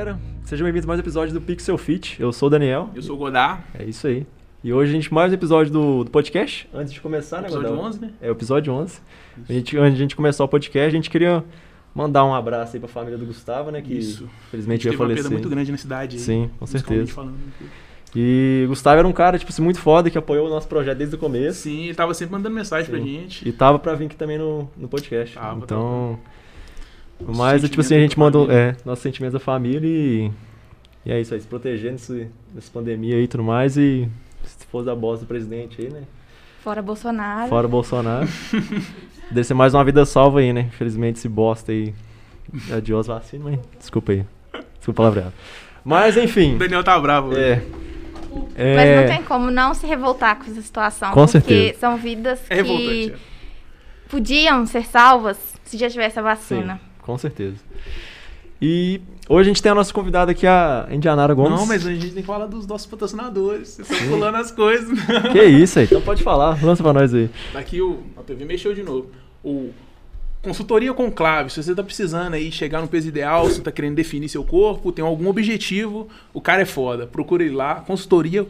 galera. 0.00 0.18
Sejam 0.44 0.64
bem-vindos 0.64 0.86
a 0.86 0.88
mais 0.88 0.98
um 0.98 1.02
episódio 1.02 1.34
do 1.34 1.42
Pixel 1.42 1.76
Fit. 1.76 2.16
Eu 2.18 2.32
sou 2.32 2.46
o 2.46 2.50
Daniel. 2.50 2.88
Eu 2.94 3.02
sou 3.02 3.16
o 3.16 3.18
Godard. 3.18 3.62
É 3.78 3.84
isso 3.84 4.06
aí. 4.06 4.26
E 4.64 4.72
hoje 4.72 4.90
a 4.90 4.94
gente 4.94 5.12
mais 5.12 5.30
um 5.30 5.34
episódio 5.34 5.70
do, 5.70 6.04
do 6.04 6.10
podcast. 6.10 6.66
Antes 6.72 6.90
de 6.90 7.02
começar, 7.02 7.42
né, 7.42 7.48
Episódio 7.48 7.68
Godão? 7.68 7.84
11, 7.84 8.00
né? 8.00 8.10
É 8.18 8.28
o 8.30 8.32
episódio 8.32 8.72
11. 8.72 8.98
A 9.46 9.52
gente, 9.52 9.76
antes 9.76 9.96
de 9.96 10.00
a 10.00 10.04
gente 10.04 10.16
começar 10.16 10.42
o 10.42 10.48
podcast, 10.48 10.88
a 10.88 10.90
gente 10.90 11.10
queria 11.10 11.44
mandar 11.94 12.24
um 12.24 12.34
abraço 12.34 12.76
aí 12.76 12.80
pra 12.80 12.88
família 12.88 13.18
do 13.18 13.26
Gustavo, 13.26 13.70
né? 13.70 13.82
Que 13.82 13.92
Isso. 13.92 14.26
infelizmente 14.48 14.84
Teve 14.84 14.94
ia 14.94 14.98
uma 14.98 15.04
falecer. 15.04 15.22
perda 15.24 15.36
muito 15.36 15.50
grande 15.50 15.70
na 15.70 15.76
cidade. 15.76 16.16
aí, 16.16 16.22
Sim, 16.22 16.50
com 16.58 16.64
musicalmente 16.64 17.10
certeza. 17.10 17.12
falando. 17.12 17.36
E 18.16 18.64
Gustavo 18.68 18.98
era 19.00 19.06
um 19.06 19.12
cara, 19.12 19.38
tipo 19.38 19.52
assim, 19.52 19.62
muito 19.62 19.80
foda 19.80 20.08
que 20.08 20.16
apoiou 20.16 20.46
o 20.46 20.50
nosso 20.50 20.66
projeto 20.66 20.96
desde 20.96 21.14
o 21.14 21.18
começo. 21.18 21.60
Sim, 21.60 21.84
ele 21.84 21.94
tava 21.94 22.14
sempre 22.14 22.32
mandando 22.32 22.54
mensagem 22.54 22.88
pra 22.88 22.98
Sim. 22.98 23.04
gente. 23.04 23.46
E 23.46 23.52
tava 23.52 23.78
pra 23.78 23.94
vir 23.94 24.06
aqui 24.06 24.16
também 24.16 24.38
no, 24.38 24.66
no 24.78 24.88
podcast. 24.88 25.34
Tava, 25.34 25.60
então. 25.62 26.12
Os 26.14 26.39
Mas, 27.26 27.62
tipo 27.62 27.80
assim, 27.80 27.94
a 27.94 28.00
gente 28.00 28.18
mandou 28.18 28.50
é, 28.50 28.76
nossos 28.84 29.02
sentimentos 29.02 29.34
da 29.34 29.40
família 29.40 29.86
e. 29.86 30.30
E 31.04 31.10
é 31.10 31.20
isso 31.20 31.32
aí, 31.32 31.40
se 31.40 31.46
proteger 31.46 31.92
nesse, 31.92 32.28
nessa 32.54 32.70
pandemia 32.70 33.16
aí 33.16 33.22
e 33.22 33.28
tudo 33.28 33.42
mais. 33.42 33.76
E 33.76 34.08
se 34.44 34.66
for 34.66 34.84
da 34.84 34.94
bosta 34.94 35.24
do 35.24 35.28
presidente 35.28 35.80
aí, 35.80 35.90
né? 35.90 36.02
Fora 36.62 36.82
Bolsonaro. 36.82 37.48
Fora 37.48 37.66
Bolsonaro. 37.66 38.28
Deve 39.30 39.44
ser 39.44 39.54
mais 39.54 39.72
uma 39.72 39.82
vida 39.84 40.04
salva 40.04 40.40
aí, 40.40 40.52
né? 40.52 40.62
Infelizmente, 40.68 41.16
esse 41.16 41.28
bosta 41.28 41.72
aí. 41.72 41.94
Adiou 42.70 43.00
as 43.00 43.06
vacinas, 43.06 43.52
mas. 43.52 43.60
Desculpa 43.78 44.12
aí. 44.12 44.26
Desculpa 44.76 45.02
a 45.02 45.10
palavra. 45.10 45.32
Mas, 45.84 46.16
enfim. 46.16 46.56
O 46.56 46.58
Daniel 46.58 46.84
tá 46.84 46.98
bravo. 46.98 47.32
É. 47.32 47.54
hoje. 47.54 47.62
Mas 48.30 48.54
É, 48.56 49.00
não 49.00 49.16
tem 49.16 49.22
como 49.24 49.50
não 49.50 49.74
se 49.74 49.86
revoltar 49.86 50.36
com 50.36 50.50
essa 50.50 50.60
situação. 50.60 51.10
Com 51.12 51.26
porque 51.26 51.38
certeza. 51.40 51.78
são 51.78 51.96
vidas 51.96 52.40
É 52.48 52.62
que 52.62 53.12
é. 53.12 53.16
podiam 54.08 54.66
ser 54.66 54.84
salvas 54.84 55.38
se 55.64 55.76
já 55.76 55.88
tivesse 55.88 56.18
a 56.18 56.22
vacina. 56.22 56.74
Sim, 56.74 56.89
com 57.10 57.18
certeza. 57.18 57.56
E 58.62 59.00
hoje 59.28 59.48
a 59.48 59.52
gente 59.52 59.62
tem 59.62 59.72
a 59.72 59.74
nossa 59.74 59.92
convidada 59.92 60.32
aqui, 60.32 60.46
a 60.46 60.86
Indianara 60.90 61.32
Gomes. 61.32 61.58
Não, 61.58 61.66
mas 61.66 61.86
a 61.86 61.92
gente 61.92 62.12
tem 62.12 62.22
que 62.22 62.26
falar 62.26 62.46
dos 62.46 62.66
nossos 62.66 62.86
patrocinadores. 62.86 63.68
Vocês 63.68 63.90
estão 63.90 64.08
pulando 64.08 64.36
as 64.36 64.50
coisas. 64.50 64.98
Que 65.32 65.42
isso 65.42 65.78
aí? 65.78 65.86
Então 65.86 66.02
pode 66.02 66.22
falar, 66.22 66.62
lança 66.62 66.82
pra 66.82 66.92
nós 66.92 67.12
aí. 67.14 67.30
Aqui 67.54 67.80
o, 67.80 68.00
a 68.16 68.22
TV 68.22 68.44
mexeu 68.44 68.74
de 68.74 68.82
novo. 68.82 69.08
O 69.42 69.70
Consultoria 70.42 70.92
Conclave, 70.92 71.50
se 71.50 71.62
você 71.62 71.74
tá 71.74 71.82
precisando 71.82 72.34
aí 72.34 72.52
chegar 72.52 72.80
no 72.80 72.88
peso 72.88 73.08
ideal, 73.08 73.48
se 73.48 73.60
tá 73.60 73.72
querendo 73.72 73.94
definir 73.94 74.28
seu 74.28 74.44
corpo, 74.44 74.92
tem 74.92 75.04
algum 75.04 75.28
objetivo, 75.28 76.08
o 76.32 76.40
cara 76.40 76.62
é 76.62 76.66
foda. 76.66 77.06
Procura 77.06 77.42
ele 77.42 77.54
lá, 77.54 77.76
Consultoria 77.76 78.44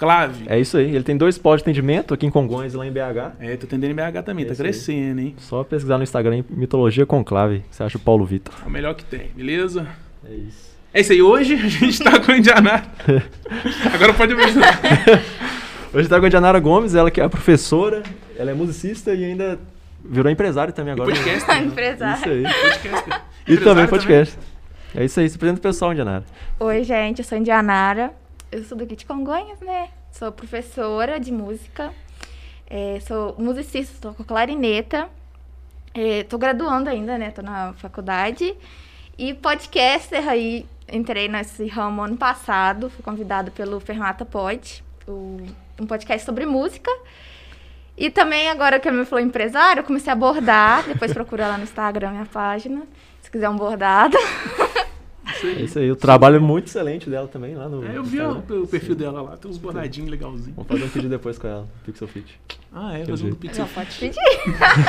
Conclave. 0.00 0.44
É 0.46 0.58
isso 0.58 0.78
aí. 0.78 0.94
Ele 0.94 1.04
tem 1.04 1.16
dois 1.16 1.36
postos 1.36 1.62
de 1.64 1.70
atendimento 1.70 2.14
aqui 2.14 2.24
em 2.26 2.30
Congonhas 2.30 2.72
e 2.72 2.76
lá 2.76 2.86
em 2.86 2.90
BH. 2.90 3.32
É, 3.38 3.56
tô 3.56 3.66
atendendo 3.66 3.92
em 3.92 3.94
BH 3.94 4.22
também, 4.24 4.44
É 4.44 4.48
tá 4.48 4.52
isso 4.54 4.62
aí. 4.62 4.68
crescendo, 4.68 5.20
hein? 5.20 5.34
Só 5.38 5.62
pesquisar 5.62 5.98
no 5.98 6.02
Instagram 6.02 6.38
em 6.38 6.44
Mitologia 6.48 7.04
Conclave. 7.04 7.62
Você 7.70 7.82
acha 7.82 7.98
o 7.98 8.00
Paulo 8.00 8.24
Vitor. 8.24 8.54
É 8.64 8.66
o 8.66 8.70
melhor 8.70 8.94
que 8.94 9.04
tem, 9.04 9.30
beleza? 9.36 9.86
É 10.24 10.34
isso. 10.34 10.70
É 10.92 11.00
isso 11.02 11.12
aí, 11.12 11.22
hoje 11.22 11.54
a 11.54 11.68
gente 11.68 12.02
tá 12.02 12.18
com 12.18 12.32
o 12.32 12.34
Indianá. 12.34 12.82
Agora 13.94 14.12
pode 14.14 14.32
apresentar. 14.32 14.80
Hoje 15.92 16.08
tá 16.08 16.18
com 16.20 16.24
a 16.24 16.28
Indianara 16.28 16.60
Gomes, 16.60 16.94
ela 16.94 17.10
que 17.10 17.20
é 17.20 17.24
a 17.24 17.28
professora, 17.28 18.04
ela 18.38 18.52
é 18.52 18.54
musicista 18.54 19.12
e 19.12 19.24
ainda 19.24 19.58
virou 20.04 20.30
empresária 20.30 20.72
também 20.72 20.92
agora. 20.92 21.10
né? 21.10 21.16
podcast. 21.16 21.48
né? 21.48 21.58
Empresário. 21.66 22.16
Isso 22.16 22.28
aí. 22.28 22.62
podcast. 22.62 23.22
E 23.48 23.56
também 23.56 23.86
podcast. 23.88 24.38
É 24.94 25.04
isso 25.04 25.18
aí, 25.18 25.28
se 25.28 25.34
apresenta 25.34 25.58
o 25.58 25.62
pessoal, 25.62 25.90
Indianara. 25.92 26.24
Oi, 26.60 26.84
gente, 26.84 27.18
eu 27.18 27.24
sou 27.24 27.36
Indianara. 27.36 28.12
Eu 28.50 28.64
sou 28.64 28.76
daqui 28.76 28.96
de 28.96 29.06
Congonhas, 29.06 29.60
né? 29.60 29.88
Sou 30.10 30.32
professora 30.32 31.20
de 31.20 31.30
música. 31.32 31.92
É, 32.68 32.98
sou 33.00 33.34
musicista, 33.38 33.94
estou 33.94 34.14
com 34.14 34.24
clarineta. 34.24 35.08
É, 35.94 36.24
tô 36.24 36.36
graduando 36.38 36.88
ainda, 36.90 37.16
né? 37.16 37.30
Tô 37.30 37.42
na 37.42 37.72
faculdade. 37.74 38.54
E 39.16 39.34
podcaster 39.34 40.28
aí, 40.28 40.66
entrei 40.90 41.28
nesse 41.28 41.66
ramo 41.68 42.02
ano 42.02 42.16
passado. 42.16 42.90
Fui 42.90 43.02
convidada 43.02 43.50
pelo 43.50 43.78
Fermata 43.80 44.24
Pod, 44.24 44.82
o- 45.06 45.46
um 45.80 45.86
podcast 45.86 46.24
sobre 46.24 46.44
música. 46.46 46.90
E 47.96 48.08
também, 48.10 48.48
agora 48.48 48.80
que 48.80 48.88
a 48.88 48.92
me 48.92 49.04
falou 49.04 49.24
empresário, 49.24 49.80
eu 49.80 49.84
comecei 49.84 50.12
a 50.12 50.16
bordar. 50.16 50.84
Depois 50.88 51.12
procura 51.12 51.46
lá 51.48 51.56
no 51.58 51.64
Instagram 51.64 52.12
minha 52.12 52.26
página, 52.26 52.82
se 53.20 53.30
quiser 53.30 53.48
um 53.48 53.56
bordado. 53.56 54.16
É 55.44 55.62
isso 55.62 55.78
aí. 55.78 55.90
O 55.90 55.96
trabalho 55.96 56.36
é 56.36 56.38
muito 56.38 56.66
excelente 56.66 57.08
dela 57.08 57.28
também 57.28 57.54
lá 57.54 57.68
no. 57.68 57.84
É, 57.84 57.96
eu 57.96 58.02
vi 58.02 58.20
o, 58.20 58.30
Instagram. 58.30 58.60
o 58.62 58.66
perfil 58.66 58.92
Sim. 58.94 58.98
dela 58.98 59.22
lá, 59.22 59.36
tem 59.36 59.50
uns 59.50 59.58
bordadinhos 59.58 60.10
legalzinhos. 60.10 60.54
Vamos 60.54 60.68
fazer 60.68 60.84
um 60.84 60.88
vídeo 60.88 61.10
depois 61.10 61.38
com 61.38 61.46
ela, 61.46 61.68
Pixel 61.84 62.08
Fit. 62.08 62.40
Ah, 62.72 62.98
é, 62.98 63.04
fazer 63.04 63.26
um 63.26 63.34
Pixel. 63.34 63.66
Pedir. 63.98 64.20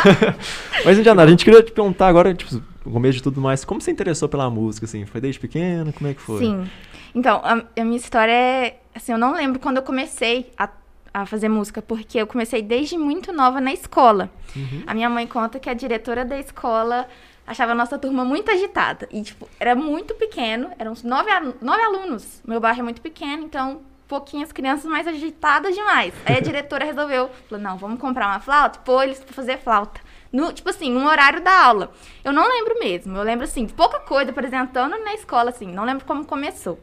Mas, 0.85 0.99
Indianara, 0.99 1.27
a 1.27 1.31
gente 1.31 1.43
queria 1.43 1.63
te 1.63 1.71
perguntar 1.71 2.07
agora, 2.07 2.33
tipo, 2.33 2.61
no 2.85 2.91
começo 2.91 3.17
de 3.17 3.23
tudo 3.23 3.41
mais, 3.41 3.65
como 3.65 3.81
você 3.81 3.91
interessou 3.91 4.27
pela 4.27 4.49
música, 4.49 4.85
assim? 4.85 5.05
Foi 5.05 5.21
desde 5.21 5.39
pequeno? 5.39 5.91
Como 5.93 6.09
é 6.09 6.13
que 6.13 6.21
foi? 6.21 6.39
Sim. 6.39 6.67
Então, 7.13 7.41
a, 7.43 7.63
a 7.79 7.83
minha 7.83 7.97
história 7.97 8.31
é. 8.31 8.77
Assim, 8.93 9.11
eu 9.13 9.17
não 9.17 9.33
lembro 9.33 9.59
quando 9.59 9.77
eu 9.77 9.83
comecei 9.83 10.51
a, 10.57 10.69
a 11.13 11.25
fazer 11.25 11.47
música, 11.47 11.81
porque 11.81 12.17
eu 12.17 12.27
comecei 12.27 12.61
desde 12.61 12.97
muito 12.97 13.31
nova 13.31 13.61
na 13.61 13.71
escola. 13.71 14.29
Uhum. 14.55 14.83
A 14.85 14.93
minha 14.93 15.09
mãe 15.09 15.25
conta 15.25 15.59
que 15.59 15.69
a 15.69 15.73
diretora 15.73 16.25
da 16.25 16.37
escola 16.37 17.07
achava 17.51 17.73
a 17.73 17.75
nossa 17.75 17.97
turma 17.97 18.25
muito 18.25 18.49
agitada. 18.49 19.07
E, 19.11 19.21
tipo, 19.21 19.47
era 19.59 19.75
muito 19.75 20.15
pequeno, 20.15 20.71
eram 20.79 20.91
uns 20.91 21.03
nove, 21.03 21.29
nove 21.61 21.81
alunos. 21.81 22.41
Meu 22.45 22.59
bairro 22.59 22.79
é 22.79 22.83
muito 22.83 23.01
pequeno, 23.01 23.43
então 23.43 23.81
pouquinhas 24.07 24.51
crianças 24.51 24.85
mais 24.85 25.07
agitadas 25.07 25.73
demais. 25.73 26.13
Aí 26.25 26.35
a 26.35 26.41
diretora 26.41 26.83
resolveu, 26.83 27.29
falou, 27.47 27.63
não, 27.63 27.77
vamos 27.77 27.99
comprar 27.99 28.27
uma 28.27 28.39
flauta 28.39 28.79
e 28.79 28.85
pôr 28.85 29.03
eles 29.03 29.19
pra 29.19 29.33
fazer 29.33 29.57
flauta. 29.57 30.01
No, 30.33 30.51
tipo 30.51 30.69
assim, 30.69 30.89
no 30.91 31.07
horário 31.07 31.41
da 31.41 31.65
aula. 31.65 31.91
Eu 32.23 32.31
não 32.33 32.47
lembro 32.47 32.79
mesmo. 32.79 33.17
Eu 33.17 33.23
lembro, 33.23 33.45
assim, 33.45 33.67
pouca 33.67 33.99
coisa 33.99 34.31
apresentando 34.31 34.97
na 35.03 35.13
escola, 35.13 35.49
assim. 35.49 35.67
Não 35.67 35.83
lembro 35.83 36.05
como 36.05 36.25
começou. 36.25 36.79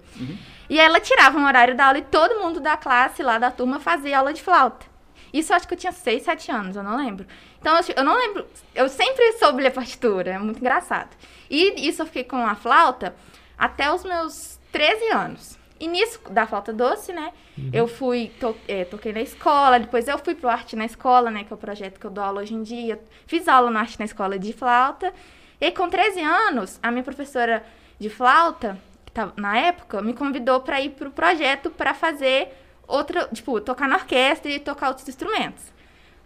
E 0.71 0.79
aí 0.79 0.85
ela 0.85 1.01
tirava 1.01 1.39
um 1.39 1.47
horário 1.47 1.75
da 1.75 1.87
aula 1.87 1.99
e 1.99 2.03
todo 2.03 2.41
mundo 2.41 2.61
da 2.61 2.77
classe 2.77 3.23
lá 3.23 3.39
da 3.39 3.51
turma 3.51 3.81
fazia 3.81 4.19
aula 4.19 4.35
de 4.35 4.43
flauta. 4.43 4.87
Isso 5.33 5.53
eu 5.53 5.57
acho 5.57 5.69
que 5.69 5.75
eu 5.75 5.79
tinha 5.79 5.93
6, 5.93 6.23
7 6.23 6.51
anos, 6.51 6.77
eu 6.77 6.83
não 6.83 6.97
lembro. 6.97 7.27
Então, 7.61 7.77
eu, 7.77 7.85
eu 7.97 8.05
não 8.05 8.17
lembro. 8.17 8.47
Eu 8.75 8.89
sempre 8.89 9.33
soube 9.33 9.63
ler 9.63 9.71
partitura, 9.71 10.33
é 10.33 10.39
muito 10.39 10.61
engraçado. 10.61 11.11
E 11.51 11.89
isso 11.89 12.03
eu 12.03 12.07
fiquei 12.07 12.25
com 12.25 12.47
a 12.47 12.55
flauta 12.55 13.15
até 13.57 13.93
os 13.93 14.05
meus 14.05 14.59
13 14.73 15.11
anos. 15.11 15.59
E 15.81 15.87
nisso, 15.87 16.21
da 16.31 16.47
flauta 16.47 16.73
doce, 16.73 17.13
né? 17.13 17.33
Eu 17.73 17.87
fui, 17.87 18.33
to, 18.41 18.57
eh, 18.67 18.85
toquei 18.85 19.13
na 19.13 19.21
escola, 19.21 19.79
depois 19.79 20.09
eu 20.09 20.19
fui 20.19 20.35
pro 20.35 20.49
Arte 20.49 20.75
na 20.75 20.85
Escola, 20.85 21.31
né? 21.31 21.45
Que 21.45 21.53
é 21.53 21.57
o 21.57 21.59
projeto 21.59 22.01
que 22.01 22.07
eu 22.07 22.11
dou 22.11 22.23
aula 22.23 22.41
hoje 22.41 22.55
em 22.55 22.63
dia. 22.63 23.01
Fiz 23.27 23.47
aula 23.47 23.71
no 23.71 23.79
Arte 23.79 23.99
na 23.99 24.05
Escola 24.05 24.39
de 24.39 24.53
flauta. 24.53 25.13
E 25.61 25.67
aí, 25.67 25.73
com 25.73 25.89
13 25.89 26.21
anos, 26.21 26.81
a 26.83 26.91
minha 26.91 27.05
professora 27.05 27.65
de 27.99 28.11
flauta, 28.11 28.79
que 29.05 29.13
tava, 29.13 29.33
na 29.37 29.57
época, 29.57 30.03
me 30.03 30.15
convidou 30.15 30.61
para 30.61 30.81
ir 30.81 30.91
pro 30.91 31.11
projeto 31.11 31.71
para 31.71 31.95
fazer 31.95 32.49
outra, 32.89 33.29
tipo, 33.33 33.61
tocar 33.61 33.87
na 33.87 33.97
orquestra 33.97 34.51
e 34.51 34.59
tocar 34.59 34.89
outros 34.89 35.09
instrumentos. 35.09 35.63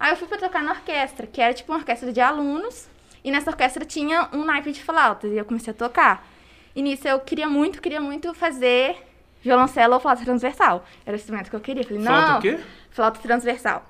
Aí 0.00 0.10
eu 0.12 0.16
fui 0.16 0.26
pra 0.26 0.38
tocar 0.38 0.62
na 0.62 0.72
orquestra, 0.72 1.26
que 1.26 1.40
era 1.40 1.52
tipo 1.52 1.70
uma 1.72 1.78
orquestra 1.78 2.12
de 2.12 2.20
alunos, 2.20 2.88
e 3.22 3.30
nessa 3.30 3.50
orquestra 3.50 3.84
tinha 3.84 4.28
um 4.32 4.44
naipe 4.44 4.72
de 4.72 4.82
flautas, 4.82 5.30
e 5.30 5.36
eu 5.36 5.44
comecei 5.44 5.72
a 5.72 5.74
tocar. 5.74 6.26
E 6.74 6.82
nisso 6.82 7.06
eu 7.06 7.20
queria 7.20 7.48
muito, 7.48 7.82
queria 7.82 8.00
muito 8.00 8.32
fazer 8.32 8.96
violoncelo 9.42 9.94
ou 9.94 10.00
flauta 10.00 10.24
transversal. 10.24 10.86
Era 11.04 11.16
o 11.16 11.20
instrumento 11.20 11.50
que 11.50 11.56
eu 11.56 11.60
queria. 11.60 11.84
Falei, 11.84 11.98
não, 12.02 12.12
Flauta 12.12 12.38
o 12.38 12.40
quê? 12.40 12.60
flauta 12.90 13.20
transversal. 13.20 13.84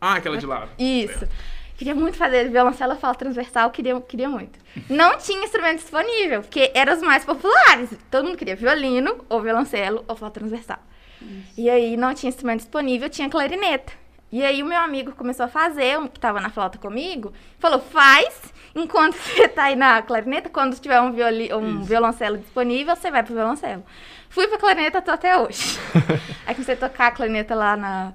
Ah, 0.00 0.14
aquela 0.14 0.36
de 0.36 0.46
lado. 0.46 0.70
Isso. 0.78 1.26
Queria 1.76 1.94
muito 1.94 2.16
fazer 2.16 2.48
violoncelo 2.50 2.92
ou 2.92 2.98
flauta 2.98 3.18
transversal, 3.20 3.70
queria, 3.70 4.00
queria 4.00 4.28
muito. 4.28 4.58
Não 4.88 5.16
tinha 5.18 5.42
instrumento 5.44 5.78
disponível, 5.78 6.42
porque 6.42 6.70
eram 6.74 6.94
os 6.94 7.02
mais 7.02 7.24
populares. 7.24 7.90
Todo 8.10 8.26
mundo 8.26 8.36
queria 8.36 8.54
violino, 8.54 9.24
ou 9.28 9.40
violoncelo, 9.40 10.04
ou 10.06 10.14
flauta 10.14 10.40
transversal. 10.40 10.78
E 11.56 11.68
aí 11.70 11.96
não 11.96 12.14
tinha 12.14 12.28
instrumento 12.28 12.60
disponível, 12.60 13.08
tinha 13.08 13.28
clarineta. 13.28 13.92
E 14.32 14.44
aí 14.44 14.62
o 14.62 14.66
meu 14.66 14.78
amigo 14.78 15.12
começou 15.12 15.46
a 15.46 15.48
fazer, 15.48 15.98
um 15.98 16.08
que 16.08 16.18
estava 16.18 16.40
na 16.40 16.50
flauta 16.50 16.76
comigo, 16.76 17.32
falou, 17.58 17.78
faz, 17.78 18.52
enquanto 18.74 19.14
você 19.22 19.46
tá 19.46 19.64
aí 19.64 19.76
na 19.76 20.02
clarineta, 20.02 20.48
quando 20.48 20.78
tiver 20.78 21.00
um, 21.00 21.12
violi 21.12 21.54
um 21.54 21.78
Isso. 21.78 21.84
violoncelo 21.84 22.38
disponível, 22.38 22.96
você 22.96 23.10
vai 23.10 23.22
pro 23.22 23.34
violoncelo. 23.34 23.84
Fui 24.28 24.48
pra 24.48 24.58
clarineta, 24.58 25.00
tô 25.00 25.12
até 25.12 25.38
hoje. 25.38 25.78
aí 26.44 26.54
comecei 26.54 26.74
a 26.74 26.76
tocar 26.76 27.06
a 27.06 27.10
clarineta 27.12 27.54
lá 27.54 27.76
na, 27.76 28.12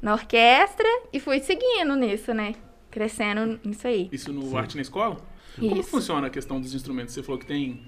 na 0.00 0.14
orquestra 0.14 0.88
e 1.12 1.20
fui 1.20 1.40
seguindo 1.40 1.94
nisso, 1.96 2.32
né? 2.32 2.54
Crescendo 2.90 3.60
nisso 3.62 3.86
aí. 3.86 4.08
Isso 4.10 4.32
no 4.32 4.56
Arte 4.56 4.74
na 4.76 4.82
Escola? 4.82 5.18
Como 5.58 5.80
Isso. 5.80 5.90
funciona 5.90 6.28
a 6.28 6.30
questão 6.30 6.60
dos 6.60 6.72
instrumentos? 6.74 7.12
Você 7.12 7.22
falou 7.22 7.38
que 7.38 7.46
tem, 7.46 7.86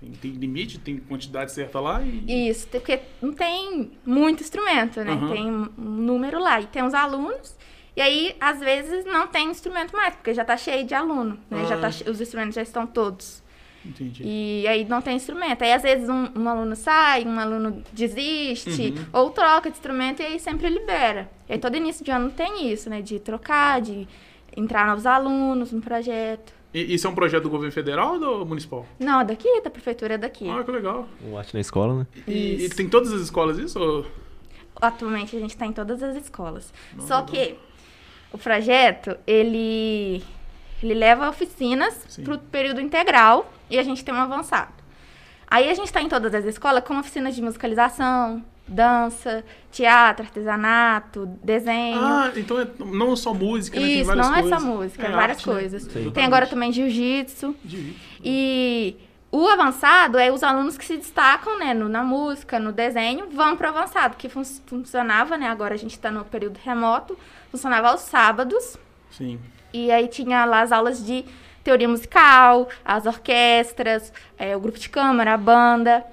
tem, 0.00 0.10
tem 0.12 0.30
limite, 0.32 0.78
tem 0.78 0.96
quantidade 0.98 1.52
certa 1.52 1.78
lá 1.80 2.00
e... 2.02 2.48
Isso, 2.48 2.66
porque 2.68 3.00
não 3.20 3.32
tem 3.32 3.90
muito 4.04 4.42
instrumento, 4.42 5.00
né? 5.04 5.12
Aham. 5.12 5.28
Tem 5.32 5.46
um 5.50 5.68
número 5.76 6.38
lá. 6.40 6.60
E 6.60 6.66
tem 6.66 6.82
os 6.82 6.94
alunos. 6.94 7.54
E 7.96 8.00
aí, 8.00 8.34
às 8.40 8.60
vezes, 8.60 9.04
não 9.04 9.26
tem 9.26 9.50
instrumento 9.50 9.94
mais, 9.94 10.14
porque 10.14 10.32
já 10.32 10.44
tá 10.44 10.56
cheio 10.56 10.86
de 10.86 10.94
aluno, 10.94 11.38
né? 11.50 11.66
Já 11.66 11.74
Ah. 11.74 11.78
tá 11.80 11.90
che- 11.90 12.08
os 12.08 12.20
instrumentos 12.20 12.54
já 12.54 12.62
estão 12.62 12.86
todos. 12.86 13.42
Entendi. 13.84 14.22
E 14.24 14.66
aí 14.68 14.84
não 14.84 15.00
tem 15.02 15.16
instrumento. 15.16 15.62
Aí, 15.62 15.72
às 15.72 15.82
vezes, 15.82 16.08
um, 16.08 16.28
um 16.36 16.48
aluno 16.48 16.76
sai, 16.76 17.24
um 17.24 17.38
aluno 17.38 17.82
desiste, 17.92 18.94
Uhum. 18.96 19.06
ou 19.12 19.30
troca 19.30 19.70
de 19.70 19.76
instrumento, 19.76 20.20
e 20.20 20.24
aí 20.26 20.38
sempre 20.38 20.68
libera. 20.68 21.30
E 21.48 21.54
aí, 21.54 21.58
todo 21.58 21.76
início 21.76 22.04
de 22.04 22.10
ano 22.10 22.30
tem 22.30 22.70
isso, 22.72 22.88
né? 22.88 23.00
De 23.02 23.18
trocar, 23.18 23.80
de 23.80 24.06
entrar 24.56 24.86
novos 24.86 25.04
alunos 25.06 25.72
no 25.72 25.80
projeto. 25.80 26.52
E 26.72 26.94
isso 26.94 27.06
é 27.06 27.10
um 27.10 27.14
projeto 27.14 27.44
do 27.44 27.50
governo 27.50 27.72
federal 27.72 28.12
ou 28.14 28.18
do 28.18 28.46
municipal? 28.46 28.86
Não, 28.98 29.24
daqui, 29.24 29.60
da 29.60 29.70
prefeitura 29.70 30.16
daqui. 30.16 30.48
Ah, 30.48 30.62
que 30.62 30.70
legal. 30.70 31.08
Um 31.24 31.36
arte 31.36 31.52
na 31.52 31.60
escola, 31.60 32.00
né? 32.00 32.06
E, 32.28 32.64
e 32.64 32.68
tem 32.68 32.88
todas 32.88 33.12
as 33.12 33.20
escolas 33.20 33.58
isso? 33.58 33.78
Ou... 33.78 34.06
Atualmente 34.80 35.36
a 35.36 35.40
gente 35.40 35.50
está 35.50 35.66
em 35.66 35.72
todas 35.72 36.02
as 36.02 36.16
escolas. 36.16 36.72
Só 37.00 37.22
que 37.22 37.56
o 38.32 38.38
projeto, 38.38 39.16
ele, 39.26 40.22
ele 40.82 40.94
leva 40.94 41.28
oficinas 41.28 42.20
para 42.22 42.34
o 42.34 42.38
período 42.38 42.80
integral 42.80 43.52
e 43.68 43.78
a 43.78 43.82
gente 43.82 44.04
tem 44.04 44.14
um 44.14 44.18
avançado. 44.18 44.72
Aí 45.48 45.68
a 45.68 45.74
gente 45.74 45.86
está 45.86 46.00
em 46.00 46.08
todas 46.08 46.32
as 46.32 46.44
escolas 46.44 46.84
com 46.84 46.96
oficinas 46.96 47.34
de 47.34 47.42
musicalização, 47.42 48.44
dança, 48.70 49.44
teatro, 49.72 50.24
artesanato, 50.24 51.26
desenho. 51.42 51.98
Ah, 52.00 52.32
então 52.36 52.60
é 52.60 52.66
não 52.78 53.14
só 53.16 53.34
música, 53.34 53.78
né? 53.80 53.86
Tem 53.86 53.96
Isso, 53.98 54.06
várias 54.06 54.26
não 54.28 54.34
é 54.34 54.40
coisas. 54.42 54.60
só 54.60 54.66
música, 54.66 55.06
é 55.06 55.10
É 55.10 55.12
várias 55.12 55.38
arte, 55.38 55.48
né? 55.48 55.54
coisas. 55.54 55.82
Sim. 55.82 56.10
Tem 56.10 56.24
agora 56.24 56.46
também 56.46 56.72
jiu-jitsu. 56.72 57.54
De- 57.64 57.96
E 58.24 58.96
o 59.32 59.46
avançado 59.48 60.18
é 60.18 60.30
os 60.32 60.42
alunos 60.42 60.76
que 60.78 60.84
se 60.84 60.96
destacam, 60.96 61.58
né, 61.58 61.74
no- 61.74 61.88
na 61.88 62.02
música, 62.02 62.58
no 62.58 62.72
desenho, 62.72 63.28
vão 63.30 63.56
pro 63.56 63.68
avançado, 63.68 64.16
que 64.16 64.28
fun- 64.28 64.44
funcionava, 64.66 65.36
né, 65.36 65.48
agora 65.48 65.74
a 65.74 65.78
gente 65.78 65.98
tá 65.98 66.10
no 66.10 66.24
período 66.24 66.58
remoto, 66.62 67.18
funcionava 67.50 67.88
aos 67.88 68.00
sábados, 68.02 68.76
Sim. 69.10 69.38
e 69.72 69.90
aí 69.90 70.08
tinha 70.08 70.44
lá 70.44 70.62
as 70.62 70.72
aulas 70.72 71.04
de 71.04 71.24
teoria 71.62 71.88
musical, 71.88 72.68
as 72.84 73.06
orquestras, 73.06 74.12
é, 74.38 74.56
o 74.56 74.60
grupo 74.60 74.78
de 74.78 74.88
câmara, 74.88 75.34
a 75.34 75.36
banda, 75.36 76.04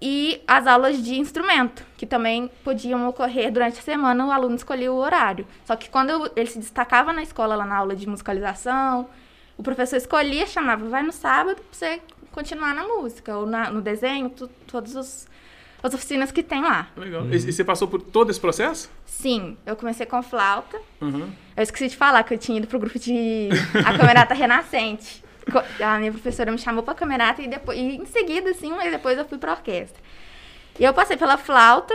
e 0.00 0.42
as 0.46 0.66
aulas 0.66 1.02
de 1.02 1.14
instrumento, 1.18 1.82
que 1.96 2.04
também 2.06 2.50
podiam 2.62 3.08
ocorrer 3.08 3.50
durante 3.50 3.78
a 3.78 3.82
semana, 3.82 4.26
o 4.26 4.30
aluno 4.30 4.54
escolhia 4.56 4.92
o 4.92 4.96
horário. 4.96 5.46
Só 5.64 5.76
que 5.76 5.88
quando 5.88 6.30
ele 6.36 6.48
se 6.50 6.58
destacava 6.58 7.12
na 7.12 7.22
escola, 7.22 7.56
lá 7.56 7.64
na 7.64 7.76
aula 7.76 7.96
de 7.96 8.06
musicalização, 8.08 9.08
o 9.56 9.62
professor 9.62 9.96
escolhia, 9.96 10.46
chamava, 10.46 10.86
vai 10.88 11.02
no 11.02 11.12
sábado 11.12 11.56
pra 11.56 11.64
você 11.72 12.00
continuar 12.32 12.74
na 12.74 12.82
música, 12.84 13.36
ou 13.36 13.46
na- 13.46 13.70
no 13.70 13.80
desenho, 13.80 14.28
tu, 14.28 14.48
todas 14.66 14.94
os- 14.96 15.26
as 15.82 15.94
oficinas 15.94 16.32
que 16.32 16.42
tem 16.42 16.60
lá. 16.62 16.88
Legal. 16.96 17.24
E, 17.30 17.36
e 17.36 17.52
você 17.52 17.62
passou 17.64 17.86
por 17.86 18.02
todo 18.02 18.30
esse 18.30 18.40
processo? 18.40 18.90
Sim, 19.06 19.56
eu 19.64 19.76
comecei 19.76 20.04
com 20.04 20.20
flauta, 20.22 20.78
Uhum. 21.00 21.30
eu 21.56 21.62
esqueci 21.62 21.88
de 21.88 21.96
falar 21.96 22.22
que 22.24 22.34
eu 22.34 22.38
tinha 22.38 22.58
ido 22.58 22.66
pro 22.66 22.78
grupo 22.78 22.98
de 22.98 23.48
A 23.86 23.96
Camerata 23.96 24.34
Renascente. 24.34 25.23
A 25.82 25.98
minha 25.98 26.12
professora 26.12 26.50
me 26.50 26.58
chamou 26.58 26.82
pra 26.82 26.94
camerata 26.94 27.42
e 27.42 27.48
depois 27.48 27.78
e 27.78 27.96
em 27.96 28.06
seguida, 28.06 28.50
assim, 28.50 28.70
mas 28.70 28.90
depois 28.90 29.18
eu 29.18 29.24
fui 29.24 29.38
pra 29.38 29.52
orquestra. 29.52 30.02
E 30.78 30.84
eu 30.84 30.94
passei 30.94 31.16
pela 31.16 31.36
flauta. 31.36 31.94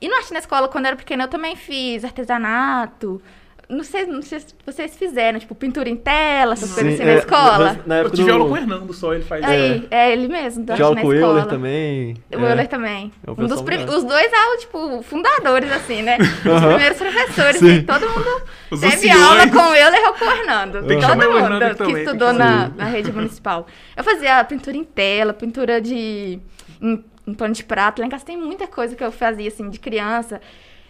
E 0.00 0.08
no 0.08 0.16
arte 0.16 0.32
na 0.32 0.38
escola, 0.38 0.68
quando 0.68 0.84
eu 0.84 0.88
era 0.88 0.96
pequena, 0.96 1.24
eu 1.24 1.28
também 1.28 1.56
fiz 1.56 2.04
artesanato. 2.04 3.22
Não 3.68 3.82
sei, 3.82 4.04
não 4.04 4.20
sei 4.20 4.40
se 4.40 4.54
vocês 4.64 4.96
fizeram, 4.96 5.38
tipo, 5.38 5.54
pintura 5.54 5.88
em 5.88 5.96
tela, 5.96 6.52
essas 6.52 6.74
coisas 6.74 6.94
assim 6.94 7.04
na 7.04 7.10
é, 7.12 7.16
escola. 7.16 7.58
mas 7.58 7.86
Na 7.86 7.94
Eu 7.96 8.00
época 8.00 8.16
tive 8.16 8.28
do... 8.28 8.34
aula 8.34 8.44
com 8.46 8.52
o 8.52 8.56
Hernando 8.56 8.92
só, 8.92 9.14
ele 9.14 9.24
faz. 9.24 9.42
Aí, 9.44 9.86
é 9.90 10.12
ele 10.12 10.28
mesmo, 10.28 10.64
da 10.64 10.76
na 10.76 11.00
com 11.00 11.06
o 11.06 11.14
escola. 11.14 11.14
Euler 11.14 11.46
também. 11.46 12.14
O 12.30 12.44
é. 12.44 12.50
Euler 12.50 12.68
também. 12.68 13.12
É 13.26 13.30
um 13.30 13.46
dos 13.46 13.62
prim-. 13.62 13.84
Os 13.84 14.04
dois 14.04 14.30
são, 14.30 14.58
tipo, 14.58 15.02
fundadores, 15.02 15.72
assim, 15.72 16.02
né? 16.02 16.18
Os 16.18 16.46
Aham. 16.46 16.68
primeiros 16.68 16.98
professores. 16.98 17.56
Sim. 17.58 17.76
E 17.76 17.82
todo 17.82 18.08
mundo 18.08 18.42
Os 18.70 18.80
teve 18.80 19.10
aula 19.10 19.48
com 19.48 19.56
o 19.56 19.74
Euler 19.74 20.06
ou 20.08 20.14
com 20.14 20.24
o 20.24 20.30
Hernando. 20.30 20.86
Tem 20.86 20.98
que 20.98 21.06
todo 21.06 21.16
mundo 21.16 21.38
Hernando 21.38 21.70
que 21.70 21.74
também, 21.76 22.04
estudou 22.04 22.32
que 22.32 22.38
na, 22.38 22.68
na 22.68 22.84
rede 22.84 23.12
municipal. 23.12 23.66
Eu 23.96 24.04
fazia 24.04 24.44
pintura 24.44 24.76
em 24.76 24.84
tela, 24.84 25.32
pintura 25.32 25.80
de... 25.80 26.38
Em, 26.82 27.04
em 27.26 27.34
pano 27.34 27.54
de 27.54 27.64
prato. 27.64 28.00
Lá 28.00 28.06
em 28.06 28.10
casa 28.10 28.24
tem 28.26 28.36
muita 28.36 28.66
coisa 28.66 28.94
que 28.94 29.02
eu 29.02 29.10
fazia, 29.10 29.48
assim, 29.48 29.70
de 29.70 29.78
criança. 29.78 30.40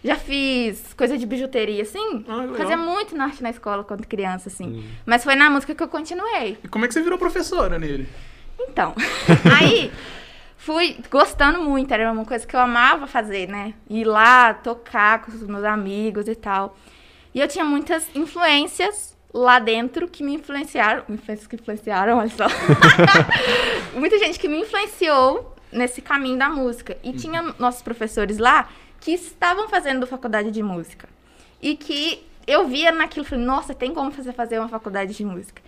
Já 0.05 0.15
fiz 0.15 0.93
coisa 0.93 1.17
de 1.17 1.25
bijuteria, 1.25 1.81
assim. 1.81 2.23
Ah, 2.27 2.55
fazia 2.55 2.77
muito 2.77 3.15
na 3.15 3.23
arte 3.23 3.41
na 3.41 3.49
escola 3.49 3.83
quando 3.83 4.05
criança, 4.05 4.49
assim. 4.49 4.85
Mas 5.03 5.23
foi 5.23 5.33
na 5.35 5.49
música 5.49 5.73
que 5.73 5.81
eu 5.81 5.87
continuei. 5.87 6.59
E 6.63 6.67
como 6.67 6.85
é 6.85 6.87
que 6.87 6.93
você 6.93 7.01
virou 7.01 7.17
professora 7.17 7.79
nele? 7.79 8.07
Então, 8.59 8.93
aí 9.57 9.91
fui 10.57 10.95
gostando 11.09 11.59
muito, 11.59 11.91
era 11.91 12.11
uma 12.11 12.23
coisa 12.23 12.45
que 12.45 12.55
eu 12.55 12.59
amava 12.59 13.07
fazer, 13.07 13.49
né? 13.49 13.73
Ir 13.89 14.03
lá, 14.03 14.53
tocar 14.53 15.23
com 15.23 15.31
os 15.31 15.41
meus 15.41 15.63
amigos 15.63 16.27
e 16.27 16.35
tal. 16.35 16.77
E 17.33 17.39
eu 17.39 17.47
tinha 17.47 17.65
muitas 17.65 18.07
influências 18.15 19.17
lá 19.33 19.57
dentro 19.57 20.07
que 20.07 20.23
me 20.23 20.35
influenciaram. 20.35 21.03
Influências 21.09 21.47
que 21.47 21.55
influenciaram, 21.55 22.19
olha 22.19 22.29
só. 22.29 22.45
Muita 23.97 24.19
gente 24.19 24.37
que 24.37 24.47
me 24.47 24.59
influenciou 24.61 25.54
nesse 25.75 26.01
caminho 26.01 26.37
da 26.37 26.49
música. 26.49 26.97
E 27.03 27.13
tinha 27.13 27.53
nossos 27.59 27.81
professores 27.81 28.37
lá 28.37 28.69
que 28.99 29.11
estavam 29.11 29.67
fazendo 29.67 30.07
faculdade 30.07 30.49
de 30.49 30.63
música. 30.63 31.07
E 31.61 31.75
que 31.75 32.25
eu 32.47 32.67
via 32.67 32.91
naquilo 32.91 33.25
falei, 33.25 33.45
nossa, 33.45 33.73
tem 33.73 33.93
como 33.93 34.11
fazer, 34.11 34.33
fazer 34.33 34.59
uma 34.59 34.69
faculdade 34.69 35.13
de 35.13 35.25
música. 35.25 35.61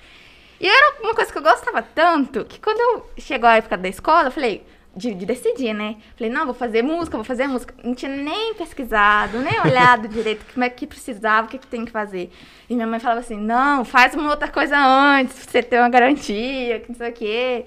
E 0.59 0.67
era 0.67 1.01
uma 1.01 1.13
coisa 1.13 1.31
que 1.31 1.37
eu 1.37 1.43
gostava 1.43 1.81
tanto 1.81 2.45
que 2.45 2.59
quando 2.59 2.79
eu 2.79 3.09
chegou 3.19 3.47
a 3.47 3.57
época 3.57 3.77
da 3.77 3.87
escola, 3.87 4.27
eu 4.27 4.31
falei, 4.31 4.65
de, 4.95 5.13
de 5.13 5.25
decidir, 5.25 5.73
né? 5.73 5.97
Falei, 6.15 6.33
não, 6.33 6.45
vou 6.45 6.55
fazer 6.55 6.81
música, 6.81 7.15
vou 7.15 7.23
fazer 7.23 7.47
música. 7.47 7.73
Não 7.83 7.93
tinha 7.93 8.11
nem 8.11 8.55
pesquisado, 8.55 9.39
nem 9.39 9.59
olhado 9.61 10.07
direito 10.09 10.43
como 10.51 10.63
é 10.63 10.69
que 10.69 10.87
precisava, 10.87 11.45
o 11.45 11.49
que, 11.49 11.59
que 11.59 11.67
tem 11.67 11.85
que 11.85 11.91
fazer. 11.91 12.31
E 12.67 12.73
minha 12.73 12.87
mãe 12.87 12.99
falava 12.99 13.19
assim, 13.19 13.37
não, 13.37 13.85
faz 13.85 14.15
uma 14.15 14.31
outra 14.31 14.47
coisa 14.47 14.75
antes, 14.77 15.35
pra 15.35 15.51
você 15.51 15.63
ter 15.63 15.79
uma 15.79 15.89
garantia, 15.89 16.79
que 16.79 16.89
não 16.89 16.95
sei 16.95 17.09
o 17.09 17.13
quê. 17.13 17.65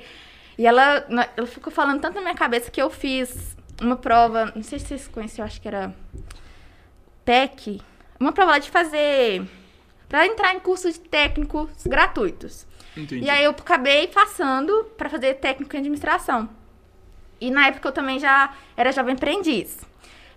E 0.61 0.67
ela, 0.67 1.07
ela 1.39 1.47
ficou 1.47 1.73
falando 1.73 2.03
tanto 2.03 2.17
na 2.17 2.21
minha 2.21 2.35
cabeça 2.35 2.71
que 2.71 2.83
eu 2.83 2.91
fiz 2.91 3.57
uma 3.81 3.97
prova, 3.97 4.53
não 4.55 4.63
sei 4.63 4.79
se 4.79 4.89
vocês 4.89 5.09
conhecem, 5.09 5.41
eu 5.41 5.47
acho 5.47 5.59
que 5.59 5.67
era 5.67 5.95
TEC, 7.25 7.81
uma 8.21 8.31
prova 8.31 8.51
lá 8.51 8.59
de 8.59 8.71
fazer, 8.71 9.43
pra 10.07 10.27
entrar 10.27 10.55
em 10.55 10.61
cursos 10.61 10.99
de 10.99 11.01
técnicos 11.01 11.87
gratuitos. 11.87 12.67
Entendi. 12.95 13.25
E 13.25 13.31
aí 13.31 13.43
eu 13.43 13.53
acabei 13.53 14.09
passando 14.09 14.85
pra 14.99 15.09
fazer 15.09 15.33
técnico 15.37 15.75
em 15.75 15.79
administração. 15.79 16.51
E 17.41 17.51
na 17.51 17.69
época 17.69 17.89
eu 17.89 17.93
também 17.93 18.19
já 18.19 18.55
era 18.77 18.93
jovem 18.93 19.15
aprendiz. 19.15 19.81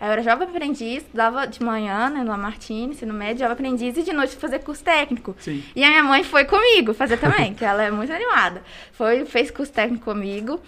Eu 0.04 0.12
era 0.12 0.22
jovem 0.22 0.46
aprendiz, 0.46 1.06
dava 1.14 1.48
de 1.48 1.64
manhã, 1.64 2.10
né, 2.10 2.24
no 2.24 2.38
Martini, 2.38 2.94
ensino 2.94 3.14
médio, 3.14 3.40
jovem 3.40 3.54
aprendiz, 3.54 3.96
e 3.96 4.04
de 4.04 4.12
noite 4.12 4.36
fazer 4.36 4.60
curso 4.60 4.84
técnico. 4.84 5.34
Sim. 5.40 5.64
E 5.74 5.82
a 5.82 5.88
minha 5.88 6.04
mãe 6.04 6.26
foi 6.26 6.44
comigo 6.44 6.94
fazer 6.94 7.16
também, 7.16 7.54
que 7.54 7.64
ela 7.64 7.82
é 7.82 7.90
muito 7.90 8.12
animada. 8.12 8.62
Foi, 8.92 9.24
fez 9.26 9.50
curso 9.50 9.72
técnico 9.72 10.04
comigo. 10.04 10.60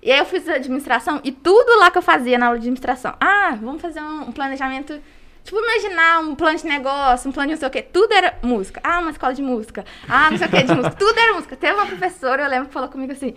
E 0.00 0.12
aí 0.12 0.18
eu 0.18 0.24
fiz 0.24 0.48
administração 0.48 1.20
e 1.24 1.32
tudo 1.32 1.76
lá 1.80 1.90
que 1.90 1.98
eu 1.98 2.02
fazia 2.02 2.38
na 2.38 2.46
aula 2.46 2.58
de 2.58 2.62
administração. 2.62 3.16
Ah, 3.20 3.58
vamos 3.60 3.82
fazer 3.82 4.00
um, 4.00 4.28
um 4.28 4.32
planejamento. 4.32 5.00
Tipo, 5.42 5.58
imaginar 5.58 6.20
um 6.20 6.36
plano 6.36 6.56
de 6.56 6.66
negócio, 6.66 7.28
um 7.28 7.32
plano 7.32 7.48
de 7.48 7.54
não 7.54 7.58
sei 7.58 7.68
o 7.68 7.70
quê. 7.72 7.82
Tudo 7.82 8.12
era 8.12 8.38
música. 8.42 8.80
Ah, 8.84 9.00
uma 9.00 9.10
escola 9.10 9.34
de 9.34 9.42
música. 9.42 9.84
Ah, 10.08 10.30
não 10.30 10.38
sei 10.38 10.46
o 10.46 10.50
quê 10.50 10.62
de 10.62 10.72
música. 10.72 10.94
Tudo 10.94 11.18
era 11.18 11.32
música. 11.34 11.56
Teve 11.56 11.72
uma 11.72 11.86
professora, 11.86 12.44
eu 12.44 12.48
lembro, 12.48 12.68
que 12.68 12.72
falou 12.72 12.88
comigo 12.88 13.12
assim: 13.12 13.34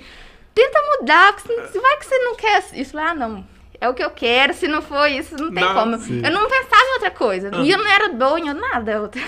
tenta 0.54 0.80
mudar, 1.00 1.34
porque 1.34 1.80
vai 1.80 1.98
que 1.98 2.06
você 2.06 2.18
não 2.20 2.36
quer 2.36 2.60
isso. 2.60 2.76
Eu 2.76 2.86
falei, 2.86 3.08
ah, 3.08 3.16
não. 3.16 3.57
É 3.80 3.88
o 3.88 3.94
que 3.94 4.04
eu 4.04 4.10
quero, 4.10 4.54
se 4.54 4.68
não 4.68 4.82
for 4.82 5.08
isso, 5.10 5.36
não 5.38 5.52
tem 5.54 5.64
Não, 5.64 5.74
como. 5.74 5.98
sim. 6.00 6.22
Eu 6.24 6.32
não 6.32 6.50
pensava 6.50 6.84
em 6.84 6.94
outra 6.94 7.12
coisa. 7.12 7.52
Ah. 7.54 7.62
E 7.62 7.70
eu 7.70 7.78
não 7.78 7.88
era 7.88 8.10
em 8.10 8.54
nada. 8.54 9.02
outra. 9.02 9.22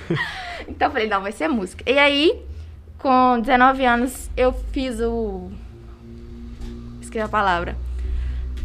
então 0.68 0.88
eu 0.88 0.92
falei, 0.92 1.08
não, 1.08 1.22
vai 1.22 1.32
ser 1.32 1.48
música. 1.48 1.82
E 1.90 1.98
aí, 1.98 2.40
com 2.98 3.40
19 3.40 3.84
anos, 3.84 4.30
eu 4.36 4.52
fiz 4.72 5.00
o. 5.00 5.50
Esqueci 7.00 7.20
a 7.20 7.28
palavra. 7.28 7.76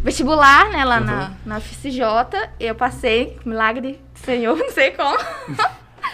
Vestibular, 0.04 0.70
né, 0.70 0.84
lá 0.86 1.00
na, 1.00 1.32
na 1.46 1.60
FCJ. 1.60 2.02
Eu 2.60 2.76
passei, 2.76 3.40
milagre 3.46 4.00
do 4.14 4.20
Senhor, 4.20 4.58
não 4.58 4.70
sei 4.72 4.92
como. 4.92 5.18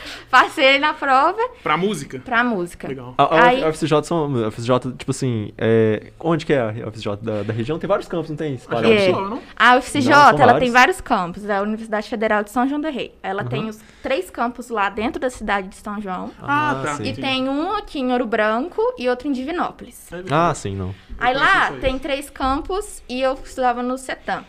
passei 0.29 0.79
na 0.79 0.93
prova 0.93 1.41
Pra 1.63 1.77
música? 1.77 2.19
pra 2.19 2.43
música. 2.43 2.87
Legal. 2.87 3.13
A, 3.17 3.23
a, 3.23 3.45
Aí- 3.47 3.63
a 3.63 3.67
FCJ 3.69 4.03
são. 4.03 4.45
A 4.45 4.47
FCJ, 4.51 4.91
tipo 4.97 5.11
assim, 5.11 5.51
é, 5.57 6.11
onde 6.19 6.45
que 6.45 6.53
é 6.53 6.59
a 6.61 6.71
FCJ 6.91 7.17
da, 7.21 7.43
da 7.43 7.53
região? 7.53 7.77
Tem 7.79 7.87
vários 7.87 8.07
campos, 8.07 8.29
não 8.29 8.37
tem? 8.37 8.57
Que 8.57 8.75
É. 8.75 9.09
é 9.09 9.11
não? 9.11 9.41
A 9.55 9.75
UFCJ, 9.77 10.09
Não, 10.09 10.19
ela 10.19 10.35
vários. 10.37 10.59
tem 10.59 10.71
vários 10.71 11.01
campos. 11.01 11.49
A 11.49 11.61
Universidade 11.61 12.09
Federal 12.09 12.43
de 12.43 12.51
São 12.51 12.67
João 12.67 12.81
do 12.81 12.89
Rei. 12.89 13.13
Ela 13.23 13.41
Aham. 13.41 13.49
tem 13.49 13.69
os 13.69 13.79
três 14.03 14.29
campos 14.29 14.69
lá 14.69 14.89
dentro 14.89 15.19
da 15.19 15.29
cidade 15.29 15.67
de 15.69 15.75
São 15.75 16.01
João. 16.01 16.31
Ah, 16.41 16.81
tá. 16.83 16.95
sim. 16.95 17.03
E 17.03 17.09
Entendi. 17.09 17.21
tem 17.21 17.49
um 17.49 17.71
aqui 17.75 17.99
em 17.99 18.11
Ouro 18.11 18.25
Branco 18.25 18.81
e 18.97 19.07
outro 19.09 19.27
em 19.27 19.31
Divinópolis. 19.31 20.11
É 20.11 20.23
Ah, 20.29 20.53
sim, 20.53 20.75
não. 20.75 20.93
Aí 21.19 21.33
lá 21.33 21.71
tem 21.81 21.97
três 21.97 22.29
campos 22.29 23.01
e 23.09 23.21
eu 23.21 23.33
estudava 23.43 23.81
no 23.81 23.97
CETAM. 23.97 24.43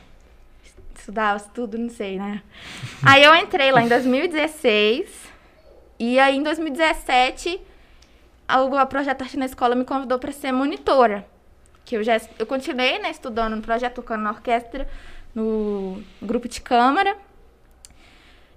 Estudava 0.99 1.41
tudo, 1.55 1.79
não 1.79 1.89
sei, 1.89 2.19
né? 2.19 2.43
Aí 3.03 3.25
eu 3.25 3.35
entrei 3.35 3.71
lá 3.73 3.83
em 3.83 3.89
2016 3.89 5.28
e 5.99 6.19
aí 6.19 6.37
em 6.37 6.43
2017 6.43 7.61
a- 8.47 8.63
o 8.63 8.87
projeto 8.87 9.23
Arte 9.23 9.37
na 9.37 9.47
Escola 9.47 9.75
me 9.75 9.85
convidou 9.85 10.19
para 10.19 10.33
ser 10.33 10.53
monitora. 10.53 11.27
Que 11.85 11.97
eu 11.97 12.03
já 12.03 12.21
eu 12.39 12.47
continuei, 12.47 12.99
né, 12.99 13.11
estudando 13.11 13.57
no 13.57 13.63
projeto, 13.63 13.95
tocando 13.97 14.23
na 14.23 14.31
orquestra, 14.31 14.89
no 15.35 16.03
grupo 16.21 16.49
de 16.49 16.61
câmara. 16.61 17.17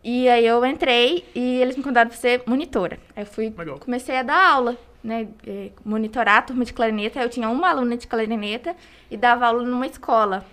E 0.04 0.28
aí 0.28 0.46
eu 0.46 0.66
entrei 0.66 1.26
e 1.36 1.62
eles 1.62 1.76
me 1.78 1.84
convidaram 1.84 2.10
para 2.10 2.18
ser 2.20 2.42
monitora. 2.46 2.98
Aí 3.16 3.22
eu 3.24 3.28
fui, 3.28 3.54
Legal. 3.56 3.78
comecei 3.80 4.18
a 4.18 4.24
dar 4.24 4.52
aula, 4.54 4.76
né, 5.04 5.28
eh, 5.46 5.72
monitorar 5.86 6.38
a 6.40 6.42
turma 6.42 6.66
de 6.66 6.74
clarineta. 6.74 7.22
Eu 7.22 7.30
tinha 7.30 7.48
uma 7.50 7.70
aluna 7.70 7.96
de 7.96 8.08
clarineta 8.08 8.76
e 9.12 9.16
dava 9.18 9.46
aula 9.46 9.64
numa 9.64 9.86
escola 9.86 10.44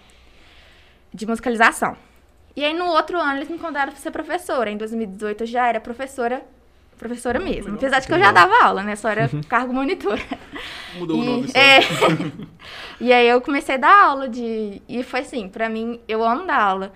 de 1.13 1.27
musicalização. 1.27 1.97
E 2.55 2.65
aí 2.65 2.75
no 2.75 2.87
outro 2.87 3.19
ano 3.19 3.39
eles 3.39 3.49
me 3.49 3.59
convidaram 3.59 3.91
para 3.93 4.01
ser 4.01 4.11
professora. 4.11 4.71
Em 4.71 4.77
2018 4.77 5.43
eu 5.45 5.47
já 5.47 5.67
era 5.67 5.81
professora 5.81 6.45
professora 6.99 7.39
mesmo. 7.39 7.75
Apesar 7.77 8.01
de 8.01 8.07
que 8.07 8.13
eu 8.13 8.19
já 8.19 8.33
dava 8.33 8.55
aula, 8.65 8.83
né? 8.83 8.97
Só 8.97 9.09
era 9.09 9.31
cargo 9.49 9.73
monitora. 9.73 10.21
Mudou 10.97 11.19
o 11.21 11.23
E- 11.23 11.27
nome 11.27 11.49
só. 11.49 11.59
é. 11.59 11.81
e 13.01 13.13
aí 13.13 13.29
eu 13.29 13.41
comecei 13.41 13.77
a 13.77 13.79
dar 13.79 14.05
aula 14.07 14.29
de. 14.29 14.83
E 14.89 15.03
foi 15.03 15.21
assim, 15.21 15.49
pra 15.49 15.69
mim, 15.69 16.01
eu 16.09 16.23
amo 16.25 16.45
dar 16.47 16.61
aula. 16.61 16.93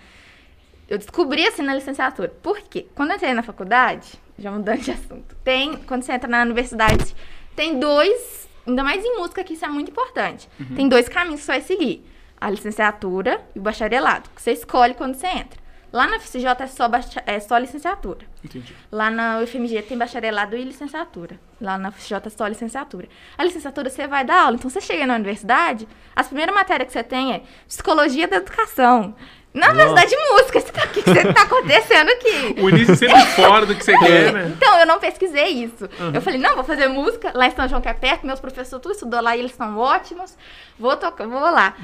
Eu 0.89 0.99
descobri 0.99 1.47
assim 1.47 1.63
na 1.63 1.75
licenciatura. 1.75 2.29
Por 2.43 2.59
quê? 2.61 2.87
Quando 2.95 3.11
eu 3.11 3.17
entrei 3.17 3.33
na 3.33 3.43
faculdade, 3.43 4.13
já 4.39 4.51
mudando 4.51 4.81
de 4.81 4.91
assunto, 4.91 5.35
tem. 5.43 5.77
Quando 5.79 6.03
você 6.03 6.13
entra 6.13 6.29
na 6.29 6.43
universidade, 6.43 7.15
tem 7.57 7.79
dois. 7.79 8.43
Ainda 8.67 8.85
mais 8.85 9.05
em 9.05 9.17
música, 9.17 9.43
que 9.43 9.55
isso 9.55 9.65
é 9.65 9.69
muito 9.69 9.91
importante. 9.91 10.49
Tem 10.77 10.89
dois 10.89 11.09
caminhos 11.09 11.41
que 11.41 11.47
você 11.47 11.53
vai 11.53 11.61
seguir: 11.63 12.05
a 12.41 12.51
licenciatura 12.51 13.41
e 13.57 13.59
o 13.59 13.63
bacharelado, 13.63 14.29
que 14.35 14.43
você 14.43 14.53
escolhe 14.53 14.95
quando 14.95 15.15
você 15.15 15.27
entra. 15.29 15.62
Lá 15.93 16.07
na 16.07 16.17
FCJ 16.17 16.47
é 16.61 16.67
só, 16.67 16.89
é 17.27 17.39
só 17.41 17.59
licenciatura. 17.59 18.21
Entendi. 18.43 18.75
Lá 18.91 19.11
na 19.11 19.41
UFMG 19.41 19.83
tem 19.83 19.99
bacharelado 19.99 20.57
e 20.57 20.65
licenciatura. 20.65 21.39
Lá 21.61 21.77
na 21.77 21.91
FJ 21.93 22.17
é 22.27 22.31
só 22.31 22.47
licenciatura. 22.47 23.07
A 23.37 23.45
licenciatura 23.45 23.91
você 23.91 24.07
vai 24.07 24.25
dar 24.25 24.45
aula. 24.45 24.57
Então 24.57 24.71
você 24.71 24.81
chega 24.81 25.07
na 25.07 25.15
universidade, 25.17 25.87
as 26.17 26.27
primeiras 26.29 26.55
matérias 26.55 26.87
que 26.87 26.93
você 26.95 27.03
tem 27.05 27.35
é 27.35 27.43
psicologia 27.69 28.27
da 28.27 28.37
educação. 28.37 29.15
Na 29.53 29.69
universidade 29.69 30.09
de 30.09 30.17
música, 30.17 30.61
você 30.61 30.73
tá- 30.73 30.85
o 30.85 30.89
que 30.89 31.03
que 31.03 31.33
tá 31.35 31.43
acontecendo 31.43 32.09
aqui? 32.09 32.55
O 32.59 32.71
início 32.71 32.97
sempre 32.97 33.21
fora 33.37 33.67
do 33.67 33.75
que 33.75 33.85
você 33.85 33.99
quer, 33.99 34.33
né? 34.33 34.51
Então, 34.57 34.79
eu 34.79 34.87
não 34.87 34.99
pesquisei 34.99 35.49
isso. 35.49 35.87
Eu 36.15 36.23
falei, 36.23 36.39
não, 36.41 36.55
vou 36.55 36.65
fazer 36.65 36.89
música 36.89 37.31
lá 37.35 37.47
em 37.47 37.51
São 37.51 37.69
João 37.69 37.83
que 37.83 37.89
é 37.89 37.93
perto, 37.93 38.27
meus 38.27 38.41
professores 38.41 38.83
tudo 38.83 38.93
estudou 38.95 39.21
lá 39.21 39.37
e 39.37 39.41
eles 39.41 39.53
são 39.53 39.77
ótimos. 39.77 40.39
Vou 40.79 40.97
tocar, 40.97 41.27
vou 41.27 41.39
lá. 41.39 41.77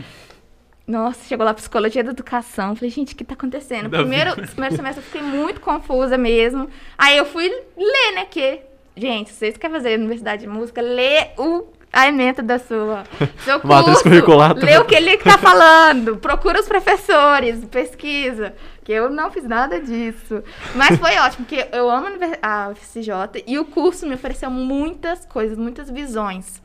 Nossa, 0.89 1.21
chegou 1.29 1.45
lá 1.45 1.53
psicologia 1.53 2.03
da 2.03 2.13
educação. 2.13 2.75
Falei, 2.75 2.91
gente, 2.91 3.13
o 3.13 3.17
que 3.17 3.23
tá 3.23 3.35
acontecendo? 3.35 3.91
Primeiro, 3.91 4.35
primeiro 4.35 4.75
semestre 4.75 5.05
eu 5.05 5.07
fiquei 5.07 5.21
muito 5.21 5.61
confusa 5.61 6.17
mesmo. 6.17 6.67
Aí 6.97 7.15
eu 7.19 7.27
fui 7.27 7.47
ler, 7.77 8.15
né? 8.15 8.25
Que, 8.25 8.61
gente, 8.97 9.29
se 9.29 9.37
vocês 9.37 9.59
querem 9.59 9.77
fazer 9.77 9.99
universidade 9.99 10.41
de 10.41 10.49
música, 10.49 10.81
lê 10.81 11.29
o 11.37 11.67
a 11.93 12.07
ementa 12.07 12.43
da 12.43 12.59
sua 12.59 13.05
seu 13.45 13.61
curso. 13.61 13.67
Matriz 13.67 14.03
curricular 14.03 14.55
Lê 14.57 14.79
o 14.79 14.85
que 14.85 14.95
ele 14.95 15.17
tá 15.19 15.37
falando. 15.37 16.17
Procura 16.17 16.59
os 16.61 16.67
professores, 16.67 17.65
pesquisa. 17.67 18.55
Que 18.89 18.93
eu 18.95 19.11
não 19.11 19.31
fiz 19.31 19.45
nada 19.45 19.79
disso. 19.79 20.43
Mas 20.75 20.97
foi 20.99 21.15
ótimo, 21.21 21.45
porque 21.45 21.69
eu 21.77 21.91
amo 21.91 22.07
a 22.41 22.71
UFCJ 22.71 23.45
e 23.47 23.59
o 23.59 23.67
curso 23.67 24.07
me 24.07 24.15
ofereceu 24.15 24.51
muitas 24.51 25.27
coisas, 25.27 25.59
muitas 25.59 25.91
visões. 25.91 26.63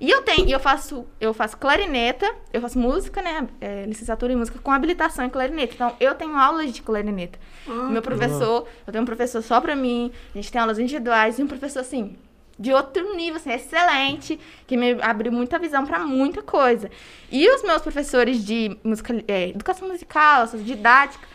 E 0.00 0.08
eu 0.08 0.22
tenho, 0.22 0.48
eu 0.48 0.60
faço, 0.60 1.04
eu 1.20 1.34
faço 1.34 1.56
clarineta, 1.56 2.32
eu 2.52 2.60
faço 2.60 2.78
música, 2.78 3.20
né? 3.20 3.48
é, 3.60 3.84
licenciatura 3.84 4.32
em 4.32 4.36
música 4.36 4.60
com 4.62 4.70
habilitação 4.70 5.24
em 5.24 5.28
clarineta. 5.28 5.74
Então, 5.74 5.96
eu 5.98 6.14
tenho 6.14 6.36
aulas 6.36 6.72
de 6.72 6.82
clarineta. 6.82 7.36
Meu 7.66 8.00
professor, 8.00 8.68
eu 8.86 8.92
tenho 8.92 9.02
um 9.02 9.06
professor 9.06 9.42
só 9.42 9.60
pra 9.60 9.74
mim, 9.74 10.12
a 10.32 10.38
gente 10.38 10.52
tem 10.52 10.60
aulas 10.60 10.78
individuais 10.78 11.40
e 11.40 11.42
um 11.42 11.48
professor 11.48 11.80
assim, 11.80 12.16
de 12.56 12.72
outro 12.72 13.16
nível, 13.16 13.38
assim, 13.40 13.50
excelente, 13.50 14.38
que 14.68 14.76
me 14.76 14.92
abriu 15.02 15.32
muita 15.32 15.58
visão 15.58 15.84
pra 15.84 15.98
muita 15.98 16.42
coisa. 16.42 16.88
E 17.28 17.50
os 17.50 17.64
meus 17.64 17.82
professores 17.82 18.44
de 18.44 18.78
música, 18.84 19.12
é, 19.26 19.48
educação 19.48 19.88
musical, 19.88 20.46
didática, 20.46 21.26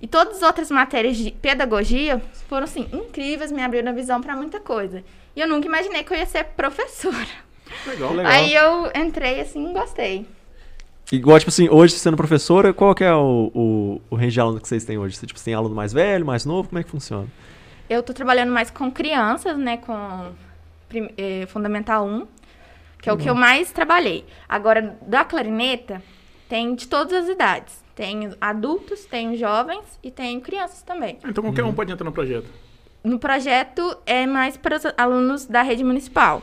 e 0.00 0.06
todas 0.06 0.38
as 0.38 0.42
outras 0.42 0.70
matérias 0.70 1.16
de 1.16 1.30
pedagogia 1.30 2.22
foram, 2.48 2.64
assim, 2.64 2.88
incríveis, 2.92 3.50
me 3.50 3.62
abriram 3.62 3.90
a 3.90 3.94
visão 3.94 4.20
pra 4.20 4.36
muita 4.36 4.60
coisa. 4.60 5.02
E 5.34 5.40
eu 5.40 5.48
nunca 5.48 5.66
imaginei 5.66 6.04
que 6.04 6.12
eu 6.12 6.18
ia 6.18 6.26
ser 6.26 6.44
professora. 6.44 7.16
Legal. 7.86 8.12
Legal. 8.12 8.32
Aí 8.32 8.54
eu 8.54 8.90
entrei 8.94 9.40
assim, 9.40 9.72
gostei. 9.72 10.26
Igual, 11.10 11.38
tipo 11.38 11.50
assim, 11.50 11.68
hoje 11.68 11.94
sendo 11.94 12.16
professora, 12.16 12.72
qual 12.72 12.94
que 12.94 13.04
é 13.04 13.14
o, 13.14 13.50
o, 13.54 14.02
o 14.10 14.16
range 14.16 14.32
de 14.32 14.40
aluno 14.40 14.60
que 14.60 14.66
vocês 14.66 14.84
têm 14.84 14.98
hoje? 14.98 15.16
Você, 15.16 15.26
tipo, 15.26 15.40
tem 15.40 15.54
aluno 15.54 15.74
mais 15.74 15.92
velho, 15.92 16.26
mais 16.26 16.44
novo? 16.44 16.68
Como 16.68 16.80
é 16.80 16.82
que 16.82 16.90
funciona? 16.90 17.28
Eu 17.88 18.02
tô 18.02 18.12
trabalhando 18.12 18.50
mais 18.50 18.70
com 18.70 18.90
crianças, 18.90 19.56
né? 19.56 19.76
Com 19.76 20.32
eh, 21.16 21.46
Fundamental 21.46 22.04
1, 22.04 22.26
que 23.00 23.08
é 23.08 23.12
o 23.12 23.16
que 23.16 23.30
eu 23.30 23.36
mais 23.36 23.70
trabalhei. 23.70 24.24
Agora, 24.48 24.98
da 25.02 25.24
clarineta, 25.24 26.02
tem 26.48 26.74
de 26.74 26.88
todas 26.88 27.24
as 27.24 27.28
idades. 27.28 27.85
Tem 27.96 28.30
adultos, 28.40 29.06
tem 29.06 29.36
jovens 29.36 29.98
e 30.04 30.10
tem 30.10 30.38
crianças 30.38 30.82
também. 30.82 31.18
Então 31.26 31.42
qualquer 31.42 31.64
um 31.64 31.72
pode 31.72 31.90
entrar 31.90 32.04
no 32.04 32.12
projeto. 32.12 32.46
No 33.02 33.18
projeto 33.18 33.96
é 34.04 34.26
mais 34.26 34.56
para 34.56 34.76
os 34.76 34.82
alunos 34.98 35.46
da 35.46 35.62
rede 35.62 35.82
municipal. 35.82 36.42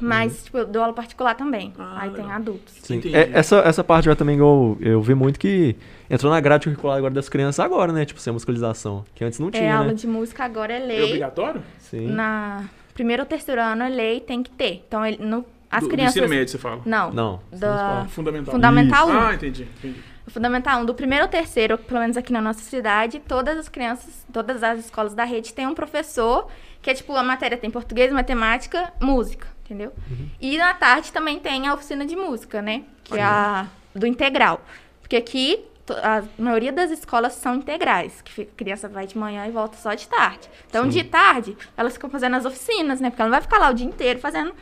Mas, 0.00 0.44
tipo, 0.44 0.58
eu 0.58 0.66
dou 0.66 0.82
aula 0.82 0.94
particular 0.94 1.34
também. 1.34 1.72
Ah, 1.78 1.98
Aí 2.00 2.10
legal. 2.10 2.24
tem 2.26 2.34
adultos. 2.34 2.74
Sim. 2.82 2.96
Entendi. 2.96 3.14
É, 3.14 3.30
essa, 3.34 3.58
essa 3.58 3.84
parte 3.84 4.08
eu 4.08 4.16
também 4.16 4.36
eu, 4.38 4.76
eu 4.80 5.00
vi 5.00 5.14
muito 5.14 5.38
que 5.38 5.76
entrou 6.10 6.32
na 6.32 6.40
grade 6.40 6.64
curricular 6.64 6.96
agora 6.98 7.14
das 7.14 7.28
crianças 7.28 7.64
agora, 7.64 7.92
né? 7.92 8.04
Tipo, 8.04 8.18
sem 8.18 8.32
musicalização. 8.32 9.04
Que 9.14 9.22
antes 9.24 9.38
não 9.38 9.48
É, 9.48 9.52
tinha, 9.52 9.76
aula 9.76 9.88
né? 9.88 9.94
de 9.94 10.06
música 10.08 10.42
agora 10.44 10.72
é 10.72 10.82
É 10.82 10.86
lei. 10.86 11.02
obrigatório? 11.04 11.62
Sim. 11.78 12.06
Na 12.08 12.64
primeiro 12.94 13.22
ou 13.22 13.26
terceiro 13.28 13.60
ano 13.60 13.84
é 13.84 13.88
lei, 13.88 14.20
tem 14.20 14.42
que 14.42 14.50
ter. 14.50 14.82
Então, 14.88 15.06
ele, 15.06 15.18
no, 15.22 15.44
as 15.70 15.84
do, 15.84 15.88
crianças... 15.88 16.14
Do 16.14 16.18
ensino 16.24 16.28
médio, 16.28 16.50
você 16.50 16.58
fala. 16.58 16.80
Não. 16.84 17.12
Não. 17.12 17.40
Da 17.52 18.06
Fundamental. 18.08 18.52
Fundamental 18.54 19.08
1. 19.08 19.12
Ah, 19.12 19.34
entendi. 19.34 19.68
entendi. 19.78 20.02
O 20.26 20.30
Fundamental 20.30 20.80
1, 20.82 20.84
do 20.86 20.94
primeiro 20.94 21.24
ao 21.24 21.30
terceiro, 21.30 21.76
pelo 21.76 22.00
menos 22.00 22.16
aqui 22.16 22.32
na 22.32 22.40
nossa 22.40 22.60
cidade, 22.60 23.20
todas 23.26 23.58
as 23.58 23.68
crianças, 23.68 24.24
todas 24.32 24.62
as 24.62 24.78
escolas 24.78 25.14
da 25.14 25.24
rede 25.24 25.52
têm 25.52 25.66
um 25.66 25.74
professor, 25.74 26.48
que 26.80 26.90
é 26.90 26.94
tipo, 26.94 27.14
a 27.16 27.22
matéria 27.22 27.56
tem 27.58 27.70
português, 27.70 28.12
matemática, 28.12 28.92
música, 29.00 29.46
entendeu? 29.64 29.92
E 30.40 30.56
na 30.58 30.74
tarde 30.74 31.12
também 31.12 31.38
tem 31.40 31.66
a 31.66 31.74
oficina 31.74 32.06
de 32.06 32.14
música, 32.14 32.62
né? 32.62 32.84
Que 33.04 33.18
é 33.18 33.22
a 33.22 33.66
do 33.94 34.06
integral. 34.06 34.60
Porque 35.00 35.16
aqui, 35.16 35.64
a 36.02 36.22
maioria 36.38 36.72
das 36.72 36.90
escolas 36.92 37.32
são 37.34 37.56
integrais, 37.56 38.22
que 38.22 38.42
a 38.42 38.46
criança 38.56 38.88
vai 38.88 39.06
de 39.06 39.18
manhã 39.18 39.46
e 39.46 39.50
volta 39.50 39.76
só 39.76 39.92
de 39.92 40.06
tarde. 40.08 40.48
Então, 40.68 40.88
de 40.88 41.02
tarde, 41.04 41.56
elas 41.76 41.94
ficam 41.94 42.08
fazendo 42.08 42.36
as 42.36 42.44
oficinas, 42.44 43.00
né? 43.00 43.10
Porque 43.10 43.20
ela 43.20 43.28
não 43.28 43.34
vai 43.36 43.42
ficar 43.42 43.58
lá 43.58 43.70
o 43.70 43.74
dia 43.74 43.86
inteiro 43.86 44.18
fazendo 44.20 44.54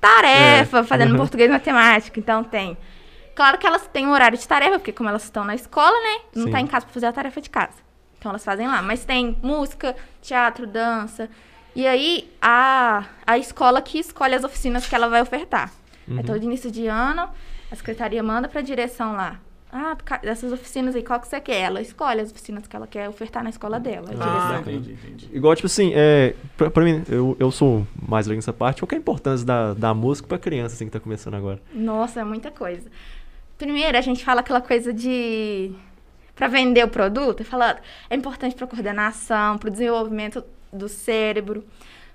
tarefa, 0.00 0.78
É. 0.78 0.82
fazendo 0.84 1.12
Uhum. 1.12 1.16
português 1.18 1.48
e 1.48 1.52
matemática. 1.52 2.18
Então, 2.18 2.42
tem 2.42 2.76
Claro 3.34 3.58
que 3.58 3.66
elas 3.66 3.86
têm 3.86 4.06
um 4.06 4.12
horário 4.12 4.36
de 4.36 4.46
tarefa, 4.46 4.78
porque 4.78 4.92
como 4.92 5.08
elas 5.08 5.24
estão 5.24 5.44
na 5.44 5.54
escola, 5.54 5.92
né? 5.92 6.22
Não 6.34 6.44
Sim. 6.46 6.50
tá 6.50 6.60
em 6.60 6.66
casa 6.66 6.86
pra 6.86 6.92
fazer 6.94 7.06
a 7.06 7.12
tarefa 7.12 7.40
de 7.40 7.50
casa. 7.50 7.74
Então 8.18 8.30
elas 8.30 8.44
fazem 8.44 8.66
lá. 8.66 8.82
Mas 8.82 9.04
tem 9.04 9.36
música, 9.42 9.96
teatro, 10.20 10.66
dança. 10.66 11.28
E 11.74 11.86
aí 11.86 12.30
a, 12.40 13.04
a 13.26 13.38
escola 13.38 13.80
que 13.80 13.98
escolhe 13.98 14.34
as 14.34 14.44
oficinas 14.44 14.86
que 14.86 14.94
ela 14.94 15.08
vai 15.08 15.22
ofertar. 15.22 15.72
Uhum. 16.06 16.18
Então, 16.18 16.38
de 16.38 16.44
início 16.44 16.70
de 16.70 16.86
ano, 16.86 17.28
a 17.70 17.76
secretaria 17.76 18.22
manda 18.22 18.48
pra 18.48 18.60
direção 18.60 19.12
lá. 19.14 19.40
Ah, 19.74 19.96
dessas 20.22 20.52
oficinas 20.52 20.94
aí, 20.94 21.02
qual 21.02 21.18
que 21.18 21.26
você 21.26 21.40
quer? 21.40 21.62
Ela 21.62 21.80
escolhe 21.80 22.20
as 22.20 22.30
oficinas 22.30 22.66
que 22.66 22.76
ela 22.76 22.86
quer 22.86 23.08
ofertar 23.08 23.42
na 23.42 23.48
escola 23.48 23.80
dela. 23.80 24.06
A 24.20 24.56
Ah, 24.56 24.60
entendi, 24.60 24.92
entendi. 24.92 25.30
Igual, 25.32 25.56
tipo 25.56 25.64
assim, 25.64 25.92
é, 25.94 26.34
pra, 26.58 26.70
pra 26.70 26.84
mim, 26.84 27.02
eu, 27.08 27.34
eu 27.40 27.50
sou 27.50 27.86
mais 28.06 28.26
leigo 28.26 28.36
nessa 28.36 28.52
parte. 28.52 28.82
Qual 28.82 28.86
que 28.88 28.94
é 28.94 28.98
a 28.98 29.00
importância 29.00 29.46
da, 29.46 29.72
da 29.72 29.94
música 29.94 30.28
pra 30.28 30.38
criança, 30.38 30.74
assim, 30.74 30.84
que 30.84 30.90
tá 30.90 31.00
começando 31.00 31.34
agora? 31.34 31.58
Nossa, 31.72 32.20
é 32.20 32.24
muita 32.24 32.50
coisa. 32.50 32.90
Primeiro, 33.62 33.96
a 33.96 34.00
gente 34.00 34.24
fala 34.24 34.40
aquela 34.40 34.60
coisa 34.60 34.92
de. 34.92 35.70
Pra 36.34 36.48
vender 36.48 36.84
o 36.84 36.88
produto, 36.88 37.44
fala, 37.44 37.78
é 38.10 38.16
importante 38.16 38.56
pra 38.56 38.66
coordenação, 38.66 39.56
pro 39.56 39.70
desenvolvimento 39.70 40.44
do 40.72 40.88
cérebro, 40.88 41.64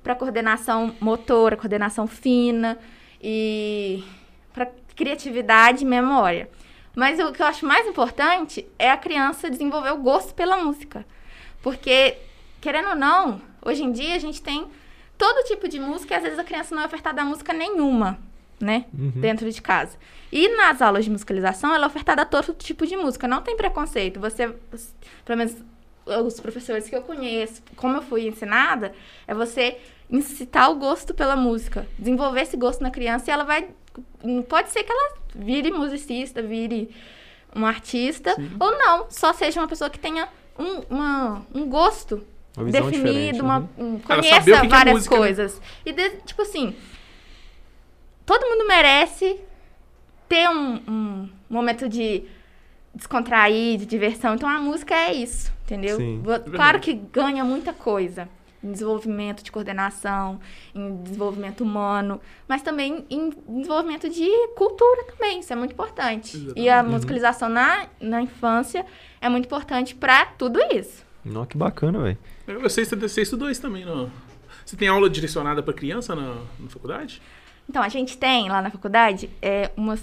pra 0.04 0.14
coordenação 0.14 0.94
motora, 1.00 1.56
coordenação 1.56 2.06
fina 2.06 2.78
e 3.24 4.04
pra 4.52 4.68
criatividade 4.94 5.86
e 5.86 5.88
memória. 5.88 6.50
Mas 6.94 7.18
o 7.18 7.32
que 7.32 7.42
eu 7.42 7.46
acho 7.46 7.66
mais 7.66 7.88
importante 7.88 8.68
é 8.78 8.92
a 8.92 8.98
criança 8.98 9.50
desenvolver 9.50 9.92
o 9.92 10.00
gosto 10.00 10.34
pela 10.34 10.58
música. 10.58 11.06
Porque, 11.62 12.18
querendo 12.60 12.90
ou 12.90 12.96
não, 12.96 13.42
hoje 13.64 13.86
em 13.86 13.92
dia 13.94 14.16
a 14.16 14.20
gente 14.20 14.42
tem 14.42 14.68
todo 15.18 15.48
tipo 15.48 15.70
de 15.70 15.80
música 15.80 16.14
e 16.14 16.18
às 16.18 16.24
vezes 16.24 16.40
a 16.40 16.44
criança 16.44 16.76
não 16.76 16.84
é 16.84 16.86
ofertada 16.86 17.24
música 17.24 17.54
nenhuma, 17.54 18.20
né? 18.60 18.86
Uhum. 18.98 19.12
Dentro 19.16 19.50
de 19.52 19.62
casa. 19.62 19.98
E 20.32 20.50
nas 20.58 20.82
aulas 20.82 21.06
de 21.06 21.12
musicalização, 21.12 21.74
ela 21.74 21.86
é 21.86 21.88
ofertada 21.88 22.26
todo 22.26 22.54
tipo 22.54 22.86
de 22.86 22.96
música. 22.98 23.28
Não 23.28 23.42
tem 23.42 23.56
preconceito. 23.56 24.20
Você, 24.20 24.54
pelo 25.26 25.38
menos 25.38 25.56
os 26.26 26.40
professores 26.40 26.88
que 26.90 26.96
eu 26.96 27.02
conheço, 27.02 27.62
como 27.76 27.98
eu 27.98 28.02
fui 28.02 28.28
ensinada, 28.28 28.94
é 29.28 29.34
você 29.34 29.78
incitar 30.10 30.72
o 30.72 30.76
gosto 30.76 31.14
pela 31.14 31.36
música. 31.36 31.88
Desenvolver 32.00 32.42
esse 32.42 32.58
gosto 32.58 32.82
na 32.82 32.90
criança 32.92 33.30
e 33.30 33.34
ela 33.34 33.44
vai. 33.44 33.68
Pode 34.48 34.70
ser 34.70 34.84
que 34.84 34.92
ela 34.92 35.18
vire 35.36 35.72
musicista, 35.72 36.42
vire 36.42 36.90
um 37.56 37.66
artista, 37.66 38.34
Sim. 38.36 38.52
ou 38.60 38.72
não, 38.78 39.08
só 39.10 39.34
seja 39.34 39.60
uma 39.60 39.68
pessoa 39.68 39.90
que 39.90 39.98
tenha 40.00 40.28
um, 40.60 40.82
uma- 40.90 41.46
um 41.54 41.68
gosto 41.68 42.24
definido, 42.72 43.44
uma, 43.44 43.60
uhum. 43.78 43.96
um, 43.96 44.00
conheça 44.00 44.36
saber 44.36 44.52
o 44.52 44.56
que 44.56 44.60
que 44.62 44.66
é 44.66 44.70
várias 44.70 45.08
né? 45.08 45.18
coisas. 45.18 45.62
E, 45.86 45.92
de- 45.92 46.10
tipo 46.26 46.42
assim, 46.42 46.76
todo 48.28 48.46
mundo 48.46 48.68
merece 48.68 49.40
ter 50.30 50.48
um, 50.50 50.76
um 50.88 51.30
momento 51.50 51.90
de 51.90 52.24
descontrair, 52.94 53.78
de 53.80 53.86
diversão. 53.86 54.36
Então 54.36 54.48
a 54.50 54.60
música 54.60 54.94
é 54.94 55.14
isso, 55.14 55.52
entendeu? 55.66 55.98
Sim. 55.98 56.22
Vo- 56.24 56.52
Claro 56.52 56.80
que 56.80 56.94
ganha 56.94 57.44
muita 57.44 57.74
coisa. 57.74 58.30
Em 58.64 58.72
desenvolvimento 58.72 59.44
de 59.44 59.52
coordenação, 59.52 60.40
em 60.74 60.98
desenvolvimento 61.04 61.62
humano, 61.64 62.20
mas 62.48 62.64
também 62.64 63.06
em 63.08 63.30
desenvolvimento 63.48 64.10
de 64.10 64.28
cultura 64.56 65.04
também, 65.06 65.40
isso 65.42 65.54
é 65.54 65.56
muito 65.56 65.74
importante. 65.74 66.36
E 66.56 66.62
a 66.68 66.74
Exatamente. 66.74 66.92
musicalização 66.92 67.50
na, 67.50 67.86
na 68.02 68.20
infância 68.22 68.84
é 69.22 69.30
muito 69.30 69.46
importante 69.46 69.94
para 69.94 70.26
tudo 70.26 70.60
isso. 70.74 71.06
Nossa, 71.24 71.48
que 71.48 71.58
bacana, 71.58 72.00
velho. 72.02 72.18
Eu 72.48 72.70
sei 72.70 72.84
que 72.84 72.96
você 72.96 73.22
estudou 73.22 73.50
isso 73.50 73.62
também, 73.62 73.86
não? 73.86 74.10
Você 74.66 74.76
tem 74.76 74.88
aula 74.88 75.08
direcionada 75.08 75.62
para 75.62 75.74
criança 75.74 76.16
na, 76.16 76.36
na 76.60 76.68
faculdade? 76.68 77.22
Então, 77.70 77.82
a 77.84 77.90
gente 77.90 78.18
tem 78.18 78.50
lá 78.50 78.62
na 78.62 78.70
faculdade 78.70 79.30
é, 79.42 79.72
umas 79.76 80.02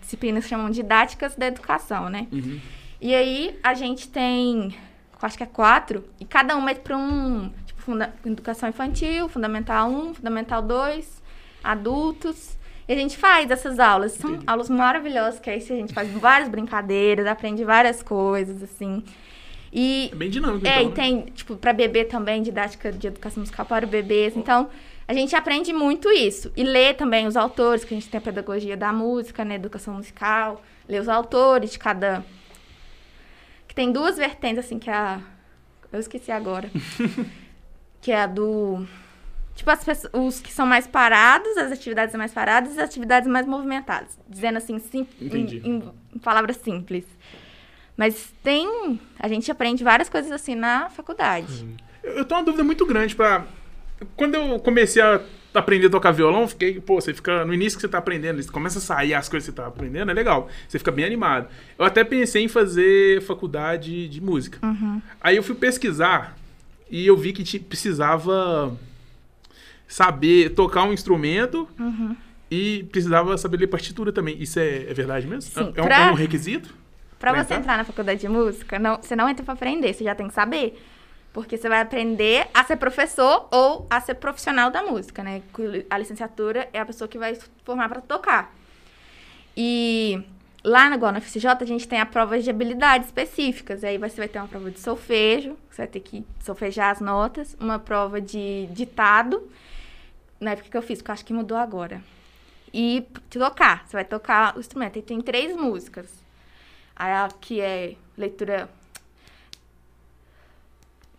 disciplinas 0.00 0.44
que 0.44 0.50
chamam 0.50 0.70
didáticas 0.70 1.34
da 1.34 1.46
educação, 1.46 2.08
né? 2.10 2.26
Uhum. 2.30 2.60
E 3.00 3.14
aí 3.14 3.58
a 3.62 3.72
gente 3.72 4.08
tem, 4.08 4.74
acho 5.22 5.36
que 5.38 5.42
é 5.42 5.46
quatro, 5.46 6.04
e 6.20 6.24
cada 6.26 6.54
uma 6.56 6.70
é 6.70 6.74
para 6.74 6.96
um, 6.98 7.50
tipo, 7.64 7.80
funda- 7.80 8.12
educação 8.26 8.68
infantil, 8.68 9.28
fundamental 9.28 9.88
1, 9.90 10.14
fundamental 10.14 10.60
2, 10.60 11.22
adultos. 11.64 12.58
E 12.86 12.92
a 12.92 12.96
gente 12.96 13.16
faz 13.16 13.50
essas 13.50 13.78
aulas. 13.78 14.12
São 14.12 14.30
Entendi. 14.30 14.44
aulas 14.48 14.68
maravilhosas, 14.68 15.38
que 15.40 15.48
aí 15.48 15.58
a 15.58 15.60
gente 15.60 15.94
faz 15.94 16.10
várias 16.12 16.48
brincadeiras, 16.48 17.26
aprende 17.26 17.64
várias 17.64 18.02
coisas, 18.02 18.62
assim. 18.62 19.02
E 19.72 20.10
É 20.12 20.16
bem 20.16 20.28
dinâmico, 20.28 20.66
é, 20.66 20.82
então. 20.82 20.82
e 20.82 20.88
né? 20.88 20.94
tem, 20.94 21.20
tipo, 21.32 21.56
para 21.56 21.72
bebê 21.72 22.04
também, 22.04 22.42
didática 22.42 22.90
de 22.90 23.06
educação 23.06 23.40
musical 23.40 23.64
para 23.64 23.86
bebês. 23.86 24.36
Então, 24.36 24.68
a 25.10 25.12
gente 25.12 25.34
aprende 25.34 25.72
muito 25.72 26.08
isso. 26.10 26.52
E 26.56 26.62
lê 26.62 26.94
também 26.94 27.26
os 27.26 27.36
autores, 27.36 27.84
que 27.84 27.92
a 27.92 27.96
gente 27.96 28.08
tem 28.08 28.18
a 28.18 28.20
pedagogia 28.20 28.76
da 28.76 28.92
música, 28.92 29.44
né? 29.44 29.56
Educação 29.56 29.94
musical. 29.94 30.62
Lê 30.88 31.00
os 31.00 31.08
autores 31.08 31.72
de 31.72 31.78
cada. 31.80 32.24
Que 33.66 33.74
tem 33.74 33.90
duas 33.90 34.16
vertentes, 34.16 34.64
assim, 34.64 34.78
que 34.78 34.88
é 34.88 34.94
a. 34.94 35.20
Eu 35.92 35.98
esqueci 35.98 36.30
agora. 36.30 36.70
que 38.00 38.12
é 38.12 38.22
a 38.22 38.26
do. 38.28 38.86
Tipo, 39.56 39.70
as 39.72 39.84
pessoas, 39.84 40.12
os 40.14 40.40
que 40.40 40.52
são 40.52 40.64
mais 40.64 40.86
parados, 40.86 41.56
as 41.56 41.72
atividades 41.72 42.14
mais 42.14 42.32
paradas 42.32 42.70
e 42.76 42.80
as 42.80 42.84
atividades 42.88 43.28
mais 43.28 43.46
movimentadas. 43.46 44.16
Dizendo 44.28 44.58
assim, 44.58 44.78
sim, 44.78 45.06
em, 45.20 45.26
em- 45.66 45.92
em 46.14 46.18
palavras 46.20 46.56
simples. 46.58 47.04
Mas 47.96 48.32
tem. 48.44 49.00
A 49.18 49.26
gente 49.26 49.50
aprende 49.50 49.82
várias 49.82 50.08
coisas 50.08 50.30
assim 50.30 50.54
na 50.54 50.88
faculdade. 50.88 51.66
Eu, 52.02 52.12
eu 52.18 52.24
tenho 52.24 52.38
uma 52.40 52.44
dúvida 52.44 52.62
muito 52.62 52.86
grande 52.86 53.16
pra. 53.16 53.44
Quando 54.16 54.34
eu 54.34 54.58
comecei 54.60 55.02
a 55.02 55.20
aprender 55.52 55.86
a 55.88 55.90
tocar 55.90 56.10
violão, 56.12 56.46
fiquei, 56.48 56.80
pô, 56.80 57.00
você 57.00 57.12
fica. 57.12 57.44
No 57.44 57.52
início 57.52 57.76
que 57.76 57.82
você 57.82 57.88
tá 57.88 57.98
aprendendo, 57.98 58.42
você 58.42 58.50
começa 58.50 58.78
a 58.78 58.82
sair 58.82 59.14
as 59.14 59.28
coisas 59.28 59.48
que 59.48 59.54
você 59.54 59.56
tá 59.62 59.66
aprendendo, 59.68 60.10
é 60.10 60.14
legal. 60.14 60.48
Você 60.68 60.78
fica 60.78 60.90
bem 60.92 61.04
animado. 61.04 61.48
Eu 61.78 61.84
até 61.84 62.02
pensei 62.04 62.44
em 62.44 62.48
fazer 62.48 63.20
faculdade 63.22 64.08
de 64.08 64.20
música. 64.20 64.58
Aí 65.20 65.36
eu 65.36 65.42
fui 65.42 65.54
pesquisar 65.54 66.36
e 66.90 67.06
eu 67.06 67.16
vi 67.16 67.32
que 67.32 67.58
precisava 67.58 68.76
saber 69.88 70.50
tocar 70.50 70.84
um 70.84 70.92
instrumento 70.92 71.68
e 72.50 72.84
precisava 72.90 73.36
saber 73.36 73.58
ler 73.58 73.66
partitura 73.66 74.12
também. 74.12 74.40
Isso 74.40 74.58
é, 74.58 74.84
é 74.88 74.94
verdade 74.94 75.26
mesmo? 75.26 75.42
Sim, 75.42 75.72
é, 75.74 75.82
um, 75.82 75.84
pra- 75.84 76.06
é 76.08 76.10
um 76.10 76.14
requisito? 76.14 76.74
Pra 77.18 77.32
Pra 77.32 77.40
você 77.44 77.52
entrar? 77.54 77.58
entrar 77.60 77.76
na 77.76 77.84
faculdade 77.84 78.20
de 78.20 78.28
música, 78.28 78.78
não, 78.78 78.96
você 78.96 79.14
não 79.14 79.28
entra 79.28 79.44
pra 79.44 79.52
aprender, 79.52 79.92
você 79.92 80.04
já 80.04 80.14
tem 80.14 80.26
que 80.28 80.32
saber. 80.34 80.80
Porque 81.32 81.56
você 81.56 81.68
vai 81.68 81.80
aprender 81.80 82.48
a 82.52 82.64
ser 82.64 82.76
professor 82.76 83.46
ou 83.50 83.86
a 83.88 84.00
ser 84.00 84.14
profissional 84.14 84.70
da 84.70 84.82
música, 84.82 85.22
né? 85.22 85.42
A 85.88 85.96
licenciatura 85.96 86.68
é 86.72 86.80
a 86.80 86.86
pessoa 86.86 87.06
que 87.06 87.18
vai 87.18 87.38
formar 87.64 87.88
pra 87.88 88.00
tocar. 88.00 88.52
E 89.56 90.22
lá 90.64 90.92
igual 90.94 91.12
na 91.12 91.20
FCJ, 91.20 91.48
a 91.60 91.64
gente 91.64 91.86
tem 91.86 92.00
a 92.00 92.06
prova 92.06 92.38
de 92.38 92.50
habilidades 92.50 93.06
específicas. 93.06 93.84
Aí 93.84 93.96
você 93.96 94.16
vai 94.16 94.28
ter 94.28 94.38
uma 94.38 94.48
prova 94.48 94.70
de 94.70 94.80
solfejo, 94.80 95.56
você 95.70 95.82
vai 95.82 95.86
ter 95.86 96.00
que 96.00 96.26
solfejar 96.40 96.90
as 96.90 97.00
notas, 97.00 97.56
uma 97.60 97.78
prova 97.78 98.20
de 98.20 98.66
ditado, 98.72 99.48
na 100.40 100.52
época 100.52 100.68
que 100.68 100.76
eu 100.76 100.82
fiz, 100.82 100.98
porque 100.98 101.10
eu 101.10 101.14
acho 101.14 101.24
que 101.24 101.32
mudou 101.32 101.56
agora. 101.56 102.02
E 102.72 103.06
tocar, 103.28 103.86
você 103.86 103.96
vai 103.96 104.04
tocar 104.04 104.56
o 104.56 104.60
instrumento. 104.60 104.98
E 104.98 105.02
tem 105.02 105.20
três 105.20 105.56
músicas. 105.56 106.08
A 106.94 107.28
que 107.40 107.60
é 107.60 107.94
leitura. 108.16 108.68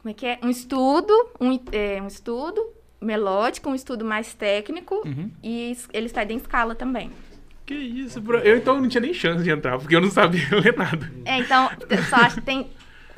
Como 0.02 0.12
é 0.12 0.14
que 0.14 0.26
é? 0.26 0.40
Um 0.42 0.50
estudo, 0.50 1.14
um, 1.40 1.60
é, 1.72 2.02
um 2.02 2.08
estudo 2.08 2.62
melódico, 3.00 3.70
um 3.70 3.76
estudo 3.76 4.04
mais 4.04 4.34
técnico 4.34 4.96
Uhum. 5.06 5.32
e 5.44 5.76
ele 5.94 6.06
está 6.08 6.24
em 6.24 6.38
escala 6.38 6.74
também. 6.76 7.12
Que 7.66 7.76
isso, 7.76 8.20
bro. 8.20 8.40
Eu 8.40 8.58
então 8.58 8.82
não 8.82 8.90
tinha 8.90 9.02
nem 9.02 9.14
chance 9.14 9.44
de 9.44 9.50
entrar, 9.50 9.78
porque 9.78 9.96
eu 9.96 10.02
não 10.02 10.10
sabia 10.12 10.42
ler 10.60 10.76
nada. 10.76 11.12
É, 11.24 11.38
então, 11.38 11.70
eu 11.90 12.04
só 12.04 12.18
acho 12.18 12.36
que 12.36 12.42
tem. 12.42 12.68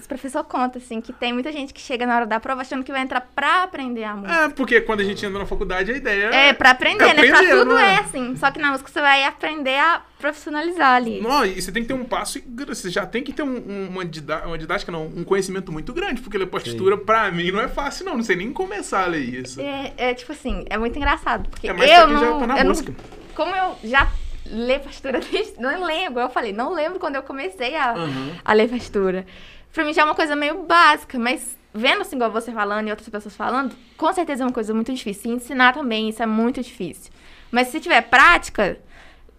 Os 0.03 0.07
professores 0.07 0.45
contam, 0.49 0.81
assim, 0.83 0.99
que 0.99 1.13
tem 1.13 1.31
muita 1.31 1.49
gente 1.49 1.73
que 1.73 1.79
chega 1.79 2.05
na 2.05 2.13
hora 2.17 2.25
da 2.25 2.37
prova 2.37 2.59
achando 2.59 2.83
que 2.83 2.91
vai 2.91 2.99
entrar 3.01 3.21
pra 3.33 3.63
aprender 3.63 4.03
a 4.03 4.13
música. 4.17 4.33
É, 4.43 4.49
porque 4.49 4.81
quando 4.81 4.99
a 4.99 5.03
gente 5.05 5.25
entra 5.25 5.39
na 5.39 5.45
faculdade, 5.45 5.93
a 5.93 5.95
ideia 5.95 6.25
É, 6.35 6.51
pra 6.51 6.71
aprender, 6.71 7.05
É 7.05 7.13
né? 7.13 7.27
Pra 7.29 7.39
tudo 7.39 7.65
não 7.65 7.79
é? 7.79 7.93
é 7.93 7.99
assim. 7.99 8.35
Só 8.35 8.51
que 8.51 8.59
na 8.59 8.71
música 8.71 8.91
você 8.91 8.99
vai 8.99 9.23
aprender 9.23 9.77
a 9.79 10.01
profissionalizar 10.19 10.95
ali. 10.95 11.21
Não, 11.21 11.45
e 11.45 11.61
você 11.61 11.71
tem 11.71 11.83
que 11.83 11.87
ter 11.87 11.93
um 11.93 12.03
passo. 12.03 12.37
Você 12.67 12.89
já 12.89 13.05
tem 13.05 13.23
que 13.23 13.31
ter 13.31 13.43
um- 13.43 13.55
um- 13.65 13.87
uma, 13.91 14.03
didá- 14.03 14.43
uma 14.45 14.57
didática, 14.57 14.91
não, 14.91 15.05
um 15.05 15.23
conhecimento 15.23 15.71
muito 15.71 15.93
grande, 15.93 16.21
porque 16.21 16.37
ler 16.37 16.47
partitura, 16.47 16.97
pra 16.97 17.31
mim, 17.31 17.49
não 17.49 17.61
é 17.61 17.69
fácil, 17.69 18.05
não. 18.05 18.17
Não 18.17 18.23
sei 18.23 18.35
nem 18.35 18.51
começar 18.51 19.03
a 19.03 19.07
ler 19.07 19.19
isso. 19.23 19.61
É, 19.61 19.93
é, 19.95 20.13
tipo 20.13 20.33
assim, 20.33 20.65
é 20.69 20.77
muito 20.77 20.97
engraçado. 20.97 21.47
Porque 21.49 21.69
É 21.69 21.71
mais 21.73 21.89
eu 21.89 21.95
pra 21.95 22.07
quem 22.07 22.17
já 22.17 22.25
não, 22.25 22.39
tá 22.41 22.47
na 22.47 22.57
eu 22.57 22.63
não- 22.63 22.69
música. 22.71 22.93
Como 23.33 23.55
eu 23.55 23.77
já 23.85 24.11
lê 24.45 24.79
partitura 24.79 25.21
desde. 25.31 25.61
Não 25.61 25.85
lembro, 25.85 26.19
eu 26.19 26.29
falei, 26.29 26.51
não 26.51 26.73
lembro 26.73 26.99
quando 26.99 27.15
eu 27.15 27.23
comecei 27.23 27.75
a, 27.77 27.91
Aham. 27.93 28.31
a 28.43 28.53
ler 28.53 28.67
partitura. 28.69 29.25
Pra 29.73 29.83
mim 29.83 29.93
já 29.93 30.03
é 30.03 30.05
uma 30.05 30.15
coisa 30.15 30.35
meio 30.35 30.63
básica, 30.63 31.17
mas 31.19 31.57
vendo 31.73 32.01
assim, 32.01 32.15
igual 32.15 32.31
você 32.31 32.51
falando 32.51 32.87
e 32.87 32.91
outras 32.91 33.09
pessoas 33.09 33.35
falando, 33.35 33.75
com 33.97 34.13
certeza 34.13 34.43
é 34.43 34.45
uma 34.45 34.51
coisa 34.53 34.73
muito 34.73 34.93
difícil. 34.93 35.31
E 35.31 35.35
ensinar 35.35 35.73
também, 35.73 36.09
isso 36.09 36.21
é 36.21 36.25
muito 36.25 36.61
difícil. 36.61 37.11
Mas 37.51 37.69
se 37.69 37.79
tiver 37.79 38.01
prática, 38.03 38.77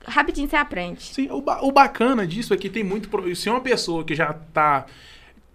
rapidinho 0.05 0.49
você 0.49 0.57
aprende. 0.57 1.03
Sim, 1.03 1.31
o, 1.31 1.41
ba- 1.41 1.61
o 1.63 1.71
bacana 1.71 2.27
disso 2.27 2.53
é 2.53 2.57
que 2.57 2.69
tem 2.69 2.83
muito. 2.85 3.09
Se 3.37 3.49
é 3.49 3.53
uma 3.53 3.61
pessoa 3.61 4.05
que 4.05 4.15
já 4.15 4.33
tá. 4.33 4.87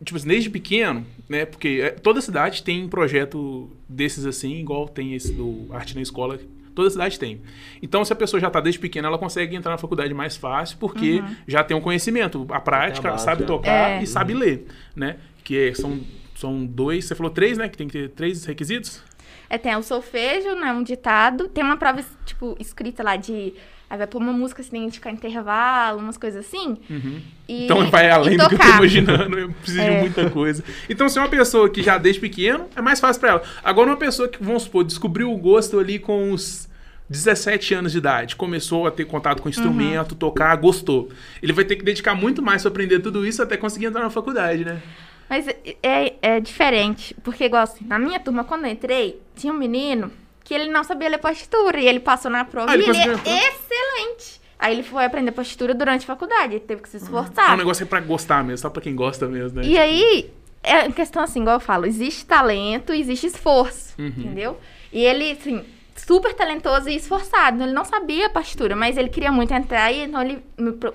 Tipo 0.04 0.16
assim, 0.18 0.30
desde 0.30 0.50
pequeno, 0.50 1.06
né? 1.28 1.46
Porque 1.46 1.82
é, 1.84 1.90
toda 1.90 2.22
cidade 2.22 2.64
tem 2.64 2.88
projeto 2.88 3.70
desses 3.88 4.26
assim, 4.26 4.54
igual 4.56 4.88
tem 4.88 5.14
esse 5.14 5.34
do 5.34 5.68
Arte 5.72 5.94
na 5.94 6.02
Escola. 6.02 6.40
Toda 6.76 6.90
cidade 6.90 7.20
tem. 7.20 7.42
Então, 7.82 8.04
se 8.06 8.14
a 8.14 8.16
pessoa 8.16 8.40
já 8.40 8.50
tá 8.50 8.60
desde 8.62 8.80
pequena, 8.80 9.08
ela 9.08 9.18
consegue 9.18 9.56
entrar 9.56 9.72
na 9.72 9.78
faculdade 9.78 10.14
mais 10.14 10.38
fácil, 10.38 10.78
porque 10.80 11.22
já 11.48 11.64
tem 11.64 11.76
um 11.76 11.82
conhecimento. 11.82 12.46
A 12.50 12.60
prática, 12.60 13.08
a 13.10 13.12
base 13.12 13.24
sabe 13.26 13.42
já. 13.42 13.48
tocar 13.48 13.92
É. 13.92 14.04
e 14.04 14.08
sabe 14.08 14.34
ler, 14.34 14.66
né? 14.96 15.18
Que 15.44 15.70
é- 15.70 15.74
são, 15.74 16.00
são 16.36 16.66
dois. 16.66 17.06
Você 17.06 17.16
falou 17.16 17.32
três, 17.32 17.58
né? 17.58 17.68
Que 17.68 17.78
tem 17.78 17.88
que 17.88 17.94
ter 17.94 18.10
três 18.10 18.46
requisitos? 18.46 19.04
É, 19.50 19.58
tem 19.58 19.76
o 19.76 19.82
solfejo, 19.82 20.54
né? 20.56 20.72
Um 20.72 20.84
ditado. 20.84 21.48
Tem 21.48 21.64
uma 21.64 21.76
prova, 21.78 22.04
tipo, 22.26 22.56
escrita 22.60 23.02
lá 23.04 23.16
de. 23.16 23.54
Aí 23.90 23.98
vai 23.98 24.06
pôr 24.06 24.22
uma 24.22 24.32
música, 24.32 24.62
assim, 24.62 24.70
tem 24.72 24.82
que 24.82 24.88
indicar 24.88 25.12
intervalo, 25.12 26.00
umas 26.00 26.18
coisas 26.18 26.46
assim. 26.46 26.78
Uhum. 26.90 27.22
E, 27.48 27.66
Então 27.66 27.90
vai 27.90 28.10
além 28.12 28.38
do 28.38 28.48
que 28.48 28.54
eu 28.56 28.60
tô 28.60 28.68
imaginando. 28.68 29.40
Eu 29.40 29.50
preciso 29.52 29.84
de 29.84 29.90
É. 29.90 30.00
muita 30.02 30.30
coisa. 30.30 30.64
Então, 30.88 31.10
se 31.10 31.18
é 31.18 31.22
uma 31.22 31.28
pessoa 31.30 31.68
que 31.70 31.82
já 31.82 31.98
desde 31.98 32.22
pequeno, 32.22 32.68
é 32.76 32.82
mais 32.82 33.00
fácil 33.00 33.20
pra 33.20 33.30
ela. 33.32 33.44
Agora, 33.64 33.90
uma 33.90 33.98
pessoa 33.98 34.28
que, 34.30 34.42
vamos 34.44 34.64
supor, 34.64 34.84
descobriu 34.84 35.32
o 35.34 35.38
gosto 35.38 35.80
ali 35.80 35.98
com 35.98 36.32
uns 36.32 36.70
17 37.10 37.74
anos 37.74 37.92
de 37.92 37.98
idade, 37.98 38.36
começou 38.36 38.86
a 38.86 38.92
ter 38.92 39.06
contato 39.06 39.42
com 39.42 39.50
instrumento, 39.50 40.14
tocar, 40.14 40.56
gostou. 40.58 41.10
Ele 41.42 41.52
vai 41.52 41.66
ter 41.66 41.76
que 41.76 41.84
dedicar 41.84 42.14
muito 42.14 42.40
mais 42.44 42.62
pra 42.62 42.70
aprender 42.70 43.00
tudo 43.00 43.26
isso 43.26 43.42
até 43.42 43.58
conseguir 43.58 43.88
entrar 43.88 44.04
na 44.04 44.12
faculdade, 44.12 44.64
né? 44.64 44.80
Mas 45.28 45.48
é, 45.82 46.14
é 46.22 46.40
diferente, 46.40 47.16
porque 47.24 47.46
igual 47.46 47.64
assim, 47.64 47.86
na 47.88 47.98
minha 47.98 48.20
turma, 48.20 48.44
quando 48.44 48.66
eu 48.66 48.72
entrei, 48.72 49.20
tinha 49.36 49.52
um 49.52 49.58
menino 49.58 50.12
que 50.50 50.54
ele 50.56 50.72
não 50.72 50.84
sabia 50.84 51.08
ler 51.10 51.20
partitura, 51.20 51.80
e 51.80 51.88
ele 51.88 52.00
passou 52.00 52.32
na 52.32 52.44
prova 52.44 52.72
Ah, 52.72 52.74
ele 52.74 52.84
e 52.86 52.90
ele 52.90 52.98
é 52.98 53.06
na 53.06 53.18
prova? 53.20 53.30
excelente. 53.38 54.42
Aí 54.58 54.74
ele 54.74 54.82
foi 54.82 55.06
aprender 55.06 55.32
partitura 55.32 55.76
durante 55.76 56.06
a 56.06 56.08
faculdade, 56.08 56.56
ele 56.56 56.60
teve 56.62 56.82
que 56.82 56.90
se 56.90 56.98
É 56.98 57.00
esforçar. 57.00 57.54
um 57.54 57.58
negócio 57.58 57.84
é 57.84 57.86
pra 57.86 58.00
gostar 58.00 58.44
mesmo, 58.44 58.58
só 58.58 58.68
pra 58.68 58.82
quem 58.82 58.96
gosta 58.96 59.28
mesmo, 59.28 59.62
né? 59.62 59.68
E 59.68 59.78
aí, 59.78 60.34
é 60.64 60.92
questão 60.92 61.22
assim, 61.22 61.42
igual 61.42 61.58
eu 61.58 61.60
falo, 61.60 61.86
existe 61.86 62.26
talento, 62.26 62.92
existe 62.92 63.28
esforço, 63.28 63.94
Uhum. 64.00 64.08
entendeu? 64.08 64.60
E 64.92 65.06
ele, 65.06 65.34
assim, 65.34 65.64
super 65.96 66.34
talentoso 66.34 66.90
e 66.90 66.96
esforçado. 66.96 67.62
Ele 67.62 67.72
não 67.72 67.86
sabia 67.86 68.26
a 68.26 68.30
partitura, 68.32 68.76
mas 68.76 68.98
ele 68.98 69.10
queria 69.10 69.32
muito 69.32 69.54
entrar, 69.54 69.92
e 69.92 70.00
então 70.06 70.20
ele, 70.20 70.44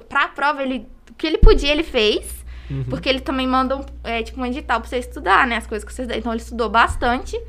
pra 0.09 0.27
prova, 0.27 0.65
ele, 0.65 0.85
o 1.09 1.15
que 1.15 1.29
ele 1.29 1.39
podia, 1.39 1.71
ele 1.71 1.85
fez. 1.85 2.43
Porque 2.91 3.09
ele 3.09 3.21
também 3.21 3.47
manda 3.47 3.77
um, 3.77 3.85
é, 4.03 4.21
tipo, 4.25 4.41
um 4.41 4.47
edital 4.47 4.81
pra 4.81 4.89
você 4.91 4.99
estudar, 4.99 5.47
né? 5.47 5.59
As 5.59 5.67
coisas 5.67 5.87
que 5.87 5.95
você... 5.95 6.03
Então 6.17 6.33
ele 6.33 6.41
estudou 6.43 6.69
bastante. 6.69 7.41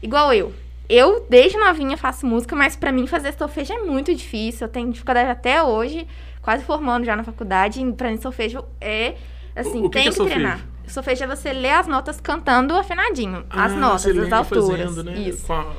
Igual 0.00 0.32
eu. 0.32 0.52
Eu, 0.94 1.26
desde 1.30 1.56
novinha, 1.56 1.96
faço 1.96 2.26
música, 2.26 2.54
mas 2.54 2.76
pra 2.76 2.92
mim 2.92 3.06
fazer 3.06 3.32
solfejo 3.32 3.72
é 3.72 3.78
muito 3.78 4.14
difícil. 4.14 4.66
Eu 4.66 4.70
tenho 4.72 4.90
dificuldade 4.92 5.30
até 5.30 5.62
hoje, 5.62 6.06
quase 6.42 6.62
formando 6.64 7.04
já 7.04 7.16
na 7.16 7.24
faculdade. 7.24 7.80
E 7.80 7.92
pra 7.92 8.10
mim, 8.10 8.20
solfejo 8.20 8.62
é, 8.80 9.14
assim, 9.56 9.80
O- 9.80 9.86
o 9.86 9.90
que 9.90 9.98
tem 9.98 10.02
que 10.02 10.08
é 10.10 10.12
que, 10.12 10.30
treinar. 10.30 10.60
Solfejo 10.86 11.24
é 11.24 11.26
você 11.26 11.52
ler 11.52 11.70
as 11.70 11.86
notas 11.86 12.20
cantando 12.20 12.76
afinadinho. 12.76 13.46
as 13.48 13.72
Ah, 13.72 13.76
notas, 13.76 14.02
você 14.02 14.20
as 14.20 14.32
alturas. 14.32 14.80
fazendo, 14.92 15.04
né? 15.04 15.18
Isso. 15.18 15.50
A- 15.50 15.72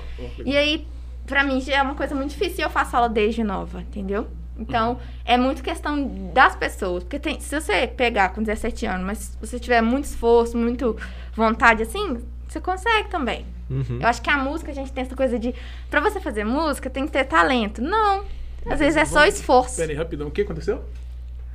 E 0.43 0.57
aí, 0.57 0.87
pra 1.27 1.43
mim, 1.43 1.61
já 1.61 1.75
é 1.75 1.81
uma 1.83 1.93
coisa 1.93 2.15
muito 2.15 2.31
difícil 2.31 2.59
e 2.59 2.61
eu 2.63 2.69
faço 2.71 2.95
aula 2.95 3.07
desde 3.07 3.43
nova, 3.43 3.81
entendeu? 3.81 4.27
Então, 4.57 4.97
é 5.25 5.37
muito 5.37 5.61
questão 5.61 6.07
das 6.33 6.55
pessoas. 6.55 7.03
Porque 7.03 7.19
tem, 7.19 7.39
se 7.39 7.59
você 7.59 7.85
pegar 7.85 8.29
com 8.29 8.41
17 8.41 8.85
anos, 8.87 9.05
mas 9.05 9.17
se 9.19 9.37
você 9.39 9.59
tiver 9.59 9.81
muito 9.81 10.05
esforço, 10.05 10.57
muito 10.57 10.97
vontade, 11.35 11.83
assim, 11.83 12.17
você 12.47 12.59
consegue 12.59 13.09
também. 13.09 13.45
Uhum. 13.69 13.99
Eu 14.01 14.07
acho 14.07 14.21
que 14.21 14.29
a 14.29 14.37
música, 14.37 14.71
a 14.71 14.75
gente 14.75 14.91
tem 14.91 15.03
essa 15.03 15.15
coisa 15.15 15.37
de... 15.39 15.53
Pra 15.89 15.99
você 15.99 16.19
fazer 16.19 16.43
música, 16.43 16.89
tem 16.89 17.05
que 17.05 17.11
ter 17.11 17.23
talento. 17.25 17.81
Não. 17.81 18.23
Às 18.65 18.79
vezes 18.79 18.95
é 18.97 19.05
só 19.05 19.25
esforço. 19.25 19.77
Pera 19.77 19.91
aí, 19.91 19.97
rapidão. 19.97 20.27
O 20.27 20.31
que 20.31 20.41
aconteceu? 20.41 20.83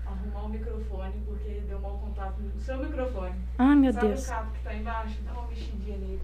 Arrumar 0.07 0.45
o 0.45 0.49
microfone, 0.49 1.13
porque 1.27 1.61
deu 1.69 1.81
mau 1.81 1.99
contato 1.99 2.35
no 2.41 2.61
seu 2.61 2.79
microfone. 2.79 3.33
Ai, 3.59 3.77
meu 3.77 3.93
Sabe 3.93 4.07
Deus. 4.09 4.25
o 4.25 4.29
cabo 4.29 4.51
que 4.53 4.63
tá 4.63 4.75
embaixo? 4.75 5.15
Dá 5.25 5.33
uma 5.33 5.49
mexidinha 5.49 5.97
nele. 5.97 6.21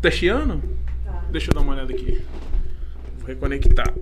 Tá 0.00 0.10
chiando? 0.10 0.62
Tá. 1.04 1.22
Deixa 1.30 1.50
eu 1.50 1.54
dar 1.54 1.60
uma 1.60 1.72
olhada 1.72 1.92
aqui. 1.92 2.24
Vou 3.18 3.26
reconectar. 3.28 3.92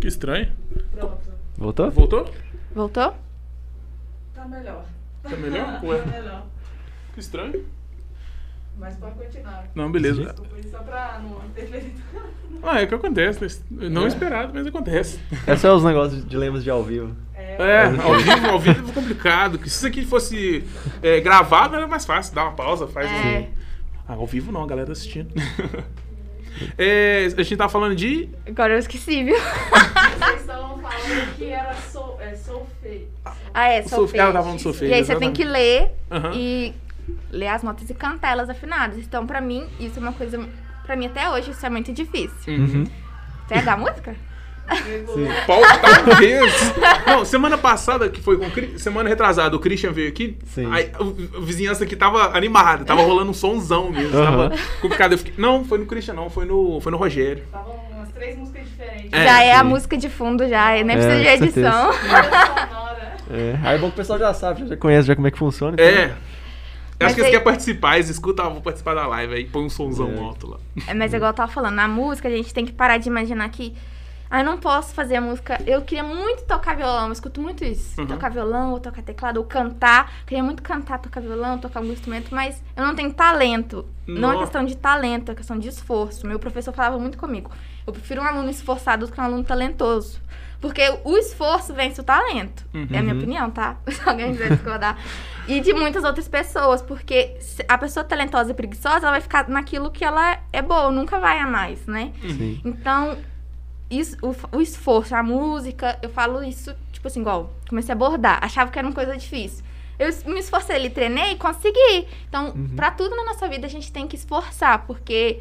Que 0.00 0.08
estranho. 0.08 0.52
Pronto. 0.92 1.18
Voltou? 1.56 1.90
Voltou? 1.90 2.34
Voltou? 2.74 3.14
Tá 4.34 4.44
melhor. 4.46 4.84
Tá 5.22 5.30
melhor? 5.36 5.80
Tá 5.80 5.86
Ué, 5.86 6.04
melhor. 6.06 6.46
que 7.14 7.20
estranho. 7.20 7.64
Mas 8.78 8.96
pode 8.96 9.14
continuar. 9.14 9.64
Não, 9.74 9.90
beleza. 9.92 10.34
Foi 10.50 10.62
só 10.64 10.78
pra 10.78 11.20
não 11.22 11.44
interferir. 11.46 11.94
Ah, 12.64 12.80
é 12.80 12.84
o 12.84 12.86
que 12.88 12.94
acontece. 12.94 13.60
né? 13.68 13.88
Não 13.88 14.06
esperado, 14.06 14.52
mas 14.54 14.64
acontece. 14.64 15.18
Esses 15.48 15.60
são 15.60 15.74
os 15.76 15.82
negócios 15.82 16.22
de 16.22 16.28
dilemas 16.30 16.62
de 16.62 16.70
ao 16.70 16.84
vivo. 16.84 17.16
É, 17.34 17.86
ao 17.86 18.14
vivo, 18.16 18.46
ao 18.50 18.60
vivo 18.60 18.88
é 18.88 18.92
complicado. 18.92 19.58
Que 19.58 19.68
se 19.68 19.78
isso 19.78 19.86
aqui 19.88 20.04
fosse 20.04 20.62
é, 21.02 21.18
gravado, 21.20 21.74
era 21.74 21.88
mais 21.88 22.04
fácil. 22.04 22.32
Dá 22.36 22.44
uma 22.44 22.52
pausa, 22.52 22.86
faz 22.86 23.10
É. 23.10 23.38
um. 23.40 23.48
Ah, 24.06 24.12
ao 24.14 24.26
vivo 24.28 24.52
não, 24.52 24.62
a 24.62 24.66
galera 24.68 24.92
assistindo. 24.92 25.34
É, 26.78 27.24
a 27.36 27.42
gente 27.42 27.56
tava 27.56 27.70
falando 27.70 27.96
de. 27.96 28.28
Agora 28.46 28.74
eu 28.74 28.78
esqueci, 28.78 29.24
viu? 29.24 29.34
Vocês 29.36 30.40
estavam 30.42 30.78
falando 30.82 31.36
que 31.36 31.46
era 31.50 31.74
sol, 31.74 32.18
é, 32.20 32.34
solfeio. 32.36 33.08
Ah, 33.54 33.68
é, 33.68 33.80
O 33.80 33.88
solfejo. 33.88 33.96
solfe- 33.96 34.18
ela 34.18 34.32
tava 34.32 34.44
falando 34.44 34.60
E 34.60 34.68
aí 34.68 34.74
você 34.74 34.86
tem 34.86 34.98
exatamente. 35.00 35.36
que 35.36 35.44
ler 35.44 35.90
Aham. 36.10 36.32
e 36.34 36.74
ler 37.30 37.48
as 37.48 37.62
notas 37.62 37.88
e 37.90 37.94
cantar 37.94 38.32
elas 38.32 38.48
afinadas. 38.50 38.98
Então, 38.98 39.26
pra 39.26 39.40
mim, 39.40 39.66
isso 39.80 39.98
é 39.98 40.02
uma 40.02 40.12
coisa. 40.12 40.40
Pra 40.84 40.96
mim, 40.96 41.06
até 41.06 41.28
hoje, 41.30 41.50
isso 41.52 41.64
é 41.64 41.70
muito 41.70 41.92
difícil. 41.92 42.54
Uhum. 42.54 42.84
Você 43.46 43.54
é 43.54 43.62
da 43.62 43.76
música? 43.76 44.14
Paulo 45.46 45.66
talvez. 45.80 46.52
Não, 47.06 47.24
semana 47.24 47.58
passada, 47.58 48.08
que 48.08 48.20
foi 48.22 48.38
com 48.38 48.78
Semana 48.78 49.08
retrasada, 49.08 49.56
o 49.56 49.58
Christian 49.58 49.90
veio 49.92 50.08
aqui. 50.08 50.38
Sim. 50.46 50.72
Aí 50.72 50.90
o- 51.00 51.38
a 51.38 51.40
vizinhança 51.40 51.82
aqui 51.84 51.96
tava 51.96 52.36
animada, 52.36 52.84
tava 52.84 53.02
rolando 53.02 53.30
um 53.30 53.34
sonzão 53.34 53.90
mesmo. 53.90 54.16
Aham. 54.16 54.48
Tava 54.50 54.62
complicado. 54.80 55.12
Eu 55.12 55.18
fiquei- 55.18 55.34
Não, 55.36 55.64
foi 55.64 55.78
no 55.78 55.86
Christian, 55.86 56.14
não, 56.14 56.30
foi 56.30 56.44
no, 56.44 56.80
foi 56.80 56.92
no 56.92 56.98
Rogério. 56.98 57.42
Estavam 57.44 57.74
umas 57.92 58.08
três 58.12 58.36
músicas 58.38 58.64
diferentes. 58.64 59.12
É, 59.12 59.24
já 59.24 59.42
é 59.42 59.52
a 59.54 59.58
sim. 59.62 59.64
música 59.64 59.96
de 59.96 60.08
fundo, 60.08 60.48
já. 60.48 60.70
Nem 60.82 60.90
É, 60.90 60.92
precisa 60.96 61.16
de 61.18 61.26
edição. 61.44 61.90
É. 63.30 63.58
Aí 63.64 63.76
é 63.76 63.78
bom 63.78 63.86
que 63.88 63.94
o 63.94 63.96
pessoal 63.96 64.18
já 64.18 64.32
sabe, 64.34 64.66
já 64.68 64.76
conhece 64.76 65.08
já 65.08 65.14
como 65.16 65.26
é 65.26 65.30
que 65.30 65.38
funciona. 65.38 65.74
então- 65.74 65.84
É. 65.86 66.12
Eu 67.02 67.04
Mas 67.04 67.12
acho 67.12 67.14
que 67.14 67.20
eles 67.20 67.26
aí- 67.26 67.30
querem 67.32 67.44
participar, 67.44 67.96
eles 67.96 68.08
escutam, 68.08 68.46
ah, 68.46 68.48
vou 68.48 68.60
participar 68.62 68.94
da 68.94 69.06
live, 69.06 69.34
aí 69.34 69.44
põe 69.44 69.64
um 69.64 69.70
sonzão 69.70 70.10
É. 70.10 70.18
alto 70.18 70.48
lá. 70.50 70.58
É, 70.86 70.94
mas 70.94 71.12
igual 71.12 71.30
eu 71.30 71.34
tava 71.34 71.50
falando, 71.52 71.74
na 71.74 71.88
música 71.88 72.28
a 72.28 72.30
gente 72.30 72.52
tem 72.54 72.64
que 72.64 72.72
parar 72.72 72.98
de 72.98 73.08
imaginar 73.08 73.48
que. 73.50 73.74
Ah, 74.34 74.40
eu 74.40 74.46
não 74.46 74.56
posso 74.56 74.94
fazer 74.94 75.16
a 75.16 75.20
música. 75.20 75.60
Eu 75.66 75.82
queria 75.82 76.02
muito 76.02 76.44
tocar 76.44 76.74
violão, 76.74 77.04
eu 77.08 77.12
escuto 77.12 77.38
muito 77.38 77.62
isso. 77.66 78.00
Uhum. 78.00 78.06
Tocar 78.06 78.30
violão, 78.30 78.70
ou 78.72 78.80
tocar 78.80 79.02
teclado, 79.02 79.36
ou 79.36 79.44
cantar. 79.44 80.10
Queria 80.26 80.42
muito 80.42 80.62
cantar, 80.62 80.98
tocar 81.00 81.20
violão, 81.20 81.58
tocar 81.58 81.80
algum 81.80 81.92
instrumento, 81.92 82.34
mas 82.34 82.62
eu 82.74 82.82
não 82.82 82.94
tenho 82.94 83.12
talento. 83.12 83.84
Não 84.06 84.30
é 84.30 84.32
Nossa. 84.32 84.38
questão 84.44 84.64
de 84.64 84.74
talento, 84.74 85.30
é 85.30 85.34
questão 85.34 85.58
de 85.58 85.68
esforço. 85.68 86.26
Meu 86.26 86.38
professor 86.38 86.72
falava 86.72 86.98
muito 86.98 87.18
comigo. 87.18 87.50
Eu 87.86 87.92
prefiro 87.92 88.22
um 88.22 88.24
aluno 88.24 88.48
esforçado 88.48 89.04
do 89.06 89.12
que 89.12 89.20
um 89.20 89.24
aluno 89.24 89.44
talentoso. 89.44 90.18
Porque 90.62 90.80
o 91.04 91.16
esforço 91.18 91.74
vence 91.74 92.00
o 92.00 92.04
talento. 92.04 92.64
É 92.72 92.98
a 92.98 93.02
minha 93.02 93.12
Uhum. 93.12 93.18
opinião, 93.20 93.50
tá? 93.50 93.76
Se 93.90 94.00
alguém 94.08 94.32
quiser 94.32 94.48
discordar. 94.54 94.96
E 95.48 95.60
de 95.60 95.72
muitas 95.74 96.04
outras 96.04 96.28
pessoas. 96.28 96.80
Porque 96.82 97.36
a 97.68 97.76
pessoa 97.78 98.04
talentosa 98.04 98.50
e 98.50 98.54
preguiçosa, 98.54 98.98
ela 98.98 99.10
vai 99.12 99.20
ficar 99.20 99.48
naquilo 99.48 99.90
que 99.90 100.04
ela 100.04 100.38
é 100.52 100.62
boa, 100.62 100.90
nunca 100.90 101.18
vai 101.18 101.38
a 101.38 101.46
mais, 101.46 101.84
né? 101.86 102.12
Sim. 102.20 102.60
Então, 102.64 103.16
isso, 103.90 104.16
o, 104.22 104.56
o 104.56 104.60
esforço, 104.60 105.14
a 105.14 105.22
música, 105.22 105.98
eu 106.02 106.08
falo 106.08 106.42
isso, 106.42 106.74
tipo 106.92 107.06
assim, 107.08 107.20
igual, 107.20 107.52
comecei 107.68 107.92
a 107.92 107.96
abordar, 107.96 108.38
achava 108.42 108.70
que 108.70 108.78
era 108.78 108.86
uma 108.88 108.94
coisa 108.94 109.16
difícil. 109.16 109.64
Eu 109.98 110.08
me 110.32 110.40
esforcei 110.40 110.74
ali, 110.76 110.90
treinei 110.90 111.32
e 111.32 111.36
consegui. 111.36 112.08
Então, 112.28 112.46
Uhum. 112.50 112.70
pra 112.74 112.90
tudo 112.90 113.14
na 113.14 113.24
nossa 113.24 113.46
vida 113.48 113.66
a 113.66 113.70
gente 113.70 113.92
tem 113.92 114.08
que 114.08 114.16
esforçar, 114.16 114.86
porque 114.86 115.40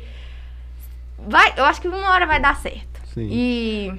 vai, 1.17 1.53
eu 1.57 1.63
acho 1.65 1.81
que 1.81 1.87
uma 1.87 2.09
hora 2.11 2.25
vai 2.25 2.39
dar 2.39 2.55
certo. 2.57 3.01
Sim. 3.13 3.27
E 3.31 3.93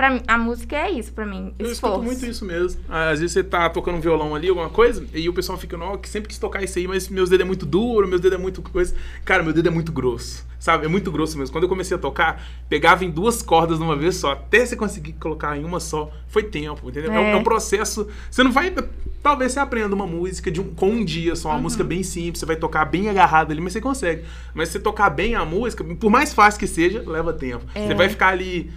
pra 0.00 0.08
mim, 0.10 0.22
a 0.26 0.38
música 0.38 0.76
é 0.76 0.90
isso 0.92 1.12
pra 1.12 1.26
mim, 1.26 1.52
Eu 1.58 1.66
esforço. 1.70 1.72
escuto 1.96 2.02
muito 2.02 2.24
isso 2.24 2.42
mesmo. 2.42 2.80
Às 2.88 3.20
vezes 3.20 3.32
você 3.32 3.44
tá 3.44 3.68
tocando 3.68 3.96
um 3.98 4.00
violão 4.00 4.34
ali, 4.34 4.48
alguma 4.48 4.70
coisa, 4.70 5.04
e 5.12 5.28
o 5.28 5.32
pessoal 5.34 5.58
fica, 5.58 5.76
não, 5.76 5.98
que 5.98 6.08
sempre 6.08 6.26
quis 6.30 6.38
tocar 6.38 6.62
isso 6.64 6.78
aí, 6.78 6.88
mas 6.88 7.06
meus 7.10 7.28
dedos 7.28 7.44
é 7.44 7.46
muito 7.46 7.66
duro, 7.66 8.08
meus 8.08 8.18
dedos 8.18 8.38
é 8.38 8.40
muito 8.40 8.62
coisa. 8.62 8.94
Cara, 9.26 9.42
meu 9.42 9.52
dedo 9.52 9.66
é 9.68 9.70
muito 9.70 9.92
grosso, 9.92 10.46
sabe? 10.58 10.86
É 10.86 10.88
muito 10.88 11.12
grosso 11.12 11.36
mesmo. 11.36 11.52
Quando 11.52 11.64
eu 11.64 11.68
comecei 11.68 11.94
a 11.94 12.00
tocar, 12.00 12.42
pegava 12.66 13.04
em 13.04 13.10
duas 13.10 13.42
cordas 13.42 13.76
de 13.76 13.84
uma 13.84 13.94
vez 13.94 14.16
só, 14.16 14.32
até 14.32 14.64
você 14.64 14.74
conseguir 14.74 15.12
colocar 15.20 15.54
em 15.58 15.64
uma 15.64 15.80
só, 15.80 16.10
foi 16.28 16.44
tempo, 16.44 16.88
entendeu? 16.88 17.12
É, 17.12 17.18
um- 17.20 17.24
É. 17.24 17.32
é 17.32 17.36
um 17.36 17.42
processo. 17.44 18.08
Você 18.30 18.42
não 18.42 18.52
vai. 18.52 18.74
Talvez 19.22 19.52
você 19.52 19.60
aprenda 19.60 19.94
uma 19.94 20.06
música 20.06 20.50
de 20.50 20.62
um, 20.62 20.72
com 20.74 20.88
um 20.92 21.04
dia 21.04 21.36
só, 21.36 21.48
uma 21.50 21.56
Uhum. 21.56 21.62
música 21.64 21.84
bem 21.84 22.02
simples, 22.02 22.38
você 22.40 22.46
vai 22.46 22.56
tocar 22.56 22.86
bem 22.86 23.10
agarrado 23.10 23.50
ali, 23.50 23.60
mas 23.60 23.74
você 23.74 23.80
consegue. 23.82 24.24
Mas 24.54 24.68
se 24.68 24.72
você 24.72 24.78
tocar 24.80 25.10
bem 25.10 25.34
a 25.34 25.44
música, 25.44 25.84
por 25.84 26.10
mais 26.10 26.32
fácil 26.32 26.58
que 26.58 26.66
seja, 26.66 27.04
leva 27.06 27.34
tempo. 27.34 27.66
É. 27.74 27.86
Você 27.86 27.94
vai 27.94 28.08
ficar 28.08 28.28
ali 28.28 28.70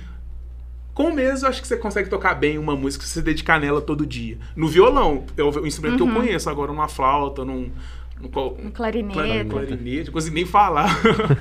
com 0.93 1.06
um 1.06 1.13
mês, 1.13 1.41
eu 1.43 1.49
acho 1.49 1.62
que 1.62 1.67
você 1.67 1.75
consegue 1.77 2.10
tocar 2.10 2.34
bem 2.36 2.58
uma 2.58 2.75
música 2.75 3.03
se 3.06 3.12
você 3.13 3.21
dedicar 3.21 3.60
nela 3.60 3.82
todo 3.82 4.06
dia. 4.06 4.38
No 4.56 4.67
violão, 4.67 5.25
é 5.38 5.41
o 5.43 5.65
instrumento 5.65 5.97
que 5.97 6.03
eu 6.03 6.13
conheço, 6.13 6.49
agora 6.49 6.71
numa 6.71 6.88
flauta, 6.88 7.43
num. 7.43 7.71
num 8.21 8.29
qual- 8.29 8.56
Um 8.60 8.69
clarinete. 8.71 9.13
clarinete, 9.13 9.49
clarinete, 9.49 10.06
não 10.08 10.13
consigo 10.13 10.36
nem 10.36 10.45
falar. 10.45 10.88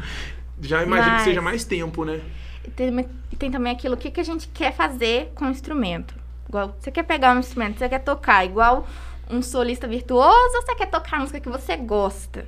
Já 0.61 0.83
imagino 0.83 1.11
Mas- 1.13 1.23
que 1.23 1.29
seja 1.29 1.43
mais 1.43 1.65
tempo, 1.65 2.05
né? 2.05 2.21
E 2.65 2.71
tem, 2.71 3.09
tem 3.39 3.51
também 3.51 3.73
aquilo, 3.73 3.95
o 3.95 3.99
que, 3.99 4.11
que 4.11 4.21
a 4.21 4.25
gente 4.25 4.47
quer 4.49 4.73
fazer 4.73 5.33
com 5.35 5.47
o 5.47 5.51
instrumento. 5.51 6.15
Igual, 6.49 6.77
você 6.79 6.91
quer 6.93 7.03
pegar 7.03 7.35
um 7.35 7.41
instrumento, 7.41 7.79
você 7.79 7.89
quer 7.89 7.99
tocar 7.99 8.45
igual 8.45 8.87
um 9.31 9.43
solista 9.43 9.89
virtuoso 9.89 10.55
ou 10.57 10.63
você 10.63 10.75
quer 10.75 10.87
tocar 10.87 11.17
a 11.17 11.21
música 11.21 11.41
que 11.41 11.49
você 11.49 11.77
gosta? 11.77 12.47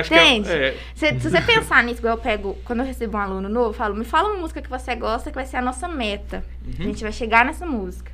Acho 0.00 0.12
Entende? 0.14 0.50
é, 0.50 0.68
é, 0.68 0.76
Se, 0.94 1.20
se 1.20 1.30
você 1.30 1.40
pensar 1.40 1.82
nisso, 1.84 2.00
igual 2.00 2.14
eu 2.16 2.20
pego, 2.22 2.56
quando 2.64 2.80
eu 2.80 2.86
recebo 2.86 3.16
um 3.16 3.20
aluno 3.20 3.48
novo, 3.48 3.70
eu 3.70 3.72
falo, 3.74 3.94
me 3.94 4.04
fala 4.04 4.28
uma 4.30 4.40
música 4.40 4.60
que 4.62 4.68
você 4.70 4.94
gosta, 4.94 5.30
que 5.30 5.34
vai 5.36 5.46
ser 5.46 5.56
a 5.56 5.62
nossa 5.62 5.88
meta. 5.88 6.44
A 6.78 6.82
gente 6.82 7.02
vai 7.02 7.12
chegar 7.12 7.44
nessa 7.44 7.64
música. 7.66 8.10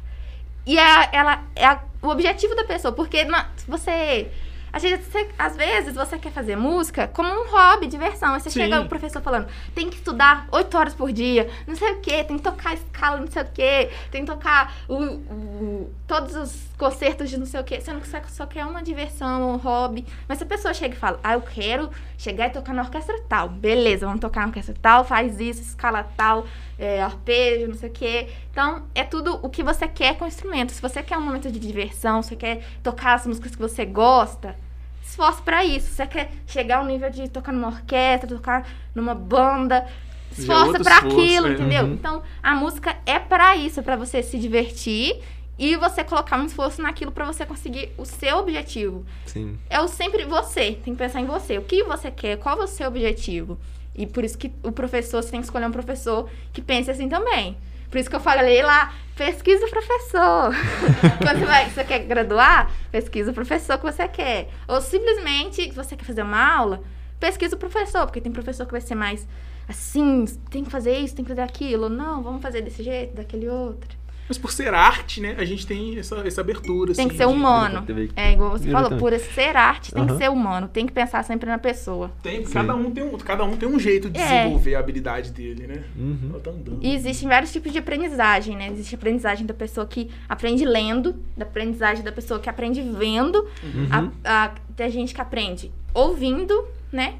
E 0.64 0.78
é, 0.78 1.08
ela 1.12 1.42
é 1.56 1.64
a- 1.66 1.82
o 2.00 2.08
objetivo 2.08 2.54
da 2.54 2.64
pessoa, 2.64 2.92
porque 2.92 3.24
na- 3.24 3.48
você. 3.66 4.28
Às 4.72 4.82
vezes, 4.82 5.06
você, 5.06 5.28
às 5.38 5.56
vezes 5.56 5.94
você 5.94 6.18
quer 6.18 6.32
fazer 6.32 6.56
música 6.56 7.06
como 7.08 7.28
um 7.28 7.50
hobby, 7.50 7.86
diversão. 7.86 8.34
Aí 8.34 8.40
você 8.40 8.48
Sim. 8.50 8.60
chega 8.60 8.80
o 8.80 8.88
professor 8.88 9.20
falando, 9.20 9.46
tem 9.74 9.90
que 9.90 9.96
estudar 9.96 10.46
oito 10.50 10.76
horas 10.78 10.94
por 10.94 11.12
dia, 11.12 11.50
não 11.66 11.76
sei 11.76 11.92
o 11.92 12.00
quê, 12.00 12.24
tem 12.24 12.36
que 12.38 12.42
tocar 12.42 12.72
escala, 12.74 13.18
não 13.20 13.26
sei 13.30 13.42
o 13.42 13.46
quê, 13.52 13.90
tem 14.10 14.24
que 14.24 14.30
tocar 14.32 14.74
o, 14.88 14.94
o- 14.94 15.90
todos 16.06 16.34
os 16.34 16.62
concertos 16.78 17.28
de 17.30 17.36
não 17.38 17.46
sei 17.46 17.60
o 17.60 17.64
quê. 17.64 17.80
Você 17.80 17.92
não 17.92 18.02
só, 18.04 18.18
só 18.28 18.46
quer 18.46 18.64
uma 18.64 18.82
diversão, 18.82 19.52
um 19.52 19.56
hobby. 19.56 20.06
Mas 20.26 20.38
se 20.38 20.44
a 20.44 20.46
pessoa 20.46 20.72
chega 20.72 20.94
e 20.94 20.98
fala, 20.98 21.20
ah, 21.22 21.34
eu 21.34 21.40
quero 21.42 21.90
chegar 22.16 22.46
e 22.48 22.50
tocar 22.50 22.72
na 22.72 22.82
orquestra 22.82 23.20
tal. 23.28 23.48
Beleza, 23.48 24.06
vamos 24.06 24.20
tocar 24.20 24.40
na 24.42 24.46
orquestra 24.48 24.74
tal, 24.80 25.04
faz 25.04 25.38
isso, 25.40 25.60
escala 25.60 26.02
tal, 26.16 26.46
é, 26.82 27.00
arpejo, 27.00 27.68
não 27.68 27.74
sei 27.74 27.88
o 27.88 27.92
quê. 27.92 28.28
Então, 28.50 28.82
é 28.94 29.04
tudo 29.04 29.38
o 29.40 29.48
que 29.48 29.62
você 29.62 29.86
quer 29.86 30.16
com 30.16 30.24
o 30.24 30.28
instrumento. 30.28 30.72
Se 30.72 30.82
você 30.82 31.02
quer 31.02 31.16
um 31.16 31.20
momento 31.20 31.50
de 31.50 31.58
diversão, 31.58 32.22
você 32.22 32.34
quer 32.34 32.64
tocar 32.82 33.14
as 33.14 33.26
músicas 33.26 33.54
que 33.54 33.62
você 33.62 33.84
gosta, 33.84 34.56
esforce 35.02 35.40
pra 35.42 35.64
isso. 35.64 35.86
Se 35.88 35.94
você 35.94 36.06
quer 36.06 36.32
chegar 36.46 36.78
ao 36.78 36.84
nível 36.84 37.08
de 37.08 37.28
tocar 37.28 37.52
numa 37.52 37.68
orquestra, 37.68 38.28
tocar 38.28 38.68
numa 38.94 39.14
banda, 39.14 39.76
é 39.76 40.40
esforça 40.40 40.78
esforço, 40.78 41.06
aquilo, 41.06 41.46
é. 41.46 41.52
entendeu? 41.52 41.84
Uhum. 41.84 41.92
Então, 41.92 42.22
a 42.42 42.54
música 42.54 42.96
é 43.06 43.18
pra 43.18 43.56
isso, 43.56 43.78
é 43.78 43.82
pra 43.82 43.94
você 43.94 44.20
se 44.20 44.36
divertir 44.36 45.20
e 45.56 45.76
você 45.76 46.02
colocar 46.02 46.36
um 46.36 46.46
esforço 46.46 46.82
naquilo 46.82 47.12
pra 47.12 47.24
você 47.24 47.46
conseguir 47.46 47.92
o 47.96 48.04
seu 48.04 48.38
objetivo. 48.38 49.06
Sim. 49.26 49.56
É 49.70 49.80
o 49.80 49.86
sempre 49.86 50.24
você, 50.24 50.72
tem 50.72 50.94
que 50.94 50.96
pensar 50.96 51.20
em 51.20 51.26
você. 51.26 51.58
O 51.58 51.62
que 51.62 51.84
você 51.84 52.10
quer, 52.10 52.38
qual 52.38 52.60
é 52.60 52.64
o 52.64 52.66
seu 52.66 52.88
objetivo? 52.88 53.56
E 53.94 54.06
por 54.06 54.24
isso 54.24 54.38
que 54.38 54.52
o 54.62 54.72
professor, 54.72 55.22
você 55.22 55.30
tem 55.30 55.40
que 55.40 55.46
escolher 55.46 55.66
um 55.66 55.72
professor 55.72 56.28
que 56.52 56.62
pense 56.62 56.90
assim 56.90 57.08
também. 57.08 57.56
Por 57.90 57.98
isso 57.98 58.08
que 58.08 58.16
eu 58.16 58.20
falei 58.20 58.62
lá, 58.62 58.92
pesquisa 59.14 59.66
o 59.66 59.70
professor. 59.70 60.54
Quando 61.22 61.38
você, 61.38 61.44
vai, 61.44 61.68
você 61.68 61.84
quer 61.84 61.98
graduar, 62.00 62.70
pesquisa 62.90 63.30
o 63.30 63.34
professor 63.34 63.76
que 63.76 63.84
você 63.84 64.08
quer. 64.08 64.48
Ou 64.66 64.80
simplesmente, 64.80 65.62
se 65.64 65.72
você 65.72 65.94
quer 65.94 66.04
fazer 66.04 66.22
uma 66.22 66.42
aula, 66.42 66.82
pesquisa 67.20 67.54
o 67.54 67.58
professor, 67.58 68.06
porque 68.06 68.20
tem 68.20 68.32
professor 68.32 68.64
que 68.64 68.72
vai 68.72 68.80
ser 68.80 68.94
mais 68.94 69.28
assim, 69.68 70.24
tem 70.50 70.64
que 70.64 70.70
fazer 70.70 70.96
isso, 70.98 71.14
tem 71.14 71.24
que 71.24 71.28
fazer 71.28 71.42
aquilo. 71.42 71.90
Não, 71.90 72.22
vamos 72.22 72.40
fazer 72.40 72.62
desse 72.62 72.82
jeito, 72.82 73.14
daquele 73.14 73.48
outro. 73.48 74.01
Mas 74.32 74.38
por 74.38 74.50
ser 74.50 74.72
arte, 74.72 75.20
né, 75.20 75.34
a 75.36 75.44
gente 75.44 75.66
tem 75.66 75.98
essa, 75.98 76.16
essa 76.26 76.40
abertura. 76.40 76.94
Tem 76.94 77.04
assim, 77.04 77.10
que 77.10 77.18
ser 77.18 77.26
de- 77.26 77.32
humano. 77.34 77.84
É 78.16 78.32
igual 78.32 78.52
você 78.52 78.70
falou, 78.70 78.96
por 78.96 79.12
ser 79.18 79.54
arte, 79.54 79.92
tem 79.92 80.06
que 80.06 80.10
Aham. 80.12 80.18
ser 80.18 80.30
humano. 80.30 80.68
Tem 80.68 80.86
que 80.86 80.92
pensar 80.94 81.22
sempre 81.22 81.50
na 81.50 81.58
pessoa. 81.58 82.10
Tem, 82.22 82.42
Sim. 82.46 82.52
cada, 82.54 82.74
um 82.74 82.90
tem 82.90 83.04
um, 83.04 83.18
cada 83.18 83.44
um 83.44 83.54
tem 83.58 83.68
um 83.68 83.78
jeito 83.78 84.08
de 84.08 84.18
É. 84.18 84.38
desenvolver 84.44 84.74
a 84.74 84.78
habilidade 84.78 85.32
dele, 85.32 85.66
né? 85.66 85.82
Uhum. 85.94 86.30
Ela 86.30 86.40
tá 86.40 86.50
andando. 86.50 86.78
E 86.80 86.94
existem 86.94 87.28
vários 87.28 87.52
tipos 87.52 87.70
de 87.72 87.78
aprendizagem, 87.78 88.56
né? 88.56 88.68
Existe 88.70 88.94
a 88.94 88.96
aprendizagem 88.98 89.44
da 89.44 89.52
pessoa 89.52 89.86
que 89.86 90.08
aprende 90.26 90.64
lendo, 90.64 91.14
da 91.36 91.44
aprendizagem 91.44 92.02
da 92.02 92.10
pessoa 92.10 92.40
que 92.40 92.48
aprende 92.48 92.80
vendo, 92.80 93.46
Uhum. 93.62 93.88
a, 94.24 94.44
a- 94.46 94.52
tem 94.74 94.90
gente 94.90 95.14
que 95.14 95.20
aprende 95.20 95.70
ouvindo, 95.92 96.64
né? 96.90 97.16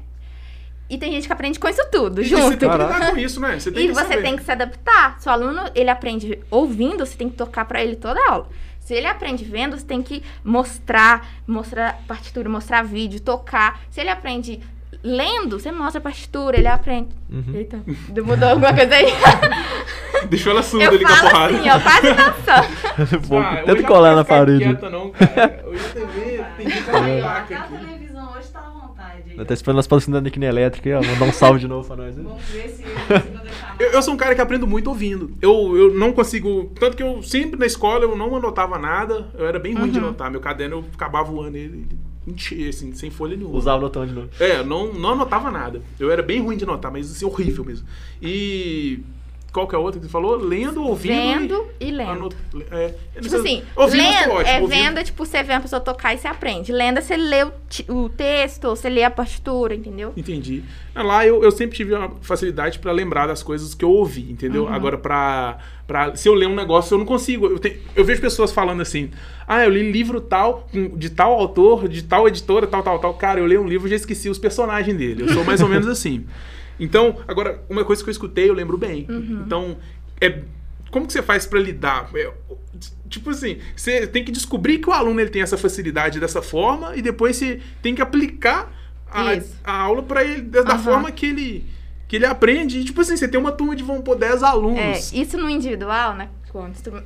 E 0.93 0.97
tem 0.97 1.11
gente 1.11 1.25
que 1.27 1.33
aprende 1.33 1.57
com 1.59 1.67
isso 1.67 1.81
tudo, 1.91 2.21
E 2.21 2.25
você 2.29 2.35
junto. 2.35 2.57
tem 2.57 2.69
que 2.69 2.77
lidar 2.77 3.09
com 3.11 3.17
isso, 3.17 3.39
né? 3.39 3.59
Você 3.59 3.71
tem 3.71 3.85
E 3.85 3.87
que 3.87 3.93
você 3.93 4.01
saber. 4.03 4.21
tem 4.21 4.35
que 4.35 4.43
se 4.43 4.51
adaptar. 4.51 5.19
Se 5.19 5.27
o 5.27 5.31
aluno, 5.31 5.61
ele 5.73 5.89
aprende 5.89 6.39
ouvindo, 6.51 7.05
você 7.05 7.17
tem 7.17 7.29
que 7.29 7.35
tocar 7.35 7.65
pra 7.65 7.81
ele 7.83 7.95
toda 7.95 8.19
a 8.19 8.31
aula. 8.31 8.47
Se 8.79 8.93
ele 8.93 9.07
aprende 9.07 9.43
vendo, 9.45 9.77
você 9.77 9.85
tem 9.85 10.01
que 10.03 10.21
mostrar, 10.43 11.25
mostrar 11.47 11.99
partitura, 12.07 12.47
mostrar 12.49 12.83
vídeo, 12.83 13.19
tocar. 13.21 13.79
Se 13.89 14.01
ele 14.01 14.09
aprende 14.09 14.59
lendo, 15.01 15.57
você 15.59 15.71
mostra 15.71 15.99
a 15.99 16.01
partitura, 16.03 16.57
ele 16.57 16.67
aprende. 16.67 17.09
Uhum. 17.29 17.55
Eita, 17.55 17.79
mudou 18.23 18.49
alguma 18.49 18.73
coisa 18.73 18.93
aí? 18.93 19.07
Deixou 20.29 20.51
ela 20.51 20.61
surda 20.63 20.85
Eu 20.85 20.91
ali 20.91 21.03
com 21.03 21.11
a 21.11 21.15
falo 21.15 21.29
porrada. 21.29 21.57
assim, 21.57 21.69
ó, 21.69 21.79
quase 21.79 22.13
dançando. 22.13 23.43
Ah, 23.43 23.63
Tenta 23.65 23.83
colar 23.83 24.15
na 24.15 24.23
parede. 24.23 24.63
quieta, 24.63 24.89
não, 24.89 25.09
cara. 25.11 25.63
Hoje 25.67 25.83
a 25.85 25.89
TV 25.89 26.45
tem 26.57 26.65
que 26.67 26.77
até 26.89 27.21
a 27.23 27.37
aqui. 27.39 27.77
televisão 27.77 28.33
hoje 28.37 28.47
tá 28.49 28.59
à 28.59 28.63
tô 29.45 29.53
esperando 29.53 29.79
as 29.79 29.87
patrocínios 29.87 30.21
da 30.21 30.23
Nickney 30.23 30.47
Elétrica 30.47 30.89
aí, 30.89 30.95
ó. 30.95 31.03
Mandar 31.03 31.25
um 31.25 31.33
salve 31.33 31.59
de 31.59 31.67
novo 31.67 31.87
pra 31.87 31.95
nós. 31.95 32.17
aí. 32.17 32.23
Vamos 32.23 32.43
ver 32.43 32.69
se 32.69 32.83
eu 33.79 33.91
Eu, 33.91 34.01
sou 34.01 34.13
um 34.13 34.17
cara 34.17 34.35
que 34.35 34.41
aprendo 34.41 34.67
muito 34.67 34.87
ouvindo. 34.87 35.31
Eu, 35.41 35.75
eu 35.75 35.93
não 35.93 36.13
consigo. 36.13 36.71
Tanto 36.79 36.95
que 36.95 37.03
eu 37.03 37.21
sempre 37.23 37.59
na 37.59 37.65
escola 37.65 38.03
eu 38.03 38.15
não 38.15 38.35
anotava 38.35 38.77
nada. 38.77 39.27
Eu 39.37 39.47
era 39.47 39.59
bem 39.59 39.73
ruim 39.73 39.91
de 39.91 39.97
anotar. 39.97 40.29
Meu 40.31 40.39
caderno 40.39 40.77
eu 40.77 40.83
ficava 40.83 41.23
voando 41.23 41.57
ele, 41.57 41.85
ele 41.87 41.97
enchia, 42.27 42.69
assim, 42.69 42.93
sem 42.93 43.09
folha 43.09 43.35
nenhuma. 43.35 43.57
Usava 43.57 43.77
o 43.77 43.81
botão 43.81 44.05
de 44.05 44.13
novo. 44.13 44.29
É, 44.39 44.59
eu 44.59 44.65
não, 44.65 44.93
não 44.93 45.11
anotava 45.11 45.51
nada. 45.51 45.81
Eu 45.99 46.11
era 46.11 46.21
bem 46.21 46.41
ruim 46.41 46.55
de 46.57 46.63
anotar, 46.63 46.91
mas 46.91 47.11
assim, 47.11 47.25
horrível 47.25 47.65
mesmo. 47.65 47.85
E. 48.21 48.99
Qual 49.53 49.67
que 49.67 49.75
é 49.75 49.77
a 49.77 49.81
outra 49.81 49.99
que 49.99 50.07
você 50.07 50.11
falou? 50.11 50.35
Lendo, 50.35 50.83
ouvindo. 50.83 51.13
Vendo 51.13 51.67
e 51.79 51.91
lendo. 51.91 52.09
Anot... 52.09 52.35
É, 52.71 52.93
Tipo 53.21 53.35
assim, 53.35 53.61
ouvindo 53.75 54.01
lendo, 54.01 54.31
ótimo, 54.31 54.41
é 54.49 54.59
ouvindo- 54.59 54.69
vendo, 54.83 54.97
é 54.97 55.03
tipo, 55.03 55.23
você 55.25 55.43
vê 55.43 55.53
uma 55.53 55.61
pessoa 55.61 55.79
tocar 55.79 56.11
e 56.13 56.17
você 56.17 56.27
aprende. 56.27 56.71
Lendo, 56.71 56.97
é 56.97 57.01
você 57.01 57.15
lê 57.15 57.43
o, 57.43 57.51
o 57.89 58.09
texto, 58.09 58.69
você 58.69 58.89
lê 58.89 59.03
a 59.03 59.11
partitura, 59.11 59.75
entendeu? 59.75 60.11
Entendi. 60.17 60.63
Ah, 60.95 61.03
Lá 61.03 61.23
eu, 61.27 61.43
eu 61.43 61.51
sempre 61.51 61.77
tive 61.77 61.93
uma 61.93 62.11
facilidade 62.21 62.79
pra 62.79 62.91
lembrar 62.91 63.27
das 63.27 63.43
coisas 63.43 63.75
que 63.75 63.85
eu 63.85 63.91
ouvi, 63.91 64.31
entendeu? 64.31 64.63
Uhum. 64.63 64.73
Agora, 64.73 64.97
pra, 64.97 65.59
pra. 65.85 66.15
Se 66.15 66.27
eu 66.27 66.33
ler 66.33 66.47
um 66.47 66.55
negócio, 66.55 66.95
eu 66.95 66.97
não 66.97 67.05
consigo. 67.05 67.45
Eu, 67.45 67.59
tenho- 67.59 67.77
eu 67.95 68.03
vejo 68.03 68.19
pessoas 68.21 68.51
falando 68.51 68.81
assim: 68.81 69.11
ah, 69.47 69.63
eu 69.63 69.69
li 69.69 69.91
livro 69.91 70.19
tal, 70.19 70.67
de 70.95 71.11
tal 71.11 71.31
autor, 71.33 71.87
de 71.87 72.01
tal 72.03 72.27
editora, 72.27 72.65
tal, 72.65 72.81
tal, 72.81 72.97
tal. 72.97 73.13
Cara, 73.13 73.39
eu 73.39 73.45
leio 73.45 73.61
um 73.61 73.67
livro 73.67 73.87
e 73.87 73.91
já 73.91 73.97
esqueci 73.97 74.29
os 74.29 74.39
personagens 74.39 74.97
dele. 74.97 75.21
Eu 75.23 75.29
sou 75.29 75.43
mais 75.43 75.61
ou 75.61 75.69
menos 75.69 75.87
assim. 75.87 76.25
Então, 76.79 77.17
agora, 77.27 77.63
uma 77.69 77.83
coisa 77.85 78.03
que 78.03 78.09
eu 78.09 78.11
escutei, 78.11 78.49
eu 78.49 78.53
lembro 78.53 78.77
bem. 78.77 79.05
Uhum. 79.09 79.43
Então, 79.45 79.77
é. 80.19 80.41
Como 80.91 81.07
que 81.07 81.13
você 81.13 81.23
faz 81.23 81.45
pra 81.47 81.59
lidar? 81.59 82.09
É, 82.13 82.31
tipo 83.09 83.31
assim, 83.31 83.57
você 83.75 84.05
tem 84.05 84.23
que 84.23 84.31
descobrir 84.31 84.77
que 84.77 84.89
o 84.89 84.93
aluno 84.93 85.19
ele 85.19 85.29
tem 85.31 85.41
essa 85.41 85.57
facilidade 85.57 86.19
dessa 86.19 86.39
forma 86.41 86.95
e 86.95 87.01
depois 87.01 87.35
você 87.35 87.59
tem 87.81 87.95
que 87.95 88.01
aplicar 88.01 88.71
a, 89.09 89.23
a 89.63 89.75
aula 89.81 90.03
pra 90.03 90.23
ele 90.23 90.41
da, 90.43 90.59
Aham. 90.61 90.77
forma 90.79 91.11
que 91.11 91.25
ele 91.25 91.65
que 92.07 92.17
ele 92.17 92.27
aprende. 92.27 92.77
E, 92.79 92.83
tipo 92.83 93.01
assim, 93.01 93.17
você 93.17 93.27
tem 93.27 93.39
uma 93.39 93.51
turma 93.51 93.75
de 93.75 93.81
vão 93.83 94.01
pôr 94.03 94.15
10 94.15 94.43
É, 94.43 94.45
alunos. 94.45 95.11
isso 95.13 95.35
no 95.35 95.49
individual, 95.49 96.13
né? 96.15 96.29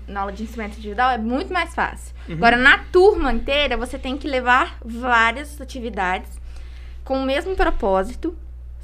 Na 0.05 0.19
aula 0.21 0.33
de 0.33 0.43
instrumento 0.43 0.77
individual 0.77 1.11
é 1.11 1.17
muito 1.17 1.53
mais 1.53 1.73
fácil. 1.73 2.13
Uhum. 2.27 2.35
Agora, 2.35 2.57
na 2.57 2.79
turma 2.91 3.31
inteira, 3.31 3.77
você 3.77 3.97
tem 3.97 4.17
que 4.17 4.27
levar 4.27 4.77
várias 4.83 5.61
atividades 5.61 6.29
com 7.05 7.21
o 7.21 7.25
mesmo 7.25 7.55
propósito, 7.55 8.35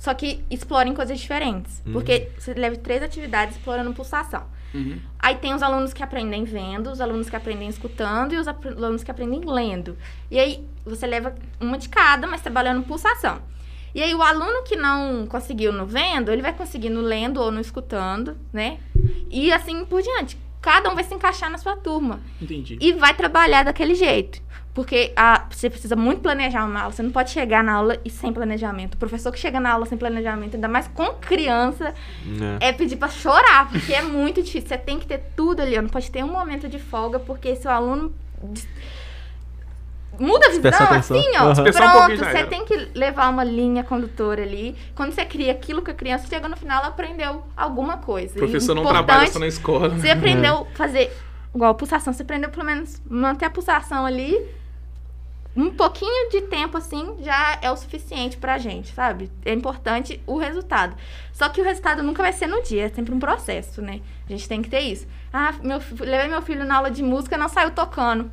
só 0.04 0.13
que 0.13 0.44
explorem 0.52 0.94
coisas 0.94 1.18
diferentes. 1.18 1.82
Uhum. 1.86 1.94
Porque 1.94 2.30
você 2.38 2.54
leva 2.54 2.76
três 2.76 3.02
atividades 3.02 3.56
explorando 3.56 3.94
pulsação. 3.94 4.44
Uhum. 4.74 5.00
Aí 5.18 5.36
tem 5.36 5.54
os 5.54 5.63
alunos 5.63 5.94
que 5.94 6.04
aprendem 6.04 6.44
vendo, 6.44 6.92
os 6.92 7.00
alunos 7.00 7.30
que 7.30 7.38
aprendem 7.38 7.70
escutando 7.70 8.34
e 8.34 8.38
os 8.38 8.46
alunos 8.46 9.02
que 9.02 9.10
aprendem 9.10 9.39
lendo. 9.46 9.98
E 10.30 10.38
aí 10.38 10.68
você 10.86 11.08
leva 11.08 11.34
uma 11.58 11.78
de 11.78 11.88
cada, 11.88 12.28
mas 12.28 12.42
trabalhando 12.42 12.84
pulsação. 12.84 13.42
E 13.96 14.04
aí 14.04 14.13
o 14.13 14.22
aluno 14.22 14.63
que 14.63 14.76
não 14.76 15.26
conseguiu 15.26 15.72
no 15.72 15.86
vendo, 15.86 16.34
ele 16.34 16.42
vai 16.42 16.52
conseguir 16.52 16.89
no 16.89 17.00
lendo 17.00 17.39
ou 17.39 17.50
no 17.50 17.62
escutando, 17.62 18.38
né? 18.52 18.80
E 19.30 19.54
assim 19.54 19.86
por 19.86 20.02
diante. 20.02 20.38
Cada 20.62 20.89
um 20.89 20.96
vai 20.96 21.06
se 21.06 21.13
encaixar 21.13 21.50
na 21.50 21.58
sua 21.58 21.78
turma 21.78 22.20
Entendi. 22.42 22.78
e 22.82 22.92
vai 22.92 23.13
trabalhar 23.13 23.63
daquele 23.63 23.96
jeito. 23.96 24.42
Porque 24.74 25.14
a, 25.16 25.46
você 25.52 25.70
precisa 25.70 25.96
muito 25.96 26.22
planejar 26.22 26.66
uma 26.66 26.82
aula. 26.82 26.92
Você 26.92 27.04
não 27.04 27.12
pode 27.12 27.30
chegar 27.30 27.64
na 27.64 27.74
aula 27.74 27.98
e 28.04 28.10
sem 28.10 28.34
planejamento. 28.34 28.96
O 28.96 28.98
professor 28.98 29.32
que 29.32 29.38
chega 29.38 29.60
na 29.60 29.72
aula 29.72 29.86
sem 29.86 29.98
planejamento, 29.98 30.56
ainda 30.56 30.68
mais 30.68 30.88
com 30.88 31.14
criança, 31.14 31.94
É. 32.60 32.70
é 32.70 32.74
pedir 32.74 32.96
pra 32.96 33.08
chorar, 33.08 33.70
porque 33.70 33.94
é 33.94 34.02
muito 34.02 34.42
difícil. 34.42 34.68
Você 34.70 34.78
tem 34.78 34.98
que 34.98 35.06
ter 35.06 35.20
tudo 35.36 35.62
ali, 35.62 35.78
ó. 35.78 35.82
não 35.82 35.90
pode 35.90 36.10
ter 36.10 36.24
um 36.24 36.32
momento 36.32 36.68
de 36.68 36.80
folga, 36.80 37.20
porque 37.20 37.56
se 37.56 37.68
o 37.68 37.70
aluno 37.70 38.12
muda 40.20 40.48
a 40.48 40.50
visão, 40.50 40.88
assim, 40.92 41.24
ó. 41.38 41.44
Aham. 41.44 41.54
Dispersar 41.54 41.88
um 41.96 42.00
Pronto, 42.08 42.16
já 42.18 42.32
você 42.32 42.44
tem 42.46 42.66
que 42.66 42.76
levar 42.96 43.30
uma 43.30 43.44
linha 43.44 43.84
condutora 43.84 44.42
ali. 44.42 44.76
Quando 44.96 45.12
você 45.12 45.24
cria 45.24 45.52
aquilo 45.52 45.84
que 45.84 45.92
a 45.92 45.94
criança 45.94 46.26
chega 46.28 46.48
no 46.48 46.58
final, 46.58 46.80
ela 46.80 46.88
aprendeu 46.88 47.44
alguma 47.56 47.98
coisa. 47.98 48.34
O 48.34 48.38
professor 48.40 48.74
não 48.74 48.82
importante, 48.82 49.06
trabalha 49.06 49.32
só 49.32 49.38
na 49.38 49.48
escola. 49.48 49.90
Você 49.90 50.10
aprendeu 50.10 50.68
a 50.72 50.76
fazer 50.76 51.12
igual 51.54 51.70
a 51.70 51.74
pulsação, 51.76 52.12
você 52.12 52.24
aprendeu 52.24 52.50
pelo 52.50 52.66
menos 52.66 53.00
manter 53.08 53.46
a 53.46 53.50
pulsação 53.52 54.04
ali. 54.04 54.62
Um 55.56 55.70
pouquinho 55.70 56.30
de 56.32 56.42
tempo 56.42 56.78
assim 56.78 57.16
já 57.22 57.60
é 57.62 57.70
o 57.70 57.78
suficiente 57.78 58.38
pra 58.38 58.58
gente, 58.58 58.92
sabe? 58.94 59.30
É 59.46 59.54
importante 59.54 60.20
o 60.26 60.38
resultado. 60.38 60.96
Só 61.32 61.48
que 61.50 61.62
o 61.62 61.63
resultado 61.63 62.02
nunca 62.02 62.24
vai 62.24 62.34
ser 62.34 62.48
no 62.48 62.62
dia, 62.63 62.86
é 62.86 62.89
sempre 62.89 63.13
um 63.13 63.20
processo, 63.20 63.82
né? 63.82 64.02
A 64.28 64.32
gente 64.32 64.48
tem 64.50 64.62
que 64.63 64.70
ter 64.70 64.80
isso. 64.80 65.06
Ah, 65.32 65.54
meu, 65.62 65.80
levei 66.00 66.28
meu 66.28 66.42
filho 66.42 66.66
na 66.66 66.78
aula 66.78 66.89
de 66.89 67.04
música 67.04 67.38
não 67.38 67.48
saiu 67.50 67.70
tocando. 67.72 68.32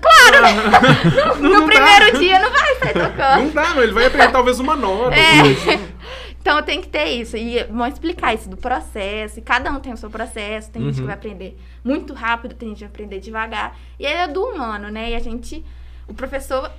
Claro, 0.00 0.42
né? 0.42 0.52
no, 1.40 1.48
Não 1.48 1.60
dá. 1.60 1.66
primeiro 1.66 2.18
dia 2.18 2.38
não 2.38 2.50
vai 2.50 2.74
sair 2.76 2.92
tocando. 2.92 3.44
Não 3.44 3.50
dá, 3.50 3.74
não. 3.74 3.82
Ele 3.82 3.92
vai 3.92 4.06
aprender 4.06 4.30
talvez 4.32 4.60
uma 4.60 4.76
nota. 4.76 5.14
É. 5.16 5.88
Então 6.40 6.62
tem 6.62 6.80
que 6.80 6.88
ter 6.88 7.04
isso. 7.08 7.36
E 7.36 7.62
vão 7.64 7.86
explicar 7.86 8.32
isso 8.32 8.48
do 8.48 8.56
processo. 8.56 9.38
E 9.38 9.42
cada 9.42 9.70
um 9.70 9.80
tem 9.80 9.92
o 9.92 9.96
seu 9.98 10.08
processo. 10.08 10.70
Tem 10.70 10.80
gente 10.82 10.94
que 10.94 11.00
Uhum. 11.00 11.06
vai 11.06 11.14
aprender 11.14 11.58
muito 11.84 12.14
rápido, 12.14 12.54
tem 12.54 12.68
gente 12.70 12.78
que 12.78 12.84
vai 12.84 12.90
aprender 12.90 13.20
devagar. 13.20 13.76
E 13.98 14.06
aí 14.06 14.14
é 14.14 14.28
do 14.28 14.42
humano, 14.44 14.88
né? 14.88 15.10
E 15.10 15.14
a 15.14 15.18
gente. 15.18 15.62
O 16.08 16.14
professor 16.14 16.70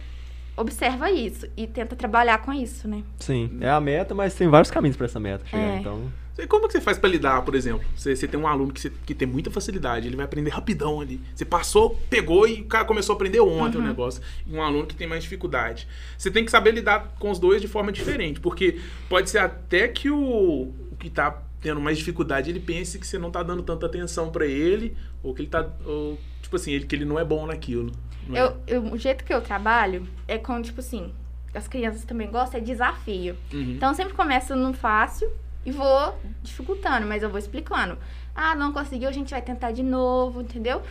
observa 0.57 1.09
isso 1.11 1.47
e 1.55 1.65
tenta 1.67 1.95
trabalhar 1.95 2.39
com 2.39 2.51
isso, 2.51 2.87
né? 2.87 3.03
Sim, 3.19 3.57
é 3.61 3.69
a 3.69 3.79
meta, 3.79 4.13
mas 4.13 4.33
tem 4.33 4.47
vários 4.49 4.69
caminhos 4.71 4.97
pra 4.97 5.05
essa 5.05 5.19
meta 5.19 5.45
chegar, 5.45 5.61
É. 5.63 5.77
então... 5.79 6.11
E 6.41 6.47
Como 6.47 6.67
que 6.67 6.71
você 6.71 6.79
faz 6.79 6.97
pra 6.97 7.09
lidar, 7.09 7.41
por 7.43 7.53
exemplo? 7.53 7.85
Você, 7.93 8.15
você 8.15 8.25
tem 8.25 8.39
um 8.39 8.47
aluno 8.47 8.71
que, 8.71 8.79
você- 8.79 8.93
que 9.05 9.13
tem 9.13 9.27
muita 9.27 9.51
facilidade, 9.51 10.07
ele 10.07 10.15
vai 10.15 10.23
aprender 10.23 10.49
rapidão 10.51 11.01
ali. 11.01 11.19
Você 11.35 11.43
passou, 11.43 11.99
pegou 12.09 12.47
e 12.47 12.61
o 12.61 12.65
cara 12.65 12.85
começou 12.85 13.11
a 13.11 13.15
aprender 13.17 13.41
ontem 13.41 13.77
o 13.77 13.81
negócio. 13.81 14.21
E 14.47 14.53
um 14.55 14.61
aluno 14.63 14.87
que 14.87 14.95
tem 14.95 15.05
mais 15.05 15.21
dificuldade. 15.21 15.85
Você 16.17 16.31
tem 16.31 16.45
que 16.45 16.49
saber 16.51 16.71
lidar 16.71 17.13
com 17.19 17.29
os 17.29 17.39
dois 17.39 17.61
de 17.61 17.67
forma 17.67 17.91
diferente, 17.91 18.39
porque 18.39 18.79
pode 19.09 19.29
ser 19.29 19.39
até 19.39 19.89
que 19.89 20.09
o, 20.09 20.17
o 20.21 20.95
que 20.97 21.09
tá 21.09 21.41
tendo 21.59 21.81
mais 21.81 21.97
dificuldade, 21.97 22.49
ele 22.49 22.61
pense 22.61 22.97
que 22.97 23.05
você 23.05 23.17
não 23.17 23.29
tá 23.31 23.43
dando 23.43 23.61
tanta 23.61 23.85
atenção 23.85 24.29
pra 24.31 24.45
ele, 24.45 24.95
ou 25.21 25.33
que 25.33 25.41
ele 25.41 25.49
tá. 25.49 25.67
Ou, 25.85 26.17
tipo 26.41 26.55
assim, 26.55 26.71
ele, 26.71 26.85
que 26.85 26.95
ele 26.95 27.03
não 27.03 27.19
é 27.19 27.25
bom 27.25 27.45
naquilo. 27.47 27.91
Não 28.29 28.37
é? 28.37 28.41
Eu, 28.41 28.57
eu- 28.67 28.83
o 28.93 28.97
jeito 28.97 29.23
que 29.23 29.33
eu 29.33 29.41
trabalho 29.41 30.07
é 30.27 30.37
com, 30.37 30.61
tipo 30.61 30.79
assim, 30.79 31.13
as 31.53 31.67
crianças 31.67 32.03
também 32.05 32.29
gostam, 32.29 32.59
é 32.59 32.63
desafio. 32.63 33.35
Uhum. 33.53 33.71
Então 33.75 33.89
eu 33.89 33.95
sempre 33.95 34.13
começo 34.13 34.55
no 34.55 34.73
fácil 34.73 35.29
e 35.65 35.71
vou 35.71 36.17
dificultando, 36.43 37.05
mas 37.07 37.21
eu 37.23 37.29
vou 37.29 37.39
explicando. 37.39 37.97
Ah, 38.35 38.55
não 38.55 38.71
conseguiu, 38.71 39.09
a 39.09 39.11
gente 39.11 39.31
vai 39.31 39.41
tentar 39.41 39.71
de 39.71 39.83
novo, 39.83 40.41
entendeu? 40.41 40.81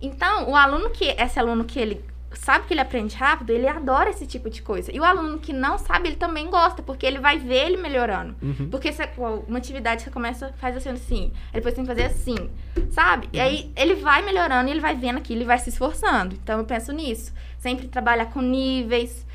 Então, 0.00 0.48
o 0.50 0.56
aluno 0.56 0.90
que, 0.90 1.04
esse 1.04 1.38
aluno 1.38 1.64
que 1.64 1.78
ele 1.78 2.04
sabe 2.38 2.66
que 2.66 2.74
ele 2.74 2.80
aprende 2.80 3.14
rápido, 3.16 3.50
ele 3.50 3.66
adora 3.66 4.10
esse 4.10 4.26
tipo 4.26 4.48
de 4.50 4.62
coisa. 4.62 4.94
E 4.94 4.98
o 4.98 5.04
aluno 5.04 5.38
que 5.38 5.52
não 5.52 5.78
sabe, 5.78 6.08
ele 6.08 6.16
também 6.16 6.50
gosta, 6.50 6.82
porque 6.82 7.04
ele 7.04 7.18
vai 7.18 7.38
ver 7.38 7.66
ele 7.66 7.76
melhorando. 7.76 8.34
Uhum. 8.42 8.68
Porque 8.70 8.92
você, 8.92 9.08
uma 9.46 9.58
atividade 9.58 10.02
você 10.02 10.10
começa, 10.10 10.52
faz 10.58 10.76
assim, 10.76 10.90
assim, 10.90 11.32
depois 11.52 11.74
tem 11.74 11.84
que 11.84 11.88
fazer 11.88 12.04
assim, 12.04 12.50
sabe? 12.90 13.28
E 13.32 13.40
aí 13.40 13.72
ele 13.76 13.94
vai 13.94 14.22
melhorando 14.22 14.68
e 14.68 14.72
ele 14.72 14.80
vai 14.80 14.94
vendo 14.94 15.18
aquilo 15.18 15.42
e 15.42 15.44
vai 15.44 15.58
se 15.58 15.68
esforçando. 15.70 16.34
Então 16.42 16.58
eu 16.58 16.64
penso 16.64 16.92
nisso. 16.92 17.32
Sempre 17.58 17.88
trabalhar 17.88 18.26
com 18.26 18.40
níveis, 18.40 19.26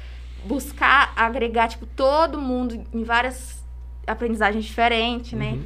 buscar 0.45 1.13
agregar, 1.15 1.67
tipo, 1.67 1.85
todo 1.85 2.39
mundo 2.39 2.85
em 2.93 3.03
várias 3.03 3.63
aprendizagens 4.05 4.65
diferentes, 4.65 5.33
né? 5.33 5.53
Uhum. 5.53 5.65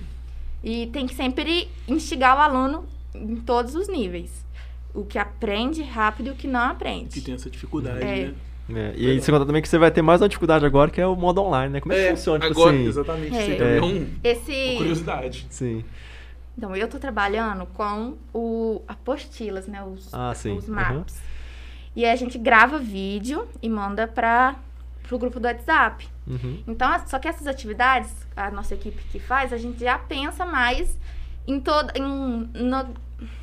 E 0.64 0.88
tem 0.88 1.06
que 1.06 1.14
sempre 1.14 1.70
instigar 1.88 2.38
o 2.38 2.40
aluno 2.40 2.86
em 3.14 3.36
todos 3.36 3.76
os 3.76 3.88
níveis. 3.88 4.44
O 4.94 5.04
que 5.04 5.18
aprende 5.18 5.82
rápido 5.84 6.28
e 6.28 6.30
o 6.32 6.36
que 6.36 6.48
não 6.48 6.60
aprende. 6.60 7.10
Que 7.10 7.22
tem 7.22 7.34
essa 7.34 7.50
dificuldade, 7.50 8.04
É. 8.04 8.26
né? 8.28 8.34
É, 8.70 8.94
e 8.96 9.10
aí 9.12 9.20
você 9.22 9.30
conta 9.32 9.46
também 9.46 9.62
que 9.62 9.68
você 9.68 9.78
vai 9.78 9.92
ter 9.92 10.02
mais 10.02 10.22
uma 10.22 10.30
dificuldade 10.30 10.66
agora, 10.66 10.90
que 10.90 11.02
é 11.02 11.06
o 11.06 11.16
modo 11.16 11.42
online, 11.42 11.74
né? 11.74 11.82
Como 11.82 11.92
é 11.94 12.04
que 12.06 12.10
funciona, 12.12 12.40
tipo 12.48 12.52
agora, 12.62 12.76
assim? 12.76 12.86
exatamente. 12.88 13.36
É. 13.36 13.58
É 13.58 13.78
É. 13.78 13.82
um, 13.82 13.98
uma 13.98 14.08
Esse. 14.24 14.76
curiosidade. 14.78 15.48
Sim. 15.50 15.84
Então, 16.58 16.76
eu 16.76 16.88
tô 16.88 16.98
trabalhando 17.00 17.66
com 17.66 18.14
o 18.34 18.82
apostilas, 18.88 19.68
né? 19.68 19.84
Os, 19.84 20.14
Ah, 20.14 20.34
sim. 20.34 20.56
os 20.56 20.68
Uhum. 20.70 20.76
maps. 20.76 21.20
E 21.96 22.06
aí 22.06 22.12
a 22.12 22.16
gente 22.16 22.38
grava 22.38 22.78
vídeo 22.80 23.48
e 23.62 23.68
manda 23.68 24.08
para 24.08 24.56
pro 25.04 25.20
grupo 25.20 25.40
do 25.40 25.46
WhatsApp. 25.48 26.08
Uhum. 26.26 26.64
Então, 26.66 26.90
só 27.08 27.20
que 27.20 27.28
essas 27.28 27.46
atividades, 27.48 28.10
a 28.36 28.50
nossa 28.50 28.74
equipe 28.74 29.04
que 29.12 29.20
faz, 29.20 29.52
a 29.52 29.58
gente 29.58 29.80
já 29.84 29.98
pensa 29.98 30.46
mais 30.46 30.98
em 31.46 31.60
todo, 31.60 31.92
em, 31.96 32.02
no, 32.64 32.86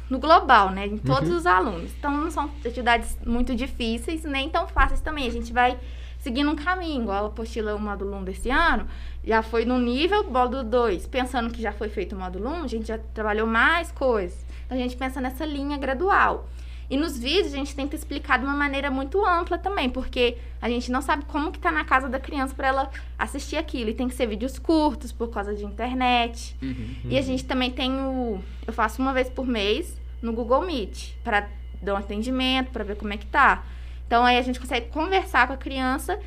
no 0.08 0.18
global, 0.18 0.70
né? 0.70 0.86
Em 0.86 0.98
todos 0.98 1.28
Uhum. 1.30 1.36
os 1.36 1.46
alunos. 1.46 1.90
Então, 1.98 2.10
não 2.10 2.30
são 2.30 2.50
atividades 2.64 3.16
muito 3.26 3.54
difíceis, 3.54 4.24
nem 4.24 4.48
tão 4.48 4.66
fáceis 4.68 5.00
também. 5.00 5.26
A 5.26 5.30
gente 5.30 5.52
vai 5.52 5.78
seguindo 6.18 6.50
um 6.50 6.56
caminho, 6.56 7.02
igual 7.02 7.24
a 7.24 7.28
apostila 7.28 7.74
o 7.74 7.78
módulo 7.78 8.14
1 8.16 8.24
desse 8.24 8.50
ano, 8.50 8.86
já 9.24 9.42
foi 9.42 9.64
no 9.64 9.78
nível 9.78 10.24
módulo 10.30 10.62
2. 10.64 11.06
Pensando 11.06 11.50
que 11.52 11.62
já 11.62 11.72
foi 11.72 11.88
feito 11.88 12.14
o 12.14 12.18
módulo 12.18 12.48
1, 12.50 12.62
a 12.64 12.66
gente 12.66 12.88
já 12.88 12.98
trabalhou 13.14 13.46
mais 13.46 13.90
coisas. 13.92 14.44
Então, 14.66 14.76
a 14.76 14.80
gente 14.80 14.96
pensa 14.96 15.20
nessa 15.20 15.44
linha 15.46 15.78
gradual. 15.78 16.46
E 16.90 16.96
nos 16.96 17.16
vídeos 17.16 17.54
a 17.54 17.56
gente 17.56 17.74
tenta 17.74 17.94
explicar 17.94 18.38
de 18.38 18.44
uma 18.44 18.54
maneira 18.54 18.90
muito 18.90 19.24
ampla 19.24 19.56
também, 19.56 19.88
porque 19.88 20.36
a 20.60 20.68
gente 20.68 20.90
não 20.90 21.00
sabe 21.00 21.24
como 21.24 21.52
que 21.52 21.58
tá 21.60 21.70
na 21.70 21.84
casa 21.84 22.08
da 22.08 22.18
criança 22.18 22.52
para 22.52 22.66
ela 22.66 22.90
assistir 23.16 23.56
aquilo. 23.56 23.90
E 23.90 23.94
tem 23.94 24.08
que 24.08 24.14
ser 24.14 24.26
vídeos 24.26 24.58
curtos 24.58 25.12
por 25.12 25.28
causa 25.28 25.54
de 25.54 25.64
internet. 25.64 26.56
Uhum. 26.60 26.96
E 27.04 27.16
a 27.16 27.22
gente 27.22 27.44
também 27.44 27.70
tem 27.70 27.92
o. 27.92 28.42
Eu 28.66 28.72
faço 28.72 29.00
uma 29.00 29.12
vez 29.12 29.30
por 29.30 29.46
mês 29.46 30.00
no 30.20 30.32
Google 30.32 30.62
Meet 30.62 31.14
para 31.22 31.48
dar 31.80 31.94
um 31.94 31.96
atendimento, 31.96 32.72
para 32.72 32.82
ver 32.82 32.96
como 32.96 33.12
é 33.12 33.16
que 33.16 33.26
tá. 33.26 33.64
Então 34.06 34.24
aí 34.24 34.36
a 34.36 34.42
gente 34.42 34.58
consegue 34.58 34.88
conversar 34.88 35.46
com 35.46 35.52
a 35.52 35.56
criança. 35.56 36.18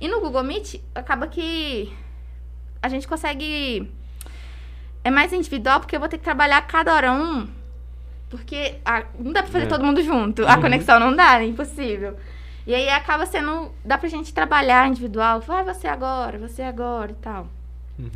E 0.00 0.06
no 0.06 0.20
Google 0.20 0.44
Meet 0.44 0.80
acaba 0.94 1.26
que 1.26 1.92
a 2.80 2.88
gente 2.88 3.08
consegue. 3.08 3.90
É 5.02 5.10
mais 5.10 5.32
individual 5.32 5.80
porque 5.80 5.96
eu 5.96 6.00
vou 6.00 6.08
ter 6.08 6.18
que 6.18 6.24
trabalhar 6.24 6.62
cada 6.62 6.94
hora 6.94 7.12
um. 7.12 7.61
Porque 8.32 8.76
a- 8.82 9.04
não 9.18 9.30
dá 9.30 9.42
pra 9.42 9.52
fazer 9.52 9.66
É. 9.66 9.68
todo 9.68 9.84
mundo 9.84 10.02
junto. 10.02 10.46
A 10.46 10.54
Uhum. 10.54 10.62
conexão 10.62 10.98
não 10.98 11.14
dá, 11.14 11.38
é 11.42 11.44
impossível. 11.46 12.16
E 12.66 12.74
aí 12.74 12.88
acaba 12.88 13.26
sendo. 13.26 13.70
Dá 13.84 13.98
pra 13.98 14.08
gente 14.08 14.32
trabalhar 14.32 14.88
individual. 14.88 15.40
Vai 15.40 15.62
você 15.62 15.86
agora, 15.86 16.38
você 16.38 16.62
agora 16.62 17.12
e 17.12 17.14
tal. 17.16 17.46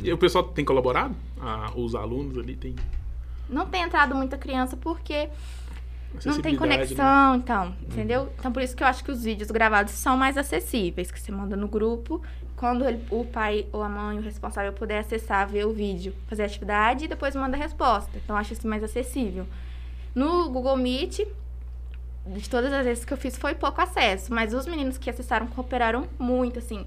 E 0.03 0.11
o 0.11 0.17
pessoal 0.17 0.43
tem 0.43 0.65
colaborado? 0.65 1.15
Ah, 1.39 1.69
os 1.75 1.93
alunos 1.93 2.35
ali 2.35 2.55
têm 2.55 2.75
Não 3.47 3.67
tem 3.67 3.83
entrado 3.83 4.15
muita 4.15 4.37
criança 4.39 4.75
porque 4.75 5.29
não 6.25 6.41
tem 6.41 6.53
né? 6.53 6.57
conexão, 6.57 7.35
então, 7.35 7.73
entendeu? 7.83 8.33
Então 8.39 8.51
por 8.51 8.61
isso 8.63 8.75
que 8.75 8.81
eu 8.83 8.87
acho 8.87 9.03
que 9.03 9.11
os 9.11 9.23
vídeos 9.23 9.51
gravados 9.51 9.93
são 9.93 10.17
mais 10.17 10.35
acessíveis, 10.35 11.11
que 11.11 11.19
você 11.21 11.31
manda 11.31 11.55
no 11.55 11.67
grupo, 11.67 12.21
quando 12.55 12.83
ele- 12.85 13.05
o 13.11 13.23
pai 13.23 13.67
ou 13.71 13.83
a 13.83 13.87
mãe, 13.87 14.17
o 14.17 14.21
responsável 14.21 14.73
puder 14.73 14.99
acessar, 14.99 15.47
ver 15.47 15.65
o 15.67 15.71
vídeo, 15.71 16.13
fazer 16.27 16.41
a 16.43 16.45
atividade 16.47 17.05
e 17.05 17.07
depois 17.07 17.35
manda 17.35 17.55
a 17.55 17.59
resposta. 17.59 18.09
Então 18.17 18.35
eu 18.35 18.39
acho 18.39 18.51
isso 18.53 18.67
mais 18.67 18.83
acessível. 18.83 19.45
No 20.17 20.49
Google 20.49 20.75
Meet, 20.77 21.19
de 22.25 22.49
todas 22.49 22.73
as 22.73 22.83
vezes 22.83 23.05
que 23.05 23.13
eu 23.13 23.17
fiz 23.17 23.37
foi 23.37 23.53
pouco 23.53 23.79
acesso, 23.79 24.33
mas 24.33 24.53
os 24.53 24.65
meninos 24.65 24.97
que 24.97 25.09
acessaram 25.09 25.45
cooperaram 25.47 26.07
muito, 26.17 26.57
assim, 26.59 26.85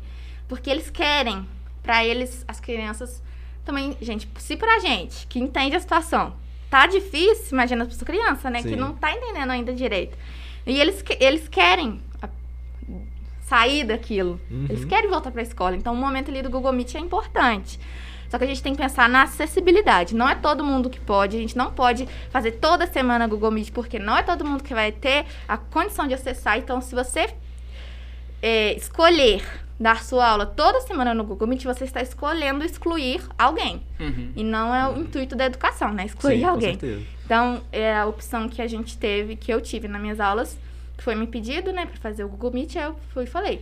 porque 0.49 0.69
eles 0.69 0.91
querem, 0.91 1.47
pra 1.83 2.05
eles, 2.05 2.45
as 2.49 2.59
crianças 2.59 3.23
também, 3.65 3.97
gente, 4.01 4.29
se 4.39 4.57
pra 4.57 4.81
gente 4.81 5.27
que 5.29 5.39
entende 5.39 5.77
a 5.77 5.81
situação, 5.81 6.35
tá 6.69 6.87
difícil, 6.87 7.53
imagina 7.53 7.87
pra 7.87 7.95
sua 7.95 8.07
criança, 8.07 8.51
né, 8.51 8.63
Sim. 8.63 8.71
que 8.71 8.77
não 8.77 8.95
tá 8.95 9.13
entendendo 9.17 9.51
ainda 9.51 9.73
direito. 9.73 10.19
E 10.67 10.79
eles, 10.81 11.03
eles 11.21 11.47
querem 11.49 12.01
a- 12.21 12.29
sair 13.43 13.85
daquilo. 13.85 14.41
Uhum. 14.51 14.67
Eles 14.69 14.85
querem 14.85 15.09
voltar 15.09 15.31
pra 15.31 15.43
escola. 15.43 15.75
Então, 15.77 15.95
o 15.95 15.97
momento 15.97 16.31
ali 16.31 16.43
do 16.43 16.51
Google 16.51 16.73
Meet 16.73 16.95
é 16.97 16.99
importante. 17.01 17.79
Só 18.31 18.39
que 18.39 18.45
a 18.45 18.47
gente 18.47 18.63
tem 18.63 18.73
que 18.73 18.81
pensar 18.81 19.09
na 19.09 19.25
acessibilidade. 19.25 20.15
Não 20.15 20.29
é 20.29 20.37
todo 20.37 20.63
mundo 20.63 20.89
que 20.89 21.01
pode. 21.01 21.37
A 21.37 21.41
gente 21.41 21.57
não 21.57 21.73
pode 21.73 22.09
fazer 22.31 22.53
toda 22.53 22.87
semana 22.87 23.27
Google 23.27 23.51
Meet, 23.51 23.73
porque 23.73 23.99
não 23.99 24.17
é 24.17 24.23
todo 24.23 24.45
mundo 24.45 24.63
que 24.63 24.73
vai 24.73 24.93
ter 24.93 25.27
a 25.49 25.57
condição 25.57 26.07
de 26.07 26.15
acessar. 26.15 26.57
Então, 26.57 26.81
se 26.81 26.95
você 26.95 27.29
é, 28.41 28.73
escolher 28.75 29.43
dar 29.81 30.05
sua 30.05 30.29
aula 30.29 30.47
toda 30.47 30.81
semana 30.83 31.13
no 31.13 31.25
Google 31.25 31.49
Meet, 31.49 31.65
você 31.65 31.85
está 31.85 32.01
escolhendo 32.03 32.65
excluir 32.65 33.21
alguém. 33.37 33.83
Uhum. 33.99 34.33
E 34.37 34.45
não 34.45 34.73
é 34.73 34.89
o 34.89 35.01
intuito 35.01 35.35
da 35.35 35.47
educação, 35.47 35.93
né? 35.93 36.05
Excluir 36.05 36.37
Sim, 36.37 36.43
com 36.43 36.49
alguém. 36.49 36.79
certeza. 36.79 37.03
Então, 37.25 37.63
é 37.73 37.97
a 37.97 38.07
opção 38.07 38.49
que 38.49 38.63
a 38.63 38.69
gente 38.69 38.97
teve, 38.97 39.35
que 39.35 39.53
eu 39.53 39.61
tive 39.61 39.89
nas 39.89 40.01
minhas 40.01 40.21
aulas, 40.21 40.57
que 40.97 41.03
foi 41.03 41.17
me 41.17 41.27
pedido, 41.27 41.73
né, 41.73 41.87
pra 41.87 41.97
fazer 41.97 42.23
o 42.25 42.29
Google 42.29 42.53
Meet, 42.53 42.77
aí 42.77 42.85
eu 42.85 42.97
fui 43.13 43.25
e 43.25 43.27
falei, 43.27 43.61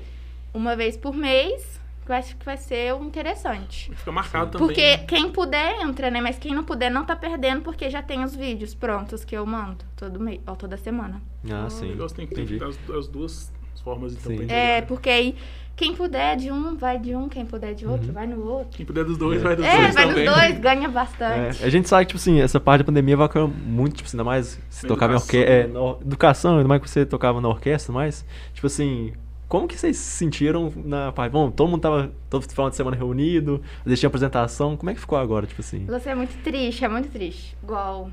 uma 0.53 0.75
vez 0.75 0.97
por 0.97 1.15
mês, 1.15 1.79
eu 2.13 2.17
acho 2.17 2.37
que 2.37 2.45
vai 2.45 2.57
ser 2.57 2.95
interessante. 3.03 3.91
Fica 3.95 4.13
marcado 4.13 4.51
também. 4.53 4.67
Porque 4.67 4.97
né? 4.97 5.05
quem 5.05 5.31
puder 5.31 5.81
entra, 5.83 6.11
né, 6.11 6.21
mas 6.21 6.39
quem 6.39 6.55
não 6.55 6.65
puder 6.65 6.91
não 6.91 7.05
tá 7.05 7.15
perdendo, 7.17 7.63
porque 7.63 7.89
já 7.91 8.03
tem 8.03 8.23
os 8.25 8.35
vídeos 8.35 8.75
prontos 8.75 9.25
que 9.25 9.37
eu 9.37 9.45
mando 9.47 9.79
todo 9.97 10.19
mês, 10.21 10.41
ó, 10.47 10.55
toda 10.55 10.77
semana. 10.77 11.21
Ah, 11.51 11.65
Ah, 11.67 11.71
sim. 11.71 11.97
tem 12.15 12.27
que 12.27 12.35
ter 12.35 12.65
as, 12.65 12.79
as 12.91 13.09
duas 13.09 13.53
formas 13.85 14.13
então 14.13 14.33
Sim. 14.33 14.47
pra 14.47 14.55
É, 14.55 14.79
entregar. 14.79 14.87
porque 14.89 15.09
aí 15.09 15.37
quem 15.77 15.95
puder 15.95 16.37
de 16.37 16.51
um, 16.51 16.77
vai 16.77 16.99
de 16.99 17.15
um, 17.15 17.29
quem 17.29 17.47
puder 17.47 17.73
de 17.73 17.87
outro, 17.87 18.09
Uhum. 18.09 18.13
vai 18.13 18.27
no 18.27 18.45
outro. 18.45 18.77
Quem 18.77 18.85
puder 18.85 19.05
dos 19.05 19.17
dois, 19.17 19.41
É. 19.41 19.45
vai 19.45 19.55
dos 19.57 19.65
É, 19.65 19.77
dois 19.81 19.95
vai 19.95 20.09
também. 20.09 20.27
nos 20.27 20.35
dois, 20.35 20.59
ganha 20.59 20.89
bastante. 20.89 21.63
É, 21.63 21.67
a 21.67 21.71
gente 21.71 21.89
sabe 21.89 22.05
que, 22.05 22.09
tipo 22.09 22.19
assim, 22.21 22.41
essa 22.41 22.59
parte 22.59 22.81
da 22.81 22.85
pandemia 22.87 23.17
vai 23.17 23.29
ficar 23.29 23.47
muito, 23.47 23.95
tipo 23.97 24.09
assim, 24.09 24.17
ainda 24.17 24.25
mais 24.25 24.61
se 24.69 24.83
Na 24.85 24.89
tocava 24.89 25.13
em 25.13 25.17
orquestra. 25.17 25.49
É, 25.55 25.71
educação, 26.03 26.57
ainda 26.57 26.69
mais 26.69 26.83
que 26.83 26.91
você 26.91 27.07
tocava 27.07 27.41
na 27.41 27.49
orquestra, 27.49 27.93
mas, 27.95 28.25
tipo 28.53 28.67
assim, 28.67 29.13
como 29.49 29.67
que 29.67 29.79
vocês 29.79 29.97
se 29.97 30.19
sentiram 30.19 30.73
na 30.77 31.11
parte? 31.11 31.33
Bom, 31.33 31.51
todo 31.51 31.69
mundo 31.71 31.81
tava 31.81 32.13
todo 32.29 32.43
final 32.43 32.69
de 32.69 32.77
semana 32.77 32.97
reunido, 32.97 33.63
deixei 33.85 34.07
apresentação. 34.07 34.77
Como 34.77 34.91
é 34.91 34.95
que 34.95 35.01
ficou 35.01 35.17
agora, 35.19 35.47
tipo 35.47 35.61
assim? 35.61 35.87
Você 35.87 36.11
é 36.11 36.15
muito 36.15 36.37
triste, 36.43 36.85
é 36.85 36.89
muito 36.89 37.09
triste. 37.09 37.57
Igual 37.63 38.11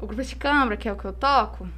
o 0.00 0.06
grupo 0.06 0.22
de 0.22 0.36
câmara, 0.36 0.76
que 0.76 0.88
é 0.88 0.92
o 0.92 0.96
que 0.96 1.04
eu 1.04 1.12
toco, 1.12 1.68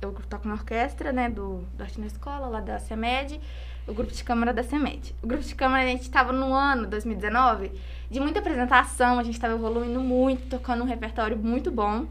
eu 0.00 0.12
toco 0.28 0.48
na 0.48 0.54
orquestra, 0.54 1.12
né, 1.12 1.28
do, 1.28 1.62
do 1.76 1.82
Arte 1.82 2.00
na 2.00 2.06
Escola, 2.06 2.48
lá 2.48 2.60
da 2.60 2.78
CEMED, 2.78 3.38
o 3.86 3.92
grupo 3.92 4.12
de 4.12 4.24
câmara 4.24 4.52
da 4.52 4.62
CEMED. 4.62 5.14
O 5.22 5.26
grupo 5.26 5.44
de 5.44 5.54
câmara, 5.54 5.84
a 5.84 5.86
gente 5.86 6.10
tava 6.10 6.32
no 6.32 6.54
ano 6.54 6.86
2019 6.86 7.70
de 8.10 8.18
muita 8.18 8.40
apresentação, 8.40 9.18
a 9.18 9.22
gente 9.22 9.38
tava 9.38 9.54
evoluindo 9.54 10.00
muito, 10.00 10.48
tocando 10.48 10.82
um 10.82 10.86
repertório 10.86 11.36
muito 11.36 11.70
bom. 11.70 12.06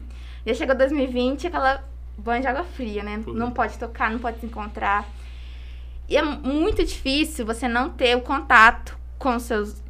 E 0.46 0.50
aí 0.50 0.54
chegou 0.54 0.76
2020, 0.76 1.48
aquela 1.48 1.84
banho 2.16 2.42
de 2.42 2.46
água 2.46 2.64
fria, 2.64 3.02
né? 3.02 3.22
Não 3.26 3.50
pode 3.50 3.78
tocar, 3.78 4.10
não 4.10 4.18
pode 4.18 4.40
se 4.40 4.46
encontrar. 4.46 5.08
E 6.12 6.16
é 6.18 6.22
muito 6.22 6.84
difícil 6.84 7.46
você 7.46 7.66
não 7.66 7.88
ter 7.88 8.14
o 8.14 8.20
contato 8.20 8.98
com 9.18 9.34
os 9.34 9.44
seus, 9.44 9.82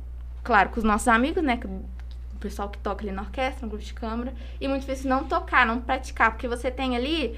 claro, 0.45 0.69
com 0.71 0.79
os 0.79 0.85
nossos 0.85 1.09
amigos, 1.09 1.43
né? 1.43 1.59
O 2.33 2.39
pessoal 2.39 2.69
que 2.69 2.79
toca 2.79 3.03
ali 3.03 3.11
na 3.11 3.23
orquestra, 3.23 3.63
no 3.67 3.69
grupo 3.71 3.85
de 3.85 3.93
câmara. 3.93 4.33
E 4.61 4.69
muito 4.69 4.83
difícil 4.87 5.11
não 5.11 5.25
tocar, 5.25 5.67
não 5.67 5.81
praticar, 5.81 6.31
porque 6.31 6.47
você 6.47 6.71
tem 6.71 6.95
ali. 6.97 7.37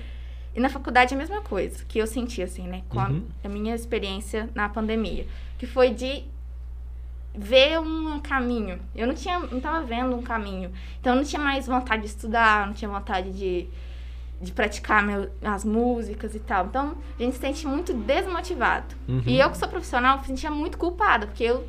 E 0.55 0.61
na 0.61 0.69
faculdade 0.69 1.15
é 1.15 1.17
a 1.17 1.19
mesma 1.19 1.41
coisa 1.41 1.83
que 1.87 1.99
eu 1.99 2.07
senti, 2.07 2.43
assim, 2.43 2.69
né? 2.69 2.83
Com 2.91 3.01
a, 3.01 3.09
Uhum. 3.09 3.25
a 3.43 3.49
minha 3.49 3.75
experiência 3.75 4.51
na 4.55 4.69
pandemia. 4.69 5.27
Que 5.57 5.67
foi 5.67 5.89
de 5.89 6.25
ver 7.35 7.81
um 7.81 8.21
caminho. 8.21 8.79
Eu 8.95 9.07
não 9.07 9.15
tinha, 9.15 9.39
não 9.39 9.61
tava 9.63 9.83
vendo 9.87 10.15
um 10.15 10.23
caminho. 10.23 10.71
Então 11.01 11.15
eu 11.15 11.17
não 11.17 11.25
tinha 11.25 11.41
mais 11.41 11.67
vontade 11.67 12.03
de 12.03 12.09
estudar, 12.09 12.67
não 12.67 12.75
tinha 12.75 12.91
vontade 12.91 13.33
de, 13.33 13.67
de 14.41 14.53
praticar 14.53 15.03
meu, 15.03 15.31
as 15.43 15.65
músicas 15.65 16.35
e 16.35 16.41
tal. 16.41 16.67
Então 16.67 16.95
a 17.19 17.23
gente 17.23 17.35
se 17.35 17.41
sente 17.41 17.67
muito 17.67 17.93
desmotivado. 17.93 18.95
Uhum. 19.09 19.23
E 19.27 19.39
eu 19.39 19.51
que 19.51 19.59
sou 19.59 19.69
profissional, 19.69 20.19
me 20.19 20.27
sentia 20.27 20.51
muito 20.51 20.77
culpada, 20.77 21.27
porque 21.27 21.45
eu, 21.45 21.67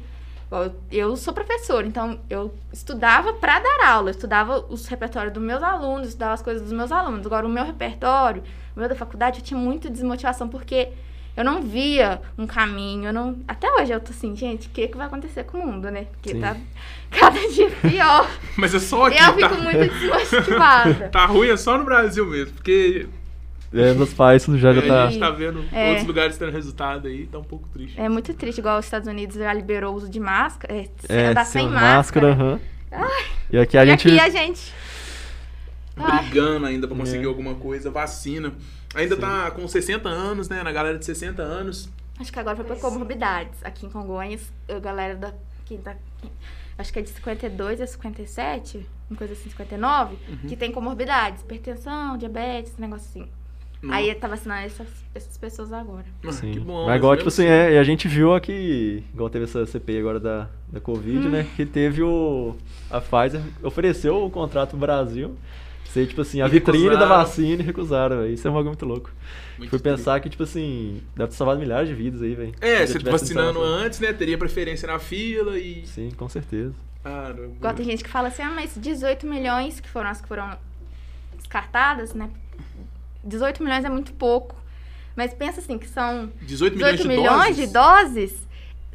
eu, 0.52 0.76
eu 0.92 1.18
sou 1.18 1.34
professora, 1.34 1.88
então 1.88 2.20
eu 2.30 2.54
estudava 2.72 3.34
pra 3.34 3.60
dar 3.60 3.88
aula, 3.88 4.10
eu 4.10 4.12
estudava 4.12 4.66
os 4.70 4.88
repertórios 4.88 5.34
dos 5.34 5.44
meus 5.44 5.64
alunos, 5.64 6.10
estudava 6.10 6.34
as 6.34 6.42
coisas 6.42 6.64
dos 6.64 6.74
meus 6.74 6.92
alunos. 6.92 7.26
Agora, 7.26 7.46
o 7.46 7.50
meu 7.50 7.64
repertório, 7.64 8.44
o 8.76 8.80
meu 8.80 8.90
da 8.90 8.96
faculdade, 8.96 9.40
eu 9.40 9.46
tinha 9.46 9.60
muita 9.60 9.90
desmotivação, 9.90 10.48
porque 10.48 10.90
eu 11.36 11.44
não 11.44 11.62
via 11.62 12.22
um 12.38 12.48
caminho, 12.48 13.06
eu 13.08 13.14
não... 13.14 13.38
Até 13.48 13.72
hoje 13.74 13.92
eu 13.92 14.00
tô 14.00 14.12
assim, 14.12 14.36
gente, 14.36 14.68
o 14.68 14.72
que, 14.72 14.88
que 14.88 14.98
vai 14.98 15.08
acontecer 15.08 15.44
com 15.44 15.58
o 15.60 15.68
mundo, 15.68 15.90
né? 15.92 16.06
Porque 16.14 16.30
Sim. 16.32 16.40
tá 16.42 16.56
cada 17.12 17.40
dia 17.50 17.70
pior. 17.82 18.30
Mas 18.58 18.74
é 18.74 18.80
só 18.80 19.06
aqui, 19.08 19.18
eu 19.18 19.38
tá? 19.38 19.50
fico 19.50 19.62
muito 19.62 19.94
desmotivada. 19.94 21.10
Tá 21.12 21.26
ruim 21.26 21.50
é 21.50 21.58
só 21.58 21.78
no 21.78 21.84
Brasil 21.84 22.26
mesmo, 22.26 22.54
porque 22.54 23.08
É, 23.74 23.94
meus 23.94 24.14
pais 24.14 24.46
já, 24.46 24.74
já 24.74 24.82
é, 24.82 24.88
tá. 24.88 25.04
a 25.04 25.08
gente 25.10 25.20
tá 25.20 25.30
vendo 25.30 25.66
É. 25.74 25.90
outros 25.90 26.08
lugares 26.08 26.38
tendo 26.38 26.52
resultado 26.52 27.08
aí, 27.08 27.26
tá 27.28 27.38
um 27.40 27.44
pouco 27.44 27.68
triste. 27.70 28.00
É 28.00 28.08
muito 28.08 28.34
triste, 28.34 28.60
igual 28.60 28.80
os 28.80 28.86
Estados 28.86 29.08
Unidos 29.08 29.36
já 29.36 29.52
liberou 29.54 29.94
o 29.94 29.98
uso 29.98 30.10
de 30.10 30.20
máscara, 30.20 30.74
é, 30.74 30.88
É, 31.10 31.26
andar 31.28 31.46
sem 31.46 31.64
sem 31.64 31.72
máscara, 31.72 32.28
máscara. 32.30 32.32
aham. 32.32 32.60
E 33.52 33.58
aqui 33.58 33.78
a 33.78 33.84
e 33.84 33.88
gente. 33.90 34.08
aqui 34.08 34.20
a 34.20 34.30
gente... 34.30 34.74
Ai. 35.98 36.24
Brigando 36.26 36.66
ainda 36.66 36.88
pra 36.88 36.96
conseguir 36.98 37.24
É. 37.24 37.28
alguma 37.28 37.56
coisa, 37.56 37.90
vacina. 37.90 38.54
Ainda 38.96 39.18
tá 39.18 39.52
com 39.52 39.68
60 39.68 40.08
anos, 40.10 40.50
né? 40.50 40.64
Na 40.64 40.72
galera 40.72 40.98
de 40.98 41.06
60 41.06 41.42
anos. 41.42 41.90
Acho 42.20 42.32
que 42.32 42.40
agora 42.40 42.56
foi 42.56 42.66
por 42.66 42.80
comorbidades. 42.80 43.60
Aqui 43.64 43.86
em 43.86 43.90
Congonhas, 43.90 44.52
a 44.70 44.80
galera 44.80 45.16
da 45.16 45.34
quinta. 45.66 45.98
Acho 46.78 46.92
que 46.92 47.00
é 47.00 47.02
de 47.02 47.10
52 47.10 47.80
a 47.82 47.88
57, 47.88 48.86
uma 49.10 49.18
coisa 49.18 49.34
assim, 49.34 49.50
59, 49.50 50.16
Uhum. 50.28 50.38
que 50.50 50.56
tem 50.58 50.72
comorbidades, 50.72 51.42
hipertensão, 51.42 52.18
diabetes, 52.18 52.72
esse 52.72 52.82
negócio 52.82 53.08
assim. 53.10 53.30
Não. 53.82 53.94
Aí 53.94 54.14
tá 54.16 54.28
vacinando 54.28 54.66
essas, 54.66 54.88
essas 55.14 55.38
pessoas 55.38 55.72
agora. 55.72 56.06
Ah, 56.26 56.32
Sim. 56.32 56.52
que 56.54 56.60
bom. 56.60 56.86
Mas 56.88 56.98
igual, 56.98 57.16
tipo 57.16 57.28
assim, 57.30 57.46
é, 57.46 57.74
e 57.74 57.78
a 57.78 57.84
gente 57.84 58.08
viu 58.08 58.34
aqui, 58.34 59.04
igual 59.14 59.30
teve 59.30 59.46
essa 59.46 59.66
CPI 59.66 60.00
agora 60.00 60.20
da, 60.20 60.48
da 60.72 60.80
Covid, 60.82 61.28
Hum. 61.28 61.30
né? 61.30 61.46
Que 61.56 61.66
teve 61.66 62.02
o. 62.02 62.56
A 62.90 63.00
Pfizer 63.00 63.42
ofereceu 63.64 64.26
o 64.26 64.30
contrato 64.32 64.70
pro 64.72 64.80
Brasil. 64.80 65.36
Ser, 65.96 66.08
tipo 66.08 66.20
assim, 66.20 66.42
a 66.42 66.48
vitrine 66.50 66.90
da 66.90 67.06
vacina 67.06 67.64
e 67.64 67.66
recusaram, 67.66 68.18
velho. 68.18 68.34
Isso 68.34 68.46
é 68.46 68.52
um 68.52 68.54
bagulho 68.54 68.72
muito 68.72 68.86
louco. 68.86 69.10
Muito 69.58 69.70
Fui 69.70 69.80
triste. 69.80 69.96
pensar 69.98 70.20
que, 70.20 70.30
tipo 70.30 70.44
assim, 70.44 71.02
deve 71.16 71.30
ter 71.30 71.38
salvado 71.38 71.58
milhares 71.58 71.88
de 71.88 71.96
vidas 71.96 72.22
aí, 72.22 72.36
velho. 72.36 72.54
É, 72.60 72.86
Se 72.86 73.00
vacinando 73.00 73.62
antes, 73.62 74.02
né? 74.02 74.12
Teria 74.12 74.38
preferência 74.38 74.88
na 74.90 75.00
fila 75.00 75.58
e. 75.58 75.88
Sim, 75.88 76.12
com 76.12 76.28
certeza. 76.28 76.74
Caramba. 77.02 77.46
Igual 77.46 77.74
tem 77.74 77.86
gente 77.86 78.04
que 78.04 78.10
fala 78.10 78.28
assim, 78.28 78.42
ah, 78.42 78.52
mas 78.54 78.74
18 78.76 79.26
milhões, 79.26 79.80
que 79.80 79.88
foram 79.88 80.10
as 80.10 80.20
que 80.20 80.28
foram 80.28 80.58
descartadas, 81.38 82.14
né? 82.14 82.30
18 83.24 83.64
milhões 83.64 83.86
é 83.86 83.90
muito 83.90 84.12
pouco. 84.12 84.54
Mas 85.16 85.34
pensa 85.34 85.62
assim, 85.62 85.78
que 85.78 85.88
são 85.88 86.30
18 86.42 86.76
milhões 86.76 86.98
18 86.98 87.02
de 87.02 87.08
milhões 87.08 87.56
doses? 87.56 87.56
de 87.56 87.74
doses 87.74 88.45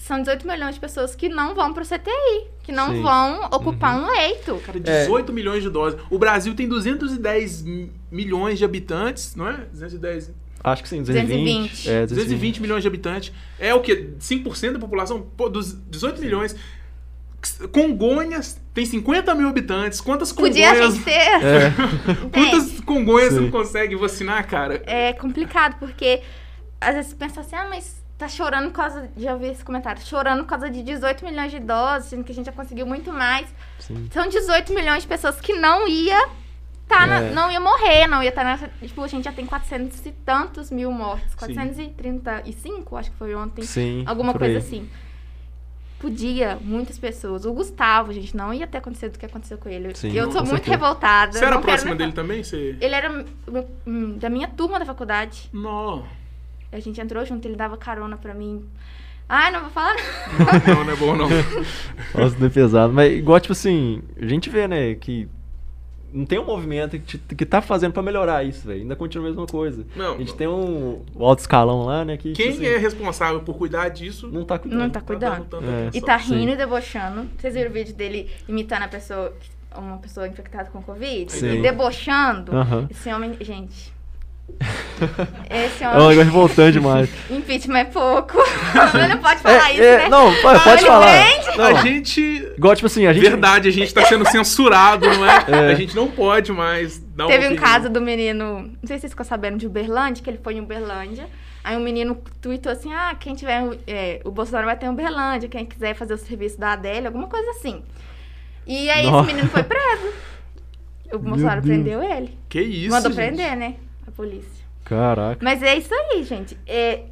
são 0.00 0.18
18 0.20 0.46
milhões 0.46 0.74
de 0.74 0.80
pessoas 0.80 1.14
que 1.14 1.28
não 1.28 1.54
vão 1.54 1.72
pro 1.74 1.84
CTI, 1.84 2.46
que 2.62 2.72
não 2.72 2.90
Sim. 2.90 3.02
vão 3.02 3.44
ocupar 3.52 3.96
Uhum. 3.98 4.06
um 4.06 4.10
leito. 4.10 4.56
Cara, 4.64 4.78
É. 4.78 5.02
18 5.02 5.32
milhões 5.32 5.62
de 5.62 5.68
doses. 5.70 6.00
O 6.10 6.18
Brasil 6.18 6.54
tem 6.54 6.66
210 6.66 7.62
mi- 7.62 7.92
milhões 8.10 8.58
de 8.58 8.64
habitantes, 8.64 9.36
não 9.36 9.46
é? 9.48 9.58
210. 9.72 10.32
Acho 10.64 10.82
que 10.82 10.88
sim, 10.88 11.00
220. 11.02 11.68
220. 11.86 11.90
É, 11.90 12.06
220 12.06 12.60
milhões 12.60 12.82
de 12.82 12.88
habitantes. 12.88 13.32
É 13.58 13.74
o 13.74 13.80
quê? 13.80 14.10
5% 14.18 14.72
da 14.74 14.78
população? 14.78 15.22
Pô, 15.36 15.48
dos 15.48 15.72
18 15.72 16.20
milhões. 16.20 16.54
Congonhas 17.72 18.60
tem 18.74 18.84
50 18.84 19.34
mil 19.34 19.48
habitantes. 19.48 20.00
Quantas 20.00 20.32
Podia 20.32 20.68
a 20.70 20.72
Congonhas. 20.74 20.94
gente 20.94 21.04
ter. 21.04 21.10
É? 21.12 21.72
Quantas 22.32 22.80
Congonhas 22.80 23.30
você 23.32 23.38
Sim. 23.38 23.44
não 23.44 23.50
consegue 23.50 23.96
vacinar, 23.96 24.46
cara? 24.46 24.82
É 24.86 25.12
complicado, 25.14 25.78
porque 25.78 26.20
às 26.80 26.94
vezes 26.94 27.10
você 27.12 27.16
pensa 27.16 27.40
assim, 27.40 27.56
ah, 27.56 27.66
mas 27.70 27.99
tá 28.20 28.28
chorando 28.28 28.66
por 28.70 28.76
causa. 28.76 29.10
Já 29.16 29.32
ouvi 29.34 29.46
esse 29.48 29.64
comentário, 29.64 30.00
chorando 30.02 30.40
por 30.44 30.48
causa 30.50 30.70
de 30.70 30.82
18 30.82 31.24
milhões 31.24 31.50
de 31.50 31.58
doses, 31.58 32.08
sendo 32.10 32.22
que 32.24 32.32
a 32.32 32.34
gente 32.34 32.46
já 32.46 32.52
conseguiu 32.52 32.86
muito 32.86 33.12
mais. 33.12 33.52
sim. 33.78 34.08
São 34.12 34.28
18 34.28 34.72
milhões 34.72 35.02
de 35.02 35.08
pessoas 35.08 35.40
que 35.40 35.54
não 35.54 35.88
ia. 35.88 36.28
Tá 36.88 37.06
na- 37.06 37.20
É. 37.20 37.30
não 37.32 37.50
ia 37.52 37.60
morrer, 37.60 38.08
não 38.08 38.20
ia 38.22 38.30
estar 38.30 38.42
nessa. 38.44 38.68
Tipo, 38.80 39.02
a 39.04 39.06
gente 39.06 39.24
já 39.24 39.32
tem 39.32 39.46
400 39.46 40.04
e 40.06 40.10
tantos 40.10 40.70
mil 40.72 40.90
mortes. 40.90 41.30
Sim. 41.30 41.36
435, 41.36 42.96
acho 42.96 43.10
que 43.12 43.16
foi 43.16 43.32
ontem. 43.34 43.62
Sim. 43.62 44.02
Alguma 44.06 44.32
coisa 44.34 44.54
aí. 44.54 44.56
assim. 44.58 44.88
Podia, 46.00 46.58
muitas 46.62 46.98
pessoas. 46.98 47.44
O 47.44 47.52
Gustavo, 47.52 48.10
gente, 48.12 48.34
não 48.34 48.54
ia 48.54 48.66
ter 48.66 48.78
acontecido 48.78 49.14
o 49.14 49.18
que 49.18 49.26
aconteceu 49.26 49.58
com 49.58 49.68
ele. 49.68 49.94
Sim, 49.94 50.10
eu 50.12 50.24
sou 50.32 50.40
muito 50.40 50.48
certeza. 50.64 50.70
revoltada. 50.70 51.32
Você 51.38 51.44
era 51.44 51.58
próxima 51.60 51.94
dele 51.94 52.12
também? 52.12 52.42
Você... 52.42 52.74
Ele 52.80 52.94
era 52.94 53.08
meu- 53.46 53.68
hum, 53.86 54.16
da 54.16 54.30
minha 54.30 54.48
turma 54.48 54.78
da 54.78 54.86
faculdade. 54.86 55.50
Não. 55.52 56.06
A 56.72 56.78
gente 56.80 57.00
entrou 57.00 57.24
junto, 57.24 57.46
ele 57.46 57.56
dava 57.56 57.76
carona 57.76 58.16
pra 58.16 58.32
mim. 58.34 58.64
Ai, 59.28 59.52
não 59.52 59.60
vou 59.60 59.70
falar. 59.70 59.94
Não, 60.66 60.74
não, 60.76 60.84
não 60.84 60.92
é 60.92 60.96
bom, 60.96 61.16
não. 61.16 61.28
Nossa, 62.18 62.36
não 62.38 62.46
é 62.46 62.50
pesado. 62.50 62.92
Mas 62.92 63.12
igual, 63.12 63.38
tipo 63.38 63.52
assim, 63.52 64.02
a 64.20 64.26
gente 64.26 64.50
vê, 64.50 64.66
né, 64.66 64.94
que 64.96 65.28
não 66.12 66.26
tem 66.26 66.40
um 66.40 66.44
movimento 66.44 66.98
que, 66.98 67.16
te- 67.18 67.34
que 67.36 67.46
tá 67.46 67.62
fazendo 67.62 67.92
pra 67.92 68.02
melhorar 68.02 68.42
isso, 68.42 68.66
velho. 68.66 68.80
Ainda 68.82 68.96
continua 68.96 69.26
a 69.28 69.30
mesma 69.30 69.46
coisa. 69.46 69.86
Não, 69.94 70.14
a 70.14 70.18
gente 70.18 70.30
não. 70.30 70.36
tem 70.36 70.48
um 70.48 71.04
o 71.14 71.24
alto 71.24 71.38
escalão 71.38 71.84
lá, 71.84 72.04
né, 72.04 72.16
que 72.16 72.32
Quem 72.32 72.50
tipo 72.52 72.64
é 72.64 72.74
assim, 72.74 72.82
responsável 72.82 73.40
por 73.42 73.56
cuidar 73.56 73.88
disso 73.90 74.26
não 74.26 74.44
tá 74.44 74.58
cuidando. 74.58 74.80
Não 74.80 74.90
tá 74.90 74.98
dando 74.98 75.06
cuidando. 75.06 75.44
tanta 75.46 75.64
É. 75.66 75.90
E 75.94 76.00
tá 76.00 76.18
Sim. 76.18 76.34
rindo 76.40 76.50
e 76.52 76.56
debochando. 76.56 77.28
Vocês 77.38 77.54
viram 77.54 77.70
o 77.70 77.72
vídeo 77.72 77.94
dele 77.94 78.28
imitando 78.48 78.82
a 78.82 78.88
pessoa, 78.88 79.32
uma 79.76 79.98
pessoa 79.98 80.26
infectada 80.26 80.68
com 80.70 80.82
Covid? 80.82 81.30
Sim. 81.30 81.58
E 81.58 81.62
debochando. 81.62 82.50
Esse 82.90 83.12
homem, 83.12 83.36
gente. 83.40 83.92
Esse 85.50 85.84
É 85.84 85.88
um 85.88 86.08
negócio 86.08 86.22
revoltante 86.22 86.72
demais. 86.72 87.08
Impeachment 87.30 87.78
é 87.78 87.84
pouco. 87.84 88.38
Ele 88.94 89.08
não 89.08 89.18
pode 89.18 89.40
falar 89.40 89.70
É, 89.70 89.72
isso, 89.72 89.82
é, 89.82 89.98
né? 89.98 90.08
Não, 90.08 90.34
pode, 90.42 90.64
pode 90.64 90.84
falar. 90.84 91.06
Não, 91.56 91.64
A 91.64 91.74
gente. 91.74 92.20
Igual, 92.56 92.74
tipo 92.74 92.86
assim, 92.86 93.06
a 93.06 93.12
gente... 93.12 93.22
Verdade, 93.22 93.68
a 93.68 93.72
gente 93.72 93.92
tá 93.92 94.04
sendo 94.04 94.28
censurado, 94.28 95.06
não 95.06 95.24
é? 95.24 95.44
É. 95.48 95.72
A 95.72 95.74
gente 95.74 95.94
não 95.96 96.08
pode 96.08 96.52
mais 96.52 96.98
dar 96.98 97.26
Teve 97.26 97.48
um 97.48 97.56
caso 97.56 97.88
do 97.88 98.00
menino, 98.00 98.62
não 98.62 98.86
sei 98.86 98.96
se 98.96 99.02
vocês 99.02 99.12
ficam 99.12 99.24
sabendo, 99.24 99.58
de 99.58 99.66
Uberlândia, 99.66 100.22
que 100.22 100.30
ele 100.30 100.40
foi 100.42 100.54
em 100.54 100.60
Uberlândia. 100.60 101.26
Aí 101.62 101.76
um 101.76 101.80
menino 101.80 102.16
tweetou 102.40 102.72
assim: 102.72 102.92
ah, 102.92 103.14
quem 103.18 103.34
tiver. 103.34 103.62
é, 103.86 104.20
o 104.24 104.30
Bolsonaro 104.30 104.66
vai 104.66 104.76
ter 104.76 104.86
em 104.86 104.90
Uberlândia, 104.90 105.48
quem 105.48 105.66
quiser 105.66 105.94
fazer 105.94 106.14
o 106.14 106.18
serviço 106.18 106.58
da 106.58 106.72
Adélia, 106.72 107.08
alguma 107.08 107.26
coisa 107.26 107.50
assim. 107.50 107.82
E 108.66 108.88
aí 108.88 109.06
Nossa. 109.06 109.26
esse 109.26 109.34
menino 109.34 109.50
foi 109.50 109.62
preso. 109.62 110.12
O 111.12 111.18
Bolsonaro 111.18 111.60
prendeu 111.60 112.02
ele. 112.02 112.38
Que 112.48 112.60
isso, 112.60 112.90
Mandou 112.90 113.10
gente? 113.10 113.16
prender, 113.16 113.56
né? 113.56 113.74
Polícia. 114.20 114.64
Caraca. 114.84 115.38
Mas 115.42 115.62
é 115.62 115.76
isso 115.76 115.94
aí, 115.94 116.22
gente. 116.24 116.58
É, 116.66 117.04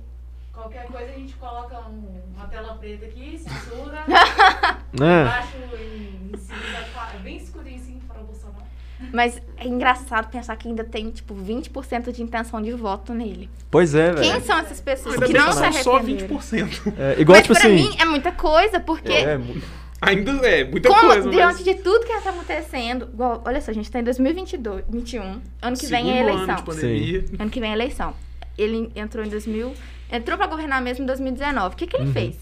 Qualquer 0.52 0.84
coisa 0.88 1.10
a 1.10 1.14
gente 1.14 1.32
coloca 1.34 1.78
um- 1.88 2.20
uma 2.36 2.46
tela 2.48 2.74
preta 2.74 3.06
aqui, 3.06 3.38
censura, 3.38 4.04
É. 5.00 5.22
embaixo 5.22 5.56
em, 5.80 6.30
em 6.34 6.36
cima, 6.36 6.84
fa- 6.92 7.12
bem 7.22 7.36
escurinho 7.38 7.76
assim 7.76 7.98
para 8.06 8.20
o 8.20 8.24
Bolsonaro. 8.24 8.64
mas 9.12 9.40
é 9.56 9.66
engraçado 9.66 10.28
pensar 10.30 10.56
que 10.56 10.68
ainda 10.68 10.84
tem, 10.84 11.10
tipo, 11.10 11.34
20% 11.34 12.12
de 12.12 12.22
intenção 12.22 12.60
de 12.60 12.72
voto 12.72 13.14
nele. 13.14 13.48
Pois 13.70 13.94
é, 13.94 14.12
Quem 14.14 14.32
velho. 14.32 14.44
são 14.44 14.58
essas 14.58 14.80
pessoas 14.80 15.14
Ainda 15.14 15.26
que 15.26 15.32
bem 15.32 15.40
não 15.40 15.52
se 15.52 15.58
são 15.58 15.72
só 15.72 15.96
arrependeram? 15.96 16.36
20%. 16.38 16.92
É, 16.98 17.20
igual, 17.20 17.38
Mas 17.38 17.46
tipo 17.46 17.54
pra 17.58 17.68
assim... 17.68 17.74
mim 17.88 17.96
é 17.98 18.04
muita 18.04 18.32
coisa, 18.32 18.80
porque 18.80 19.12
é, 19.12 19.38
mu- 19.38 19.62
Ainda 20.00 20.30
é, 20.46 20.64
muita 20.64 20.88
Como 20.88 21.00
coisa. 21.08 21.28
diante 21.28 21.54
mas... 21.56 21.64
de 21.64 21.74
tudo 21.74 22.06
que 22.06 22.12
está 22.12 22.30
acontecendo, 22.30 23.08
igual, 23.12 23.42
olha 23.44 23.60
só, 23.60 23.70
a 23.72 23.74
gente 23.74 23.90
tá 23.90 23.98
em 23.98 24.04
2022, 24.04 24.84
21, 24.88 25.40
ano 25.60 25.76
que 25.76 25.86
vem 25.86 26.10
é 26.10 26.14
Segundo 26.14 26.28
eleição. 26.28 26.44
ano 26.44 26.56
de 26.56 26.62
pandemia. 26.62 27.24
Ano 27.38 27.50
que 27.50 27.60
vem 27.60 27.70
é 27.70 27.72
eleição. 27.74 28.14
Ele 28.56 28.90
entrou 28.94 29.24
em 29.24 29.28
2000, 29.28 29.74
entrou 30.12 30.38
pra 30.38 30.46
governar 30.46 30.80
mesmo 30.80 31.02
em 31.02 31.06
2019. 31.06 31.74
O 31.74 31.76
que 31.78 31.86
que 31.86 31.96
ele 31.96 32.06
Uhum. 32.06 32.12
fez? 32.12 32.36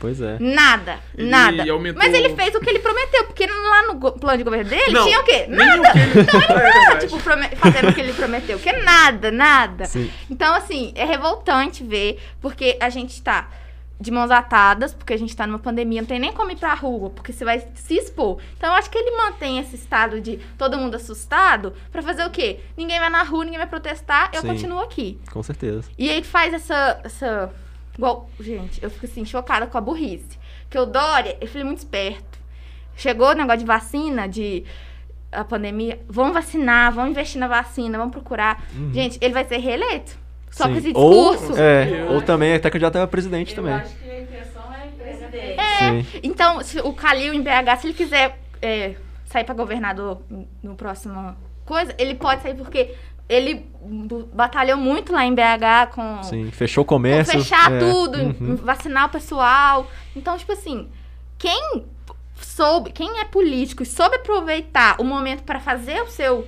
Pois 0.00 0.20
é. 0.20 0.36
Nada, 0.38 1.00
Ele 1.16 1.28
nada. 1.28 1.72
aumentou- 1.72 2.00
Mas 2.00 2.14
ele 2.14 2.28
fez 2.36 2.54
o 2.54 2.60
que 2.60 2.70
ele 2.70 2.78
prometeu, 2.78 3.24
porque 3.24 3.44
lá 3.48 3.82
no 3.88 4.12
plano 4.12 4.38
de 4.38 4.44
governo 4.44 4.70
dele 4.70 4.92
Não, 4.92 5.04
tinha 5.04 5.20
o 5.20 5.24
quê? 5.24 5.46
Nada. 5.48 5.80
o 5.80 5.92
que 5.92 5.98
ele- 5.98 6.20
Então 6.20 6.40
ele 6.40 6.46
É 6.46 6.46
tá, 6.46 6.54
verdade. 6.54 7.06
tipo, 7.08 7.18
prome- 7.20 7.48
fazendo 7.56 7.88
o 7.88 7.92
que 7.92 8.00
ele 8.00 8.12
prometeu, 8.12 8.58
que 8.60 8.68
é 8.68 8.80
nada, 8.84 9.32
nada. 9.32 9.86
Sim. 9.86 10.08
Então, 10.30 10.54
assim, 10.54 10.92
é 10.94 11.04
revoltante 11.04 11.82
ver, 11.82 12.20
porque 12.40 12.76
a 12.80 12.88
gente 12.88 13.20
tá 13.20 13.48
de 14.00 14.10
mãos 14.10 14.30
atadas, 14.30 14.94
porque 14.94 15.12
a 15.12 15.16
gente 15.16 15.34
tá 15.34 15.46
numa 15.46 15.58
pandemia, 15.58 16.00
não 16.00 16.06
tem 16.06 16.20
nem 16.20 16.32
como 16.32 16.50
ir 16.52 16.56
pra 16.56 16.72
rua, 16.74 17.10
porque 17.10 17.32
você 17.32 17.44
vai 17.44 17.66
se 17.74 17.94
expor. 17.94 18.38
Então, 18.56 18.70
eu 18.70 18.76
acho 18.76 18.88
que 18.88 18.96
ele 18.96 19.16
mantém 19.16 19.58
esse 19.58 19.74
estado 19.74 20.20
de 20.20 20.38
todo 20.56 20.78
mundo 20.78 20.94
assustado 20.94 21.74
pra 21.90 22.00
fazer 22.00 22.24
o 22.24 22.30
quê? 22.30 22.60
Ninguém 22.76 23.00
vai 23.00 23.10
na 23.10 23.24
rua, 23.24 23.44
ninguém 23.44 23.58
vai 23.58 23.66
protestar, 23.66 24.30
eu 24.32 24.42
Sim. 24.42 24.48
continuo 24.48 24.80
aqui. 24.80 25.20
Com 25.32 25.42
certeza. 25.42 25.90
E 25.98 26.08
aí 26.10 26.22
faz 26.22 26.54
essa, 26.54 27.00
essa... 27.02 27.52
Igual, 27.96 28.30
gente, 28.38 28.82
eu 28.82 28.88
fico 28.88 29.06
assim, 29.06 29.24
chocada 29.24 29.66
com 29.66 29.76
a 29.76 29.80
burrice. 29.80 30.38
Que 30.70 30.78
o 30.78 30.86
Dória, 30.86 31.36
ele 31.40 31.50
foi 31.50 31.64
muito 31.64 31.78
esperto. 31.78 32.38
Chegou 32.96 33.30
o 33.30 33.34
negócio 33.34 33.60
de 33.60 33.64
vacina, 33.64 34.28
de 34.28 34.64
a 35.32 35.44
pandemia, 35.44 36.00
vamos 36.08 36.32
vacinar, 36.32 36.92
vamos 36.92 37.10
investir 37.10 37.40
na 37.40 37.48
vacina, 37.48 37.98
vamos 37.98 38.12
procurar. 38.12 38.64
Gente, 38.92 39.18
ele 39.20 39.34
vai 39.34 39.44
ser 39.44 39.58
reeleito. 39.58 40.16
Só 40.50 40.64
Sim. 40.64 40.72
com 40.72 40.78
esse 40.78 40.92
Ou, 40.94 41.32
discurso. 41.36 41.60
é, 41.60 42.06
ou 42.10 42.22
também 42.22 42.54
até 42.54 42.70
candidato 42.70 42.96
a 42.96 43.06
presidente 43.06 43.50
Eu 43.50 43.56
também. 43.56 43.74
acho 43.74 43.94
que 43.96 44.10
a 44.10 44.20
intenção 44.20 44.62
é 44.74 45.02
presidente. 45.02 45.56
Sim. 45.78 46.20
Então, 46.22 46.62
se 46.62 46.80
o 46.80 46.92
Calil 46.92 47.32
em 47.34 47.42
BH, 47.42 47.76
se 47.80 47.86
ele 47.86 47.94
quiser 47.94 48.38
é, 48.60 48.94
sair 49.26 49.44
pra 49.44 49.54
governador 49.54 50.22
no 50.62 50.74
próximo 50.74 51.36
coisa, 51.64 51.94
ele 51.98 52.14
pode 52.14 52.42
sair 52.42 52.54
porque 52.54 52.94
ele 53.28 53.66
batalhou 54.32 54.78
muito 54.78 55.12
lá 55.12 55.24
em 55.26 55.34
BH 55.34 55.90
com, 55.94 56.22
Sim. 56.22 56.50
Fechou 56.50 56.82
o 56.82 56.84
com 56.84 56.94
comércio. 56.94 57.32
fechar 57.38 57.70
é. 57.72 57.78
tudo, 57.78 58.18
Uhum. 58.18 58.56
vacinar 58.56 59.06
o 59.06 59.10
pessoal. 59.10 59.86
Então, 60.16 60.36
tipo 60.38 60.50
assim, 60.52 60.88
quem 61.36 61.84
soube, 62.40 62.90
quem 62.90 63.20
é 63.20 63.24
político 63.26 63.82
e 63.82 63.86
soube 63.86 64.16
aproveitar 64.16 64.96
o 64.98 65.04
momento 65.04 65.42
pra 65.42 65.60
fazer 65.60 66.00
o 66.02 66.06
seu 66.08 66.46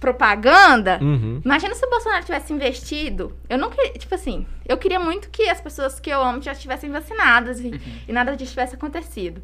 propaganda, 0.00 0.98
Uhum. 1.00 1.42
Imagina 1.44 1.74
se 1.74 1.84
o 1.84 1.90
Bolsonaro 1.90 2.24
tivesse 2.24 2.52
investido. 2.52 3.36
Eu 3.48 3.58
não 3.58 3.68
queria, 3.70 3.92
tipo 3.92 4.14
assim, 4.14 4.46
eu 4.66 4.78
queria 4.78 4.98
muito 4.98 5.28
que 5.28 5.48
as 5.48 5.60
pessoas 5.60 6.00
que 6.00 6.08
eu 6.10 6.20
amo 6.22 6.40
já 6.40 6.52
estivessem 6.52 6.90
vacinadas 6.90 7.60
e, 7.60 7.78
e 8.08 8.12
nada 8.12 8.34
disso 8.34 8.52
tivesse 8.52 8.74
acontecido. 8.74 9.42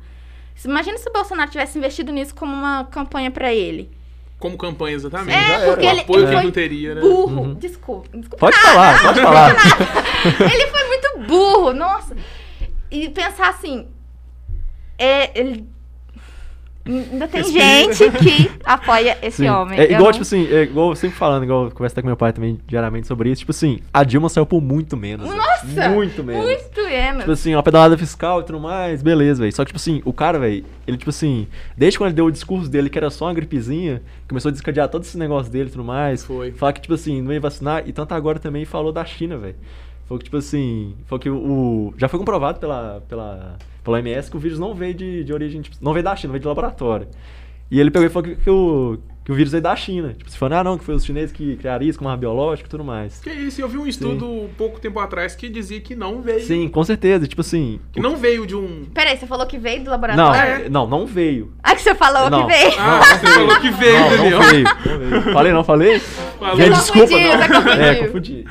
Imagina 0.65 0.97
se 0.97 1.09
o 1.09 1.13
Bolsonaro 1.13 1.51
tivesse 1.51 1.77
investido 1.77 2.11
nisso 2.11 2.35
como 2.35 2.53
uma 2.55 2.85
campanha 2.87 3.31
pra 3.31 3.53
ele. 3.53 3.91
Como 4.39 4.57
campanha, 4.57 4.97
exatamente. 4.97 5.37
É, 5.37 5.67
porque 5.67 5.87
o 5.87 5.91
ele, 5.91 6.01
apoio 6.01 6.19
ele 6.19 6.27
que 6.27 6.33
ele 6.33 6.37
foi 6.37 6.45
não 6.45 6.51
teria, 6.51 6.95
né? 6.95 7.01
burro. 7.03 7.41
Uhum. 7.43 7.55
Desculpa, 7.55 8.09
desculpa. 8.15 8.37
Pode 8.39 8.57
falar, 8.57 9.03
pode 9.03 9.21
falar. 9.21 9.57
ele 10.53 10.67
foi 10.69 10.89
muito 10.89 11.19
burro, 11.29 11.73
nossa. 11.75 12.17
E 12.91 13.09
pensar 13.11 13.51
assim, 13.51 13.89
é, 14.99 15.39
ele 15.39 15.67
ainda 16.93 17.29
tem 17.29 17.43
Respira. 17.43 17.65
gente 17.95 18.11
que 18.19 18.51
apoia 18.65 19.19
esse 19.23 19.39
Sim. 19.39 19.49
homem. 19.49 19.79
É 19.79 19.85
igual, 19.85 20.05
não- 20.05 20.13
tipo 20.13 20.23
assim, 20.23 20.47
é 20.53 20.63
igual 20.63 20.91
eu 20.91 20.97
sempre 20.97 21.17
falando, 21.17 21.45
igual 21.45 21.65
eu 21.65 21.71
converso 21.71 21.95
até 21.95 22.03
com 22.03 22.07
meu 22.09 22.17
pai 22.17 22.33
também 22.33 22.59
diariamente 22.67 23.07
sobre 23.07 23.31
isso. 23.31 23.41
Tipo 23.41 23.51
assim, 23.53 23.81
a 23.93 24.05
Dilma 24.05 24.29
saiu 24.29 24.47
por 24.47 24.61
muito 24.61 24.97
menos. 24.97 25.29
Nossa, 25.29 25.89
Muito 25.91 26.23
menos. 26.25 26.45
muito 26.45 26.83
menos. 26.85 27.19
Tipo 27.21 27.33
assim, 27.33 27.55
uma 27.55 27.63
pedalada 27.63 27.97
fiscal 27.99 28.41
e 28.41 28.45
tudo 28.45 28.61
mais, 28.61 29.03
beleza, 29.03 29.41
velho. 29.41 29.53
Só 29.55 29.65
que, 29.65 29.69
tipo 29.69 29.77
assim, 29.79 30.01
o 30.05 30.13
cara, 30.13 30.39
velho, 30.39 30.65
ele, 30.87 30.97
tipo 30.97 31.11
assim, 31.11 31.47
desde 31.77 31.99
quando 31.99 32.09
ele 32.09 32.17
deu 32.17 32.27
o 32.27 32.31
discurso 32.33 32.69
dele, 32.71 32.89
que 32.89 32.99
era 32.99 33.11
só 33.11 33.27
uma 33.27 33.35
gripezinha, 33.35 34.03
começou 34.29 34.49
a 34.49 34.53
descadear 34.53 34.89
todo 34.89 35.03
esse 35.03 35.19
negócio 35.19 35.51
dele 35.51 35.69
e 35.69 35.73
tudo 35.73 35.85
mais. 35.85 36.25
Foi. 36.25 36.53
Falar 36.53 36.73
que, 36.73 36.81
tipo 36.83 36.95
assim, 36.95 37.21
não 37.23 37.33
ia 37.33 37.41
vacinar. 37.41 37.83
E 37.87 37.93
tanto 37.93 38.13
agora 38.15 38.39
também 38.39 38.65
falou 38.65 38.93
da 38.93 39.05
China, 39.05 39.37
velho. 39.37 39.57
Falou 40.09 40.19
que, 40.21 40.25
tipo 40.27 40.37
assim, 40.37 40.95
falou 41.07 41.19
que 41.21 41.29
o, 41.29 41.37
o- 41.37 41.95
Já 41.97 42.07
foi 42.09 42.19
comprovado 42.19 42.61
pela, 42.61 43.03
pela, 43.09 43.57
pela 43.87 43.99
OMS 43.99 44.31
que 44.31 44.37
o 44.37 44.41
vírus 44.41 44.59
não 44.59 44.75
veio 44.75 44.95
de, 44.95 45.25
de 45.25 45.33
origem, 45.33 45.63
tipo, 45.63 45.77
não 45.81 45.93
veio 45.93 46.05
da 46.05 46.15
China, 46.17 46.33
veio 46.33 46.43
de 46.43 46.49
laboratório. 46.49 47.09
E 47.71 47.81
ele 47.81 47.91
pegou 47.91 48.07
e 48.07 48.11
falou 48.11 48.29
que, 48.29 48.37
que 48.37 48.51
o, 48.51 48.99
que 49.25 49.33
o 49.33 49.35
vírus 49.35 49.51
veio 49.51 49.63
da 49.63 49.75
China. 49.75 50.15
Tipo, 50.17 50.31
se 50.31 50.39
falando, 50.39 50.61
ah, 50.61 50.65
não, 50.65 50.79
que 50.79 50.85
foi 50.85 50.95
os 50.95 51.05
chineses 51.05 51.33
que 51.33 51.57
criaram 51.57 51.85
isso 51.85 51.99
com 51.99 52.07
arma 52.07 52.17
biológica 52.17 52.69
e 52.69 52.71
tudo 52.71 52.85
mais. 52.85 53.19
Que 53.21 53.31
isso, 53.31 53.61
eu 53.61 53.69
vi 53.69 53.77
um 53.77 53.87
estudo 53.87 54.49
pouco 54.57 54.79
tempo 54.79 55.01
atrás 55.01 55.35
que 55.35 55.49
dizia 55.49 55.81
que 55.81 55.97
não 55.97 56.23
veio. 56.23 56.45
Sim, 56.45 56.69
com 56.69 56.85
certeza. 56.85 57.27
Tipo 57.27 57.41
assim. 57.41 57.81
Que 57.93 57.99
não 58.01 58.17
veio 58.17 58.47
de 58.47 58.55
um. 58.55 58.85
Peraí, 58.95 59.17
você 59.17 59.27
falou 59.27 59.47
que 59.47 59.59
veio 59.59 59.81
do 59.81 59.85
Não, 59.87 59.91
laboratório? 59.93 60.67
É. 60.67 60.69
não, 60.69 60.87
não 60.87 61.07
veio. 61.07 61.53
Ah, 61.61 61.75
que 61.75 61.83
você 61.83 61.95
falou 61.95 62.31
Não. 62.31 62.47
que 62.47 62.53
veio. 62.53 62.75
Ah, 62.79 63.01
você 63.03 63.27
falou 63.27 63.61
que 63.61 63.71
veio, 63.71 63.99
não, 63.99 64.11
Daniel. 64.11 64.31
não 64.39 64.49
veio, 64.49 64.65
não 64.65 64.99
veio. 64.99 65.23
Falei, 65.33 65.53
não 65.53 65.65
falei? 65.65 65.99
Falou. 65.99 66.57
Você 66.57 66.71
desculpa. 66.71 67.09
confundiu, 67.09 67.65
não. 67.65 67.73
É, 67.73 67.95
confundi. 67.97 68.45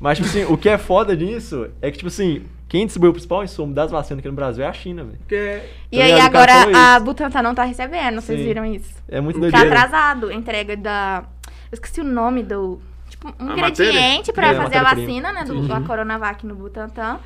Mas, 0.00 0.18
tipo 0.18 0.28
assim, 0.28 0.44
o 0.44 0.56
que 0.56 0.68
é 0.68 0.78
foda 0.78 1.14
nisso 1.14 1.68
é 1.80 1.90
que, 1.90 1.98
tipo 1.98 2.08
assim, 2.08 2.42
quem 2.68 2.84
distribui 2.86 3.10
o 3.10 3.12
principal 3.12 3.44
insumo 3.44 3.72
das 3.72 3.90
vacinas 3.90 4.18
aqui 4.18 4.28
no 4.28 4.34
Brasil 4.34 4.64
é 4.64 4.68
a 4.68 4.72
China, 4.72 5.04
velho. 5.04 5.18
Porque 5.18 5.62
E 5.92 5.98
Tá 5.98 6.04
aí 6.04 6.20
agora 6.20 6.52
a. 6.76 7.00
Butantan 7.00 7.42
não 7.42 7.54
tá 7.54 7.64
recebendo, 7.64 8.20
vocês 8.20 8.38
Sim. 8.38 8.44
viram 8.44 8.64
isso? 8.64 8.92
É 9.08 9.20
muito 9.20 9.36
Tá 9.36 9.40
doideira. 9.42 9.66
atrasado 9.66 10.28
a 10.28 10.34
entrega 10.34 10.76
da. 10.76 11.24
Eu 11.70 11.74
esqueci 11.74 12.00
o 12.00 12.04
nome 12.04 12.42
do. 12.42 12.80
Tipo, 13.08 13.28
um 13.40 13.50
A 13.50 13.52
ingrediente 13.52 14.32
pra 14.32 14.48
É, 14.48 14.50
a 14.50 14.62
fazer 14.62 14.76
a 14.78 14.82
matéria-prima. 14.82 15.22
vacina, 15.22 15.32
né? 15.32 15.44
Do, 15.44 15.54
Uhum. 15.60 15.72
A 15.74 15.80
Coronavac 15.82 16.44
no 16.46 16.54
Butantan. 16.56 17.18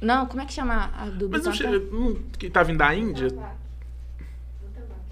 Não, 0.00 0.24
como 0.26 0.40
é 0.40 0.46
que 0.46 0.52
chama 0.52 0.90
a 0.98 1.04
do 1.06 1.28
Mas 1.28 1.42
Butantan? 1.42 1.52
che- 1.52 1.88
não, 1.92 2.14
que 2.38 2.48
tá 2.48 2.62
vindo 2.62 2.78
da 2.78 2.94
Índia? 2.94 3.28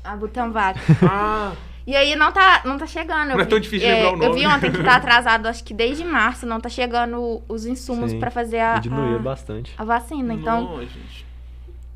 A 0.04 0.16
Butanvac. 0.16 0.78
Ah, 1.02 1.52
E 1.88 1.96
aí 1.96 2.14
não 2.14 2.30
tá, 2.30 2.60
não 2.66 2.76
tá 2.76 2.86
chegando. 2.86 3.30
Eu 3.30 3.36
Não 3.36 3.40
é 3.40 3.44
vi- 3.44 3.48
tão 3.48 3.58
difícil 3.58 3.88
lembrar 3.88 4.10
o 4.10 4.14
Eu 4.22 4.28
nome. 4.28 4.40
vi 4.40 4.46
ontem 4.46 4.70
que 4.70 4.82
tá 4.82 4.96
atrasado, 5.00 5.46
acho 5.46 5.64
que 5.64 5.72
desde 5.72 6.04
março 6.04 6.44
não 6.44 6.60
tá 6.60 6.68
chegando 6.68 7.40
os 7.48 7.64
insumos 7.64 8.12
pra 8.12 8.30
fazer 8.30 8.58
a, 8.60 8.78
Diminuiu 8.78 9.16
a, 9.16 9.18
bastante. 9.20 9.72
a 9.78 9.84
vacina. 9.84 10.34
Então, 10.34 10.64
não, 10.64 10.80
gente. 10.82 11.24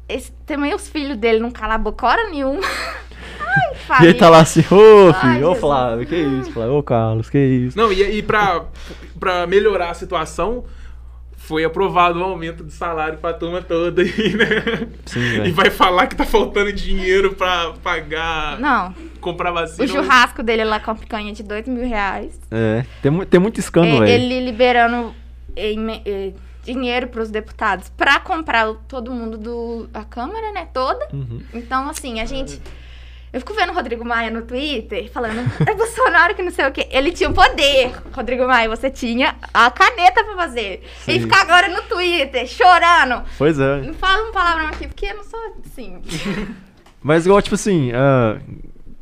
esse, 0.08 0.32
também 0.46 0.74
os 0.74 0.88
filhos 0.88 1.18
dele 1.18 1.40
não 1.40 1.50
calam 1.50 1.74
a 1.76 1.78
boca 1.78 2.06
hora 2.06 2.30
nenhuma. 2.30 2.62
Ai, 3.90 4.04
E 4.06 4.08
ele 4.08 4.14
tá 4.18 4.30
lá 4.30 4.40
assim, 4.40 4.64
ô 4.70 5.12
Ai, 5.14 5.34
filho, 5.34 5.50
ô. 5.50 5.54
Flávio, 5.54 6.06
que 6.06 6.16
isso, 6.16 6.50
Flávio, 6.52 6.74
ô 6.76 6.82
Carlos, 6.82 7.28
que 7.28 7.38
isso. 7.38 7.76
Não, 7.76 7.92
e, 7.92 8.02
e 8.18 8.22
pra, 8.22 8.64
pra 9.20 9.46
melhorar 9.46 9.90
a 9.90 9.94
situação, 9.94 10.64
foi 11.44 11.64
aprovado 11.64 12.18
o 12.20 12.22
aumento 12.24 12.62
de 12.64 12.72
salário 12.72 13.18
pra 13.18 13.32
turma 13.32 13.60
toda 13.60 14.02
aí, 14.02 14.34
né? 14.34 14.88
Sim, 15.06 15.20
E 15.20 15.38
velho. 15.40 15.54
vai 15.54 15.70
falar 15.70 16.06
que 16.06 16.14
tá 16.16 16.24
faltando 16.24 16.72
dinheiro 16.72 17.34
pra 17.34 17.72
pagar, 17.82 18.58
Não, 18.60 18.94
comprar 19.20 19.50
vacina. 19.50 19.84
o 19.84 19.88
churrasco 19.88 20.42
dele 20.42 20.64
lá 20.64 20.78
com 20.80 20.90
a 20.92 20.94
picanha 20.94 21.32
de 21.32 21.42
dois 21.42 21.66
mil 21.66 21.86
reais. 21.86 22.38
É, 22.50 22.84
tem, 23.02 23.24
tem 23.26 23.40
muito 23.40 23.58
escândalo, 23.60 24.04
É, 24.04 24.06
velho. 24.06 24.22
ele 24.22 24.44
liberando 24.44 25.14
em- 25.56 26.02
eh, 26.06 26.32
dinheiro 26.64 27.08
pros 27.08 27.28
deputados 27.28 27.88
pra 27.90 28.20
comprar 28.20 28.72
todo 28.86 29.10
mundo 29.10 29.36
do 29.36 29.88
a 29.92 30.04
Câmara, 30.04 30.52
né, 30.52 30.68
toda. 30.72 31.08
Uhum. 31.12 31.40
Então, 31.52 31.88
assim, 31.88 32.20
a 32.20 32.24
gente. 32.24 32.60
Eu 33.32 33.40
fico 33.40 33.54
vendo 33.54 33.70
o 33.70 33.74
Rodrigo 33.74 34.04
Maia 34.04 34.30
no 34.30 34.42
Twitter 34.42 35.10
falando, 35.10 35.40
é 35.66 35.74
Bolsonaro 35.74 36.34
que 36.34 36.42
não 36.42 36.50
sei 36.50 36.66
o 36.66 36.70
quê. 36.72 36.86
Ele 36.90 37.10
tinha 37.12 37.30
o 37.30 37.32
poder, 37.32 37.90
Rodrigo 38.12 38.46
Maia, 38.46 38.68
você 38.68 38.90
tinha 38.90 39.34
a 39.54 39.70
caneta 39.70 40.22
pra 40.22 40.36
fazer. 40.36 40.82
E 41.08 41.12
Sim. 41.14 41.20
ficar 41.20 41.40
agora 41.40 41.68
no 41.68 41.80
Twitter, 41.82 42.46
chorando. 42.46 43.22
Pois 43.38 43.58
é. 43.58 43.80
Não 43.80 43.94
fala 43.94 44.28
um 44.28 44.32
palavrão 44.32 44.66
aqui, 44.66 44.86
porque 44.86 45.06
eu 45.06 45.16
não 45.16 45.24
sou 45.24 45.40
assim. 45.64 46.02
Mas 47.02 47.24
igual, 47.24 47.40
tipo 47.40 47.54
assim, 47.54 47.90
a, 47.92 48.38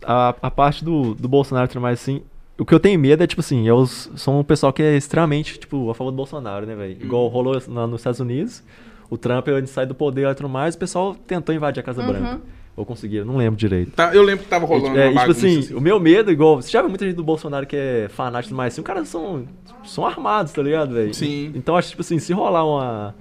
a, 0.05 0.29
a 0.43 0.51
parte 0.51 0.85
do, 0.85 1.15
do 1.15 1.29
Bolsonaro 1.29 1.67
e 1.67 1.69
tudo 1.69 1.81
mais, 1.83 2.01
assim, 2.01 2.23
o 2.57 2.65
que 2.65 2.73
eu 2.73 2.81
tenho 2.81 2.99
medo 3.01 3.23
é, 3.23 3.27
tipo 3.27 3.41
assim, 3.41 3.69
os, 3.71 4.11
são 4.17 4.39
um 4.41 4.45
pessoal 4.45 4.73
que 4.73 4.83
é 4.83 4.97
extremamente, 4.97 5.59
tipo, 5.59 5.91
a 5.91 5.95
favor 5.95 6.11
do 6.13 6.17
Bolsonaro, 6.17 6.65
né, 6.67 6.75
velho? 6.77 6.93
Igual 7.03 7.27
rolou 7.27 7.61
lá 7.69 7.87
nos 7.87 8.01
Estados 8.01 8.21
Unidos, 8.21 8.63
o 9.11 9.19
Trump, 9.19 9.49
ele 9.49 9.67
sai 9.67 9.87
do 9.87 9.95
poder 9.95 10.27
e 10.29 10.35
tudo 10.37 10.49
mais, 10.49 10.77
o 10.77 10.79
pessoal 10.79 11.15
tentou 11.15 11.53
invadir 11.55 11.81
a 11.81 11.83
Casa 11.83 12.01
Uhum. 12.01 12.07
Branca. 12.09 12.41
Ou 12.77 12.87
conseguiram, 12.87 13.27
não 13.27 13.37
lembro 13.37 13.59
direito. 13.59 13.91
Tá, 13.93 14.15
eu 14.15 14.23
lembro 14.23 14.45
que 14.45 14.49
tava 14.51 14.65
rolando 14.65 14.99
É, 14.99 15.09
tipo 15.13 15.31
assim, 15.31 15.59
assim. 15.59 15.75
o 15.75 15.81
meu 15.81 16.01
medo, 16.01 16.31
igual, 16.31 16.57
você 16.63 16.71
já 16.71 16.81
viu 16.81 16.89
muita 16.89 17.05
gente 17.05 17.17
do 17.17 17.23
Bolsonaro 17.25 17.67
que 17.67 17.77
é 17.77 18.09
fanático 18.09 18.55
mais 18.55 18.73
assim, 18.73 18.81
os 18.81 18.87
caras 18.87 19.09
são, 19.09 19.47
são 19.85 20.07
armados, 20.07 20.53
tá 20.53 20.63
ligado, 20.63 20.95
velho? 20.95 21.13
Sim. 21.13 21.53
Então, 21.55 21.77
acho, 21.77 21.91
tipo 21.91 22.01
assim, 22.01 22.19
se 22.19 22.33
rolar 22.33 22.65
uma, 22.65 23.15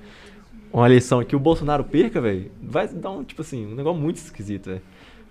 uma 0.72 0.86
eleição 0.86 1.24
que 1.24 1.36
o 1.36 1.40
Bolsonaro 1.40 1.84
perca, 1.84 2.22
velho, 2.22 2.50
vai 2.62 2.88
dar 2.88 3.10
um, 3.12 3.24
tipo 3.24 3.42
assim, 3.42 3.66
um 3.66 3.76
negócio 3.76 4.00
muito 4.00 4.18
esquisito, 4.18 4.68
velho. 4.68 4.82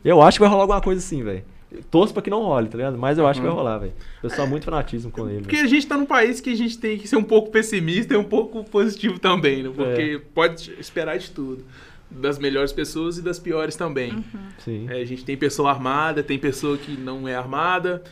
Eu 0.05 0.21
acho 0.21 0.37
que 0.37 0.41
vai 0.41 0.49
rolar 0.51 0.63
alguma 0.65 0.81
coisa 0.81 1.01
assim, 1.01 1.23
velho. 1.23 1.43
Torço 1.91 2.13
pra 2.15 2.23
que 2.23 2.31
não 2.31 2.43
role, 2.43 2.67
tá 2.69 2.77
ligado? 2.79 2.97
Mas 2.97 3.19
eu 3.19 3.27
acho 3.27 3.41
que 3.41 3.47
vai 3.47 3.55
rolar, 3.55 3.79
velho. 3.79 3.93
O 4.19 4.23
pessoal 4.23 4.47
é 4.47 4.51
muito 4.51 4.65
fanatismo 4.65 5.11
com 5.11 5.29
ele. 5.29 5.41
Porque 5.43 5.57
velho. 5.57 5.67
a 5.69 5.71
gente 5.71 5.87
tá 5.87 5.97
num 5.99 6.07
país 6.07 6.41
que 6.41 6.51
a 6.51 6.57
gente 6.57 6.79
tem 6.79 6.97
que 6.99 7.07
ser 7.07 7.17
um 7.17 7.23
pouco 7.23 7.51
pessimista 7.51 8.15
e 8.15 8.17
um 8.17 8.25
pouco 8.25 8.65
positivo 8.65 9.19
também, 9.19 9.63
né? 9.63 9.71
Porque 9.75 10.01
É. 10.17 10.19
pode 10.35 10.75
esperar 10.79 11.19
de 11.19 11.31
tudo. 11.31 11.65
Das 12.11 12.39
melhores 12.39 12.73
pessoas 12.73 13.19
e 13.19 13.23
das 13.23 13.39
piores 13.39 13.77
também. 13.77 14.25
Sim. 14.59 14.87
É, 14.91 15.01
a 15.01 15.05
gente 15.05 15.25
tem 15.25 15.37
pessoa 15.37 15.71
armada, 15.71 16.23
tem 16.23 16.39
pessoa 16.39 16.77
que 16.79 16.93
não 16.97 17.29
é 17.29 17.35
armada. 17.35 18.03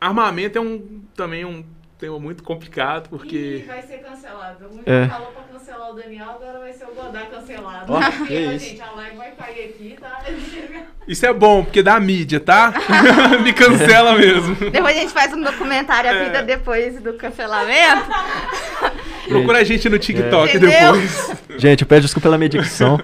Armamento 0.00 0.56
é 0.58 0.60
um 0.60 1.02
também 1.14 1.44
um 1.44 1.62
tema 1.98 2.18
muito 2.18 2.42
complicado, 2.42 3.06
E 3.06 3.08
porque. 3.08 3.64
vai 3.66 3.82
ser 3.82 3.98
cancelado. 3.98 4.64
O 4.66 4.80
É. 4.86 5.02
é. 5.04 5.08
falou 5.08 5.32
pra 5.32 5.42
cancelar 5.42 5.90
o 5.90 5.94
Daniel, 5.94 6.30
agora 6.30 6.58
vai 6.60 6.72
ser 6.72 6.84
o 6.84 6.94
Godá 6.94 7.26
cancelado. 7.26 7.92
Porque, 7.92 8.24
que 8.26 8.40
isso. 8.54 8.64
gente, 8.66 8.80
a 8.80 8.92
live 8.92 9.16
vai 9.16 9.30
cair 9.32 9.64
aqui, 9.70 9.96
tá? 10.00 10.22
Isso 11.08 11.24
é 11.24 11.32
bom, 11.32 11.64
porque 11.64 11.82
dá 11.82 11.98
mídia, 11.98 12.38
tá? 12.38 12.72
Me 13.42 13.52
cancela 13.54 14.14
mesmo. 14.16 14.54
Depois 14.70 14.94
a 14.96 15.00
gente 15.00 15.12
faz 15.12 15.32
um 15.32 15.40
documentário, 15.42 16.10
a 16.10 16.12
É. 16.14 16.24
vida 16.24 16.42
depois 16.42 17.00
do 17.02 17.14
cancelamento. 17.14 18.06
Procura 19.32 19.58
a 19.58 19.64
gente 19.64 19.88
no 19.88 19.98
TikTok 19.98 20.56
Entendeu? 20.56 20.70
depois. 20.92 21.32
Gente, 21.58 21.82
eu 21.82 21.86
peço 21.88 22.02
desculpa 22.02 22.24
pela 22.28 22.38
minha 22.38 22.48
dicção. 22.48 22.98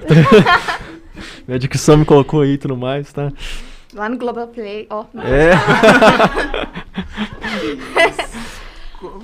minha 1.46 1.58
dicção 1.58 1.96
me 1.96 2.04
colocou 2.04 2.42
aí 2.42 2.52
e 2.52 2.58
tudo 2.58 2.76
mais, 2.76 3.12
tá? 3.12 3.32
Lá 3.92 4.08
no 4.08 4.16
Globoplay, 4.16 4.86
ó. 4.90 5.04
É. 5.24 5.50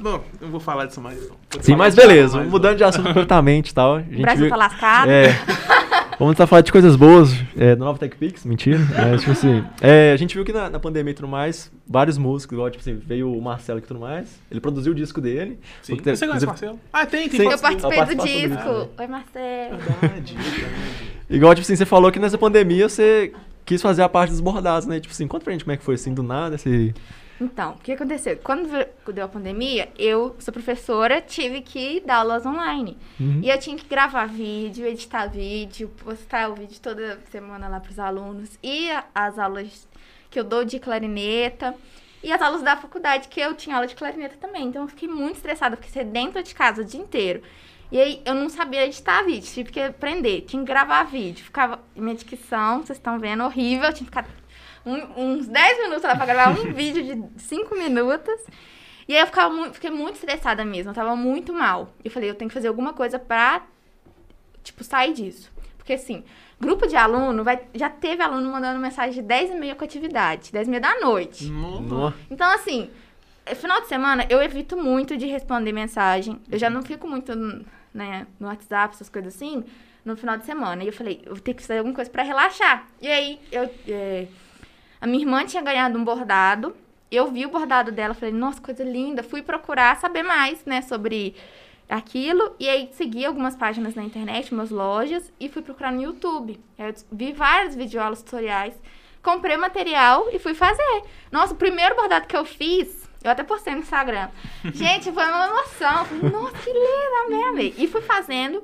Não, 0.02 0.20
não 0.40 0.50
vou 0.50 0.60
falar 0.60 0.86
disso 0.86 1.00
mais. 1.00 1.18
Não. 1.28 1.36
Pode 1.48 1.64
Sim, 1.64 1.74
mas 1.76 1.94
beleza, 1.94 2.38
mais, 2.38 2.50
mudando 2.50 2.76
de 2.76 2.84
assunto 2.84 3.06
completamente 3.08 3.70
e 3.70 3.74
tal. 3.74 3.96
A 3.96 3.98
O 3.98 4.02
gente 4.02 4.20
Brasil 4.22 4.40
viu- 4.42 4.50
tá 4.50 4.56
lascado. 4.56 5.10
É. 5.10 5.28
Vamos 6.20 6.34
tentar 6.34 6.46
falar 6.46 6.60
de 6.60 6.70
coisas 6.70 6.96
boas. 6.96 7.30
É, 7.56 7.74
do 7.74 7.82
Nova 7.82 7.98
Tech 7.98 8.14
Pix, 8.14 8.44
mentira. 8.44 8.78
Mas, 8.94 9.20
tipo 9.24 9.32
assim, 9.32 9.64
é, 9.80 10.12
a 10.12 10.16
gente 10.18 10.34
viu 10.34 10.44
que 10.44 10.52
na, 10.52 10.68
na 10.68 10.78
pandemia 10.78 11.12
e 11.12 11.14
tudo 11.14 11.26
mais, 11.26 11.72
vários 11.88 12.18
músicos, 12.18 12.52
igual, 12.52 12.68
tipo 12.70 12.82
assim, 12.82 12.94
veio 12.94 13.32
o 13.32 13.40
Marcelo 13.40 13.78
e 13.78 13.82
tudo 13.82 13.98
mais. 13.98 14.38
Ele 14.50 14.60
produziu 14.60 14.92
o 14.92 14.94
disco 14.94 15.18
dele. 15.18 15.58
Sim. 15.80 15.96
Porque- 15.96 16.14
Você 16.14 16.26
conhece 16.26 16.44
inclusive- 16.44 16.46
Marcelo? 16.46 16.78
Ah, 16.92 17.06
tem, 17.06 17.26
tem 17.26 17.40
Sim. 17.40 17.46
Eu 17.50 17.58
participei 17.58 18.04
do 18.04 18.22
disco. 18.22 18.88
Oi, 18.98 19.06
Marcelo. 19.06 19.78
Verdade. 19.78 20.36
Igual, 21.30 21.54
tipo 21.54 21.64
assim, 21.64 21.74
você 21.76 21.86
falou 21.86 22.12
que 22.12 22.18
nessa 22.18 22.36
pandemia 22.36 22.86
você 22.86 23.32
quis 23.64 23.80
fazer 23.80 24.02
a 24.02 24.08
parte 24.08 24.30
dos 24.30 24.40
bordados, 24.40 24.86
né? 24.86 25.00
Tipo 25.00 25.14
assim, 25.14 25.26
conta 25.26 25.44
pra 25.44 25.54
gente 25.54 25.64
como 25.64 25.72
é 25.72 25.78
que 25.78 25.84
foi 25.84 25.94
assim, 25.94 26.12
do 26.12 26.22
nada, 26.22 26.56
esse... 26.56 26.92
Então, 27.40 27.72
o 27.72 27.78
que 27.78 27.92
aconteceu? 27.92 28.38
Quando 28.44 28.68
deu 29.12 29.24
a 29.24 29.28
pandemia, 29.28 29.88
eu 29.98 30.36
sou 30.38 30.52
professora, 30.52 31.22
tive 31.22 31.62
que 31.62 32.00
dar 32.00 32.16
aulas 32.16 32.44
online. 32.44 32.98
Uhum. 33.18 33.40
E 33.42 33.48
eu 33.48 33.58
tinha 33.58 33.76
que 33.76 33.86
gravar 33.86 34.26
vídeo, 34.26 34.86
editar 34.86 35.26
vídeo, 35.26 35.90
postar 36.04 36.50
o 36.50 36.54
vídeo 36.54 36.78
toda 36.80 37.18
semana 37.30 37.66
lá 37.66 37.80
pros 37.80 37.98
alunos. 37.98 38.58
E 38.62 38.90
as 39.14 39.38
aulas 39.38 39.88
que 40.30 40.38
eu 40.38 40.44
dou 40.44 40.64
de 40.64 40.78
clarineta. 40.78 41.74
E 42.22 42.30
as 42.30 42.42
aulas 42.42 42.60
da 42.60 42.76
faculdade, 42.76 43.28
que 43.28 43.40
eu 43.40 43.54
tinha 43.54 43.76
aula 43.76 43.86
de 43.86 43.94
clarineta 43.94 44.36
também. 44.36 44.66
Então 44.66 44.82
eu 44.82 44.88
fiquei 44.88 45.08
muito 45.08 45.36
estressada, 45.36 45.76
porque 45.76 45.90
ser 45.90 46.04
dentro 46.04 46.42
de 46.42 46.54
casa 46.54 46.82
o 46.82 46.84
dia 46.84 47.00
inteiro. 47.00 47.42
E 47.90 47.98
aí 47.98 48.22
eu 48.24 48.34
não 48.34 48.48
sabia 48.48 48.84
editar 48.84 49.22
vídeo, 49.24 49.50
tive 49.50 49.72
que 49.72 49.80
aprender, 49.80 50.42
tinha 50.42 50.62
que 50.62 50.68
gravar 50.68 51.04
vídeo. 51.04 51.44
Ficava. 51.44 51.80
Minha 51.96 52.14
dicção, 52.14 52.84
vocês 52.84 52.98
estão 52.98 53.18
vendo, 53.18 53.42
horrível. 53.42 53.86
Eu 53.86 53.94
tinha 53.94 54.08
que 54.08 54.16
ficar 54.16 54.26
um- 54.86 55.32
uns 55.32 55.46
10 55.48 55.78
minutos 55.82 56.02
lá 56.04 56.16
pra 56.16 56.26
gravar 56.26 56.58
um 56.58 56.72
vídeo 56.74 57.02
de 57.04 57.42
5 57.42 57.74
minutos. 57.76 58.40
E 59.08 59.14
aí 59.14 59.20
eu 59.20 59.26
ficava 59.26 59.52
muito, 59.52 59.74
fiquei 59.74 59.90
muito 59.90 60.14
estressada 60.16 60.64
mesmo, 60.64 60.90
eu 60.90 60.94
tava 60.94 61.16
muito 61.16 61.52
mal. 61.52 61.92
Eu 62.04 62.10
falei, 62.10 62.30
eu 62.30 62.34
tenho 62.34 62.48
que 62.48 62.54
fazer 62.54 62.68
alguma 62.68 62.92
coisa 62.92 63.18
pra, 63.18 63.62
tipo, 64.62 64.84
sair 64.84 65.12
disso. 65.12 65.50
Porque 65.76 65.94
assim, 65.94 66.22
grupo 66.60 66.86
de 66.86 66.94
aluno, 66.94 67.42
vai, 67.42 67.60
já 67.74 67.88
teve 67.90 68.22
aluno 68.22 68.52
mandando 68.52 68.78
mensagem 68.78 69.14
de 69.14 69.22
10 69.22 69.50
e 69.50 69.54
meia 69.54 69.74
com 69.74 69.84
atividade, 69.84 70.52
10 70.52 70.68
e 70.68 70.70
meia 70.70 70.80
da 70.80 71.00
noite. 71.00 71.46
Nossa. 71.50 72.16
Então, 72.30 72.48
assim, 72.52 72.88
eh, 73.46 73.54
final 73.56 73.80
de 73.80 73.88
semana 73.88 74.24
eu 74.28 74.40
evito 74.40 74.76
muito 74.76 75.16
de 75.16 75.26
responder 75.26 75.72
mensagem. 75.72 76.40
Eu 76.50 76.58
já 76.58 76.70
não 76.70 76.82
fico 76.82 77.08
muito 77.08 77.34
né, 77.92 78.26
no 78.38 78.46
WhatsApp, 78.46 78.94
essas 78.94 79.08
coisas 79.08 79.34
assim, 79.34 79.64
no 80.04 80.16
final 80.16 80.36
de 80.36 80.44
semana. 80.46 80.84
E 80.84 80.86
eu 80.86 80.92
falei, 80.92 81.20
eu 81.24 81.32
vou 81.34 81.40
ter 81.42 81.54
que 81.54 81.62
fazer 81.62 81.78
alguma 81.78 81.94
coisa 81.96 82.08
pra 82.10 82.22
relaxar. 82.22 82.86
E 83.02 83.08
aí, 83.08 83.40
eu, 83.50 83.68
eh, 83.88 84.26
a 85.00 85.06
minha 85.06 85.22
irmã 85.22 85.44
tinha 85.44 85.62
ganhado 85.62 85.98
um 85.98 86.04
bordado. 86.04 86.76
Eu 87.10 87.30
vi 87.30 87.44
o 87.44 87.50
bordado 87.50 87.90
dela, 87.90 88.14
falei, 88.14 88.32
nossa, 88.34 88.60
coisa 88.60 88.84
linda. 88.84 89.22
Fui 89.22 89.42
procurar 89.42 89.96
saber 89.96 90.22
mais, 90.22 90.64
né, 90.64 90.80
sobre 90.82 91.34
aquilo. 91.88 92.54
E 92.58 92.68
aí, 92.68 92.88
segui 92.92 93.24
algumas 93.24 93.56
páginas 93.56 93.94
na 93.94 94.04
internet, 94.04 94.52
umas 94.52 94.70
lojas, 94.70 95.32
e 95.40 95.48
fui 95.48 95.62
procurar 95.62 95.90
no 95.90 96.02
YouTube. 96.02 96.60
Eu 96.78 96.94
vi 97.10 97.32
vários 97.32 97.74
videoaulas 97.74 98.22
tutoriais. 98.22 98.74
Comprei 99.22 99.56
material 99.56 100.28
e 100.32 100.38
fui 100.38 100.54
fazer. 100.54 101.02
Nossa, 101.32 101.52
o 101.52 101.56
primeiro 101.56 101.96
bordado 101.96 102.26
que 102.26 102.36
eu 102.36 102.44
fiz, 102.44 103.08
eu 103.22 103.30
até 103.30 103.42
postei 103.42 103.74
no 103.74 103.80
Instagram. 103.80 104.28
Gente, 104.72 105.10
foi 105.12 105.24
uma 105.24 105.46
emoção. 105.46 106.04
Falei, 106.04 106.30
nossa, 106.30 106.56
que 106.58 106.72
linda, 106.72 107.24
amei, 107.26 107.42
amei. 107.42 107.74
E 107.76 107.86
fui 107.86 108.00
fazendo. 108.00 108.62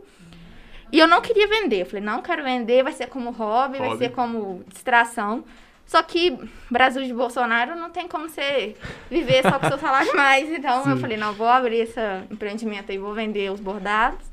E 0.93 0.99
eu 0.99 1.07
não 1.07 1.21
queria 1.21 1.49
vender. 1.49 1.83
Eu 1.83 1.87
falei, 1.87 2.03
não 2.03 2.23
quero 2.23 2.43
vender, 2.43 2.83
vai 2.83 2.93
ser 2.93 3.09
como 3.09 3.31
hobby, 3.33 3.79
vai 3.79 3.89
Hobby. 3.89 3.99
ser 3.99 4.13
como 4.13 4.63
distração. 4.69 5.45
Só 5.87 6.03
que 6.03 6.37
Brasil 6.69 7.05
de 7.05 7.15
Bolsonaro 7.15 7.77
não 7.77 7.91
tem 7.91 8.09
como 8.09 8.29
você 8.29 8.77
viver 9.09 9.43
só 9.43 9.59
com 9.59 9.69
seu 9.69 9.79
salário 9.79 10.15
mais. 10.17 10.51
Então 10.51 10.89
eu 10.91 10.97
falei, 10.97 11.17
não, 11.17 11.33
vou 11.33 11.47
abrir 11.47 11.79
esse 11.79 12.01
empreendimento 12.31 12.91
aí, 12.91 12.99
vou 12.99 13.15
vender 13.15 13.53
os 13.53 13.61
bordados. 13.61 14.27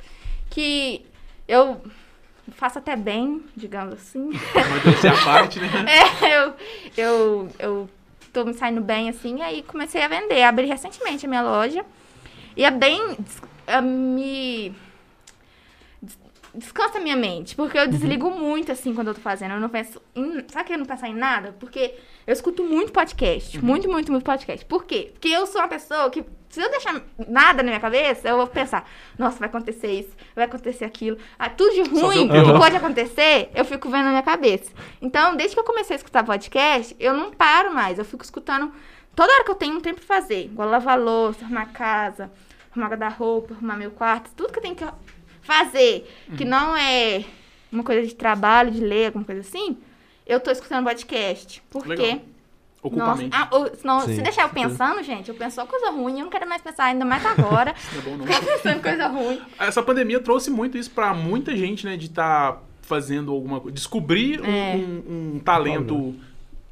Que 0.49 1.05
eu 1.47 1.79
faço 2.53 2.79
até 2.79 2.95
bem, 2.95 3.43
digamos 3.55 3.93
assim. 3.93 4.31
Modéstia 4.31 5.11
à 5.11 5.23
parte, 5.23 5.59
né? 5.59 5.69
É, 5.87 6.37
eu, 6.37 6.53
eu, 6.97 7.49
eu 7.59 7.89
tô 8.31 8.43
me 8.43 8.53
saindo 8.53 8.81
bem 8.81 9.09
assim, 9.09 9.41
aí 9.41 9.61
comecei 9.61 10.01
a 10.01 10.07
vender. 10.07 10.43
Abri 10.43 10.65
recentemente 10.65 11.25
a 11.25 11.29
minha 11.29 11.43
loja. 11.43 11.85
E 12.57 12.65
é 12.65 12.71
bem. 12.71 13.15
é, 13.67 13.79
me 13.79 14.75
descansa 16.53 16.97
a 16.97 17.01
minha 17.01 17.15
mente. 17.15 17.55
Porque 17.55 17.77
eu 17.77 17.87
desligo 17.87 18.29
muito, 18.29 18.71
assim, 18.71 18.93
quando 18.93 19.07
eu 19.07 19.13
tô 19.13 19.21
fazendo. 19.21 19.53
Eu 19.53 19.59
não 19.59 19.69
penso 19.69 20.01
em... 20.15 20.43
Sabe 20.47 20.65
que 20.65 20.73
eu 20.73 20.77
não 20.77 20.85
pensar 20.85 21.09
em 21.09 21.15
nada? 21.15 21.55
Porque 21.59 21.95
eu 22.25 22.33
escuto 22.33 22.63
muito 22.63 22.91
podcast. 22.91 23.63
Muito, 23.63 23.89
muito, 23.89 24.11
muito 24.11 24.23
podcast. 24.23 24.65
Por 24.65 24.85
quê? 24.85 25.11
Porque 25.13 25.29
eu 25.29 25.45
sou 25.45 25.61
uma 25.61 25.67
pessoa 25.67 26.09
que... 26.09 26.23
Se 26.49 26.61
eu 26.61 26.69
deixar 26.69 27.01
nada 27.27 27.63
na 27.63 27.69
minha 27.69 27.79
cabeça, 27.79 28.29
eu 28.29 28.37
vou 28.37 28.45
pensar, 28.45 28.87
nossa, 29.17 29.39
vai 29.39 29.49
acontecer 29.49 29.91
isso, 29.91 30.11
vai 30.35 30.45
acontecer 30.45 30.85
aquilo. 30.85 31.17
Ah, 31.39 31.49
tudo 31.49 31.73
de 31.73 31.81
ruim 31.89 32.27
que 32.27 32.59
pode 32.59 32.75
acontecer, 32.75 33.49
eu 33.55 33.65
fico 33.65 33.89
vendo 33.89 34.03
na 34.03 34.09
minha 34.11 34.21
cabeça. 34.21 34.71
Então, 35.01 35.35
desde 35.35 35.55
que 35.55 35.59
eu 35.59 35.63
comecei 35.63 35.95
a 35.95 35.97
escutar 35.97 36.23
podcast, 36.23 36.95
eu 36.99 37.11
não 37.11 37.31
paro 37.31 37.73
mais. 37.73 37.97
Eu 37.97 38.05
fico 38.05 38.23
escutando 38.23 38.71
toda 39.15 39.33
hora 39.33 39.43
que 39.43 39.49
eu 39.49 39.55
tenho 39.55 39.77
um 39.77 39.81
tempo 39.81 39.99
pra 39.99 40.15
fazer. 40.15 40.45
Igual 40.45 40.69
lavar 40.69 40.99
louça, 40.99 41.43
arrumar 41.43 41.73
casa, 41.73 42.31
arrumar 42.71 42.89
guarda-roupa, 42.89 43.55
arrumar 43.55 43.75
meu 43.75 43.89
quarto. 43.89 44.29
Tudo 44.35 44.53
que 44.53 44.59
eu 44.59 44.63
tenho 44.63 44.75
que 44.75 44.83
fazer, 45.43 46.09
que 46.37 46.43
não 46.45 46.75
é 46.75 47.23
uma 47.71 47.83
coisa 47.83 48.05
de 48.07 48.15
trabalho, 48.15 48.71
de 48.71 48.81
ler, 48.81 49.07
alguma 49.07 49.23
coisa 49.25 49.41
assim, 49.41 49.77
eu 50.25 50.39
tô 50.39 50.49
escutando 50.51 50.83
podcast. 50.85 51.61
Por 51.69 51.85
Legal. 51.87 52.05
quê? 52.05 52.21
Ocupa 52.81 53.01
a 53.01 53.07
Nossa, 53.07 53.21
mente. 53.23 53.33
ah, 53.35 53.47
ou- 53.51 53.75
senão, 53.75 54.01
Sim, 54.01 54.15
se 54.15 54.21
deixar 54.21 54.43
eu 54.43 54.49
pensando, 54.53 55.01
gente, 55.03 55.29
eu 55.29 55.35
penso 55.35 55.55
só 55.55 55.65
coisa 55.65 55.89
ruim, 55.91 56.19
eu 56.19 56.25
não 56.25 56.29
quero 56.29 56.47
mais 56.47 56.61
pensar 56.61 56.85
ainda 56.85 57.05
mais 57.05 57.25
agora. 57.25 57.73
Não 57.93 57.99
é 57.99 58.03
bom, 58.03 58.17
não. 58.17 58.25
Ficar 58.27 58.41
pensando 58.45 58.81
coisa 58.81 59.07
ruim. 59.07 59.41
Essa 59.57 59.81
pandemia 59.81 60.19
trouxe 60.19 60.49
muito 60.49 60.77
isso 60.77 60.91
pra 60.91 61.13
muita 61.13 61.55
gente, 61.55 61.85
né? 61.85 61.95
De 61.95 62.07
estar 62.07 62.61
fazendo 62.81 63.31
alguma 63.31 63.61
coisa. 63.61 63.73
Descobrir 63.73 64.41
um- 64.41 64.45
É. 64.45 64.75
um, 64.75 65.35
um 65.35 65.39
talento 65.39 66.13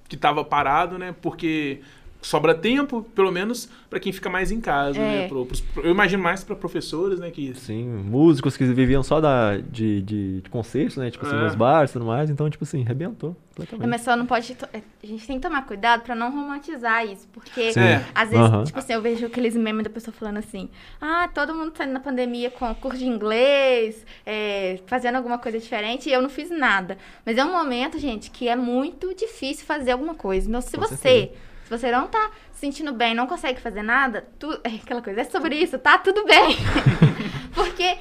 que 0.10 0.18
tava 0.18 0.44
parado, 0.44 0.98
né? 0.98 1.16
Porque 1.22 1.80
sobra 2.22 2.54
tempo, 2.54 3.02
pelo 3.16 3.32
menos, 3.32 3.68
pra 3.90 4.00
quem 4.00 4.12
fica 4.14 4.30
mais 4.30 4.52
em 4.52 4.62
casa, 4.62 5.00
né? 5.00 5.26
É. 5.26 5.28
Pro- 5.28 5.46
pros- 5.46 5.64
eu 5.78 5.90
imagino 5.92 6.22
mais 6.22 6.44
pra 6.44 6.56
professores, 6.56 7.20
né? 7.20 7.32
Que 7.32 7.54
Sim, 7.56 7.84
músicos 7.86 8.56
que 8.56 8.64
viviam 8.66 9.02
só 9.02 9.20
da, 9.20 9.58
de, 9.58 10.02
de, 10.02 10.42
de 10.42 10.50
concertos, 10.50 10.98
né? 10.98 11.10
Tipo 11.10 11.26
assim, 11.26 11.36
É. 11.36 11.40
nos 11.42 11.56
bares 11.56 11.90
e 11.90 11.94
tudo 11.94 12.06
mais. 12.06 12.30
Então, 12.30 12.50
tipo 12.50 12.64
assim, 12.64 12.84
arrebentou 12.84 13.32
É, 13.32 13.56
completamente. 13.56 13.90
mas 13.90 14.02
só 14.02 14.16
não 14.16 14.26
pode. 14.28 14.56
é, 14.72 14.82
A 15.04 15.08
gente 15.08 15.26
tem 15.26 15.40
que 15.40 15.48
tomar 15.48 15.66
cuidado 15.66 16.02
pra 16.04 16.14
não 16.16 16.32
romantizar 16.32 17.06
isso. 17.06 17.28
Porque, 17.34 17.74
Sim. 17.74 17.80
É. 17.80 18.06
às 18.14 18.30
vezes, 18.30 18.46
Aham. 18.46 18.64
tipo 18.66 18.78
assim, 18.80 18.94
eu 18.94 19.02
vejo 19.02 19.26
aqueles 19.26 19.56
memes 19.56 19.84
da 19.84 19.90
pessoa 19.90 20.14
falando 20.14 20.38
assim: 20.38 20.70
ah, 21.02 21.28
todo 21.34 21.56
mundo 21.56 21.72
tá 21.72 21.84
indo 21.86 21.94
na 21.94 22.00
pandemia 22.00 22.52
com 22.52 22.74
curso 22.76 23.00
de 23.00 23.06
inglês, 23.08 24.06
é, 24.26 24.80
fazendo 24.86 25.16
alguma 25.16 25.38
coisa 25.38 25.58
diferente, 25.60 26.08
e 26.08 26.14
eu 26.14 26.22
não 26.22 26.30
fiz 26.30 26.50
nada. 26.52 26.98
Mas 27.26 27.38
é 27.38 27.44
um 27.44 27.52
momento, 27.52 27.98
gente, 27.98 28.30
que 28.30 28.48
é 28.48 28.56
muito 28.56 29.14
difícil 29.16 29.66
fazer 29.66 29.92
alguma 29.92 30.14
coisa. 30.16 30.48
Então, 30.48 30.62
se 30.62 30.76
Com 30.78 30.82
você. 30.84 30.96
certeza. 30.96 31.51
Se 31.72 31.78
você 31.78 31.92
não 31.92 32.08
tá 32.08 32.32
se 32.52 32.60
sentindo 32.60 32.92
bem, 32.92 33.14
não 33.16 33.26
consegue 33.28 33.62
fazer 33.62 33.82
nada, 33.82 34.28
tu, 34.38 34.52
é 34.64 34.70
aquela 34.76 35.02
coisa, 35.02 35.22
é 35.22 35.24
sobre 35.24 35.56
isso, 35.56 35.80
tá 35.80 35.98
tudo 35.98 36.26
bem. 36.26 36.58
Porque 37.56 37.98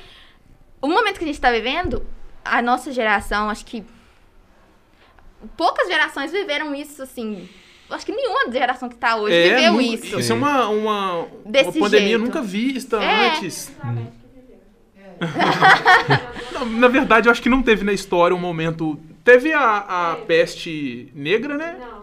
o 0.82 0.88
momento 0.88 1.18
que 1.18 1.24
a 1.24 1.26
gente 1.28 1.40
tá 1.40 1.52
vivendo, 1.52 2.04
a 2.44 2.60
nossa 2.60 2.90
geração, 2.92 3.48
acho 3.48 3.64
que 3.64 3.84
poucas 5.56 5.86
gerações 5.88 6.32
viveram 6.32 6.74
isso, 6.74 7.00
assim. 7.02 7.48
Acho 7.88 8.04
que 8.06 8.12
nenhuma 8.12 8.50
geração 8.52 8.88
que 8.88 8.96
tá 8.96 9.14
hoje 9.16 9.40
viveu 9.50 9.72
nu- 9.74 9.80
isso. 9.80 10.18
Isso 10.18 10.32
é 10.32 10.34
uma, 10.34 10.68
uma, 10.68 11.12
uma 11.18 11.28
Desse 11.46 11.78
pandemia 11.78 12.08
jeito. 12.08 12.24
nunca 12.24 12.42
vista 12.42 12.96
É. 13.02 13.30
antes. 13.36 13.72
Não, 16.54 16.66
na 16.78 16.88
verdade, 16.88 17.28
eu 17.28 17.32
acho 17.32 17.42
que 17.42 17.48
não 17.48 17.62
teve 17.62 17.84
na 17.84 17.92
história 17.92 18.34
um 18.34 18.38
momento. 18.40 18.98
Teve 19.24 19.52
a, 19.52 20.12
a 20.12 20.16
peste 20.26 21.10
negra, 21.14 21.56
né? 21.56 21.76
Não, 21.80 21.99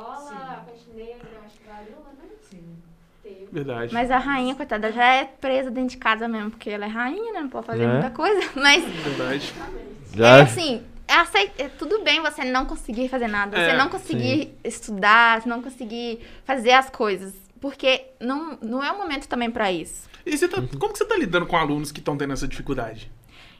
gripe 0.00 0.22
espanhola, 0.24 0.52
a 0.52 0.70
peste 0.70 0.90
negra, 0.90 1.28
acho 1.46 1.56
que 1.58 1.66
varíola, 1.68 2.12
né? 2.18 2.28
Sim. 2.50 2.76
Teve. 3.22 3.48
Verdade. 3.52 3.92
Mas 3.94 4.10
a 4.10 4.18
rainha, 4.18 4.54
coitada, 4.54 4.90
já 4.92 5.04
é 5.04 5.24
presa 5.24 5.70
dentro 5.70 5.90
de 5.90 5.96
casa 5.98 6.26
mesmo, 6.28 6.50
porque 6.50 6.70
ela 6.70 6.84
é 6.86 6.88
rainha, 6.88 7.32
né? 7.32 7.40
Não 7.42 7.48
pode 7.48 7.66
fazer 7.66 7.82
É. 7.84 7.86
muita 7.86 8.10
coisa. 8.10 8.48
Mas 8.56 8.84
Verdade. 8.84 9.52
Já, 10.14 10.38
é 10.38 10.42
assim, 10.42 10.82
é 11.06 11.62
é 11.64 11.68
tudo 11.68 12.02
bem 12.02 12.20
você 12.20 12.44
não 12.44 12.66
conseguir 12.66 13.08
fazer 13.08 13.28
nada, 13.28 13.56
É, 13.58 13.70
você 13.70 13.76
não 13.76 13.88
conseguir 13.88 14.54
estudar, 14.64 15.40
você 15.42 15.48
não 15.48 15.62
conseguir 15.62 16.20
fazer 16.44 16.72
as 16.72 16.88
coisas. 16.90 17.34
Porque 17.60 18.06
não, 18.18 18.56
não 18.62 18.82
é 18.82 18.90
o 18.90 18.96
momento 18.98 19.28
também 19.28 19.50
pra 19.50 19.70
isso. 19.70 20.08
E 20.24 20.36
você 20.36 20.48
tá- 20.48 20.60
Uhum. 20.60 20.68
como 20.78 20.92
que 20.92 20.98
você 20.98 21.04
tá 21.04 21.16
lidando 21.16 21.46
com 21.46 21.56
alunos 21.56 21.92
que 21.92 21.98
estão 21.98 22.16
tendo 22.16 22.32
essa 22.32 22.48
dificuldade? 22.48 23.10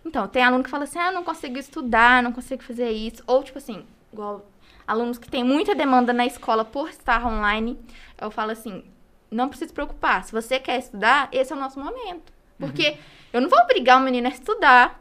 Então, 0.05 0.27
tem 0.27 0.43
aluno 0.43 0.65
que 0.65 0.71
fala 0.71 0.85
assim, 0.85 0.99
ah, 0.99 1.13
não 1.13 1.23
consigo 1.23 1.59
estudar, 1.59 2.23
não 2.23 2.33
consigo 2.33 2.63
fazer 2.63 2.89
isso. 2.91 3.23
Ou, 3.27 3.43
tipo 3.43 3.59
assim, 3.59 3.85
igual 4.11 4.47
alunos 4.91 5.19
que 5.19 5.31
têm 5.31 5.45
muita 5.45 5.75
demanda 5.75 6.13
na 6.13 6.27
escola 6.27 6.65
por 6.65 6.89
estar 6.89 7.25
online, 7.25 7.79
eu 8.21 8.31
falo 8.31 8.51
assim, 8.51 8.85
não 9.31 9.49
precisa 9.49 9.69
se 9.69 9.75
preocupar. 9.75 10.25
Se 10.25 10.33
você 10.33 10.59
quer 10.59 10.79
estudar, 10.81 11.29
esse 11.31 11.53
é 11.53 11.57
o 11.57 11.59
nosso 11.59 11.79
momento. 11.79 12.33
Porque 12.59 12.99
eu 13.33 13.41
não 13.41 13.49
vou 13.49 13.59
obrigar 13.61 14.01
o 14.01 14.05
menino 14.05 14.27
a 14.27 14.31
estudar, 14.31 15.00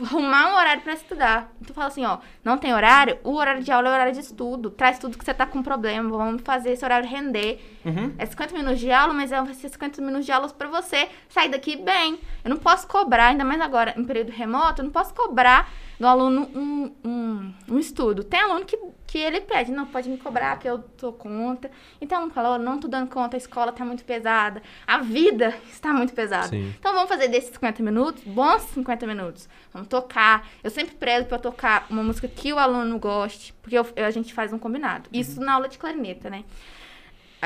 arrumar 0.00 0.48
um 0.52 0.56
horário 0.56 0.82
pra 0.82 0.92
estudar. 0.92 1.52
Então, 1.60 1.74
fala 1.74 1.88
assim, 1.88 2.04
ó, 2.04 2.18
não 2.44 2.56
tem 2.58 2.72
horário? 2.74 3.18
O 3.24 3.34
horário 3.34 3.62
de 3.62 3.70
aula 3.72 3.88
é 3.88 3.90
o 3.90 3.94
horário 3.94 4.12
de 4.12 4.20
estudo. 4.20 4.70
Traz 4.70 4.98
tudo 4.98 5.16
que 5.18 5.24
você 5.24 5.34
tá 5.34 5.46
com 5.46 5.62
problema, 5.62 6.08
vamos 6.16 6.42
fazer 6.42 6.72
esse 6.72 6.84
horário 6.84 7.08
render. 7.08 7.60
Uhum. 7.84 8.14
É 8.18 8.26
50 8.26 8.54
minutos 8.54 8.78
de 8.80 8.90
aula, 8.92 9.12
mas 9.12 9.32
é- 9.32 9.42
vai 9.42 9.54
ser 9.54 9.68
50 9.68 10.00
minutos 10.02 10.26
de 10.26 10.32
aula 10.32 10.48
pra 10.48 10.68
você 10.68 11.08
sair 11.28 11.48
daqui 11.48 11.76
bem. 11.76 12.18
Eu 12.44 12.50
não 12.50 12.56
posso 12.56 12.86
cobrar, 12.86 13.26
ainda 13.28 13.44
mais 13.44 13.60
agora 13.60 13.94
em 13.96 14.04
período 14.04 14.30
remoto, 14.30 14.80
eu 14.80 14.84
não 14.84 14.92
posso 14.92 15.14
cobrar 15.14 15.68
do 15.98 16.06
aluno 16.06 16.48
um, 16.54 16.94
um, 17.04 17.54
um 17.68 17.78
estudo. 17.78 18.24
Tem 18.24 18.40
aluno 18.40 18.64
que, 18.64 18.78
que 19.10 19.18
ele 19.18 19.40
pede, 19.40 19.72
não, 19.72 19.86
pode 19.86 20.08
me 20.08 20.16
cobrar 20.16 20.56
que 20.56 20.68
eu 20.68 20.78
dou 20.96 21.12
conta. 21.12 21.68
Então, 22.00 22.30
fala, 22.30 22.50
"Ó, 22.50 22.58
não 22.58 22.78
tô 22.78 22.86
dando 22.86 23.08
conta, 23.10 23.36
a 23.36 23.38
escola 23.38 23.72
tá 23.72 23.84
muito 23.84 24.04
pesada, 24.04 24.62
a 24.86 24.98
vida 24.98 25.52
está 25.68 25.92
muito 25.92 26.12
pesada. 26.14 26.46
Sim. 26.46 26.72
Então, 26.78 26.92
vamos 26.92 27.08
fazer 27.08 27.26
desses 27.26 27.50
50 27.50 27.82
minutos, 27.82 28.22
bons 28.22 28.62
50 28.72 29.06
minutos. 29.08 29.48
Vamos 29.72 29.88
tocar. 29.88 30.46
Eu 30.62 30.70
sempre 30.70 30.94
prezo 30.94 31.26
pra 31.26 31.38
tocar 31.40 31.86
uma 31.90 32.04
música 32.04 32.28
que 32.28 32.52
o 32.52 32.58
aluno 32.58 33.00
goste, 33.00 33.52
porque 33.60 33.76
eu- 33.76 33.86
a 33.96 34.10
gente 34.12 34.32
faz 34.32 34.52
um 34.52 34.58
combinado. 34.60 35.08
Isso 35.12 35.40
na 35.40 35.54
aula 35.54 35.68
de 35.68 35.76
clarineta, 35.76 36.30
né? 36.30 36.44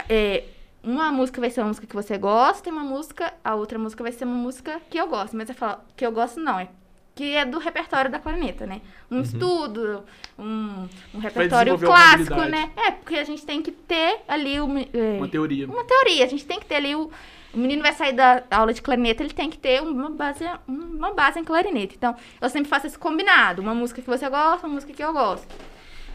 É, 0.08 0.44
uma 0.82 1.10
música 1.10 1.40
vai 1.40 1.48
ser 1.50 1.60
uma 1.62 1.68
música 1.68 1.86
que 1.86 1.94
você 1.96 2.18
gosta 2.18 2.68
e 2.68 2.72
uma 2.72 2.84
música, 2.84 3.32
a 3.42 3.54
outra 3.54 3.78
música 3.78 4.02
vai 4.02 4.12
ser 4.12 4.24
uma 4.26 4.34
música 4.34 4.82
que 4.90 4.98
eu 4.98 5.06
gosto. 5.08 5.34
Mas 5.34 5.48
eu 5.48 5.54
falo 5.54 5.78
que 5.96 6.04
eu 6.04 6.12
gosto 6.12 6.38
não, 6.40 6.58
é 6.60 6.68
que 7.14 7.36
é 7.36 7.44
do 7.44 7.58
repertório 7.58 8.10
da 8.10 8.18
clarineta, 8.18 8.66
né? 8.66 8.80
Um 9.10 9.20
estudo, 9.20 10.04
um, 10.38 10.88
um 11.14 11.18
repertório 11.18 11.78
clássico, 11.78 12.40
né? 12.42 12.72
É, 12.76 12.90
porque 12.90 13.16
a 13.16 13.24
gente 13.24 13.46
tem 13.46 13.62
que 13.62 13.70
ter 13.70 14.20
ali 14.26 14.60
o, 14.60 14.66
é, 14.78 15.18
Uma 15.18 15.28
teoria. 15.28 15.66
uma 15.66 15.84
teoria. 15.84 16.24
A 16.24 16.28
gente 16.28 16.44
tem 16.44 16.58
que 16.58 16.66
ter 16.66 16.76
ali 16.76 16.94
o. 16.94 17.10
O 17.52 17.56
menino 17.56 17.82
vai 17.82 17.92
sair 17.92 18.12
da 18.12 18.42
aula 18.50 18.74
de 18.74 18.82
clarineta, 18.82 19.22
ele 19.22 19.32
tem 19.32 19.48
que 19.48 19.56
ter 19.56 19.80
uma 19.80 20.10
base, 20.10 20.44
uma 20.66 21.14
base 21.14 21.38
em 21.38 21.44
clarineta. 21.44 21.94
Então, 21.94 22.16
eu 22.40 22.50
sempre 22.50 22.68
faço 22.68 22.88
esse 22.88 22.98
combinado. 22.98 23.62
Uma 23.62 23.72
música 23.72 24.02
que 24.02 24.08
você 24.08 24.28
gosta, 24.28 24.66
uma 24.66 24.74
música 24.74 24.92
que 24.92 25.04
eu 25.04 25.12
gosto. 25.12 25.46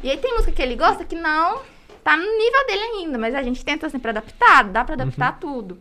E 0.03 0.11
aí 0.11 0.17
tem 0.17 0.33
música 0.33 0.51
que 0.51 0.61
ele 0.61 0.75
gosta 0.75 1.05
que 1.05 1.15
não 1.15 1.61
tá 2.03 2.17
no 2.17 2.23
nível 2.23 2.65
dele 2.67 2.81
ainda, 2.81 3.17
mas 3.17 3.33
a 3.35 3.41
gente 3.41 3.63
tenta 3.63 3.89
sempre 3.89 4.09
adaptar, 4.09 4.63
dá 4.65 4.83
pra 4.83 4.95
adaptar 4.95 5.39
tudo. 5.39 5.77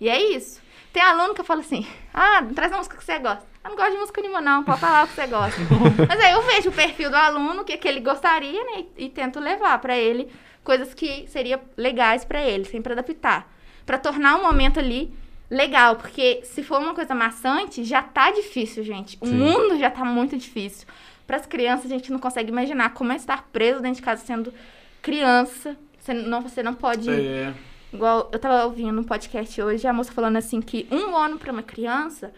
E 0.00 0.08
é 0.08 0.20
isso. 0.20 0.60
Tem 0.92 1.02
aluno 1.02 1.34
que 1.34 1.40
eu 1.40 1.44
falo 1.44 1.60
assim, 1.60 1.86
ah, 2.12 2.42
traz 2.54 2.72
uma 2.72 2.78
música 2.78 2.96
que 2.96 3.04
você 3.04 3.18
gosta. 3.18 3.44
Eu 3.66 3.70
não 3.70 3.76
gosto 3.76 3.92
de 3.92 3.98
música 3.98 4.20
nenhuma, 4.20 4.40
não, 4.40 4.62
pode 4.62 4.78
falar 4.78 5.04
o 5.04 5.08
que 5.08 5.14
você 5.14 5.26
gosta. 5.26 5.60
mas 6.08 6.20
aí 6.20 6.32
eu 6.32 6.42
vejo 6.42 6.68
o 6.68 6.72
perfil 6.72 7.10
do 7.10 7.16
aluno, 7.16 7.62
o 7.62 7.64
que, 7.64 7.76
que 7.76 7.88
ele 7.88 7.98
gostaria, 7.98 8.62
né, 8.62 8.84
e, 8.96 9.06
e 9.06 9.08
tento 9.08 9.40
levar 9.40 9.76
pra 9.80 9.98
ele 9.98 10.30
coisas 10.62 10.94
que 10.94 11.26
seriam 11.26 11.60
legais 11.76 12.24
pra 12.24 12.40
ele, 12.40 12.64
sempre 12.64 12.92
adaptar. 12.92 13.52
Pra 13.84 13.98
tornar 13.98 14.36
um 14.36 14.42
momento 14.42 14.78
ali 14.78 15.12
legal, 15.50 15.96
porque 15.96 16.42
se 16.44 16.62
for 16.62 16.80
uma 16.80 16.94
coisa 16.94 17.12
maçante, 17.12 17.82
já 17.82 18.02
tá 18.02 18.30
difícil, 18.30 18.84
gente. 18.84 19.18
O 19.20 19.26
Sim. 19.26 19.34
mundo 19.34 19.76
já 19.78 19.90
tá 19.90 20.04
muito 20.04 20.36
difícil. 20.36 20.86
Para 21.26 21.36
as 21.36 21.46
crianças, 21.46 21.86
a 21.86 21.94
gente 21.94 22.12
não 22.12 22.20
consegue 22.20 22.50
imaginar 22.50 22.90
como 22.90 23.10
é 23.10 23.16
estar 23.16 23.48
preso 23.52 23.80
dentro 23.80 23.96
de 23.96 24.02
casa 24.02 24.24
sendo 24.24 24.54
criança. 25.02 25.76
Você 25.98 26.14
não, 26.14 26.40
você 26.40 26.62
não 26.62 26.74
pode. 26.74 27.10
É, 27.10 27.52
Igual 27.92 28.28
eu 28.32 28.38
tava 28.38 28.64
ouvindo 28.64 29.00
um 29.00 29.04
podcast 29.04 29.60
hoje, 29.60 29.86
a 29.86 29.92
moça 29.92 30.12
falando 30.12 30.36
assim 30.36 30.60
que 30.60 30.86
um 30.90 31.16
ano 31.16 31.38
para 31.38 31.52
uma 31.52 31.62
criança 31.62 32.32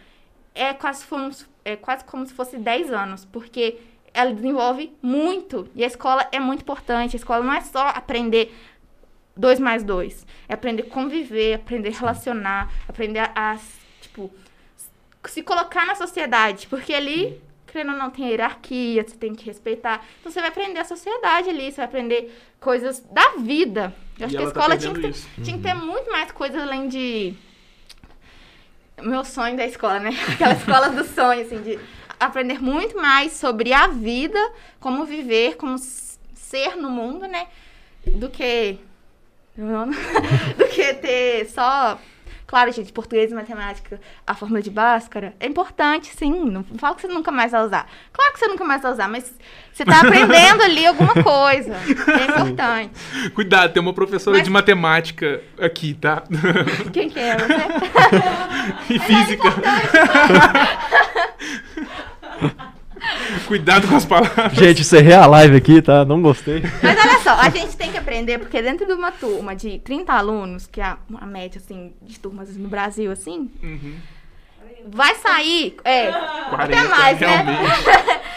é 0.61 0.75
quase, 0.75 1.07
como, 1.07 1.33
se- 1.33 1.47
é 1.65 1.77
quase 1.77 2.05
como 2.05 2.27
se 2.27 2.33
fosse 2.35 2.57
10 2.59 2.91
anos, 2.93 3.25
porque 3.25 3.79
ela 4.13 4.33
desenvolve 4.33 4.93
muito. 5.01 5.69
E 5.75 5.85
a 5.85 5.87
escola 5.87 6.27
é 6.33 6.41
muito 6.41 6.63
importante. 6.63 7.15
A 7.15 7.19
escola 7.19 7.45
não 7.45 7.53
é 7.53 7.61
só 7.61 7.89
aprender 7.89 8.53
dois 9.37 9.61
mais 9.61 9.85
dois. 9.85 10.27
É 10.49 10.55
aprender 10.55 10.83
a 10.83 10.91
conviver, 10.91 11.55
aprender 11.55 11.91
a 11.95 11.99
relacionar, 11.99 12.73
aprender 12.89 13.21
a, 13.21 13.33
a, 13.35 13.59
tipo, 14.01 14.31
se 15.27 15.43
colocar 15.43 15.87
na 15.87 15.95
sociedade. 15.95 16.67
Porque 16.67 16.93
ali, 16.93 17.41
querendo 17.67 17.93
ou 17.93 17.99
não, 17.99 18.11
tem 18.11 18.27
hierarquia, 18.29 19.05
você 19.07 19.17
tem 19.17 19.35
que 19.35 19.45
respeitar. 19.47 20.05
Então 20.21 20.33
você 20.33 20.41
vai 20.41 20.49
aprender 20.49 20.81
a 20.81 20.85
sociedade 20.85 21.49
ali, 21.51 21.71
você 21.71 21.77
vai 21.77 21.85
aprender 21.87 22.37
coisas 22.59 23.01
da 23.13 23.37
vida. 23.39 23.95
Eu 24.19 24.27
acho 24.27 24.35
e 24.35 24.39
que 24.39 24.43
a 24.43 24.47
tá 24.47 24.53
escola 24.61 24.77
tinha 24.77 24.95
que, 24.95 25.01
ter, 25.03 25.11
isso. 25.11 25.29
tinha 25.45 25.57
que 25.57 25.63
ter 25.63 25.75
muito 25.75 26.11
mais 26.11 26.33
coisas 26.33 26.61
além 26.61 26.89
de. 26.89 27.35
Meu 29.03 29.25
sonho 29.25 29.57
da 29.57 29.67
escola, 29.67 30.01
né? 30.01 30.11
Aquela 30.33 30.55
escola 30.55 30.89
do 30.91 31.05
sonho, 31.05 31.43
assim, 31.43 31.63
de 31.63 31.79
aprender 32.19 32.61
muito 32.61 32.97
mais 32.97 33.33
sobre 33.33 33.73
a 33.73 33.87
vida, 33.87 34.39
como 34.81 35.05
viver, 35.05 35.57
como 35.57 35.77
ser 35.79 36.77
no 36.77 36.91
mundo, 36.91 37.27
né? 37.27 37.47
Do 38.07 38.29
que. 38.29 38.79
do 40.57 40.69
que 40.69 40.95
ter 40.95 41.49
só 41.49 41.99
Claro, 42.49 42.73
gente, 42.73 42.91
português 42.95 43.31
e 43.31 43.35
matemática, 43.35 44.01
a 44.27 44.35
fórmula 44.35 44.63
de 44.63 44.71
Bhaskara 44.71 45.35
é 45.39 45.47
importante, 45.47 46.11
sim. 46.17 46.49
Não 46.51 46.65
falo 46.79 46.95
que 46.95 47.03
você 47.03 47.09
nunca 47.09 47.31
mais 47.31 47.53
vai 47.53 47.63
usar. 47.63 47.87
Claro 48.11 48.33
que 48.33 48.39
você 48.39 48.49
nunca 48.49 48.65
mais 48.65 48.81
vai 48.81 48.91
usar, 48.91 49.07
mas 49.07 49.31
você 49.71 49.85
tá 49.85 50.01
aprendendo 50.01 50.63
ali 50.63 50.87
alguma 50.87 51.13
coisa. 51.13 51.75
É 51.75 52.25
importante. 52.25 53.31
Cuidado, 53.35 53.75
tem 53.75 53.83
uma 53.83 53.93
professora 53.93 54.39
Mas- 54.39 54.45
de 54.45 54.51
matemática 54.51 55.43
aqui, 55.61 55.93
tá? 55.93 56.23
Quem 56.91 57.11
que 57.11 57.19
é 57.19 57.37
você? 57.37 57.55
e 58.95 58.99
física. 58.99 59.49
Cuidado 63.47 63.87
com 63.89 63.97
as 63.97 64.05
palavras. 64.05 64.53
Gente, 64.53 64.81
encerrei 64.83 65.15
a 65.15 65.27
live 65.27 65.57
aqui, 65.57 65.81
tá? 65.83 66.05
Não 66.05 66.21
gostei. 66.23 66.63
Mas 66.83 66.99
olha 66.99 67.19
só, 67.21 67.31
a 67.35 67.49
gente 67.51 67.77
tem 67.77 67.91
que 67.91 67.99
aprender, 67.99 68.39
porque 68.39 68.61
dentro 68.63 68.87
de 68.87 68.93
uma 68.93 69.11
turma 69.13 69.55
de 69.55 69.79
30 69.81 70.13
alunos, 70.13 70.67
que 70.67 70.81
é 70.81 70.85
a, 70.85 71.27
média, 71.27 71.61
assim, 71.65 71.93
de 72.03 72.19
turmas 72.19 72.57
no 72.57 72.69
Brasil, 72.69 73.11
assim, 73.11 73.51
Uhum. 73.63 73.97
vai 74.87 75.15
sair. 75.17 75.77
É, 75.85 76.11
40, 76.51 76.55
até 76.65 76.83
mais, 76.89 77.21
né? 77.21 77.45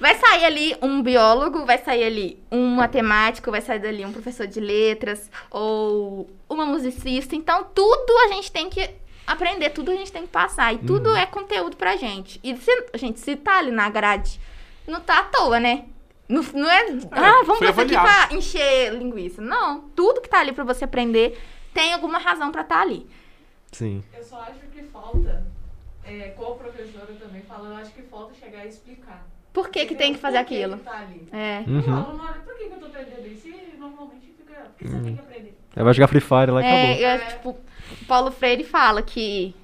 Vai 0.00 0.14
sair 0.14 0.46
ali 0.46 0.74
um 0.80 1.02
biólogo, 1.02 1.66
vai 1.66 1.76
sair 1.76 2.04
ali 2.04 2.42
um 2.50 2.68
matemático, 2.76 3.50
vai 3.50 3.60
sair 3.60 3.80
dali 3.80 4.02
um 4.02 4.10
professor 4.12 4.46
de 4.46 4.58
letras, 4.58 5.30
ou 5.50 6.26
uma 6.48 6.64
musicista. 6.64 7.36
Então, 7.36 7.66
tudo 7.74 8.10
a 8.24 8.28
gente 8.28 8.50
tem 8.50 8.70
que 8.70 8.88
aprender, 9.32 9.70
tudo 9.70 9.90
a 9.90 9.96
gente 9.96 10.12
tem 10.12 10.22
que 10.22 10.28
passar. 10.28 10.72
E 10.74 10.78
tudo 10.78 11.14
é 11.16 11.26
conteúdo 11.26 11.76
pra 11.76 11.96
gente. 11.96 12.40
E 12.42 12.56
se, 12.56 12.70
gente, 12.94 13.20
se 13.20 13.36
tá 13.36 13.58
ali 13.58 13.70
na 13.70 13.88
grade, 13.88 14.40
não 14.86 15.00
tá 15.00 15.20
à 15.20 15.24
toa, 15.24 15.60
né? 15.60 15.84
Não, 16.28 16.42
não 16.54 16.70
é. 16.70 16.86
Ah, 17.10 17.42
vamos 17.44 17.60
isso 17.60 17.80
aqui 17.80 17.92
pra 17.92 18.28
encher 18.32 18.92
linguiça. 18.94 19.42
Não, 19.42 19.80
tudo 19.90 20.20
que 20.20 20.28
tá 20.28 20.40
ali 20.40 20.52
pra 20.52 20.64
você 20.64 20.84
aprender 20.84 21.40
tem 21.74 21.92
alguma 21.92 22.18
razão 22.18 22.52
pra 22.52 22.62
estar 22.62 22.80
ali. 22.80 23.06
Sim. 23.72 24.02
Eu 24.16 24.22
só 24.22 24.40
acho 24.42 24.60
que 24.72 24.82
falta, 24.84 25.44
é, 26.04 26.28
com 26.30 26.52
a 26.52 26.54
professora 26.54 27.12
também 27.20 27.42
falando, 27.42 27.72
eu 27.72 27.78
acho 27.78 27.92
que 27.92 28.02
falta 28.02 28.34
chegar 28.34 28.60
a 28.60 28.66
explicar. 28.66 29.26
Por 29.52 29.68
que, 29.70 29.86
que 29.86 29.94
tem 29.96 30.12
que 30.12 30.20
fazer 30.20 30.38
Por 30.38 30.46
que 30.46 30.54
aquilo? 30.54 30.78
que 30.78 30.84
tá 30.84 30.98
ali? 30.98 31.28
É. 31.32 31.64
Uhum. 31.66 31.96
aluno 31.96 32.22
olha, 32.22 32.40
por 32.40 32.56
que, 32.56 32.66
que 32.68 32.74
eu 32.74 32.78
tô 32.78 32.86
aprendendo 32.86 33.26
isso? 33.26 33.48
E 33.48 33.76
normalmente 33.78 34.32
fica, 34.38 34.54
por 34.54 34.78
que 34.78 34.88
você 34.88 35.00
tem 35.00 35.14
que 35.14 35.20
aprender? 35.20 35.58
Aí 35.74 35.82
vai 35.84 35.94
jogar 35.94 36.06
Free 36.08 36.20
Fire 36.20 36.50
lá 36.50 36.62
e 36.62 36.66
acabou. 36.66 36.86
É, 36.86 37.14
eu, 37.16 37.28
tipo, 37.28 37.56
Paulo 38.06 38.30
Freire 38.30 38.64
fala 38.64 39.02
que 39.02 39.54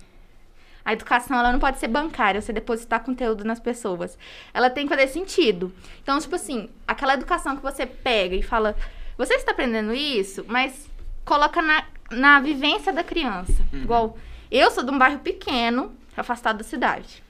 a 0.84 0.92
educação 0.92 1.36
ela 1.36 1.50
não 1.50 1.58
pode 1.58 1.78
ser 1.78 1.88
bancária, 1.88 2.40
você 2.40 2.52
depositar 2.52 3.02
conteúdo 3.02 3.44
nas 3.44 3.58
pessoas. 3.58 4.16
Ela 4.54 4.70
tem 4.70 4.86
que 4.86 4.94
fazer 4.94 5.08
sentido. 5.08 5.72
Então, 6.00 6.18
tipo 6.20 6.36
assim, 6.36 6.70
aquela 6.86 7.14
educação 7.14 7.56
que 7.56 7.62
você 7.62 7.84
pega 7.84 8.36
e 8.36 8.42
fala, 8.42 8.76
você 9.18 9.34
está 9.34 9.50
aprendendo 9.50 9.92
isso, 9.92 10.44
mas 10.46 10.88
coloca 11.24 11.60
na, 11.60 11.84
na 12.10 12.40
vivência 12.40 12.92
da 12.92 13.02
criança. 13.02 13.66
Igual, 13.72 14.16
eu 14.48 14.70
sou 14.70 14.84
de 14.84 14.92
um 14.92 14.98
bairro 14.98 15.18
pequeno, 15.18 15.92
afastado 16.16 16.58
da 16.58 16.64
cidade. 16.64 17.20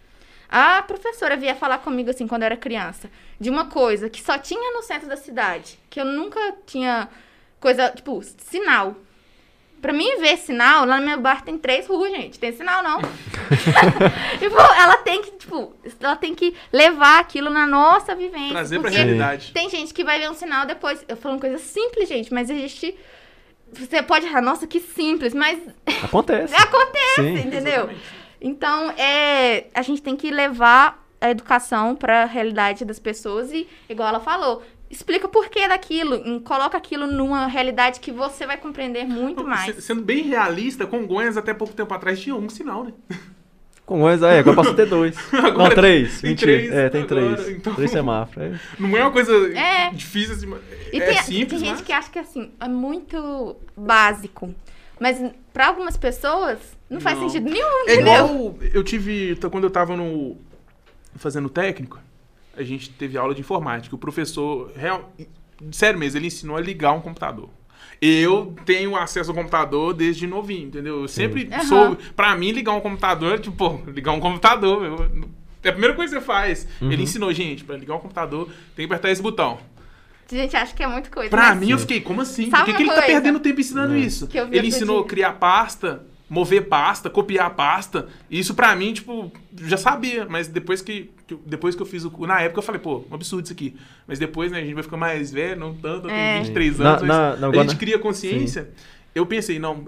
A 0.49 0.83
professora 0.83 1.37
via 1.37 1.55
falar 1.55 1.79
comigo 1.79 2.11
assim 2.11 2.27
quando 2.27 2.43
eu 2.43 2.47
era 2.47 2.57
criança, 2.57 3.11
de 3.41 3.51
uma 3.51 3.67
coisa 3.67 4.09
que 4.09 4.23
só 4.23 4.39
tinha 4.39 4.75
no 4.75 4.83
centro 4.83 5.09
da 5.09 5.17
cidade, 5.17 5.79
que 5.91 6.01
eu 6.01 6.05
nunca 6.05 6.39
tinha 6.67 7.09
coisa, 7.59 7.91
tipo, 7.91 8.23
sinal. 8.23 8.97
Pra 9.81 9.93
mim 9.93 10.19
ver 10.19 10.37
sinal, 10.39 10.85
lá 10.85 10.99
no 10.99 11.07
meu 11.07 11.21
bar 11.21 11.43
tem 11.43 11.59
três 11.59 11.87
ruas, 11.87 12.11
gente. 12.11 12.39
Tem 12.39 12.53
sinal, 12.53 12.83
não. 12.83 12.99
tipo, 14.41 14.59
ela 14.59 14.97
tem 14.99 15.23
que, 15.23 15.31
tipo, 15.33 15.75
ela 16.01 16.17
tem 16.17 16.35
que 16.35 16.55
levar 16.73 17.21
aquilo 17.21 17.51
na 17.51 17.67
nossa 17.67 18.15
vivência. 18.15 18.51
Trazer 18.51 18.81
pra 18.81 18.91
realidade. 18.91 19.53
Tem 19.53 19.69
gente 19.69 19.93
que 19.93 20.03
vai 20.03 20.19
ver 20.19 20.31
um 20.31 20.35
sinal 20.35 20.67
depois. 20.67 21.05
Eu 21.07 21.17
falo 21.17 21.35
uma 21.37 21.41
coisa 21.41 21.59
simples, 21.59 22.09
gente, 22.09 22.33
mas 22.33 22.51
existe. 22.51 22.97
Você 23.73 24.03
pode 24.03 24.27
achar, 24.27 24.41
nossa, 24.41 24.67
que 24.67 24.81
simples, 24.81 25.35
mas 25.35 25.59
Acontece. 26.05 26.55
acontece, 26.55 27.15
Sim. 27.17 27.39
entendeu? 27.47 27.91
Então, 28.41 28.91
é, 28.93 29.67
a 29.75 29.83
gente 29.83 30.03
tem 30.03 30.17
que 30.17 30.31
levar 30.31 31.05
a 31.21 31.31
educação 31.31 31.95
para 31.95 32.23
a 32.23 32.27
realidade 32.27 32.85
das 32.85 32.99
pessoas 32.99 33.53
e, 33.53 33.67
igual 33.89 34.09
ela 34.09 34.21
falou, 34.21 34.63
explica 34.91 35.27
o 35.27 35.29
porquê 35.29 35.67
daquilo, 35.69 36.15
em- 36.17 36.41
coloca 36.41 36.77
aquilo 36.79 37.07
numa 37.07 37.47
realidade 37.47 38.01
que 38.01 38.11
você 38.13 38.47
vai 38.47 38.57
compreender 38.57 39.05
muito 39.05 39.45
mais. 39.45 39.75
Se- 39.77 39.83
Sendo 39.83 40.03
bem 40.03 40.23
realista, 40.23 40.87
Congonhas 40.87 41.37
até 41.37 41.53
pouco 41.55 41.75
tempo 41.75 41.93
atrás 41.93 42.21
tinha 42.21 42.35
um 42.35 42.49
sinal, 42.49 42.85
né? 42.85 42.93
Com 43.85 44.01
dois, 44.01 44.21
é, 44.21 44.41
agora 44.41 44.57
passou 44.57 44.73
a 44.73 44.77
ter 44.77 44.87
dois. 44.87 45.17
Agora 45.33 45.69
não, 45.69 45.75
três. 45.77 46.21
tem 46.21 46.31
Mentira. 46.31 46.53
três 46.53 46.73
é, 46.73 46.89
tem 46.89 47.03
agora, 47.03 47.37
três. 47.37 47.57
então. 47.57 47.73
Três 47.73 47.91
semáforos. 47.93 48.53
É. 48.55 48.61
Não 48.81 48.97
é 48.97 49.03
uma 49.03 49.13
coisa 49.13 49.33
É. 49.57 49.91
difícil 49.93 50.35
assim, 50.35 50.47
mas 50.47 50.61
E 50.93 51.01
é 51.01 51.07
tem, 51.07 51.23
simples, 51.23 51.61
tem 51.63 51.69
gente 51.71 51.77
mas... 51.79 51.81
que 51.83 51.93
acha 51.93 52.11
que 52.11 52.19
assim, 52.19 52.51
é 52.59 52.67
muito 52.67 53.55
básico. 53.77 54.53
Mas 54.99 55.23
para 55.53 55.69
algumas 55.69 55.97
pessoas 55.97 56.59
não, 56.91 57.01
faz 57.01 57.17
Não. 57.17 57.29
sentido 57.29 57.49
nenhum, 57.49 57.89
É 57.89 57.95
entendeu? 57.95 58.13
igual 58.25 58.59
eu 58.75 58.83
tive, 58.83 59.39
quando 59.53 59.63
eu 59.63 59.71
tava 59.71 59.97
no 59.97 60.37
fazendo 61.15 61.49
técnico, 61.49 62.01
a 62.57 62.63
gente 62.63 62.91
teve 62.91 63.17
aula 63.19 63.35
de 63.35 63.41
informática. 63.41 63.95
O 63.95 63.99
professor, 63.99 64.73
real, 64.77 65.13
sério 65.73 65.99
mesmo, 65.99 66.19
ele 66.19 66.27
ensinou 66.29 66.57
a 66.57 66.61
ligar 66.61 66.93
um 66.93 67.01
computador. 67.01 67.49
Eu 68.01 68.55
tenho 68.67 68.95
acesso 68.95 69.31
ao 69.31 69.37
computador 69.37 69.95
desde 69.95 70.27
novinho, 70.27 70.69
entendeu? 70.69 71.03
Eu 71.03 71.09
sempre 71.09 71.49
Aham. 71.51 71.65
soube. 71.65 71.99
Pra 72.15 72.37
mim, 72.37 72.51
ligar 72.53 72.73
um 72.73 72.81
computador 72.81 73.35
é 73.35 73.39
tipo, 73.39 73.57
pô, 73.57 73.81
ligar 73.91 74.13
um 74.13 74.21
computador, 74.21 74.81
meu, 74.81 75.29
é 75.63 75.69
a 75.69 75.73
primeira 75.73 75.95
coisa 75.95 76.15
que 76.15 76.21
você 76.21 76.27
faz. 76.27 76.69
Uhum. 76.81 76.93
Ele 76.93 77.03
ensinou, 77.03 77.33
gente, 77.33 77.65
pra 77.65 77.77
ligar 77.77 77.95
um 77.97 77.99
computador, 77.99 78.47
tem 78.75 78.87
que 78.87 78.93
apertar 78.93 79.11
esse 79.11 79.23
botão. 79.23 79.59
Gente 80.31 80.57
acha 80.57 80.75
que 80.75 80.83
é 80.83 80.87
muito 80.89 81.11
coisa. 81.11 81.31
Pra 81.31 81.51
mas 81.55 81.59
mim, 81.61 81.71
eu 81.71 81.79
fiquei, 81.79 82.01
como 82.01 82.21
assim? 82.21 82.51
Por 82.51 82.59
Sabe 82.59 82.65
que, 82.65 82.71
uma 82.71 82.77
que 82.77 82.83
ele 82.83 82.91
tá 83.01 83.03
perdendo 83.03 83.39
tempo 83.41 83.61
ensinando 83.61 83.95
É. 83.95 83.99
isso? 83.99 84.27
Que 84.27 84.39
eu 84.39 84.49
vi 84.49 84.57
Ele 84.59 84.67
ensinou 84.69 85.01
a 85.01 85.07
criar 85.07 85.35
pasta, 85.35 86.05
mover 86.29 86.67
pasta, 86.69 87.09
copiar 87.09 87.55
pasta. 87.55 88.09
E 88.31 88.39
isso 88.39 88.55
pra 88.55 88.75
mim, 88.75 88.93
tipo, 88.93 89.31
já 89.63 89.77
sabia. 89.77 90.27
Mas 90.29 90.49
depois 90.49 90.83
que, 90.83 91.11
que 91.27 91.35
eu- 91.35 91.41
depois 91.47 91.75
que 91.75 91.83
eu 91.83 91.87
fiz 91.87 92.05
o 92.05 92.27
Na 92.27 92.41
época 92.41 92.59
eu 92.59 92.63
falei, 92.63 92.81
pô, 92.81 93.05
um 93.11 93.15
absurdo 93.15 93.45
isso 93.45 93.53
aqui. 93.53 93.77
Mas 94.07 94.19
depois, 94.19 94.51
né, 94.51 94.59
a 94.59 94.63
gente 94.63 94.75
vai 94.75 94.83
ficar 94.83 94.97
mais 94.97 95.31
velho, 95.33 95.59
não 95.61 95.75
tanto, 95.75 96.09
eu 96.09 96.11
É. 96.11 96.33
tenho 96.33 96.45
23 96.45 96.79
Na- 96.79 96.89
anos. 96.91 97.01
mas 97.03 97.09
na- 97.09 97.17
na- 97.37 97.47
a 97.47 97.51
agora- 97.51 97.69
gente 97.69 97.77
cria 97.79 97.99
consciência. 97.99 98.71
Eu 99.15 99.25
pensei, 99.25 99.59
não, 99.59 99.85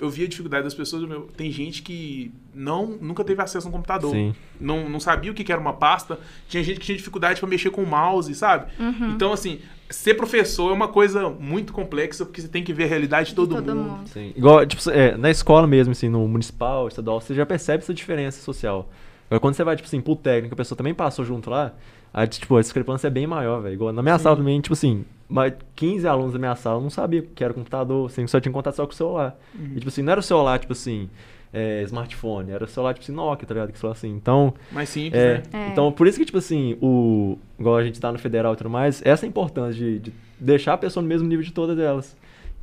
eu 0.00 0.08
vi 0.08 0.24
a 0.24 0.28
dificuldade 0.28 0.64
das 0.64 0.74
pessoas. 0.74 1.02
meu, 1.08 1.22
tem 1.36 1.50
gente 1.50 1.82
que 1.82 2.32
não, 2.54 2.86
nunca 2.86 3.24
teve 3.24 3.42
acesso 3.42 3.66
a 3.66 3.70
um 3.70 3.72
computador. 3.72 4.12
Sim. 4.12 4.34
Não, 4.60 4.88
não 4.88 5.00
sabia 5.00 5.30
o 5.30 5.34
que 5.34 5.50
era 5.50 5.60
uma 5.60 5.72
pasta. 5.72 6.18
Tinha 6.48 6.62
gente 6.62 6.78
que 6.78 6.86
tinha 6.86 6.96
dificuldade 6.96 7.40
pra 7.40 7.48
mexer 7.48 7.70
com 7.70 7.82
o 7.82 7.86
mouse, 7.86 8.32
sabe? 8.34 8.70
Uhum. 8.78 9.10
Então, 9.10 9.32
assim, 9.32 9.60
ser 9.90 10.14
professor 10.14 10.70
é 10.70 10.74
uma 10.74 10.88
coisa 10.88 11.28
muito 11.28 11.72
complexa, 11.72 12.24
porque 12.24 12.40
você 12.40 12.48
tem 12.48 12.62
que 12.62 12.72
ver 12.72 12.84
a 12.84 12.88
realidade 12.88 13.30
de 13.30 13.34
todo, 13.34 13.54
todo 13.54 13.74
mundo. 13.74 13.90
mundo. 13.90 14.08
Sim. 14.08 14.32
Igual, 14.36 14.64
tipo, 14.66 14.88
é, 14.90 15.16
na 15.16 15.30
escola 15.30 15.66
mesmo, 15.66 15.92
assim, 15.92 16.08
no 16.08 16.26
municipal, 16.28 16.88
estadual, 16.88 17.20
você 17.20 17.34
já 17.34 17.44
percebe 17.44 17.82
essa 17.82 17.94
diferença 17.94 18.40
social. 18.40 18.88
Agora, 19.26 19.40
quando 19.40 19.54
você 19.54 19.64
vai, 19.64 19.76
tipo 19.76 19.86
assim, 19.86 20.00
pro 20.00 20.16
técnico, 20.16 20.54
a 20.54 20.56
pessoa 20.56 20.76
também 20.76 20.94
passou 20.94 21.24
junto 21.24 21.50
lá, 21.50 21.74
a, 22.12 22.26
tipo, 22.26 22.56
a 22.56 22.60
discrepância 22.60 23.06
é 23.06 23.10
bem 23.10 23.26
maior, 23.26 23.60
velho. 23.62 23.74
Igual 23.74 23.92
na 23.92 24.02
minha 24.02 24.18
sala 24.18 24.36
também, 24.36 24.60
tipo 24.60 24.72
assim, 24.74 25.04
mais 25.28 25.52
15 25.76 26.06
alunos 26.06 26.32
da 26.32 26.38
minha 26.38 26.54
sala 26.56 26.80
não 26.80 26.90
sabiam 26.90 27.22
o 27.24 27.26
que 27.28 27.44
era 27.44 27.52
computador, 27.54 28.06
assim, 28.06 28.26
só 28.26 28.40
tinha 28.40 28.52
contato 28.52 28.74
só 28.74 28.86
com 28.86 28.92
o 28.92 28.96
celular. 28.96 29.36
Uhum. 29.54 29.72
E, 29.72 29.74
tipo 29.76 29.88
assim, 29.88 30.02
não 30.02 30.12
era 30.12 30.20
o 30.20 30.22
celular, 30.22 30.58
tipo 30.58 30.72
assim, 30.72 31.08
é, 31.52 31.82
smartphone, 31.82 32.50
era 32.50 32.64
o 32.64 32.68
celular, 32.68 32.94
tipo 32.94 33.04
assim, 33.04 33.12
Nokia, 33.12 33.46
tá 33.46 33.54
ligado? 33.54 33.72
Que 33.72 33.78
celular 33.78 33.96
assim. 33.96 34.10
Então, 34.10 34.54
Mais 34.72 34.88
simples, 34.88 35.20
é, 35.22 35.34
né? 35.38 35.42
É. 35.52 35.68
então, 35.68 35.90
por 35.92 36.06
isso 36.06 36.18
que, 36.18 36.24
tipo 36.24 36.38
assim, 36.38 36.76
o. 36.80 37.38
Igual 37.58 37.76
a 37.76 37.84
gente 37.84 38.00
tá 38.00 38.10
no 38.12 38.18
federal 38.18 38.52
e 38.54 38.56
tudo 38.56 38.70
mais, 38.70 39.02
essa 39.04 39.24
é 39.24 39.26
a 39.26 39.28
importância 39.28 39.74
de, 39.74 39.98
de 39.98 40.12
deixar 40.38 40.74
a 40.74 40.78
pessoa 40.78 41.02
no 41.02 41.08
mesmo 41.08 41.28
nível 41.28 41.44
de 41.44 41.52
todas 41.52 41.78
elas. 41.78 42.16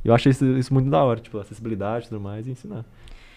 Eu 0.04 0.14
achei 0.14 0.30
isso, 0.30 0.44
isso 0.56 0.72
muito 0.72 0.88
da 0.88 1.02
hora, 1.02 1.18
tipo, 1.20 1.36
acessibilidade 1.38 2.06
e 2.06 2.08
tudo 2.10 2.20
mais, 2.20 2.46
e 2.46 2.50
ensinar. 2.50 2.84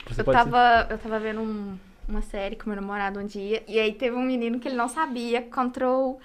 Você 0.07 0.21
Eu 0.21 0.25
pode 0.25 0.37
ser- 0.37 0.43
tava, 0.49 0.87
eu 0.91 0.97
tava 0.97 1.19
vendo 1.19 1.41
um- 1.41 1.75
uma 2.09 2.21
série 2.21 2.55
com 2.55 2.69
meu 2.69 2.75
namorado 2.75 3.19
um 3.19 3.25
dia, 3.25 3.63
e 3.67 3.79
aí 3.79 3.93
teve 3.93 4.15
um 4.15 4.23
menino 4.23 4.59
que 4.59 4.67
ele 4.67 4.75
não 4.75 4.87
sabia 4.87 5.41
Ctrl 5.41 6.15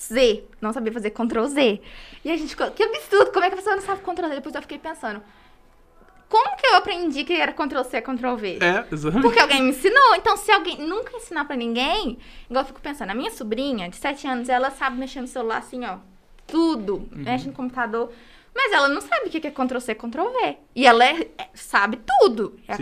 Z. 0.00 0.44
Não 0.60 0.72
sabia 0.72 0.92
fazer 0.92 1.10
Ctrl 1.10 1.46
Z. 1.46 1.80
E 2.24 2.30
a 2.30 2.36
gente 2.36 2.50
ficou, 2.50 2.70
que 2.70 2.82
absurdo, 2.82 3.32
como 3.32 3.44
é 3.44 3.48
que 3.48 3.54
a 3.54 3.56
pessoa 3.58 3.76
não 3.76 3.82
sabe 3.82 4.00
Ctrl 4.00 4.28
Z? 4.28 4.34
Depois 4.36 4.54
eu 4.54 4.62
fiquei 4.62 4.78
pensando, 4.78 5.22
como 6.28 6.56
que 6.56 6.66
eu 6.66 6.76
aprendi 6.76 7.24
que 7.24 7.34
era 7.34 7.52
Ctrl 7.52 7.82
C, 7.82 8.00
Ctrl 8.00 8.36
V? 8.36 8.58
É, 8.60 8.86
exatamente. 8.90 9.22
Porque 9.22 9.38
alguém 9.38 9.62
me 9.62 9.70
ensinou. 9.70 10.14
Então, 10.16 10.36
se 10.36 10.50
alguém 10.50 10.78
nunca 10.78 11.16
ensinar 11.16 11.44
pra 11.44 11.56
ninguém, 11.56 12.18
igual 12.48 12.62
eu 12.62 12.66
fico 12.66 12.80
pensando, 12.80 13.10
a 13.10 13.14
minha 13.14 13.30
sobrinha, 13.30 13.88
de 13.88 13.96
7 13.96 14.26
anos, 14.26 14.48
ela 14.48 14.70
sabe 14.70 14.96
mexer 14.96 15.20
no 15.20 15.28
celular 15.28 15.58
assim, 15.58 15.84
ó. 15.84 15.98
Tudo. 16.46 16.96
Uhum. 16.96 17.08
Mexe 17.12 17.46
no 17.46 17.52
computador. 17.52 18.10
Mas 18.54 18.72
ela 18.72 18.88
não 18.88 19.00
sabe 19.00 19.26
o 19.28 19.30
que 19.30 19.46
é 19.46 19.50
Ctrl 19.50 19.78
C, 19.80 19.94
Ctrl 19.94 20.24
V. 20.28 20.56
E 20.74 20.86
ela 20.86 21.04
é- 21.04 21.22
é- 21.38 21.48
sabe 21.54 21.98
tudo. 22.20 22.58
É 22.68 22.74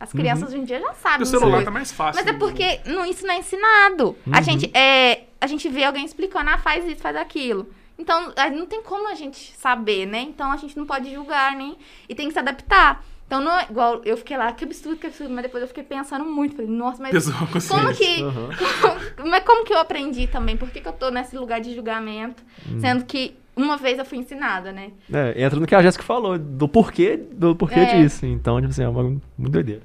As 0.00 0.12
crianças 0.12 0.48
hoje 0.48 0.58
em 0.58 0.64
dia 0.64 0.80
já 0.80 0.92
sabem. 0.94 1.22
O 1.22 1.26
celular 1.26 1.50
coisas. 1.50 1.64
tá 1.64 1.70
mais 1.70 1.92
fácil. 1.92 2.20
Mas 2.20 2.26
é 2.28 2.32
né? 2.32 2.38
porque 2.38 2.80
não, 2.86 3.04
isso 3.06 3.24
não 3.26 3.34
é 3.34 3.38
ensinado. 3.38 4.16
A 4.32 4.38
Uhum. 4.38 4.42
gente 4.44 4.70
é, 4.76 5.24
a 5.40 5.46
gente 5.46 5.68
vê 5.68 5.84
alguém 5.84 6.04
explicando, 6.04 6.50
ah, 6.50 6.58
faz 6.58 6.84
isso, 6.86 7.00
faz 7.00 7.16
aquilo. 7.16 7.68
Então, 7.98 8.32
a- 8.36 8.50
não 8.50 8.66
tem 8.66 8.82
como 8.82 9.08
a 9.08 9.14
gente 9.14 9.52
saber, 9.56 10.06
né? 10.06 10.20
Então, 10.22 10.50
a 10.50 10.56
gente 10.56 10.76
não 10.76 10.86
pode 10.86 11.12
julgar, 11.12 11.54
nem... 11.54 11.76
E 12.08 12.14
tem 12.14 12.26
que 12.28 12.32
se 12.32 12.38
adaptar. 12.38 13.04
Então, 13.26 13.40
não 13.42 13.58
é 13.60 13.66
igual... 13.70 14.00
Eu 14.04 14.16
fiquei 14.16 14.36
lá, 14.38 14.50
que 14.52 14.64
absurdo, 14.64 14.96
que 14.98 15.06
absurdo. 15.06 15.32
Mas 15.32 15.42
depois 15.42 15.60
eu 15.62 15.68
fiquei 15.68 15.84
pensando 15.84 16.24
muito. 16.24 16.56
Falei, 16.56 16.70
nossa, 16.70 17.00
mas 17.00 17.12
Pesou 17.12 17.34
a 17.34 17.38
como 17.68 17.94
que... 17.94 18.22
Aham. 18.22 18.48
mas 19.28 19.44
como 19.44 19.64
que 19.64 19.72
eu 19.72 19.78
aprendi 19.78 20.26
também? 20.26 20.56
Por 20.56 20.70
que, 20.70 20.80
que 20.80 20.88
eu 20.88 20.92
tô 20.94 21.10
nesse 21.10 21.36
lugar 21.36 21.60
de 21.60 21.74
julgamento? 21.74 22.42
Hum. 22.68 22.80
Sendo 22.80 23.04
que 23.04 23.36
uma 23.56 23.76
vez 23.76 23.98
eu 23.98 24.04
fui 24.04 24.18
ensinada, 24.18 24.72
né? 24.72 24.90
É, 25.12 25.42
entra 25.42 25.58
no 25.58 25.66
que 25.66 25.74
a 25.74 25.82
Jéssica 25.82 26.04
falou, 26.04 26.38
do 26.38 26.68
porquê, 26.68 27.16
do 27.32 27.54
porquê 27.54 27.80
É. 27.80 28.02
disso. 28.02 28.24
Então, 28.26 28.56
tipo 28.60 28.70
assim, 28.70 28.82
é 28.82 28.88
uma 28.88 29.02
muito 29.02 29.22
doideira. 29.52 29.82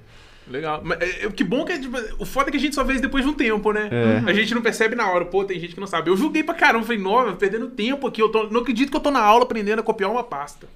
Legal. 0.47 0.81
Mas, 0.83 0.99
é, 1.01 1.25
é, 1.25 1.31
que 1.31 1.43
bom 1.43 1.65
que 1.65 1.71
é, 1.71 1.79
tipo, 1.79 1.97
o 2.19 2.25
foda 2.25 2.49
é 2.49 2.51
que 2.51 2.57
a 2.57 2.59
gente 2.59 2.75
só 2.75 2.83
vê 2.83 2.93
isso 2.93 3.01
depois 3.01 3.23
de 3.23 3.29
um 3.29 3.33
tempo, 3.33 3.71
né? 3.71 3.89
É. 3.91 4.29
A 4.29 4.33
gente 4.33 4.53
não 4.53 4.61
percebe 4.61 4.95
na 4.95 5.09
hora. 5.11 5.25
Pô, 5.25 5.43
tem 5.43 5.59
gente 5.59 5.73
que 5.73 5.79
não 5.79 5.87
sabe. 5.87 6.09
Eu 6.09 6.15
julguei 6.17 6.43
pra 6.43 6.53
caramba. 6.53 6.85
Falei, 6.85 7.01
não, 7.01 7.35
perdendo 7.35 7.67
tempo 7.67 8.05
aqui. 8.05 8.21
Eu 8.21 8.29
tô, 8.29 8.43
não 8.49 8.61
acredito 8.61 8.91
que 8.91 8.95
eu 8.95 9.01
tô 9.01 9.09
na 9.09 9.21
aula 9.21 9.43
aprendendo 9.43 9.79
a 9.79 9.83
copiar 9.83 10.11
uma 10.11 10.23
pasta. 10.23 10.67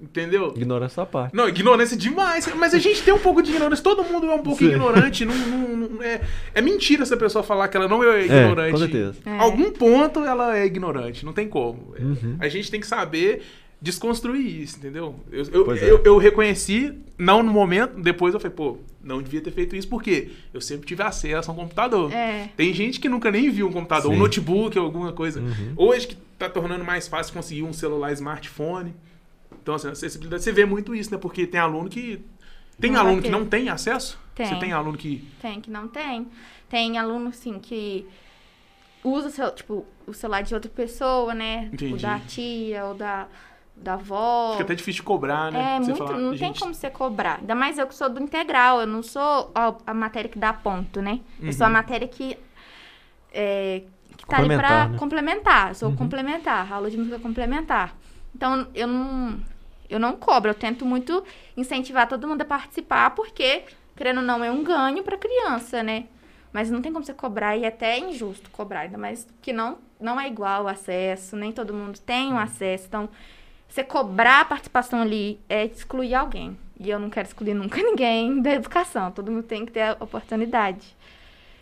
Entendeu? 0.00 0.52
Ignorância 0.56 1.02
à 1.02 1.06
parte. 1.06 1.36
Não, 1.36 1.46
ignorância 1.48 1.96
demais. 1.96 2.48
Mas 2.56 2.72
a 2.72 2.78
gente 2.78 3.02
tem 3.02 3.12
um 3.12 3.18
pouco 3.18 3.42
de 3.42 3.50
ignorância. 3.50 3.82
Todo 3.84 4.02
mundo 4.02 4.26
é 4.30 4.34
um 4.34 4.42
pouco 4.42 4.58
Sim. 4.58 4.68
ignorante. 4.70 5.24
Não, 5.26 5.34
não- 5.34 5.76
não- 5.88 6.02
é, 6.02 6.22
é 6.54 6.60
mentira 6.62 7.02
essa 7.02 7.16
pessoa 7.16 7.42
falar 7.42 7.68
que 7.68 7.76
ela 7.76 7.86
não 7.86 8.02
é 8.02 8.24
ignorante. 8.24 8.72
com 8.72 8.78
certeza. 8.78 9.14
É. 9.26 9.38
Algum 9.38 9.70
ponto 9.70 10.20
ela 10.24 10.56
é 10.56 10.64
ignorante. 10.64 11.24
Não 11.24 11.32
tem 11.34 11.48
como. 11.48 11.94
É, 11.98 12.02
Uhum. 12.02 12.36
A 12.40 12.48
gente 12.48 12.70
tem 12.70 12.80
que 12.80 12.86
saber 12.86 13.42
desconstruir 13.82 14.62
isso, 14.62 14.76
entendeu? 14.78 15.14
Eu, 15.30 15.44
eu, 15.52 15.72
é. 15.74 15.90
eu, 15.90 16.00
eu 16.04 16.18
reconheci, 16.18 16.92
não 17.18 17.42
no 17.42 17.50
momento, 17.52 17.98
depois 18.00 18.34
eu 18.34 18.40
falei, 18.40 18.54
pô, 18.54 18.76
não 19.02 19.22
devia 19.22 19.40
ter 19.40 19.50
feito 19.50 19.74
isso, 19.74 19.88
porque 19.88 20.30
eu 20.52 20.60
sempre 20.60 20.86
tive 20.86 21.02
acesso 21.02 21.50
a 21.50 21.54
um 21.54 21.56
computador. 21.56 22.12
É. 22.12 22.50
Tem 22.56 22.72
gente 22.74 23.00
que 23.00 23.08
nunca 23.08 23.30
nem 23.30 23.50
viu 23.50 23.68
um 23.68 23.72
computador, 23.72 24.10
um 24.10 24.14
Sim. 24.14 24.20
notebook, 24.20 24.78
alguma 24.78 25.12
coisa. 25.12 25.40
Uhum. 25.40 25.72
Hoje 25.76 26.08
que 26.08 26.16
tá 26.38 26.48
tornando 26.48 26.84
mais 26.84 27.08
fácil 27.08 27.32
conseguir 27.32 27.62
um 27.62 27.72
celular 27.72 28.12
smartphone. 28.12 28.94
Então, 29.62 29.74
assim, 29.74 29.88
acessibilidade, 29.88 30.42
você 30.42 30.52
vê 30.52 30.64
muito 30.64 30.94
isso, 30.94 31.10
né? 31.10 31.18
Porque 31.18 31.46
tem 31.46 31.60
aluno 31.60 31.88
que. 31.88 32.24
Tem 32.80 32.92
Não 32.92 33.00
aluno 33.00 33.22
que 33.22 33.30
não 33.30 33.44
tem 33.44 33.68
acesso? 33.68 34.18
Tem. 34.34 34.46
Você 34.46 34.56
tem 34.56 34.72
aluno 34.72 34.96
que. 34.96 35.22
Tem, 35.40 35.60
que 35.60 35.70
não 35.70 35.86
tem. 35.88 36.26
Tem 36.68 36.98
aluno, 36.98 37.28
assim, 37.28 37.58
que 37.58 38.06
usa 39.04 39.28
o 39.28 39.30
seu, 39.30 39.50
tipo, 39.54 39.86
o 40.06 40.12
celular 40.12 40.42
de 40.42 40.54
outra 40.54 40.70
pessoa, 40.70 41.34
né? 41.34 41.70
Entendi. 41.72 41.94
O 41.94 41.96
da 41.98 42.18
tia 42.20 42.84
ou 42.86 42.94
da, 42.94 43.26
da 43.76 43.94
avó. 43.94 44.52
Fica 44.52 44.64
até 44.64 44.74
difícil 44.74 45.02
de 45.02 45.06
cobrar, 45.06 45.52
né? 45.52 45.58
É, 45.58 45.78
Você 45.78 45.90
muito, 45.92 45.98
falar, 45.98 46.18
não 46.18 46.30
tem 46.30 46.38
gente, 46.38 46.60
como 46.60 46.74
você 46.74 46.90
cobrar. 46.90 47.38
Ainda 47.40 47.54
mais 47.54 47.78
eu 47.78 47.86
que 47.86 47.94
sou 47.94 48.08
do 48.08 48.20
integral, 48.22 48.80
eu 48.80 48.86
não 48.86 49.02
sou 49.02 49.50
a, 49.54 49.74
a 49.86 49.94
matéria 49.94 50.28
que 50.30 50.38
dá 50.38 50.52
ponto, 50.52 51.00
né? 51.02 51.20
Eu 51.42 51.52
sou 51.52 51.66
a 51.66 51.68
Uhum. 51.68 51.74
matéria 51.74 52.06
que, 52.08 52.36
é, 53.32 53.82
que 54.16 54.26
tá 54.26 54.38
ali 54.38 54.48
pra 54.48 54.68
Complementar, 54.68 54.88
né? 54.90 54.98
complementar. 54.98 55.74
Sou 55.74 55.90
Uhum. 55.90 55.96
complementar, 55.96 56.72
aula 56.72 56.90
de 56.90 56.96
música 56.96 57.18
complementar. 57.18 57.96
Então, 58.34 58.68
eu 58.74 58.86
não, 58.86 59.40
eu 59.90 59.98
não 59.98 60.16
cobro, 60.16 60.50
eu 60.50 60.54
tento 60.54 60.86
muito 60.86 61.22
incentivar 61.56 62.08
todo 62.08 62.26
mundo 62.26 62.42
a 62.42 62.44
participar, 62.44 63.10
porque, 63.10 63.64
querendo 63.96 64.18
ou 64.18 64.24
não, 64.24 64.42
é 64.42 64.50
um 64.50 64.62
ganho 64.62 65.02
pra 65.02 65.18
criança, 65.18 65.82
né? 65.82 66.04
Mas 66.52 66.70
não 66.70 66.80
tem 66.80 66.92
como 66.92 67.04
você 67.04 67.14
cobrar 67.14 67.56
e 67.56 67.64
é 67.64 67.68
até 67.68 67.98
injusto 67.98 68.50
cobrar, 68.50 68.80
ainda 68.80 68.98
mais 68.98 69.26
que 69.42 69.52
não, 69.52 69.78
não 70.00 70.20
é 70.20 70.26
igual 70.26 70.64
o 70.64 70.68
acesso, 70.68 71.36
nem 71.36 71.52
todo 71.52 71.74
mundo 71.74 71.98
tem 71.98 72.32
o 72.32 72.38
acesso. 72.38 72.86
Então, 72.88 73.08
você 73.68 73.84
cobrar 73.84 74.40
a 74.40 74.44
participação 74.44 75.02
ali 75.02 75.38
é 75.48 75.64
excluir 75.64 76.14
alguém. 76.14 76.58
E 76.78 76.88
eu 76.90 76.98
não 76.98 77.10
quero 77.10 77.28
excluir 77.28 77.54
nunca 77.54 77.76
ninguém 77.82 78.40
da 78.40 78.54
educação. 78.54 79.12
Todo 79.12 79.30
mundo 79.30 79.44
tem 79.44 79.64
que 79.64 79.72
ter 79.72 79.82
a 79.82 79.96
oportunidade. 80.00 80.96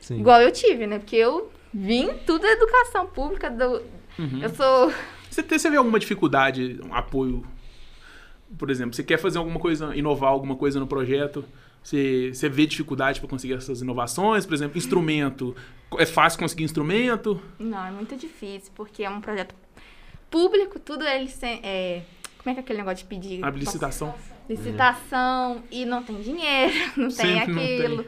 Sim. 0.01 0.21
Igual 0.21 0.41
eu 0.41 0.51
tive, 0.51 0.87
né? 0.87 0.99
Porque 0.99 1.17
eu 1.17 1.53
vim 1.73 2.15
tudo 2.25 2.43
da 2.43 2.53
educação 2.53 3.07
pública. 3.07 3.51
Do... 3.51 3.83
Uhum. 4.19 4.43
Eu 4.43 4.49
sou. 4.49 4.93
Você, 5.31 5.71
vê 5.71 5.77
alguma 5.77 5.99
dificuldade, 5.99 6.81
um 6.83 6.95
apoio? 6.95 7.45
Por 8.57 8.71
exemplo, 8.71 8.95
você 8.95 9.03
quer 9.03 9.19
fazer 9.19 9.39
alguma 9.39 9.59
coisa, 9.61 9.95
inovar 9.97 10.31
alguma 10.31 10.57
coisa 10.57 10.81
no 10.81 10.87
projeto? 10.87 11.45
Você, 11.83 12.31
você 12.35 12.49
vê 12.49 12.67
dificuldade 12.67 13.21
para 13.21 13.29
conseguir 13.29 13.55
essas 13.55 13.81
inovações? 13.83 14.47
Por 14.47 14.55
exemplo, 14.55 14.79
instrumento. 14.79 15.55
É 15.99 16.07
fácil 16.07 16.39
conseguir 16.39 16.65
instrumento? 16.65 17.41
Não, 17.59 17.85
é 17.87 17.91
muito 17.91 18.17
difícil, 18.17 18.73
porque 18.75 19.05
é 19.05 19.11
um 19.11 19.21
projeto 19.21 19.55
público, 20.31 20.79
tudo 20.79 21.05
ele 21.05 21.29
sem- 21.29 21.61
é. 21.63 22.03
Como 22.39 22.51
é 22.51 22.55
que 22.55 22.61
é 22.61 22.63
aquele 22.63 22.79
negócio 22.79 22.99
de 22.99 23.05
pedir? 23.05 23.45
A 23.45 23.51
licitação? 23.51 24.15
licitação 24.49 25.63
e 25.71 25.85
não 25.85 26.03
tem 26.03 26.21
dinheiro, 26.21 26.73
não 26.97 27.09
tem 27.09 27.11
Sempre 27.11 27.53
não 27.53 27.63
tem. 27.63 27.77
aquilo. 27.83 28.05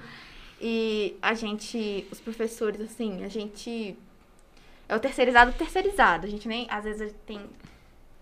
E 0.60 1.16
a 1.22 1.34
gente, 1.34 2.06
os 2.10 2.20
professores, 2.20 2.80
assim, 2.80 3.22
a 3.24 3.28
gente. 3.28 3.96
É 4.88 4.96
o 4.96 4.98
terceirizado 5.00 5.52
terceirizado. 5.52 6.26
A 6.26 6.30
gente 6.30 6.46
nem, 6.48 6.66
às 6.70 6.84
vezes, 6.84 7.14
tem 7.26 7.40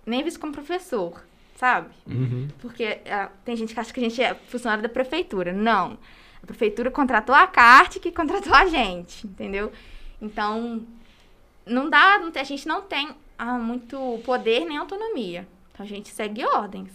nem 0.05 0.23
visto 0.23 0.39
como 0.39 0.53
professor, 0.53 1.25
sabe? 1.59 1.89
Uhum. 2.07 2.49
Porque 2.61 3.01
ah, 3.07 3.31
tem 3.45 3.57
gente 3.57 3.75
que 3.75 3.81
acha 3.81 3.93
que 3.93 3.99
a 3.99 4.03
gente 4.03 4.23
é 4.23 4.33
funcionário 4.35 4.83
da 4.83 4.89
prefeitura. 4.89 5.53
Não. 5.53 5.99
A 6.41 6.47
prefeitura 6.47 6.89
contratou 6.89 7.35
a 7.35 7.47
CART 7.49 7.97
que 7.99 8.13
contratou 8.13 8.55
a 8.55 8.67
gente, 8.67 9.27
entendeu? 9.27 9.73
Então, 10.23 10.87
não 11.67 11.91
dá, 11.91 12.19
não 12.21 12.31
tem- 12.31 12.43
a 12.43 12.45
gente 12.45 12.67
não 12.67 12.81
tem 12.83 13.11
ah, 13.37 13.59
muito 13.59 14.21
poder 14.25 14.65
nem 14.65 14.77
autonomia. 14.77 15.49
Então, 15.73 15.85
a 15.85 15.89
gente 15.89 16.11
segue 16.11 16.45
ordens. 16.45 16.93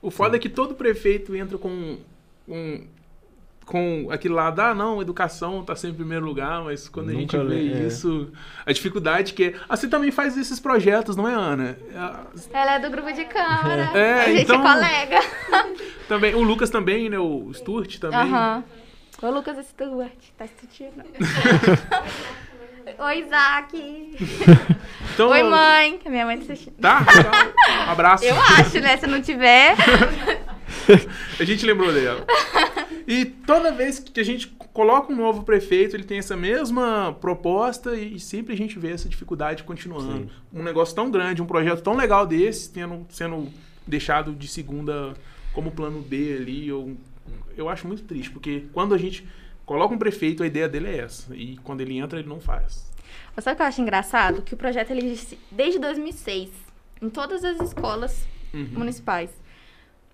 O 0.00 0.10
foda 0.10 0.36
é 0.36 0.38
que 0.38 0.48
todo 0.48 0.74
prefeito 0.74 1.36
entra 1.36 1.58
com 1.58 1.98
um, 2.48 2.86
com 3.66 4.06
aquele 4.12 4.32
lado, 4.32 4.60
ah, 4.60 4.72
não, 4.72 5.02
educação 5.02 5.62
tá 5.64 5.74
sempre 5.74 5.94
em 5.94 5.98
primeiro 5.98 6.24
lugar, 6.24 6.62
mas 6.62 6.88
quando 6.88 7.10
a 7.10 7.12
gente 7.12 7.36
Nunca 7.36 7.48
vê 7.48 7.72
é. 7.72 7.86
isso, 7.88 8.30
a 8.64 8.72
dificuldade 8.72 9.34
que 9.34 9.44
é. 9.46 9.54
Ah, 9.68 9.76
você 9.76 9.88
também 9.88 10.12
faz 10.12 10.36
esses 10.38 10.60
projetos, 10.60 11.16
não 11.16 11.28
é, 11.28 11.34
Ana? 11.34 11.76
Ah, 11.94 12.20
Ela 12.52 12.74
é 12.76 12.78
do 12.78 12.88
grupo 12.90 13.12
de 13.12 13.24
câmara. 13.24 13.90
É, 13.92 14.12
a 14.22 14.28
gente 14.28 14.42
então- 14.44 14.64
é 14.66 14.72
colega. 14.72 15.20
Também, 16.08 16.36
o 16.36 16.42
Lucas 16.42 16.70
também, 16.70 17.08
né? 17.10 17.18
O 17.18 17.52
Stuart 17.52 17.98
também. 17.98 18.16
Aham. 18.20 18.62
Ô, 19.20 19.28
Lucas 19.30 19.56
Stewart, 19.66 20.12
tá 20.38 20.44
assistindo? 20.44 21.02
Oi, 22.98 23.18
Isaac. 23.18 24.16
Então, 25.12 25.28
Oi, 25.30 25.42
mãe. 25.42 25.98
Minha 26.06 26.24
mãe 26.24 26.36
tá 26.38 26.44
assistindo. 26.44 26.74
Tá? 26.80 27.00
Legal. 27.00 27.88
Um 27.88 27.90
abraço. 27.90 28.24
Eu 28.24 28.36
acho, 28.40 28.78
né? 28.80 28.96
Se 28.98 29.08
não 29.08 29.20
tiver. 29.20 29.74
A 31.40 31.44
gente 31.44 31.66
lembrou 31.66 31.92
dela. 31.92 32.24
E 33.06 33.24
toda 33.24 33.70
vez 33.70 33.98
que 34.00 34.18
a 34.20 34.24
gente 34.24 34.48
coloca 34.72 35.12
um 35.12 35.16
novo 35.16 35.44
prefeito, 35.44 35.94
ele 35.94 36.02
tem 36.04 36.18
essa 36.18 36.36
mesma 36.36 37.16
proposta 37.20 37.94
e 37.94 38.18
sempre 38.18 38.52
a 38.52 38.56
gente 38.56 38.78
vê 38.78 38.90
essa 38.90 39.08
dificuldade 39.08 39.62
continuando. 39.62 40.24
Sim. 40.24 40.30
Um 40.52 40.62
negócio 40.62 40.94
tão 40.94 41.10
grande, 41.10 41.40
um 41.40 41.46
projeto 41.46 41.82
tão 41.82 41.94
legal 41.94 42.26
desse, 42.26 42.70
tendo, 42.72 43.06
sendo 43.08 43.48
deixado 43.86 44.32
de 44.34 44.48
segunda 44.48 45.14
como 45.52 45.70
plano 45.70 46.00
B 46.02 46.36
ali. 46.40 46.66
Eu, 46.68 46.96
eu 47.56 47.68
acho 47.68 47.86
muito 47.86 48.02
triste, 48.02 48.30
porque 48.30 48.64
quando 48.72 48.92
a 48.94 48.98
gente 48.98 49.26
coloca 49.64 49.94
um 49.94 49.98
prefeito, 49.98 50.42
a 50.42 50.46
ideia 50.46 50.68
dele 50.68 50.88
é 50.88 50.98
essa. 50.98 51.34
E 51.34 51.56
quando 51.58 51.80
ele 51.82 51.96
entra, 51.98 52.18
ele 52.18 52.28
não 52.28 52.40
faz. 52.40 52.90
Mas 53.34 53.44
Sabe 53.44 53.54
o 53.54 53.56
que 53.56 53.62
eu 53.62 53.66
acho 53.66 53.80
engraçado? 53.80 54.42
Que 54.42 54.54
o 54.54 54.56
projeto 54.56 54.90
ele 54.90 55.06
existe 55.06 55.38
desde 55.50 55.78
2006 55.78 56.50
em 57.00 57.08
todas 57.08 57.44
as 57.44 57.60
escolas 57.60 58.26
Uhum. 58.54 58.68
municipais. 58.72 59.30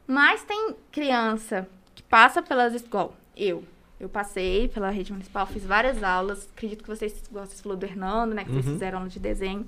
Mas 0.07 0.43
tem 0.43 0.74
criança 0.90 1.68
passa 2.13 2.43
pelas 2.43 2.75
escolas. 2.75 3.13
Eu. 3.35 3.65
Eu 3.99 4.07
passei 4.09 4.69
pela 4.69 4.91
rede 4.91 5.11
municipal, 5.13 5.47
fiz 5.47 5.65
várias 5.65 6.03
aulas. 6.03 6.47
Acredito 6.55 6.83
que 6.83 6.89
vocês, 6.91 7.15
vocês 7.31 7.61
falou 7.63 7.77
do 7.79 7.87
Hernando, 7.87 8.35
né? 8.35 8.45
Que 8.45 8.51
vocês 8.51 8.67
Uhum. 8.67 8.73
fizeram 8.75 8.99
aula 8.99 9.09
de 9.09 9.19
desenho. 9.19 9.67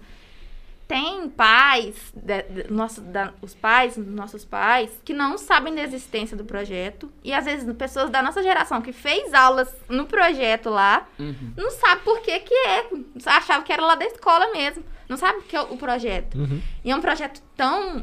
Tem 0.86 1.30
pais, 1.30 1.94
de- 2.14 2.42
de- 2.42 2.70
nosso, 2.70 3.00
da- 3.00 3.32
os 3.40 3.54
pais, 3.54 3.96
nossos 3.96 4.44
pais, 4.44 4.90
que 5.04 5.14
não 5.14 5.38
sabem 5.38 5.74
da 5.74 5.82
existência 5.82 6.36
do 6.36 6.44
projeto. 6.44 7.10
E 7.24 7.32
às 7.32 7.46
vezes 7.46 7.64
pessoas 7.76 8.10
da 8.10 8.20
nossa 8.22 8.42
geração 8.42 8.82
que 8.82 8.92
fez 8.92 9.32
aulas 9.32 9.72
no 9.88 10.04
projeto 10.04 10.68
lá, 10.68 11.06
Uhum. 11.18 11.52
não 11.56 11.70
sabe 11.70 12.02
por 12.02 12.20
que 12.20 12.38
que 12.40 12.54
é. 12.54 12.86
Achava 13.24 13.62
que 13.64 13.72
era 13.72 13.82
lá 13.86 13.94
da 13.94 14.04
escola 14.04 14.52
mesmo. 14.52 14.84
Não 15.08 15.16
sabe 15.16 15.38
o 15.38 15.42
que 15.42 15.56
é 15.56 15.60
o 15.62 15.76
projeto. 15.78 16.36
Uhum. 16.36 16.60
E 16.84 16.90
é 16.90 16.94
um 16.96 17.00
projeto 17.00 17.40
tão 17.56 18.02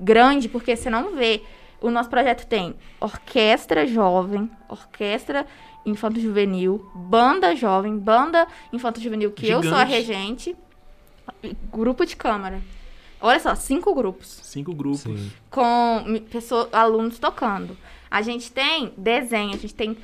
grande, 0.00 0.48
porque 0.48 0.74
você 0.74 0.90
não 0.90 1.14
vê. 1.14 1.42
O 1.84 1.90
nosso 1.90 2.08
projeto 2.08 2.46
tem 2.46 2.74
orquestra 2.98 3.86
jovem, 3.86 4.50
orquestra 4.70 5.46
infanto-juvenil, 5.84 6.90
banda 6.94 7.54
jovem, 7.54 7.98
banda 7.98 8.46
infanto-juvenil, 8.72 9.30
que 9.32 9.46
eu 9.48 9.62
sou 9.62 9.74
a 9.74 9.84
Gigante. 9.84 9.92
regente, 9.92 10.56
grupo 11.70 12.06
de 12.06 12.16
câmara. 12.16 12.60
Olha 13.20 13.38
só, 13.38 13.54
cinco 13.54 13.94
grupos 13.94 14.28
Cinco 14.42 14.72
grupos. 14.74 15.00
Sim. 15.00 15.30
com 15.50 16.02
mi- 16.06 16.20
pessoa- 16.20 16.70
alunos 16.72 17.18
tocando. 17.18 17.76
A 18.10 18.22
gente 18.22 18.50
tem 18.50 18.94
desenho, 18.96 19.52
a 19.52 19.58
gente 19.58 19.74
tem 19.74 19.96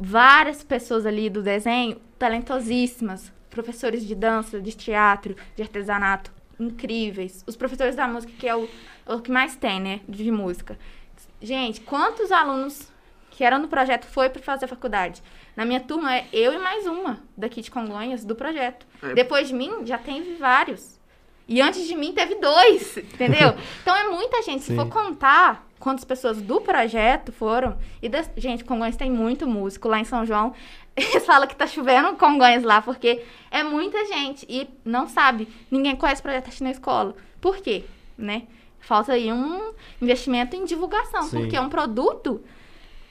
várias 0.00 0.62
pessoas 0.62 1.04
ali 1.04 1.28
do 1.28 1.42
desenho 1.42 1.98
talentosíssimas, 2.18 3.30
professores 3.50 4.02
de 4.06 4.14
dança, 4.14 4.60
de 4.60 4.74
teatro, 4.74 5.36
de 5.56 5.62
artesanato, 5.62 6.30
incríveis. 6.58 7.44
Os 7.46 7.54
professores 7.56 7.96
da 7.96 8.08
música, 8.08 8.32
que 8.38 8.48
é 8.48 8.56
o, 8.56 8.66
o 9.06 9.20
que 9.20 9.30
mais 9.30 9.56
tem, 9.56 9.78
né, 9.78 10.00
de 10.08 10.30
música. 10.30 10.78
Gente, 11.40 11.80
quantos 11.80 12.32
alunos 12.32 12.90
que 13.30 13.44
eram 13.44 13.60
do 13.62 13.68
projeto 13.68 14.06
foi 14.06 14.28
para 14.28 14.42
fazer 14.42 14.64
a 14.64 14.68
faculdade? 14.68 15.22
Na 15.56 15.64
minha 15.64 15.80
turma 15.80 16.14
é 16.16 16.26
eu 16.32 16.52
e 16.52 16.58
mais 16.58 16.86
uma 16.86 17.20
daqui 17.36 17.60
de 17.60 17.70
Congonhas 17.70 18.24
do 18.24 18.34
projeto. 18.34 18.86
É. 19.02 19.14
Depois 19.14 19.48
de 19.48 19.54
mim 19.54 19.84
já 19.84 19.98
teve 19.98 20.34
vários. 20.36 20.98
E 21.46 21.60
antes 21.62 21.86
de 21.86 21.94
mim 21.96 22.12
teve 22.12 22.34
dois, 22.36 22.96
entendeu? 22.98 23.54
Então 23.82 23.94
é 23.96 24.08
muita 24.08 24.42
gente. 24.42 24.62
Se 24.62 24.68
Sim. 24.72 24.76
for 24.76 24.88
contar 24.88 25.66
quantas 25.78 26.04
pessoas 26.04 26.42
do 26.42 26.60
projeto 26.60 27.32
foram. 27.32 27.78
E 28.02 28.08
das- 28.08 28.30
gente, 28.36 28.64
Congonhas 28.64 28.96
tem 28.96 29.10
muito 29.10 29.46
músico. 29.46 29.88
Lá 29.88 29.98
em 30.00 30.04
São 30.04 30.26
João 30.26 30.52
Eles 30.96 31.24
falam 31.24 31.46
que 31.46 31.54
tá 31.54 31.64
chovendo 31.64 32.16
Congonhas 32.16 32.64
lá, 32.64 32.82
porque 32.82 33.22
é 33.52 33.62
muita 33.62 34.04
gente 34.06 34.44
e 34.48 34.68
não 34.84 35.08
sabe. 35.08 35.46
Ninguém 35.70 35.94
conhece 35.94 36.20
o 36.20 36.24
projeto 36.24 36.50
na 36.60 36.72
escola. 36.72 37.14
Por 37.40 37.58
quê? 37.58 37.84
Né? 38.16 38.42
Falta 38.88 39.12
aí 39.12 39.30
um 39.30 39.72
investimento 40.00 40.56
em 40.56 40.64
divulgação, 40.64 41.24
Sim. 41.24 41.40
porque 41.40 41.54
é 41.54 41.60
um 41.60 41.68
produto 41.68 42.40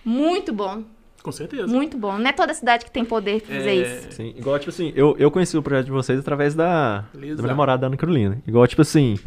muito 0.04 0.52
bom. 0.52 0.82
Com 1.22 1.32
certeza. 1.32 1.68
Muito 1.68 1.96
bom. 2.00 2.18
Não 2.18 2.28
é 2.28 2.34
toda 2.34 2.52
cidade 2.56 2.84
que 2.84 2.90
tem 2.90 3.06
poder 3.06 3.42
pra 3.44 3.56
fazer 3.58 3.70
É, 3.70 3.76
isso. 3.76 4.12
Sim, 4.14 4.34
igual, 4.36 4.58
tipo 4.58 4.72
assim, 4.72 4.92
eu, 4.96 5.16
eu 5.20 5.30
conheci 5.30 5.56
o 5.56 5.62
projeto 5.62 5.86
de 5.86 5.92
vocês 5.92 6.20
através 6.20 6.56
da, 6.56 7.02
da 7.14 7.20
minha 7.20 7.36
namorada, 7.36 7.82
da 7.82 7.88
Ana 7.88 7.96
Carolina. 7.96 8.42
Igual, 8.48 8.66
tipo 8.66 8.82
assim, 8.82 9.20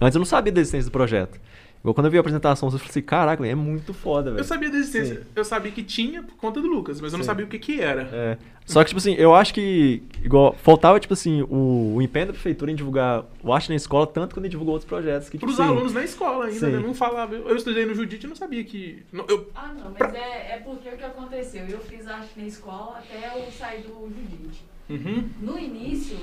antes 0.00 0.14
eu 0.14 0.20
não 0.20 0.26
sabia 0.26 0.52
da 0.52 0.60
existência 0.60 0.88
do 0.88 0.92
projeto. 0.92 1.40
Igual 1.80 1.94
quando 1.94 2.06
eu 2.06 2.10
vi 2.10 2.16
a 2.16 2.20
apresentação, 2.20 2.66
eu 2.68 2.72
falei 2.72 2.88
assim, 2.90 3.02
caraca, 3.02 3.46
é 3.46 3.54
muito 3.54 3.94
foda, 3.94 4.30
velho. 4.30 4.40
Eu 4.40 4.44
sabia 4.44 4.68
da 4.70 4.76
existência. 4.76 5.16
Sim. 5.16 5.26
Eu 5.36 5.44
sabia 5.44 5.70
que 5.70 5.82
tinha 5.84 6.22
por 6.22 6.34
conta 6.36 6.60
do 6.60 6.66
Lucas, 6.66 7.00
mas 7.00 7.12
eu 7.12 7.16
não 7.18 7.22
Sim. 7.24 7.26
sabia 7.28 7.44
o 7.44 7.48
que 7.48 7.58
que 7.60 7.80
era. 7.80 8.02
É. 8.12 8.38
Só 8.64 8.82
que, 8.82 8.88
tipo 8.88 8.98
assim, 8.98 9.14
eu 9.14 9.32
acho 9.32 9.54
que, 9.54 10.02
igual, 10.24 10.52
faltava, 10.60 10.98
tipo 10.98 11.14
assim, 11.14 11.42
o, 11.42 11.94
o 11.96 12.02
empenho 12.02 12.26
da 12.26 12.32
prefeitura 12.32 12.72
em 12.72 12.74
divulgar 12.74 13.24
o 13.40 13.52
arte 13.52 13.68
na 13.68 13.76
escola, 13.76 14.04
tanto 14.08 14.34
quando 14.34 14.46
ele 14.46 14.50
divulgou 14.50 14.72
outros 14.74 14.88
projetos. 14.88 15.28
Que, 15.28 15.38
tipo 15.38 15.46
Para 15.46 15.54
os 15.54 15.60
assim, 15.60 15.70
alunos 15.70 15.92
na 15.94 16.02
escola 16.02 16.46
ainda, 16.46 16.58
Sim. 16.58 16.72
né? 16.72 16.78
Não 16.80 16.92
falava. 16.92 17.34
Eu 17.36 17.48
eu 17.48 17.54
estudei 17.56 17.86
no 17.86 17.94
Judite 17.94 18.26
e 18.26 18.28
não 18.28 18.34
sabia 18.34 18.64
que. 18.64 19.04
não- 19.12 19.24
eu, 19.28 19.48
Ah, 19.54 19.68
não, 19.72 19.84
mas 19.90 19.98
Pra- 19.98 20.18
é, 20.18 20.54
é 20.56 20.62
porque 20.64 20.88
o 20.88 20.96
que 20.96 21.04
aconteceu? 21.04 21.64
Eu 21.68 21.78
fiz 21.78 22.08
arte 22.08 22.30
na 22.36 22.44
escola 22.44 22.98
até 22.98 23.38
eu 23.38 23.48
sair 23.52 23.82
do 23.82 24.08
Judite. 24.08 24.64
Uhum. 24.90 25.28
No 25.40 25.56
início, 25.56 26.16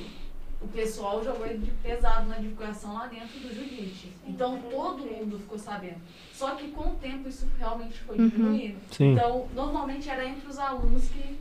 o 0.63 0.67
pessoal 0.69 1.23
jogou 1.23 1.47
de 1.47 1.71
pesado 1.83 2.27
na 2.27 2.35
divulgação 2.37 2.93
lá 2.93 3.07
dentro 3.07 3.39
do 3.39 3.53
Judite. 3.53 4.13
Então 4.25 4.59
todo 4.69 5.03
mundo 5.05 5.39
ficou 5.39 5.57
sabendo. 5.59 5.97
Só 6.31 6.55
que 6.55 6.69
com 6.71 6.89
o 6.89 6.95
tempo 6.95 7.27
isso 7.29 7.47
realmente 7.59 7.99
foi 7.99 8.17
Uhum. 8.17 8.29
diminuindo. 8.29 8.77
Sim. 8.91 9.13
Então, 9.13 9.47
normalmente 9.53 10.09
era 10.09 10.25
entre 10.25 10.47
os 10.47 10.57
alunos 10.57 11.07
que 11.09 11.39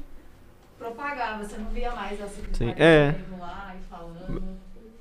propagava. 0.79 1.45
Você 1.45 1.57
não 1.57 1.71
via 1.71 1.93
mais 1.93 2.21
a 2.21 2.27
secretaria 2.29 2.75
é. 2.79 3.15
lá 3.39 3.75
e 3.79 3.83
falando. 3.89 4.43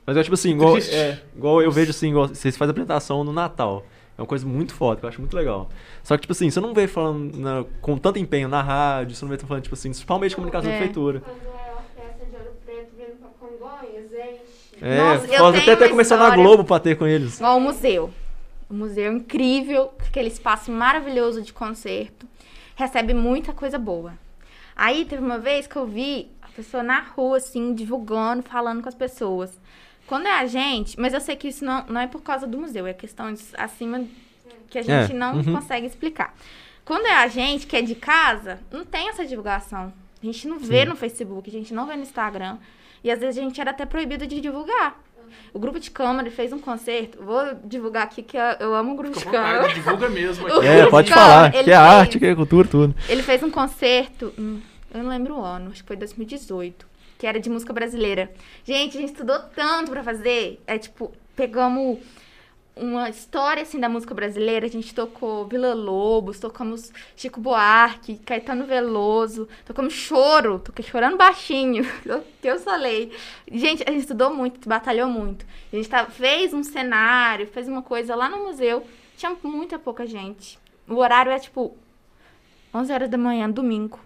Mas 0.05 0.17
é 0.17 0.23
tipo 0.23 0.33
assim, 0.33 0.51
igual, 0.51 0.77
é, 0.77 1.21
igual 1.35 1.61
eu 1.61 1.71
vejo 1.71 1.91
assim, 1.91 2.09
igual 2.09 2.27
vocês 2.27 2.57
fazem 2.57 2.71
apresentação 2.71 3.23
no 3.23 3.31
Natal. 3.31 3.85
É 4.17 4.21
uma 4.21 4.27
coisa 4.27 4.45
muito 4.45 4.73
foda, 4.73 4.99
que 4.99 5.05
eu 5.05 5.09
acho 5.09 5.19
muito 5.21 5.35
legal. 5.35 5.69
Só 6.03 6.15
que, 6.15 6.21
tipo 6.21 6.33
assim, 6.33 6.49
você 6.49 6.59
não 6.59 6.73
vê 6.73 6.87
falando 6.87 7.35
na- 7.37 7.65
com 7.81 7.97
tanto 7.97 8.19
empenho 8.19 8.47
na 8.47 8.61
rádio, 8.61 9.15
você 9.15 9.23
não 9.25 9.29
vê 9.29 9.37
falando, 9.37 9.63
tipo 9.63 9.73
assim, 9.73 9.89
principalmente 9.89 10.35
comunicação 10.35 10.69
da 10.69 10.75
É. 10.75 10.77
prefeitura. 10.77 11.21
Quando 11.21 11.37
é 11.55 11.71
a 11.71 11.81
festa 11.95 12.25
de 12.25 12.35
Ouro 12.35 12.51
Preto 12.65 12.91
vindo 12.97 13.19
pra 13.19 13.29
Congonhas, 13.39 14.11
enche. 14.11 14.70
É, 14.81 14.97
Nossa, 14.97 15.25
eu 15.25 15.51
tenho 15.53 15.73
até 15.73 15.85
uma 15.85 15.89
começado 15.89 16.19
na 16.19 16.35
Globo 16.35 16.63
pra 16.63 16.79
ter 16.79 16.95
com 16.95 17.05
eles. 17.05 17.37
Igual 17.37 17.57
o 17.57 17.61
museu. 17.61 18.13
O 18.69 18.73
museu 18.73 19.11
é 19.11 19.13
incrível, 19.13 19.91
aquele 19.99 20.29
espaço 20.29 20.71
maravilhoso 20.71 21.41
de 21.41 21.53
concerto. 21.53 22.25
Recebe 22.75 23.13
muita 23.13 23.53
coisa 23.53 23.77
boa. 23.77 24.13
Aí 24.75 25.05
teve 25.05 25.23
uma 25.23 25.37
vez 25.37 25.67
que 25.67 25.75
eu 25.75 25.85
vi 25.85 26.31
a 26.41 26.47
pessoa 26.47 26.81
na 26.81 26.99
rua, 26.99 27.37
assim, 27.37 27.73
divulgando, 27.73 28.41
falando 28.41 28.81
com 28.81 28.89
as 28.89 28.95
pessoas. 28.95 29.59
Quando 30.07 30.25
é 30.25 30.39
a 30.39 30.45
gente, 30.45 30.99
mas 30.99 31.13
eu 31.13 31.21
sei 31.21 31.35
que 31.35 31.47
isso 31.47 31.63
não, 31.63 31.85
não 31.87 32.01
é 32.01 32.07
por 32.07 32.21
causa 32.21 32.47
do 32.47 32.57
museu, 32.57 32.87
é 32.87 32.93
questões 32.93 33.53
acima 33.57 34.03
que 34.69 34.79
a 34.79 34.81
gente 34.81 35.11
É, 35.11 35.15
não 35.15 35.35
uhum. 35.35 35.53
consegue 35.53 35.85
explicar. 35.85 36.33
Quando 36.83 37.05
é 37.05 37.13
a 37.13 37.27
gente 37.27 37.67
que 37.67 37.75
é 37.75 37.81
de 37.81 37.93
casa, 37.95 38.59
não 38.71 38.83
tem 38.85 39.09
essa 39.09 39.25
divulgação. 39.25 39.93
A 40.21 40.25
gente 40.25 40.47
não 40.47 40.59
vê 40.59 40.81
Sim. 40.81 40.89
no 40.89 40.95
Facebook, 40.95 41.49
a 41.49 41.53
gente 41.53 41.73
não 41.73 41.85
vê 41.85 41.95
no 41.95 42.01
Instagram. 42.01 42.57
E 43.03 43.09
às 43.11 43.19
vezes 43.19 43.37
a 43.37 43.41
gente 43.41 43.59
era 43.59 43.71
até 43.71 43.85
proibido 43.85 44.25
de 44.27 44.39
divulgar. 44.39 44.99
O 45.53 45.59
grupo 45.59 45.79
de 45.79 45.89
câmara 45.91 46.29
fez 46.29 46.51
um 46.53 46.59
concerto. 46.59 47.23
Vou 47.23 47.41
divulgar 47.63 48.03
aqui 48.03 48.21
que 48.21 48.37
eu, 48.59 48.73
amo 48.75 48.93
o 48.93 48.95
grupo 48.95 49.17
Fica 49.19 49.31
de 49.31 49.37
câmara. 49.37 49.57
vontade, 49.59 49.73
divulga 49.75 50.09
mesmo. 50.09 50.47
Aqui. 50.57 50.67
É, 50.67 50.85
pode 50.87 51.09
Cara, 51.09 51.21
falar, 51.21 51.51
que 51.51 51.57
é 51.57 51.63
fez. 51.63 51.77
arte, 51.77 52.19
que 52.19 52.25
é 52.25 52.35
cultura, 52.35 52.67
tudo. 52.67 52.95
Ele 53.07 53.23
fez 53.23 53.41
um 53.43 53.49
concerto, 53.49 54.33
hum, 54.37 54.59
eu 54.93 55.03
não 55.03 55.09
lembro 55.09 55.35
o 55.37 55.43
ano, 55.43 55.71
acho 55.71 55.81
que 55.81 55.87
foi 55.87 55.95
2018, 55.95 56.85
que 57.17 57.25
era 57.25 57.39
de 57.39 57.49
música 57.49 57.71
brasileira. 57.73 58.31
Gente, 58.63 58.97
a 58.97 59.01
gente 59.01 59.11
estudou 59.11 59.39
tanto 59.55 59.91
pra 59.91 60.03
fazer. 60.03 60.61
É 60.67 60.77
tipo, 60.77 61.11
pegamos 61.35 61.99
uma 62.75 63.09
história 63.09 63.63
assim 63.63 63.79
da 63.79 63.89
música 63.89 64.13
brasileira, 64.13 64.65
a 64.65 64.69
gente 64.69 64.93
tocou 64.95 65.45
Vila 65.45 65.73
Lobos, 65.73 66.39
tocamos 66.39 66.91
Chico 67.15 67.39
Buarque, 67.39 68.17
Caetano 68.17 68.65
Veloso, 68.65 69.47
tocamos 69.65 69.93
Choro, 69.93 70.59
toquei 70.59 70.83
chorando 70.83 71.17
baixinho, 71.17 71.83
que 72.41 72.47
eu 72.47 72.59
falei. 72.59 73.11
Gente, 73.51 73.83
a 73.87 73.91
gente 73.91 74.01
estudou 74.01 74.33
muito, 74.33 74.67
batalhou 74.67 75.07
muito. 75.07 75.45
A 75.71 75.75
gente 75.75 75.89
tá, 75.89 76.05
fez 76.05 76.53
um 76.53 76.63
cenário, 76.63 77.47
fez 77.47 77.67
uma 77.67 77.81
coisa 77.81 78.15
lá 78.15 78.29
no 78.29 78.45
museu, 78.45 78.85
tinha 79.17 79.35
muita 79.43 79.77
pouca 79.77 80.05
gente. 80.05 80.57
O 80.87 80.95
horário 80.95 81.31
é 81.31 81.39
tipo 81.39 81.75
11 82.73 82.93
horas 82.93 83.09
da 83.09 83.17
manhã, 83.17 83.49
domingo, 83.49 83.99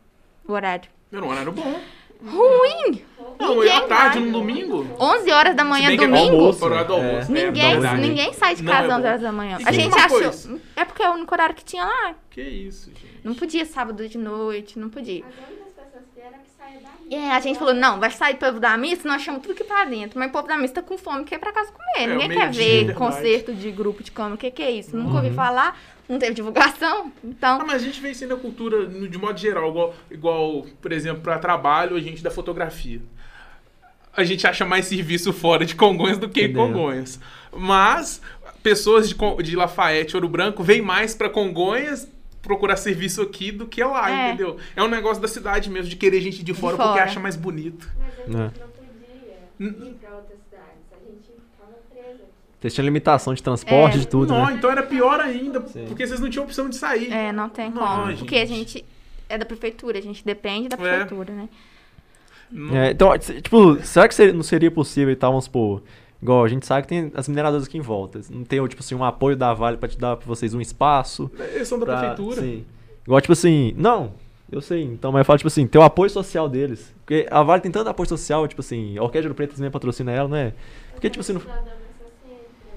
o 0.48 0.54
horário. 0.54 0.90
Era 1.12 1.24
um 1.24 1.30
horário 1.30 1.52
bom. 1.52 1.82
Ruim! 2.26 3.02
Não, 3.40 3.56
Ninguém 3.56 3.70
é 3.72 3.76
à 3.76 3.82
tarde 3.82 4.20
vai. 4.20 4.28
no 4.28 4.32
domingo. 4.40 4.88
11 5.00 5.32
horas 5.32 5.56
da 5.56 5.64
manhã, 5.64 5.90
Se 5.90 5.90
bem 5.90 5.98
que 5.98 6.04
é 6.04 6.08
domingo. 6.08 6.36
almoço. 6.38 6.66
Horário 6.66 6.88
do 6.88 6.94
É. 6.94 7.10
almoço. 7.10 7.32
né? 7.32 7.46
Ninguém, 7.48 7.72
verdade. 7.74 8.02
ninguém 8.02 8.34
sai 8.34 8.56
de 8.56 8.64
casa 8.64 8.88
é 8.88 8.94
11 8.94 9.02
bom. 9.02 9.08
horas 9.08 9.22
da 9.22 9.32
manhã. 9.32 9.58
E 9.60 9.68
A 9.68 9.72
gente 9.72 9.98
achou. 10.00 10.22
coisa. 10.22 10.62
É 10.76 10.86
porque 10.86 11.04
é 11.04 11.10
o 11.10 11.14
único 11.14 11.34
horário 11.34 11.54
que 11.56 11.64
tinha 11.66 11.84
lá. 11.86 12.16
Que 12.30 12.42
isso, 12.42 12.90
gente. 12.92 13.20
Não 13.24 13.34
podia 13.36 13.66
sábado 13.66 14.08
de 14.08 14.18
noite, 14.18 14.80
não 14.80 14.90
podia. 14.90 15.24
As 15.26 15.48
únicas 15.50 15.74
pessoas 15.74 16.04
que 16.14 16.20
era 16.22 16.38
que 16.38 16.50
saia 16.58 16.80
da 16.80 16.90
missa. 17.04 17.16
É, 17.28 17.32
a 17.32 17.40
gente 17.42 17.60
falou, 17.60 17.74
não, 17.74 18.00
vai 18.00 18.12
sair 18.12 18.36
povo 18.36 18.60
da 18.60 18.78
missa, 18.78 19.08
nós 19.08 19.22
chamamos 19.22 19.46
tudo 19.46 19.54
aqui 19.56 19.64
pra 19.66 19.84
dentro. 19.86 20.18
Mas 20.18 20.30
o 20.30 20.32
povo 20.32 20.48
da 20.48 20.58
missa 20.58 20.76
tá 20.76 20.82
com 20.82 20.98
fome, 20.98 21.26
quer 21.26 21.36
ir 21.36 21.40
pra 21.40 21.52
casa 21.52 21.72
comer. 21.72 22.06
É, 22.06 22.08
Ninguém 22.08 22.30
quer 22.30 22.52
ver 22.52 22.94
concerto 22.96 23.54
de 23.54 23.70
grupo 23.72 24.02
de 24.02 24.12
cama. 24.12 24.36
O 24.36 24.38
que, 24.38 24.50
que 24.50 24.64
é 24.64 24.72
isso? 24.72 24.96
Nunca 24.96 25.10
Uhum. 25.12 25.16
ouvi 25.18 25.32
falar, 25.32 25.78
não 26.08 26.20
teve 26.20 26.34
divulgação. 26.34 27.12
Então, 27.24 27.60
Ah, 27.62 27.66
mas 27.66 27.82
a 27.82 27.86
gente 27.86 28.00
vê 28.00 28.12
isso 28.12 28.26
na 28.28 28.36
cultura 28.36 28.86
de 28.88 29.18
modo 29.18 29.38
geral, 29.40 29.70
igual, 29.70 29.96
igual 30.12 30.66
por 30.82 30.92
exemplo, 30.92 31.22
para 31.22 31.40
trabalho, 31.40 31.96
a 31.96 32.00
gente 32.00 32.22
da 32.24 32.30
fotografia. 32.32 33.02
A 34.16 34.24
gente 34.24 34.48
acha 34.48 34.66
mais 34.66 34.86
serviço 34.86 35.34
fora 35.34 35.66
de 35.66 35.76
Congonhas 35.76 36.18
do 36.18 36.30
que 36.30 36.42
em 36.42 36.44
Entendeu. 36.46 36.68
Congonhas. 36.68 37.20
Mas 37.52 38.22
pessoas 38.64 39.10
de, 39.10 39.16
de 39.44 39.56
Lafayette, 39.56 40.16
Ouro 40.16 40.30
Branco, 40.30 40.64
vêm 40.64 40.82
mais 40.82 41.14
para 41.14 41.30
Congonhas 41.30 42.08
procurar 42.42 42.78
serviço 42.78 43.22
aqui 43.24 43.52
do 43.52 43.66
que 43.68 43.84
lá, 43.84 44.10
É. 44.10 44.28
entendeu? 44.30 44.58
É 44.76 44.82
um 44.84 44.88
negócio 44.88 45.22
da 45.22 45.28
cidade 45.28 45.70
mesmo, 45.70 45.90
de 45.90 45.96
querer 45.96 46.22
gente 46.22 46.44
de 46.44 46.54
fora, 46.54 46.78
fora. 46.78 46.90
porque 46.90 47.02
acha 47.02 47.20
mais 47.20 47.36
bonito. 47.36 47.90
Mas 48.00 48.08
a 48.08 48.22
gente 48.22 48.30
É. 48.60 48.64
não 49.60 49.74
podia 49.74 49.90
ir 49.90 49.94
pra 49.96 50.16
outras 50.16 50.40
cidades. 50.48 50.84
A 50.92 51.12
gente 51.12 51.28
ficava 51.52 51.74
preso 51.92 52.24
aqui. 52.24 52.55
Vocês 52.66 52.74
tinham 52.74 52.86
limitação 52.86 53.32
de 53.36 53.44
transporte, 53.44 53.96
É. 53.98 54.00
de 54.00 54.08
tudo, 54.08 54.34
não, 54.34 54.48
né? 54.48 54.54
então 54.58 54.72
era 54.72 54.82
pior 54.82 55.20
ainda, 55.20 55.62
Sim. 55.68 55.86
porque 55.88 56.08
vocês 56.08 56.20
não 56.20 56.28
tinham 56.32 56.44
opção 56.46 56.68
de 56.68 56.76
sair. 56.76 57.12
é, 57.14 57.32
não 57.32 57.48
tem 57.48 57.70
Não, 57.70 57.78
como. 57.86 58.08
gente. 58.08 58.18
Porque 58.20 58.38
a 58.38 58.46
gente 58.46 58.84
é 59.30 59.38
da 59.38 59.46
prefeitura, 59.46 60.00
a 60.00 60.02
gente 60.02 60.26
depende 60.26 60.70
da 60.70 60.76
É. 60.76 60.80
prefeitura, 60.80 61.32
né? 61.32 61.48
Não- 62.52 62.76
É, 62.76 62.90
então, 62.92 63.16
tipo, 63.20 63.76
será 63.84 64.08
que 64.08 64.16
seria- 64.16 64.34
não 64.34 64.42
seria 64.42 64.72
possível 64.72 65.12
e 65.12 65.16
tal, 65.16 65.32
vamos 65.32 65.46
supor, 65.46 65.84
igual 66.20 66.44
a 66.44 66.48
gente 66.48 66.66
sabe 66.66 66.84
que 66.84 66.88
tem 66.88 67.12
as 67.14 67.28
mineradoras 67.28 67.68
aqui 67.68 67.78
em 67.78 67.82
volta, 67.82 68.20
não 68.32 68.44
tem, 68.44 68.66
tipo 68.68 68.82
assim, 68.82 68.96
um 68.96 69.04
apoio 69.04 69.36
da 69.36 69.54
Vale 69.54 69.78
pra 69.78 69.88
te 69.88 69.98
dar 70.00 70.16
pra 70.16 70.26
vocês 70.26 70.54
um 70.56 70.62
espaço? 70.62 71.30
Eles 71.54 71.68
são 71.68 71.78
da 71.78 71.86
pra- 71.86 71.98
prefeitura. 72.00 72.42
Sim. 72.42 72.66
Igual, 73.06 73.22
tipo 73.22 73.34
assim, 73.34 73.76
não, 73.78 74.14
eu 74.52 74.60
sei, 74.60 74.82
então, 74.84 75.12
mas 75.12 75.20
eu 75.20 75.26
falo, 75.26 75.38
tipo 75.38 75.48
assim, 75.50 75.68
ter 75.68 75.78
o 75.78 75.84
apoio 75.84 76.10
social 76.10 76.50
deles. 76.50 76.92
Porque 77.06 77.28
a 77.30 77.44
Vale 77.44 77.62
tem 77.62 77.72
tanto 77.72 77.88
apoio 77.90 78.10
social, 78.10 78.48
tipo 78.48 78.62
assim, 78.62 78.98
a 78.98 79.04
Orquestra 79.04 79.22
de 79.22 79.28
Ouro 79.28 79.36
Preto 79.36 79.56
também 79.56 79.70
patrocina 79.70 80.12
ela, 80.12 80.28
não 80.28 80.38
é? 80.38 80.54
Porque, 80.94 81.10
tipo 81.12 81.22
assim, 81.22 81.34
não... 81.34 81.42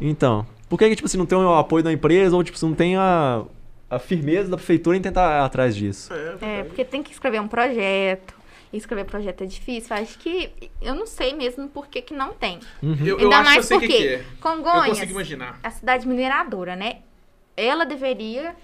Então, 0.00 0.46
por 0.68 0.78
que, 0.78 0.88
que, 0.88 0.96
tipo 0.96 1.06
assim, 1.06 1.18
não 1.18 1.26
tem 1.26 1.36
o 1.38 1.54
apoio 1.54 1.82
da 1.82 1.92
empresa 1.92 2.34
ou, 2.36 2.42
tipo, 2.44 2.56
assim, 2.56 2.66
não 2.68 2.74
tem 2.74 2.96
a, 2.96 3.42
a 3.90 3.98
firmeza 3.98 4.48
da 4.48 4.56
prefeitura 4.56 4.96
em 4.96 5.00
tentar 5.00 5.40
ir 5.40 5.44
atrás 5.44 5.74
disso? 5.74 6.12
É, 6.12 6.16
É, 6.16 6.20
verdade. 6.36 6.68
porque 6.68 6.84
tem 6.84 7.02
que 7.02 7.12
escrever 7.12 7.40
um 7.40 7.48
projeto. 7.48 8.36
E 8.70 8.76
escrever 8.76 9.04
projeto 9.06 9.42
é 9.44 9.46
difícil. 9.46 9.96
Acho 9.96 10.18
que 10.18 10.50
eu 10.82 10.94
não 10.94 11.06
sei 11.06 11.32
mesmo 11.32 11.68
por 11.68 11.86
que, 11.88 12.02
que 12.02 12.12
não 12.12 12.34
tem. 12.34 12.58
Uhum. 12.82 12.96
Eu, 13.00 13.18
eu 13.18 13.32
Ainda 13.32 13.38
acho 13.38 13.44
que 13.44 13.48
eu 13.48 13.54
mais 13.54 13.64
o 13.64 13.68
que, 13.68 13.78
porque 13.78 13.96
que 13.96 14.06
é. 14.08 14.14
Eu 14.18 14.24
Congonhas, 14.42 14.88
consigo 14.90 15.12
imaginar. 15.12 15.58
a 15.62 15.70
cidade 15.70 16.06
mineradora, 16.06 16.76
né? 16.76 16.96
Ela 17.56 17.86
deveria, 17.86 18.54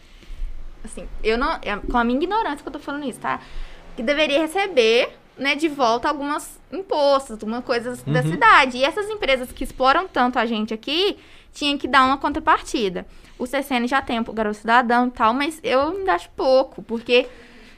assim, 0.85 1.09
eu 1.23 1.39
não, 1.39 1.53
é 1.63 1.75
com 1.91 1.97
a 1.97 2.05
minha 2.05 2.19
ignorância 2.19 2.59
que 2.63 2.69
eu 2.69 2.73
tô 2.73 2.79
falando 2.79 3.09
isso, 3.09 3.19
tá? 3.19 3.41
Que 3.97 4.03
deveria 4.03 4.43
receber, 4.43 5.09
né, 5.37 5.55
de 5.57 5.69
volta 5.69 6.09
algumas 6.09 6.59
impostos, 6.73 7.33
algumas 7.33 7.65
coisas 7.65 8.03
da 8.03 8.21
Uhum. 8.21 8.31
cidade. 8.31 8.79
E 8.79 8.85
essas 8.85 9.09
empresas 9.09 9.51
que 9.53 9.65
exploram 9.65 10.07
tanto 10.07 10.39
a 10.39 10.47
gente 10.47 10.73
aqui, 10.73 11.19
tinham 11.53 11.77
que 11.79 11.87
dar 11.89 12.05
uma 12.05 12.17
contrapartida. 12.19 13.07
O 13.39 13.47
CCN 13.47 13.87
já 13.89 14.01
tem 14.01 14.19
o 14.21 14.25
Garoto 14.33 14.57
Cidadão 14.59 15.09
e 15.09 15.11
tal, 15.11 15.35
mas 15.35 15.61
eu 15.63 15.81
ainda 15.91 16.15
acho 16.15 16.29
pouco, 16.31 16.83
porque 16.83 17.27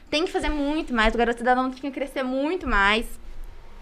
tem 0.09 0.23
que 0.25 0.31
fazer 0.31 0.49
muito 0.49 0.93
mais. 0.93 1.13
O 1.13 1.17
Garoto 1.17 1.37
Cidadão 1.39 1.69
tinha 1.71 1.91
que 1.91 1.99
crescer 1.99 2.23
muito 2.23 2.67
mais. 2.67 3.05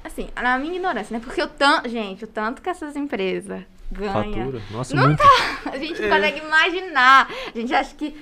Assim, 0.04 0.30
na 0.42 0.58
minha 0.60 0.76
ignorância, 0.76 1.18
né? 1.18 1.22
Porque 1.24 1.42
o 1.42 1.48
tanto, 1.48 1.90
gente, 1.90 2.24
o 2.24 2.28
tanto 2.28 2.62
que 2.62 2.70
essas 2.70 2.96
empresas 2.96 3.64
ganham. 3.92 4.14
Fatura. 4.14 4.62
Nossa, 4.72 4.96
Não 4.96 5.08
muito. 5.08 5.24
A 5.72 5.78
gente 5.78 6.02
É. 6.04 6.10
consegue 6.10 6.40
imaginar. 6.40 7.28
A 7.54 7.58
gente 7.58 7.74
acha 7.74 7.96
que 7.96 8.16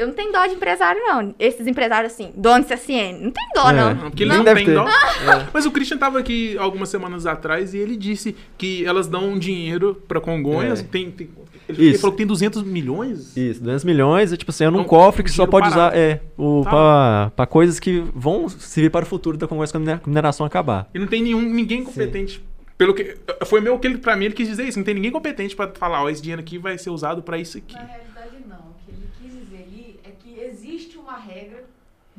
Eu 0.00 0.06
não 0.08 0.14
tenho 0.14 0.32
dó 0.32 0.46
de 0.46 0.54
empresário, 0.54 1.00
não. 1.04 1.34
Esses 1.38 1.66
empresários, 1.66 2.12
assim, 2.12 2.32
dono 2.34 2.64
de 2.64 2.74
CSN. 2.74 3.18
Não 3.20 3.30
tem 3.30 3.44
dó, 3.54 3.70
É. 3.70 3.72
não. 3.72 3.94
Não, 3.94 4.10
porque 4.10 4.22
eles 4.24 4.36
não 4.36 4.44
têm 4.44 4.64
ter. 4.64 4.74
dó. 4.74 4.88
É. 4.88 5.46
Mas 5.52 5.66
o 5.66 5.70
Christian 5.70 5.98
tava 5.98 6.18
aqui 6.18 6.56
algumas 6.58 6.88
semanas 6.88 7.26
atrás 7.26 7.74
e 7.74 7.78
ele 7.78 7.96
disse 7.96 8.34
que 8.56 8.84
elas 8.86 9.06
dão 9.06 9.38
dinheiro 9.38 10.02
pra 10.08 10.20
Congonhas. 10.20 10.80
É. 10.80 10.82
Tem, 10.82 11.10
tem- 11.10 11.28
ele, 11.68 11.90
Isso. 11.90 12.00
falou 12.00 12.12
que 12.12 12.18
tem 12.18 12.26
200 12.26 12.62
milhões. 12.64 13.36
Isso, 13.36 13.60
200 13.60 13.84
milhões, 13.84 14.32
é 14.32 14.36
tipo 14.36 14.50
assim, 14.50 14.64
é 14.64 14.70
num 14.70 14.78
Então, 14.80 14.88
cofre 14.88 15.22
que 15.22 15.30
só 15.30 15.46
pode 15.46 15.68
usar 15.68 15.76
parado. 15.90 15.96
é, 15.98 16.20
o, 16.36 16.62
Tá. 16.64 16.70
pra, 16.70 17.32
pra 17.36 17.46
coisas 17.46 17.78
que 17.78 18.02
vão 18.14 18.48
servir 18.48 18.90
para 18.90 19.04
o 19.04 19.06
futuro 19.06 19.36
da 19.36 19.46
Congonhas 19.46 19.70
quando 19.70 19.88
a 19.88 20.00
mineração 20.04 20.44
acabar. 20.44 20.88
E 20.92 20.98
não 20.98 21.06
tem 21.06 21.22
nenhum, 21.22 21.40
ninguém 21.42 21.84
competente. 21.84 22.42
Pelo 22.76 22.94
que, 22.94 23.14
foi 23.44 23.60
meu 23.60 23.78
que 23.78 23.86
ele, 23.86 23.98
pra 23.98 24.16
mim, 24.16 24.24
ele 24.24 24.34
quis 24.34 24.48
dizer 24.48 24.64
isso. 24.66 24.78
Não 24.78 24.84
tem 24.84 24.94
ninguém 24.94 25.10
competente 25.12 25.54
pra 25.54 25.68
falar, 25.74 26.02
ó, 26.02 26.08
esse 26.08 26.22
dinheiro 26.22 26.40
aqui 26.40 26.56
vai 26.58 26.76
ser 26.78 26.88
usado 26.90 27.22
pra 27.22 27.36
isso 27.38 27.58
aqui. 27.58 27.74
Na 27.74 27.82
realidade, 27.82 28.36
não. 28.48 28.56
O 28.56 28.74
que 28.84 28.90
ele 28.90 29.06
quis 29.22 29.38
dizer 29.38 29.64
ali 29.68 30.00
é 30.02 30.10
que 30.18 30.40
existe 30.40 30.96
uma 30.98 31.16
regra 31.18 31.62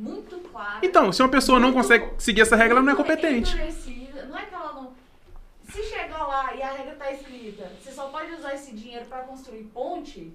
muito 0.02 0.40
clara. 0.50 0.80
Então, 0.84 1.12
se 1.12 1.22
uma 1.22 1.30
pessoa 1.30 1.60
não 1.60 1.72
consegue 1.72 2.12
seguir 2.18 2.42
essa 2.42 2.56
regra, 2.56 2.78
ela 2.78 2.82
não 2.86 2.94
é 2.94 2.96
competente. 2.96 3.56
Não 3.56 4.38
é 4.38 4.46
que 4.46 4.54
ela 4.54 4.74
não. 4.74 4.94
Se 5.70 5.84
chegar 5.84 6.26
lá 6.26 6.54
e 6.56 6.62
a 6.62 6.72
regra 6.72 6.96
tá 6.96 7.12
escrita, 7.12 7.72
você 7.80 7.92
só 7.92 8.10
pode 8.10 8.32
usar 8.34 8.54
esse 8.56 8.74
dinheiro 8.74 9.06
para 9.06 9.24
construir 9.24 9.64
ponte, 9.66 10.34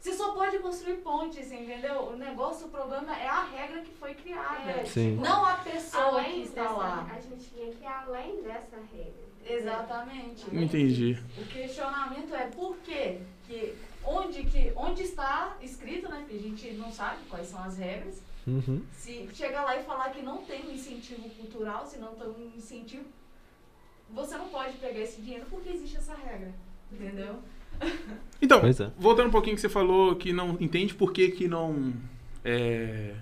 você 0.00 0.12
só 0.14 0.32
pode 0.32 0.58
construir 0.60 0.98
ponte, 0.98 1.44
você 1.44 1.56
entendeu? 1.56 2.10
O 2.12 2.16
negócio, 2.16 2.68
o 2.68 2.70
problema 2.70 3.18
é 3.18 3.26
a 3.26 3.42
regra 3.44 3.80
que 3.82 3.92
foi 3.94 4.14
criada. 4.14 4.70
É, 4.70 4.84
Sim. 4.84 5.16
Não 5.16 5.44
a 5.44 5.54
pessoa 5.54 6.20
que 6.20 6.26
Além 6.26 6.42
está 6.42 6.62
dessa, 6.62 6.74
lá. 6.74 7.10
a 7.14 7.20
gente 7.20 7.50
tinha 7.50 7.72
que 7.72 7.82
ir 7.82 7.86
além 7.86 8.42
dessa 8.42 8.76
regra. 8.92 9.28
Exatamente. 9.44 10.46
Entendi. 10.54 11.18
O 11.36 11.44
questionamento 11.46 12.34
é 12.34 12.46
por 12.46 12.76
quê? 12.78 13.18
Que 13.46 13.74
onde, 14.04 14.44
que 14.44 14.72
onde 14.76 15.02
está 15.02 15.56
escrito, 15.60 16.08
né? 16.08 16.18
Porque 16.20 16.36
a 16.36 16.40
gente 16.40 16.72
não 16.74 16.92
sabe 16.92 17.18
quais 17.28 17.48
são 17.48 17.62
as 17.62 17.76
regras. 17.76 18.22
Uhum. 18.48 18.82
Se 18.92 19.28
chegar 19.34 19.64
lá 19.64 19.76
e 19.76 19.84
falar 19.84 20.10
que 20.10 20.22
não 20.22 20.38
tem 20.38 20.66
um 20.66 20.72
incentivo 20.72 21.28
cultural, 21.30 21.86
se 21.86 21.98
não 21.98 22.14
tem 22.14 22.26
um 22.26 22.56
incentivo, 22.56 23.04
você 24.10 24.36
não 24.38 24.48
pode 24.48 24.78
pegar 24.78 25.00
esse 25.00 25.20
dinheiro 25.20 25.44
porque 25.50 25.68
existe 25.68 25.98
essa 25.98 26.14
regra. 26.14 26.52
Entendeu? 26.90 27.38
Então, 28.40 28.60
é. 28.60 28.92
voltando 28.96 29.26
um 29.26 29.32
pouquinho 29.32 29.56
que 29.56 29.60
você 29.60 29.68
falou 29.68 30.14
que 30.14 30.32
não 30.32 30.56
entende 30.60 30.94
por 30.94 31.12
que 31.12 31.28
que 31.32 31.48
não... 31.48 31.92
É, 32.44 33.16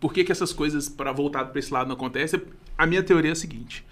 por 0.00 0.12
que 0.12 0.24
que 0.24 0.32
essas 0.32 0.52
coisas, 0.52 0.88
para 0.88 1.12
voltar 1.12 1.44
pra 1.44 1.60
esse 1.60 1.72
lado, 1.72 1.86
não 1.86 1.94
acontecem. 1.94 2.42
A 2.76 2.84
minha 2.84 3.00
teoria 3.00 3.30
é 3.30 3.32
a 3.32 3.36
seguinte. 3.36 3.86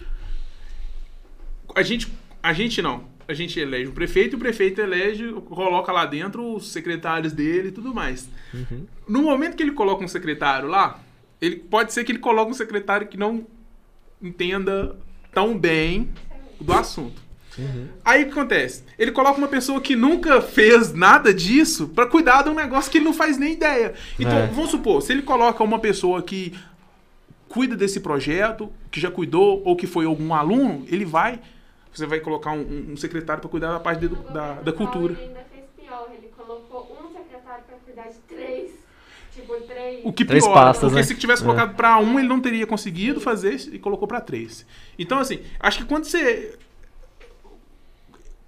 A 1.73 1.83
gente, 1.83 2.13
a 2.43 2.53
gente 2.53 2.83
não. 2.83 3.05
A 3.29 3.35
gente 3.35 3.59
elege 3.59 3.89
o 3.89 3.93
prefeito 3.93 4.35
e 4.35 4.37
o 4.37 4.39
prefeito 4.39 4.81
elege, 4.81 5.33
coloca 5.47 5.91
lá 5.91 6.07
dentro 6.07 6.55
os 6.55 6.71
secretários 6.71 7.33
dele 7.33 7.69
e 7.69 7.73
tudo 7.73 7.93
mais. 7.93 8.29
Uhum. 8.55 8.87
No 9.09 9.23
momento 9.23 9.57
que 9.57 9.63
ele 9.63 9.73
coloca 9.73 10.05
um 10.05 10.09
secretário 10.09 10.69
lá, 10.69 11.01
ele 11.41 11.57
pode 11.57 11.93
ser 11.93 12.05
que 12.05 12.13
ele 12.13 12.19
coloque 12.21 12.53
um 12.53 12.55
secretário 12.55 13.09
que 13.09 13.17
não 13.17 13.47
entenda 14.23 14.97
tão 15.33 15.59
bem 15.59 16.11
do 16.61 16.73
assunto. 16.73 17.21
Uhum. 17.59 17.89
Aí 18.05 18.23
o 18.23 18.27
que 18.27 18.33
acontece? 18.33 18.85
Ele 18.99 19.11
coloca 19.11 19.39
uma 19.39 19.49
pessoa 19.49 19.81
que 19.81 19.97
nunca 19.97 20.41
fez 20.41 20.93
nada 20.93 21.33
disso 21.33 21.89
pra 21.89 22.07
cuidar 22.07 22.43
de 22.43 22.51
um 22.51 22.55
negócio 22.55 22.91
que 22.91 22.99
ele 22.99 23.05
não 23.07 23.15
faz 23.15 23.39
nem 23.39 23.55
ideia. 23.55 23.95
Então, 24.19 24.39
É. 24.39 24.47
vamos 24.47 24.71
supor, 24.71 25.03
se 25.03 25.13
ele 25.13 25.23
coloca 25.23 25.65
uma 25.65 25.79
pessoa 25.79 26.23
que 26.23 26.53
cuida 27.49 27.75
desse 27.75 28.01
projeto, 28.01 28.71
que 28.91 29.01
já 29.01 29.11
cuidou, 29.11 29.63
ou 29.65 29.75
que 29.75 29.87
foi 29.87 30.05
algum 30.05 30.35
aluno, 30.35 30.85
ele 30.89 31.05
vai. 31.05 31.41
Você 31.97 32.07
vai 32.07 32.21
colocar 32.21 32.53
um, 32.53 32.93
um- 32.93 32.97
secretário 32.97 33.41
pra 33.41 33.51
cuidar 33.51 33.73
da 33.73 33.81
parte 33.81 34.01
de- 34.07 34.15
da, 34.33 34.55
da 34.55 34.73
cultura. 34.73 35.15
Ele 35.15 35.23
ainda 35.29 35.45
fez 35.53 35.65
pior, 35.77 36.09
ele 36.13 36.29
colocou 36.37 36.99
um 37.03 37.13
secretário 37.17 37.65
pra 37.65 37.77
cuidar 37.79 38.09
de 38.09 38.19
três. 38.29 38.71
Tipo, 39.35 39.55
três. 39.63 40.01
O 40.05 40.13
que 40.13 40.25
Três 40.25 40.45
piora, 40.45 40.61
pastas, 40.61 40.91
porque 40.91 40.97
né? 40.97 41.03
se 41.03 41.15
tivesse 41.15 41.43
É. 41.43 41.45
colocado 41.47 41.75
pra 41.75 41.99
um, 41.99 42.19
ele 42.19 42.29
não 42.29 42.41
teria 42.41 42.67
conseguido 42.67 43.21
fazer 43.21 43.55
isso 43.55 43.75
e 43.75 43.79
colocou 43.79 44.07
pra 44.09 44.21
três. 44.21 44.67
Então, 44.99 45.19
assim, 45.19 45.41
acho 45.61 45.79
que 45.79 45.85
quando 45.85 46.05
você 46.05 46.57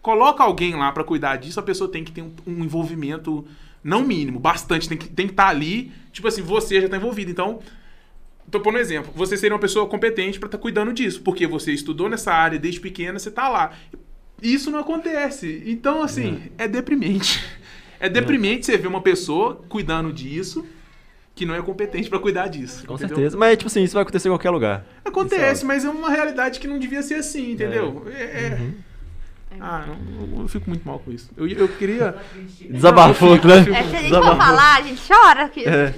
coloca 0.00 0.42
alguém 0.42 0.74
lá 0.76 0.90
pra 0.92 1.04
cuidar 1.04 1.36
disso, 1.36 1.60
a 1.60 1.62
pessoa 1.62 1.90
tem 1.90 2.04
que 2.04 2.12
ter 2.12 2.22
um, 2.22 2.32
um 2.46 2.64
envolvimento 2.64 3.46
não 3.82 4.02
mínimo, 4.02 4.38
bastante, 4.38 4.88
tem 4.88 4.98
que 4.98 5.08
tem 5.08 5.26
que 5.26 5.32
estar 5.32 5.48
ali, 5.48 5.92
tipo 6.12 6.26
assim, 6.26 6.42
você 6.42 6.80
já 6.80 6.88
tá 6.88 6.96
envolvido. 6.96 7.30
Então, 7.30 7.60
tô 8.50 8.60
pondo 8.60 8.76
um 8.76 8.80
exemplo, 8.80 9.12
você 9.14 9.36
seria 9.36 9.54
uma 9.54 9.60
pessoa 9.60 9.86
competente 9.86 10.38
pra 10.38 10.46
estar 10.46 10.58
cuidando 10.58 10.92
disso, 10.92 11.20
porque 11.22 11.46
você 11.46 11.72
estudou 11.72 12.08
nessa 12.08 12.32
área 12.32 12.58
desde 12.58 12.80
pequena, 12.80 13.18
você 13.18 13.30
tá 13.30 13.48
lá. 13.48 13.72
Isso 14.42 14.70
não 14.70 14.78
acontece. 14.78 15.62
Então, 15.66 16.02
assim, 16.02 16.50
é 16.56 16.68
deprimente. 16.68 17.44
É 18.00 18.08
deprimente 18.08 18.64
você 18.64 18.76
ver 18.76 18.86
uma 18.86 19.00
pessoa 19.00 19.60
cuidando 19.68 20.12
disso 20.12 20.64
que 21.34 21.44
não 21.44 21.52
é 21.52 21.60
competente 21.60 22.08
pra 22.08 22.20
cuidar 22.20 22.46
disso. 22.46 22.86
Com 22.86 22.94
entendeu? 22.94 23.16
certeza. 23.16 23.36
Mas, 23.36 23.56
tipo 23.58 23.66
assim, 23.66 23.82
isso 23.82 23.94
vai 23.94 24.02
acontecer 24.02 24.28
em 24.28 24.30
qualquer 24.30 24.50
lugar. 24.50 24.84
Acontece, 25.04 25.58
Isso 25.58 25.66
mas 25.66 25.84
é 25.84 25.88
uma 25.88 26.08
realidade 26.08 26.60
que 26.60 26.68
não 26.68 26.78
devia 26.78 27.02
ser 27.02 27.14
assim, 27.14 27.52
entendeu? 27.52 28.06
É. 28.14 28.22
é- 28.22 28.58
Uhum. 28.60 28.74
Ah, 29.60 29.84
eu, 29.88 30.42
eu 30.42 30.48
fico 30.48 30.68
muito 30.68 30.86
mal 30.86 30.98
com 31.00 31.10
isso. 31.10 31.30
Eu, 31.36 31.48
eu 31.48 31.68
queria. 31.68 32.14
Desabafou, 32.70 33.30
né? 33.36 33.58
É, 33.58 33.82
se 33.82 33.96
a 33.96 34.00
gente 34.02 34.14
for 34.14 34.36
falar, 34.36 34.76
a 34.76 34.82
gente 34.82 35.02
chora. 35.08 35.44
aqui. 35.44 35.66
É. 35.66 35.94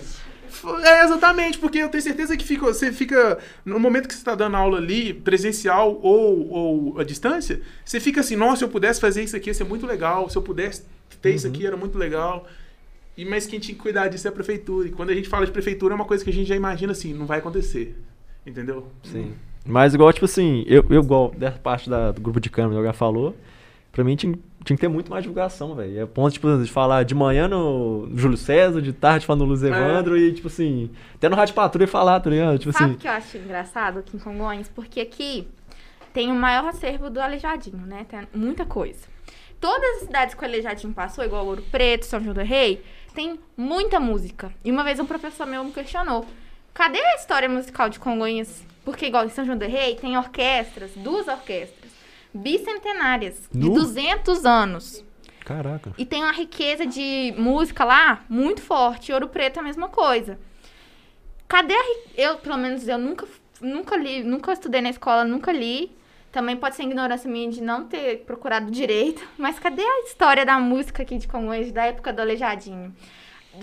É, 0.84 1.05
exatamente, 1.05 1.59
porque 1.59 1.78
eu 1.78 1.88
tenho 1.88 2.03
certeza 2.03 2.36
que 2.36 2.44
fica, 2.44 2.64
você 2.66 2.92
fica. 2.92 3.38
No 3.64 3.78
momento 3.78 4.07
que 4.09 4.14
você 4.14 4.20
está 4.20 4.34
dando 4.34 4.57
aula 4.57 4.78
ali, 4.78 5.14
presencial 5.14 5.98
ou, 6.03 6.48
ou 6.51 6.98
à 7.01 7.05
distância, 7.05 7.61
você 7.84 8.01
fica 8.01 8.20
assim, 8.20 8.36
nossa, 8.36 8.57
se 8.59 8.64
eu 8.64 8.68
pudesse 8.68 9.01
fazer 9.01 9.22
isso 9.22 9.36
aqui, 9.36 9.51
ia 9.51 9.55
ser 9.55 9.64
muito 9.64 9.86
legal. 9.86 10.28
Se 10.28 10.36
eu 10.36 10.42
pudesse 10.42 10.82
ter 11.20 11.34
isso 11.34 11.46
aqui, 11.46 11.66
era 11.66 11.76
muito 11.76 11.96
legal. 11.98 12.46
E, 13.16 13.24
mas 13.24 13.46
quem 13.46 13.61
tinha 13.61 13.74
que 13.74 13.80
cuidar 13.80 14.09
disso 14.09 14.26
é 14.26 14.30
a 14.30 14.32
prefeitura. 14.32 14.88
E 14.88 14.90
quando 14.90 15.11
a 15.11 15.14
gente 15.14 15.28
fala 15.28 15.44
de 15.44 15.53
prefeitura, 15.53 15.94
é 15.94 15.96
uma 15.96 16.05
coisa 16.05 16.24
que 16.24 16.30
a 16.30 16.32
gente 16.32 16.46
já 16.46 16.57
imagina 16.57 16.92
assim, 16.92 17.12
não 17.12 17.26
vai 17.26 17.38
acontecer. 17.38 17.96
Entendeu? 18.46 18.86
Sim. 19.03 19.34
Mas 19.64 19.92
igual, 19.92 20.12
tipo 20.12 20.24
assim, 20.24 20.64
eu, 20.66 20.84
eu 20.88 21.03
igual 21.03 21.30
dessa 21.36 21.59
parte 21.59 21.90
da- 21.90 22.12
do 22.12 22.20
grupo 22.20 22.40
de 22.40 22.48
câmera 22.48 22.82
que 22.82 22.88
o 22.88 22.92
falou, 22.94 23.36
pra 23.93 24.05
mim 24.05 24.16
tinha, 24.16 24.38
tinha 24.64 24.76
que 24.76 24.80
ter 24.80 24.88
muito 24.88 25.11
mais 25.11 25.22
divulgação, 25.22 25.74
velho. 25.74 26.01
É 26.01 26.07
ponto, 26.07 26.32
tipo, 26.32 26.62
de 26.62 26.70
falar 26.70 27.05
de 27.05 27.14
manhã 27.14 27.49
no 27.49 28.09
Júlio 28.14 28.36
César, 28.36 28.80
de 28.80 28.93
tarde 28.93 29.26
falando 29.26 29.43
no 29.43 29.47
Luiz 29.49 29.62
Evandro 29.62 30.16
e, 30.16 30.32
tipo 30.32 30.49
assim, 30.49 30.91
até 31.14 31.28
no 31.28 31.36
Rádio 31.36 31.55
Patrulha 31.55 31.86
falar, 31.86 32.20
tá 32.20 32.30
ligado? 32.30 32.59
Tipo 32.59 32.72
Sabe 32.72 32.84
assim. 32.84 32.95
o 32.95 32.99
que 32.99 33.09
eu 33.09 33.12
acho 33.12 33.36
engraçado 33.38 33.99
aqui 33.99 34.16
em 34.16 34.20
Congonhas? 34.20 34.68
Porque 34.68 35.01
aqui 35.01 35.47
tem 36.12 36.30
o 36.30 36.34
maior 36.34 36.64
acervo 36.66 37.09
do 37.11 37.20
Aleijadinho, 37.20 37.86
né? 37.86 38.05
Tem 38.09 38.20
muita 38.34 38.64
coisa. 38.64 39.09
Todas 39.61 39.97
as 39.97 40.07
cidades 40.07 40.34
que 40.34 40.43
o 40.43 40.45
Aleijadinho 40.45 40.93
passou, 40.93 41.24
igual 41.24 41.47
Ouro 41.47 41.62
Preto, 41.70 42.07
São 42.07 42.20
João 42.20 42.34
do 42.34 42.41
Rei, 42.41 42.82
tem 43.14 43.38
muita 43.57 44.01
música. 44.01 44.53
E 44.64 44.70
uma 44.70 44.82
vez 44.82 44.99
um 44.99 45.07
professor 45.07 45.47
meu 45.47 45.62
me 45.62 45.72
questionou: 45.72 46.24
cadê 46.72 46.99
a 46.99 47.16
história 47.16 47.49
musical 47.49 47.88
de 47.88 47.99
Congonhas? 47.99 48.64
Porque, 48.84 49.07
igual 49.07 49.24
em 49.26 49.28
São 49.28 49.45
João 49.45 49.59
do 49.59 49.66
Rei, 49.66 49.95
tem 49.97 50.16
orquestras, 50.16 50.93
duas 50.97 51.28
orquestras, 51.28 51.79
bicentenárias, 52.32 53.48
de 53.52 53.68
Nu? 53.68 53.74
200 53.74 54.44
anos. 54.44 55.04
Caraca. 55.44 55.92
E 55.98 56.04
tem 56.04 56.22
uma 56.22 56.32
riqueza 56.32 56.86
de 56.86 57.34
música 57.36 57.84
lá 57.84 58.24
muito 58.28 58.60
forte. 58.62 59.12
Ouro 59.12 59.28
Preto 59.28 59.56
é 59.56 59.60
a 59.60 59.64
mesma 59.64 59.88
coisa. 59.88 60.38
Cadê 61.48 61.74
a 61.74 61.96
Eu, 62.16 62.38
pelo 62.38 62.56
menos, 62.56 62.86
eu 62.86 62.98
nunca, 62.98 63.26
nunca 63.60 63.96
li, 63.96 64.22
nunca 64.22 64.52
estudei 64.52 64.80
na 64.80 64.90
escola, 64.90 65.24
nunca 65.24 65.50
li. 65.50 65.90
Também 66.30 66.56
pode 66.56 66.76
ser 66.76 66.84
ignorância 66.84 67.28
minha 67.28 67.50
de 67.50 67.60
não 67.60 67.86
ter 67.86 68.18
procurado 68.18 68.70
direito. 68.70 69.26
Mas 69.36 69.58
cadê 69.58 69.82
a 69.82 70.04
história 70.04 70.46
da 70.46 70.58
música 70.60 71.02
aqui 71.02 71.18
de 71.18 71.26
Congonhas, 71.26 71.72
da 71.72 71.86
época 71.86 72.12
do 72.12 72.22
Aleijadinho? 72.22 72.94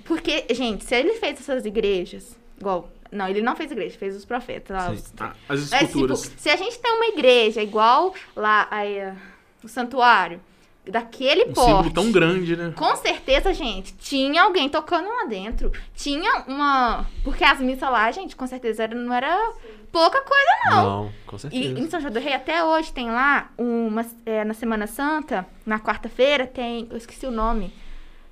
Porque, 0.03 0.45
gente, 0.51 0.83
se 0.83 0.93
ele 0.93 1.13
fez 1.13 1.39
essas 1.39 1.65
igrejas, 1.65 2.37
igual... 2.59 2.91
Não, 3.11 3.27
ele 3.27 3.41
não 3.41 3.55
fez 3.55 3.71
igreja, 3.71 3.97
fez 3.97 4.15
os 4.15 4.25
profetas. 4.25 4.75
Lá, 4.75 4.91
os- 4.91 5.13
Ah, 5.19 5.33
as 5.49 5.71
é, 5.71 5.77
tipo, 5.79 5.85
esculturas. 5.85 6.31
se 6.37 6.49
a 6.49 6.55
gente 6.55 6.77
tem 6.79 6.91
uma 6.91 7.05
igreja 7.07 7.61
igual 7.61 8.13
lá, 8.35 8.67
aí, 8.71 8.99
ah, 9.01 9.15
o 9.63 9.67
santuário, 9.67 10.39
daquele 10.85 11.43
um 11.45 11.55
símbolo 11.55 11.75
porte... 11.83 11.93
tão 11.93 12.11
grande, 12.11 12.55
né? 12.55 12.73
Com 12.75 12.95
certeza, 12.95 13.53
gente, 13.53 13.93
tinha 13.95 14.43
alguém 14.43 14.69
tocando 14.69 15.07
lá 15.09 15.25
dentro. 15.25 15.71
Tinha 15.95 16.43
uma. 16.47 17.05
Porque 17.23 17.43
as 17.43 17.59
missas 17.59 17.89
lá, 17.89 18.09
gente, 18.11 18.35
com 18.35 18.47
certeza 18.47 18.83
era- 18.83 18.95
não 18.95 19.13
era 19.13 19.51
pouca 19.91 20.21
coisa, 20.21 20.51
não. 20.69 21.11
com 21.25 21.35
E 21.35 21.39
certeza. 21.39 21.79
em 21.79 21.89
São 21.89 21.99
João 21.99 22.13
do 22.13 22.19
Rei, 22.19 22.33
até 22.33 22.63
hoje, 22.63 22.93
tem 22.93 23.11
lá 23.11 23.49
uma. 23.57 24.05
é, 24.25 24.45
na 24.45 24.53
Semana 24.53 24.87
Santa, 24.87 25.45
na 25.65 25.77
quarta-feira, 25.79 26.47
tem. 26.47 26.87
Eu 26.89 26.95
esqueci 26.97 27.25
o 27.25 27.31
nome. 27.31 27.73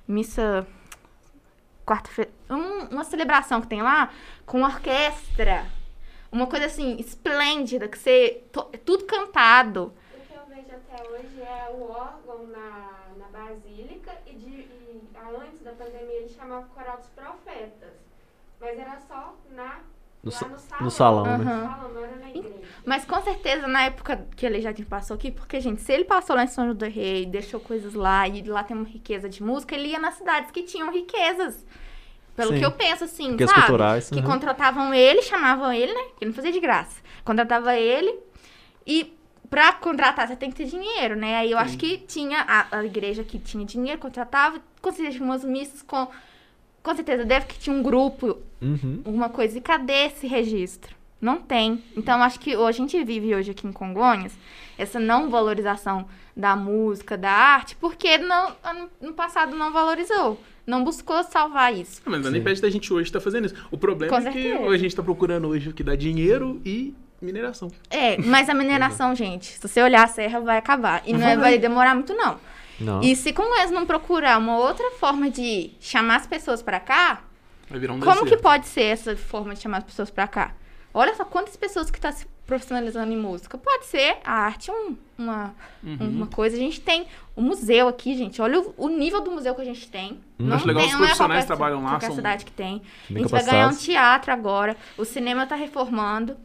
Missa. 0.08 0.66
Quarta-feira. 1.86 2.30
um- 2.50 2.86
uma 2.94 3.04
celebração 3.04 3.60
que 3.60 3.68
tem 3.68 3.80
lá 3.82 4.10
com 4.44 4.62
orquestra. 4.62 5.64
Uma 6.32 6.46
coisa 6.48 6.66
assim, 6.66 6.96
esplêndida, 6.98 7.86
que 7.88 7.96
você. 7.98 8.42
to- 8.52 8.68
é 8.72 8.76
tudo 8.76 9.04
cantado. 9.04 9.94
O 10.12 10.20
que 10.26 10.34
eu 10.34 10.44
vejo 10.46 10.68
até 10.74 11.08
hoje 11.08 11.40
é 11.40 11.70
o 11.72 11.88
órgão 11.90 12.46
na, 12.48 12.90
na 13.16 13.26
Basílica 13.28 14.12
e, 14.26 14.32
de, 14.34 14.48
e 14.50 15.02
antes 15.40 15.60
da 15.62 15.72
pandemia 15.72 16.16
ele 16.16 16.28
chamava 16.28 16.66
Coral 16.74 16.96
dos 16.98 17.06
Profetas. 17.10 17.94
Mas 18.60 18.78
era 18.78 18.98
só 19.06 19.36
na, 19.50 19.80
No 20.22 20.30
sa- 20.30 20.48
no 20.48 20.58
salão. 20.90 21.38
no 21.38 21.44
salão, 21.44 21.88
né? 22.00 22.18
Na 22.20 22.28
igreja. 22.30 22.54
Mas 22.84 23.04
com 23.04 23.20
certeza, 23.22 23.66
na 23.66 23.82
época 23.84 24.26
que 24.36 24.44
ele 24.46 24.60
já 24.60 24.72
passou 24.88 25.14
aqui, 25.16 25.30
porque, 25.30 25.60
gente, 25.60 25.80
se 25.82 25.92
ele 25.92 26.04
passou 26.04 26.34
lá 26.36 26.44
em 26.44 26.48
São 26.48 26.64
João 26.64 26.76
do 26.76 26.84
Rei, 26.86 27.26
deixou 27.26 27.58
coisas 27.60 27.94
lá, 27.94 28.26
e 28.28 28.42
lá 28.42 28.62
tem 28.64 28.76
uma 28.76 28.86
riqueza 28.86 29.28
de 29.28 29.42
música, 29.42 29.74
ele 29.74 29.88
ia 29.88 29.98
nas 29.98 30.14
cidades 30.14 30.50
que 30.50 30.62
tinham 30.62 30.92
riquezas. 30.92 31.64
Pelo 32.36 32.52
Sim. 32.52 32.58
que 32.58 32.64
eu 32.66 32.72
penso, 32.72 33.04
assim, 33.04 33.28
Porque 33.30 33.44
as 33.44 33.50
sabe? 33.50 33.62
culturais, 33.62 34.10
Que 34.10 34.22
contratavam 34.22 34.92
ele, 34.92 35.22
chamavam 35.22 35.72
ele, 35.72 35.92
né? 35.94 36.02
Que 36.18 36.24
ele 36.24 36.30
não 36.30 36.34
fazia 36.34 36.52
de 36.52 36.60
graça. 36.60 37.00
Contratava 37.24 37.74
ele 37.74 38.14
e 38.86 39.16
pra 39.48 39.72
contratar 39.72 40.28
você 40.28 40.36
tem 40.36 40.50
que 40.50 40.56
ter 40.56 40.66
dinheiro, 40.66 41.16
né? 41.16 41.36
Aí 41.38 41.50
eu 41.52 41.58
acho 41.58 41.78
que 41.78 41.96
tinha 41.98 42.40
a, 42.42 42.78
a 42.78 42.84
igreja 42.84 43.24
que 43.24 43.38
tinha 43.38 43.64
dinheiro, 43.64 43.98
contratava, 44.00 44.60
tinha 44.94 45.22
umas 45.22 45.44
missas 45.44 45.80
com. 45.82 46.06
Com 46.86 46.94
certeza 46.94 47.24
deve 47.24 47.46
que 47.46 47.58
tinha 47.58 47.74
um 47.74 47.82
grupo, 47.82 48.38
Uhum. 48.62 49.02
alguma 49.04 49.28
coisa. 49.28 49.58
E 49.58 49.60
cadê 49.60 50.06
esse 50.06 50.24
registro? 50.28 50.94
Não 51.20 51.38
tem. 51.38 51.82
Então, 51.96 52.22
acho 52.22 52.38
que 52.38 52.56
hoje 52.56 52.78
a 52.78 52.82
gente 52.82 53.02
vive 53.02 53.34
hoje 53.34 53.50
aqui 53.50 53.66
em 53.66 53.72
Congonhas 53.72 54.32
essa 54.78 55.00
não 55.00 55.28
valorização 55.28 56.06
da 56.36 56.54
música, 56.54 57.16
da 57.18 57.30
arte, 57.32 57.74
porque 57.74 58.18
não, 58.18 58.52
ano- 58.62 58.88
no 59.00 59.12
passado 59.14 59.56
não 59.56 59.72
valorizou. 59.72 60.40
Não 60.64 60.84
buscou 60.84 61.24
salvar 61.24 61.74
isso. 61.74 62.00
Mas 62.04 62.20
não 62.24 62.36
impede 62.36 62.60
da 62.62 62.70
gente 62.70 62.92
hoje 62.92 63.08
estar 63.08 63.20
fazendo 63.20 63.46
isso. 63.46 63.54
O 63.70 63.76
problema 63.76 64.12
Com 64.12 64.28
é 64.28 64.30
que 64.32 64.42
certeza. 64.42 64.70
a 64.70 64.78
gente 64.78 64.94
tá 64.94 65.02
procurando 65.02 65.48
hoje 65.48 65.68
o 65.70 65.72
que 65.72 65.82
dá 65.82 65.96
dinheiro 65.96 66.60
e 66.64 66.94
mineração. 67.20 67.68
É, 67.90 68.16
mas 68.18 68.48
a 68.48 68.54
mineração, 68.54 69.12
gente, 69.12 69.46
se 69.58 69.68
você 69.68 69.82
olhar 69.82 70.04
a 70.04 70.08
serra, 70.08 70.38
vai 70.38 70.56
acabar. 70.58 71.02
E 71.04 71.12
não 71.12 71.26
é- 71.26 71.34
Vai. 71.36 71.50
vai 71.52 71.58
demorar 71.58 71.94
muito, 71.96 72.14
não. 72.14 72.38
Não. 72.80 73.00
E 73.02 73.14
se 73.16 73.32
Congonhas 73.32 73.70
não 73.70 73.86
procurar 73.86 74.38
uma 74.38 74.58
outra 74.58 74.90
forma 74.92 75.30
de 75.30 75.72
chamar 75.80 76.16
as 76.16 76.26
pessoas 76.26 76.62
pra 76.62 76.78
cá, 76.80 77.22
Vai 77.68 77.78
virar 77.80 77.94
um 77.94 78.00
como 78.00 78.24
que 78.26 78.36
pode 78.36 78.66
ser 78.66 78.84
essa 78.84 79.16
forma 79.16 79.54
de 79.54 79.60
chamar 79.60 79.78
as 79.78 79.84
pessoas 79.84 80.10
pra 80.10 80.26
cá? 80.28 80.54
Olha 80.94 81.14
só 81.14 81.24
quantas 81.24 81.56
pessoas 81.56 81.90
que 81.90 81.98
estão 81.98 82.10
se 82.12 82.26
profissionalizando 82.46 83.12
em 83.12 83.16
música. 83.16 83.58
Pode 83.58 83.86
ser 83.86 84.18
a 84.24 84.32
arte 84.32 84.70
um- 84.70 84.96
uma, 85.18 85.52
Uhum. 85.82 85.96
uma 86.00 86.26
coisa. 86.28 86.56
A 86.56 86.58
gente 86.58 86.80
tem 86.80 87.06
o 87.34 87.42
museu 87.42 87.88
aqui, 87.88 88.16
gente. 88.16 88.40
Olha 88.40 88.60
o, 88.60 88.72
o 88.78 88.88
nível 88.88 89.20
do 89.20 89.30
museu 89.32 89.54
que 89.54 89.60
a 89.62 89.64
gente 89.64 89.88
tem. 89.88 90.12
Hum. 90.38 90.46
Não 90.46 90.56
Acho 90.56 90.66
legal 90.66 90.82
tem, 90.84 90.86
os 90.92 90.92
não 90.96 91.00
é 91.04 91.06
profissionais 91.08 91.44
qualquer, 91.44 91.46
trabalham 91.46 91.82
lá, 91.82 91.90
qualquer 91.90 92.06
são- 92.06 92.14
cidade 92.14 92.44
que 92.44 92.52
tem. 92.52 92.80
Bem 93.10 93.18
a 93.18 93.20
gente 93.26 93.30
vai 93.30 93.44
ganhar 93.44 93.68
um 93.68 93.74
teatro 93.76 94.32
agora. 94.32 94.76
O 94.96 95.04
cinema 95.04 95.44
tá 95.46 95.54
reformando. 95.56 96.36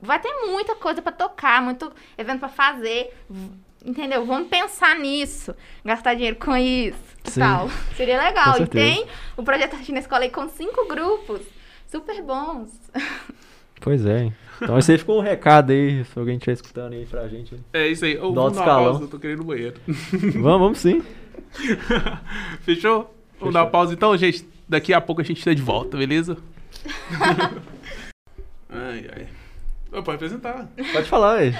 Vai 0.00 0.18
ter 0.18 0.32
muita 0.46 0.74
coisa 0.74 1.02
pra 1.02 1.12
tocar, 1.12 1.60
muito 1.62 1.92
evento 2.16 2.40
pra 2.40 2.48
fazer. 2.48 3.14
Entendeu? 3.84 4.24
Vamos 4.26 4.48
pensar 4.48 4.98
nisso. 4.98 5.54
Gastar 5.84 6.14
dinheiro 6.14 6.36
com 6.36 6.56
isso. 6.56 6.98
Tal. 7.34 7.70
Seria 7.96 8.22
legal. 8.22 8.60
E 8.60 8.66
tem 8.66 9.06
o 9.36 9.42
projeto 9.42 9.74
Arte 9.74 9.92
na 9.92 10.00
Escola 10.00 10.22
aí 10.22 10.30
com 10.30 10.48
cinco 10.48 10.86
grupos. 10.86 11.40
Super 11.88 12.22
bons. 12.22 12.70
Pois 13.80 14.04
é. 14.04 14.30
Então 14.60 14.78
esse 14.78 14.92
aí 14.92 14.98
ficou 14.98 15.18
um 15.18 15.22
recado 15.22 15.72
aí, 15.72 16.04
se 16.04 16.18
alguém 16.18 16.36
estiver 16.36 16.52
escutando 16.52 16.92
aí 16.92 17.06
pra 17.06 17.26
gente. 17.28 17.56
É 17.72 17.88
isso 17.88 18.04
aí. 18.04 18.16
Alto 18.18 18.34
vamos 18.34 18.58
escalão. 18.58 18.84
pausa, 18.84 19.04
eu 19.04 19.08
tô 19.08 19.18
querendo 19.18 19.42
banheiro. 19.42 19.80
vamos, 20.34 20.60
vamos 20.60 20.78
sim. 20.78 21.02
Fechou? 22.60 23.14
Vamos 23.38 23.54
dar 23.54 23.64
uma 23.64 23.70
pausa 23.70 23.94
então, 23.94 24.16
gente. 24.16 24.46
Daqui 24.68 24.92
a 24.92 25.00
pouco 25.00 25.20
a 25.20 25.24
gente 25.24 25.42
tá 25.42 25.52
de 25.52 25.62
volta, 25.62 25.96
beleza? 25.96 26.36
ai, 28.68 29.10
ai. 29.16 29.39
Ô, 29.92 30.02
Pode 30.02 30.16
apresentar. 30.16 30.68
Pode 30.92 31.08
falar, 31.08 31.38
velho. 31.38 31.56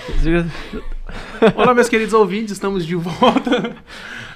Olá, 1.57 1.75
meus 1.75 1.89
queridos 1.89 2.15
ouvintes, 2.15 2.53
estamos 2.53 2.87
de 2.87 2.95
volta 2.95 3.77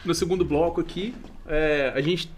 no 0.04 0.14
segundo 0.14 0.44
bloco 0.44 0.80
aqui. 0.80 1.14
É, 1.46 1.92
a 1.94 2.00
gente 2.00 2.30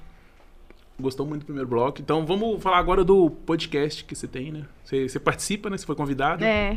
gostou 1.00 1.24
muito 1.26 1.42
do 1.42 1.46
primeiro 1.46 1.68
bloco, 1.68 2.00
então 2.00 2.24
vamos 2.26 2.62
falar 2.62 2.78
agora 2.78 3.02
do 3.04 3.30
podcast 3.30 4.04
que 4.04 4.14
você 4.14 4.26
tem, 4.26 4.52
né? 4.52 4.64
Você, 4.84 5.08
você 5.08 5.18
participa, 5.18 5.70
né? 5.70 5.78
Você 5.78 5.86
foi 5.86 5.94
convidado. 5.96 6.44
É. 6.44 6.76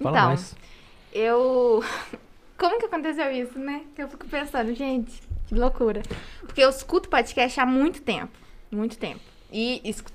Fala 0.00 0.16
Então, 0.16 0.28
mais. 0.28 0.56
eu. 1.12 1.82
Como 2.56 2.76
que 2.78 2.86
aconteceu 2.86 3.30
isso, 3.30 3.56
né? 3.58 3.82
Que 3.94 4.02
eu 4.02 4.08
fico 4.08 4.26
pensando, 4.26 4.74
gente, 4.74 5.20
que 5.46 5.54
loucura. 5.54 6.02
Porque 6.40 6.60
eu 6.60 6.68
escuto 6.68 7.08
podcast 7.08 7.60
há 7.60 7.64
muito 7.66 8.02
tempo. 8.02 8.32
Muito 8.70 8.98
tempo. 8.98 9.20
E 9.52 9.80
escu- 9.84 10.10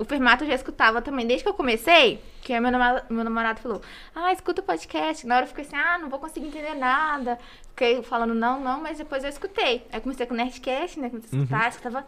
o 0.00 0.04
Fermato 0.04 0.44
eu 0.44 0.48
já 0.48 0.54
escutava 0.54 1.02
também, 1.02 1.26
desde 1.26 1.44
que 1.44 1.50
eu 1.50 1.54
comecei, 1.54 2.22
que 2.40 2.58
meu 2.58 2.70
namorado, 2.70 3.14
meu 3.14 3.22
namorado 3.22 3.60
falou, 3.60 3.82
ah, 4.14 4.32
escuta 4.32 4.62
o 4.62 4.64
podcast. 4.64 5.26
Na 5.26 5.36
hora 5.36 5.44
eu 5.44 5.48
fiquei 5.48 5.62
assim, 5.62 5.76
ah, 5.76 5.98
não 5.98 6.08
vou 6.08 6.18
conseguir 6.18 6.46
entender 6.46 6.74
nada. 6.74 7.38
Fiquei 7.68 8.02
falando 8.02 8.34
não, 8.34 8.58
não, 8.58 8.80
mas 8.80 8.96
depois 8.96 9.22
eu 9.22 9.28
escutei. 9.28 9.84
Aí 9.92 9.98
eu 9.98 10.00
comecei 10.00 10.24
com 10.24 10.32
o 10.32 10.36
Nerdcast, 10.38 10.98
né? 10.98 11.10
Comecei 11.10 11.38
a 11.38 11.42
escutar, 11.42 11.68
escutava 11.68 12.06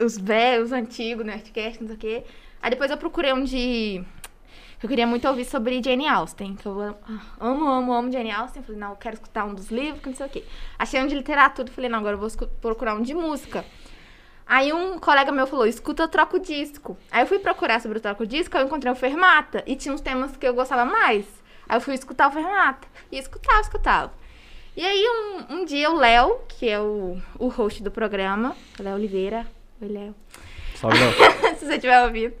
os 0.00 0.16
velhos, 0.16 0.66
os 0.66 0.72
antigos, 0.72 1.26
Nerdcast, 1.26 1.80
não 1.80 1.88
sei 1.88 1.96
o 1.96 1.98
quê. 1.98 2.24
Aí 2.62 2.70
depois 2.70 2.92
eu 2.92 2.96
procurei 2.96 3.32
um 3.32 3.42
de 3.42 4.04
eu 4.80 4.88
queria 4.88 5.06
muito 5.06 5.26
ouvir 5.26 5.46
sobre 5.46 5.82
Jane 5.82 6.06
Austen, 6.06 6.54
que 6.54 6.66
eu 6.66 6.80
amo, 6.80 6.96
amo, 7.40 7.68
amo, 7.68 7.92
amo 7.92 8.12
Jane 8.12 8.30
Austen. 8.30 8.62
Falei, 8.62 8.80
não, 8.80 8.90
eu 8.90 8.96
quero 8.96 9.14
escutar 9.14 9.44
um 9.44 9.52
dos 9.52 9.68
livros, 9.68 10.00
que 10.00 10.08
não 10.08 10.14
sei 10.14 10.26
o 10.26 10.28
quê. 10.28 10.44
Achei 10.78 11.02
um 11.02 11.08
de 11.08 11.14
literatura, 11.16 11.72
falei, 11.72 11.90
não, 11.90 11.98
agora 11.98 12.14
eu 12.14 12.20
vou 12.20 12.30
procurar 12.60 12.94
um 12.94 13.02
de 13.02 13.14
música. 13.14 13.64
Aí 14.46 14.72
um 14.72 14.98
colega 14.98 15.32
meu 15.32 15.46
falou, 15.46 15.66
escuta 15.66 16.04
o 16.04 16.08
Troco 16.08 16.38
Disco. 16.38 16.96
Aí 17.10 17.22
eu 17.22 17.26
fui 17.26 17.40
procurar 17.40 17.80
sobre 17.80 17.98
o 17.98 18.00
Troco 18.00 18.24
Disco, 18.24 18.56
eu 18.56 18.64
encontrei 18.64 18.92
o 18.92 18.96
Fermata, 18.96 19.64
e 19.66 19.74
tinha 19.74 19.92
uns 19.92 20.00
temas 20.00 20.36
que 20.36 20.46
eu 20.46 20.54
gostava 20.54 20.84
mais. 20.84 21.26
Aí 21.68 21.76
eu 21.76 21.80
fui 21.80 21.94
escutar 21.94 22.28
o 22.28 22.30
Fermata, 22.30 22.86
e 23.10 23.18
escutava, 23.18 23.60
escutava. 23.60 24.12
E 24.76 24.84
aí 24.84 25.04
um, 25.08 25.56
um 25.56 25.64
dia 25.64 25.90
o 25.90 25.96
Léo, 25.96 26.38
que 26.46 26.68
é 26.68 26.78
o, 26.78 27.20
o 27.38 27.48
host 27.48 27.82
do 27.82 27.90
programa, 27.90 28.54
o 28.78 28.82
Léo 28.82 28.94
Oliveira, 28.94 29.46
oi 29.80 29.88
Léo, 29.88 30.14
Salve, 30.76 30.98
Léo. 30.98 31.12
se 31.58 31.66
você 31.66 31.78
tiver 31.78 32.04
ouvido. 32.04 32.34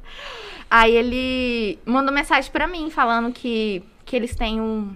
Aí 0.70 0.94
ele 0.94 1.78
mandou 1.84 2.14
mensagem 2.14 2.50
pra 2.52 2.68
mim 2.68 2.88
falando 2.90 3.32
que, 3.32 3.82
que 4.04 4.14
eles 4.14 4.36
têm 4.36 4.60
um 4.60 4.94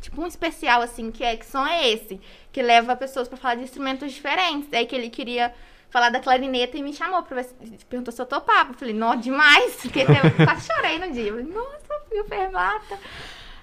tipo 0.00 0.20
um 0.20 0.26
especial 0.26 0.82
assim, 0.82 1.10
que 1.10 1.24
é 1.24 1.36
que 1.36 1.46
som 1.46 1.66
é 1.66 1.88
esse, 1.90 2.20
que 2.52 2.62
leva 2.62 2.96
pessoas 2.96 3.28
pra 3.28 3.36
falar 3.36 3.56
de 3.56 3.62
instrumentos 3.62 4.12
diferentes. 4.12 4.72
Aí 4.72 4.84
que 4.84 4.96
ele 4.96 5.10
queria 5.10 5.54
falar 5.90 6.10
da 6.10 6.20
clarineta 6.20 6.76
e 6.76 6.82
me 6.82 6.92
chamou 6.92 7.22
pra 7.22 7.42
ver 7.42 7.48
perguntou 7.88 8.12
se 8.12 8.20
eu 8.20 8.26
topava. 8.26 8.70
Eu 8.70 8.74
falei, 8.74 8.94
não, 8.94 9.16
demais, 9.16 9.76
porque 9.82 10.00
eu 10.00 10.44
quase 10.44 10.66
chorei 10.66 10.98
no 10.98 11.12
dia. 11.12 11.28
Eu 11.28 11.36
falei, 11.36 11.52
nossa, 11.52 12.00
fui 12.08 12.20
o 12.20 12.24
Fermata. 12.24 12.98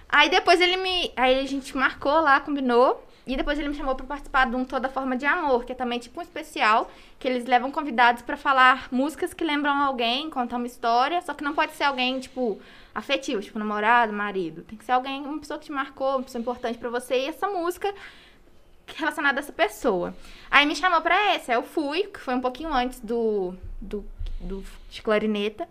Aí 0.10 0.30
depois 0.30 0.62
ele 0.62 0.78
me. 0.78 1.12
Aí 1.16 1.40
a 1.40 1.48
gente 1.48 1.76
marcou 1.76 2.22
lá, 2.22 2.40
combinou. 2.40 3.04
E 3.28 3.36
depois 3.36 3.58
ele 3.58 3.70
me 3.70 3.74
chamou 3.74 3.96
pra 3.96 4.06
participar 4.06 4.48
de 4.48 4.56
um 4.56 4.64
Toda 4.64 4.88
Forma 4.88 5.18
de 5.18 5.26
Amor, 5.26 5.66
que 5.66 5.72
é 5.72 5.76
também 5.76 5.98
tipo 5.98 6.20
um 6.20 6.22
especial, 6.22 6.92
que 7.18 7.28
eles 7.28 7.46
levam 7.46 7.72
convidados 7.72 8.22
pra 8.22 8.38
falar 8.38 8.88
músicas 8.92 9.34
que 9.34 9.44
lembram 9.44 9.82
alguém, 9.82 10.30
contar 10.30 10.58
uma 10.58 10.68
história, 10.68 11.20
só 11.24 11.34
que 11.34 11.44
não 11.44 11.56
pode 11.56 11.72
ser 11.72 11.86
alguém, 11.86 12.20
tipo, 12.20 12.60
afetivo, 12.94 13.42
tipo 13.42 13.58
namorado, 13.58 14.14
marido. 14.14 14.62
Tem 14.62 14.78
que 14.78 14.86
ser 14.86 14.92
alguém, 14.92 15.24
uma 15.24 15.40
pessoa 15.40 15.58
que 15.58 15.66
te 15.66 15.72
marcou, 15.72 16.18
uma 16.18 16.24
pessoa 16.24 16.40
importante 16.40 16.78
pra 16.78 16.88
você, 16.92 17.22
e 17.22 17.26
essa 17.26 17.48
música 17.48 17.92
relacionada 18.96 19.40
a 19.40 19.42
essa 19.42 19.52
pessoa. 19.54 20.16
Aí 20.50 20.66
me 20.66 20.76
chamou 20.76 21.02
pra 21.02 21.36
esse, 21.36 21.52
aí 21.52 21.58
eu 21.58 21.64
fui, 21.64 22.04
que 22.04 22.20
foi 22.20 22.36
um 22.36 22.42
pouquinho 22.42 22.74
antes 22.74 23.00
do, 23.00 23.56
do, 23.82 24.06
do 24.40 24.64
de 24.90 25.02
clarineta. 25.02 25.68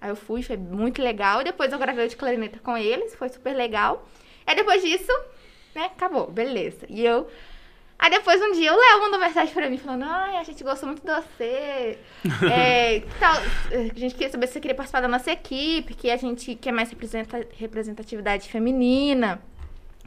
Aí 0.00 0.10
eu 0.10 0.16
fui, 0.16 0.42
foi 0.42 0.56
muito 0.56 1.02
legal. 1.02 1.42
Depois 1.44 1.72
eu 1.72 1.78
gravei 1.78 2.06
o 2.06 2.08
de 2.08 2.16
clarineta 2.16 2.58
com 2.58 2.76
eles, 2.76 3.14
foi 3.14 3.28
super 3.28 3.54
legal. 3.54 4.06
Aí 4.46 4.54
depois 4.54 4.82
disso, 4.82 5.12
né, 5.74 5.86
acabou, 5.86 6.30
beleza. 6.30 6.86
E 6.88 7.04
eu. 7.04 7.28
Aí 7.98 8.08
depois 8.10 8.40
um 8.40 8.52
dia 8.52 8.72
o 8.72 8.76
Léo 8.76 9.00
mandou 9.02 9.20
mensagem 9.20 9.52
pra 9.52 9.68
mim 9.68 9.76
falando: 9.76 10.04
Ai, 10.04 10.36
a 10.38 10.42
gente 10.42 10.64
gostou 10.64 10.88
muito 10.88 11.04
de 11.04 11.12
você. 11.12 11.98
É, 12.50 13.00
tal, 13.18 13.34
a 13.34 13.98
gente 13.98 14.14
queria 14.14 14.30
saber 14.30 14.46
se 14.46 14.54
você 14.54 14.60
queria 14.60 14.74
participar 14.74 15.02
da 15.02 15.08
nossa 15.08 15.30
equipe, 15.30 15.94
que 15.94 16.10
a 16.10 16.16
gente 16.16 16.54
quer 16.54 16.72
mais 16.72 16.88
representa- 16.88 17.46
representatividade 17.58 18.48
feminina. 18.48 19.40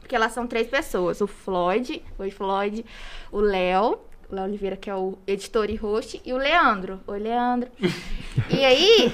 Porque 0.04 0.18
lá 0.18 0.28
são 0.28 0.46
três 0.46 0.68
pessoas: 0.68 1.22
o 1.22 1.26
Floyd, 1.26 2.02
oi 2.18 2.30
Floyd, 2.30 2.84
o 3.32 3.40
Léo, 3.40 3.98
o 4.30 4.34
Léo 4.34 4.44
Oliveira, 4.44 4.76
que 4.76 4.90
é 4.90 4.94
o 4.94 5.16
editor 5.26 5.70
e 5.70 5.76
host, 5.76 6.20
e 6.22 6.32
o 6.32 6.36
Leandro. 6.36 7.00
Oi, 7.06 7.18
Leandro. 7.18 7.70
e 8.52 8.62
aí, 8.62 9.12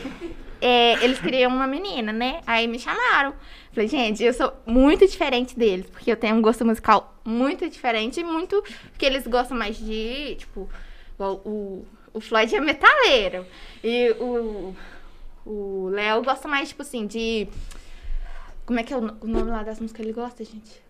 é, 0.61 1.03
eles 1.05 1.21
queriam 1.21 1.53
uma 1.53 1.69
menina, 1.69 2.13
né? 2.13 2.41
Aí 2.45 2.67
me 2.67 2.79
chamaram. 2.79 3.35
Falei, 3.73 3.89
gente, 3.89 4.25
eu 4.25 4.35
sou 4.35 4.53
muito 4.67 5.07
diferente 5.07 5.57
deles, 5.57 5.87
porque 5.89 6.11
eu 6.11 6.17
tenho 6.17 6.35
um 6.35 6.43
gosto 6.43 6.65
musical 6.67 7.15
muito 7.25 7.69
diferente 7.69 8.19
e 8.19 8.25
muito. 8.25 8.61
Porque 8.91 9.07
eles 9.07 9.25
gostam 9.29 9.57
mais 9.57 9.79
de, 9.79 10.35
tipo, 10.35 10.69
o, 11.17 11.85
o 12.13 12.21
Floyd 12.21 12.53
é 12.53 12.61
metaleiro. 12.61 13.47
E 13.85 14.11
o, 14.19 14.75
o 15.47 15.89
Léo 15.93 16.25
gosta 16.25 16.49
mais, 16.49 16.71
tipo 16.71 16.83
assim, 16.83 17.07
de. 17.07 17.47
Como 18.71 18.79
é 18.79 18.85
que 18.85 18.95
é 18.95 18.97
o, 18.97 19.01
o 19.01 19.27
nome 19.27 19.51
lá 19.51 19.65
das 19.65 19.81
músicas 19.81 19.97
que 20.01 20.03
ele 20.09 20.13
gosta, 20.13 20.45
gente? 20.45 20.81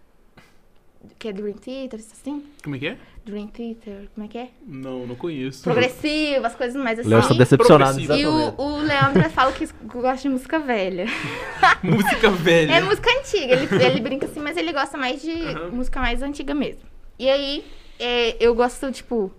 Que 1.19 1.29
é 1.29 1.33
Dream 1.33 1.55
Theater, 1.55 1.99
assim? 1.99 2.45
Como 2.63 2.77
é 2.77 2.79
que 2.79 2.89
é? 2.89 2.99
Dream 3.25 3.47
Theater, 3.47 4.07
como 4.15 4.27
é 4.27 4.29
que 4.29 4.37
é? 4.37 4.51
Não, 4.67 5.07
não 5.07 5.15
conheço. 5.15 5.63
Progressivo, 5.65 6.45
as 6.45 6.55
coisas 6.55 6.77
mais 6.77 6.99
assim. 6.99 7.09
Léo 7.09 7.21
está 7.21 7.33
decepcionado. 7.33 7.99
E 7.99 8.27
o, 8.27 8.55
o 8.61 8.83
Leandro 8.83 9.23
fala 9.33 9.51
que 9.53 9.67
gosta 9.87 10.21
de 10.21 10.29
música 10.29 10.59
velha. 10.59 11.07
Música 11.83 12.29
velha. 12.29 12.75
É 12.75 12.81
música 12.83 13.09
antiga. 13.19 13.55
Ele, 13.55 13.83
ele 13.83 14.01
brinca 14.03 14.27
assim, 14.27 14.41
mas 14.41 14.59
ele 14.59 14.75
gosta 14.75 14.99
mais 14.99 15.23
de 15.23 15.33
Aham. 15.33 15.71
música 15.71 16.01
mais 16.01 16.21
antiga 16.21 16.53
mesmo. 16.55 16.83
E 17.19 17.31
aí, 17.31 17.65
é, 17.99 18.37
eu 18.45 18.55
gosto, 18.55 18.93
tipo, 18.93 19.33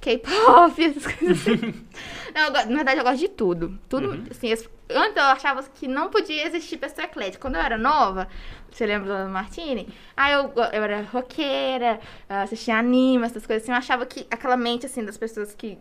K-pop, 0.00 0.82
essas 0.82 1.06
coisas 1.14 1.46
assim. 1.46 1.84
Não, 2.34 2.40
eu 2.46 2.52
na 2.52 2.62
verdade, 2.76 3.00
eu 3.00 3.04
gosto 3.04 3.18
de 3.18 3.28
tudo. 3.28 3.78
Tudo, 3.86 4.12
Uhum. 4.12 4.24
assim, 4.30 4.50
as- 4.50 4.66
antes 4.90 5.16
eu 5.16 5.22
achava 5.24 5.62
que 5.62 5.88
não 5.88 6.08
podia 6.08 6.46
existir 6.46 6.76
pessoa 6.76 7.04
eclética. 7.04 7.40
Quando 7.40 7.56
eu 7.56 7.60
era 7.60 7.76
nova, 7.76 8.28
você 8.70 8.86
lembra 8.86 9.24
do 9.24 9.30
Martini? 9.30 9.88
Aí 10.16 10.32
eu, 10.32 10.52
eu 10.72 10.82
era 10.82 11.02
roqueira, 11.02 12.00
assistia 12.28 12.76
anime, 12.76 13.24
essas 13.24 13.46
coisas 13.46 13.62
assim. 13.62 13.72
Eu 13.72 13.78
achava 13.78 14.06
que 14.06 14.26
aquela 14.30 14.56
mente, 14.56 14.86
assim, 14.86 15.04
das 15.04 15.16
pessoas 15.16 15.54
que 15.54 15.78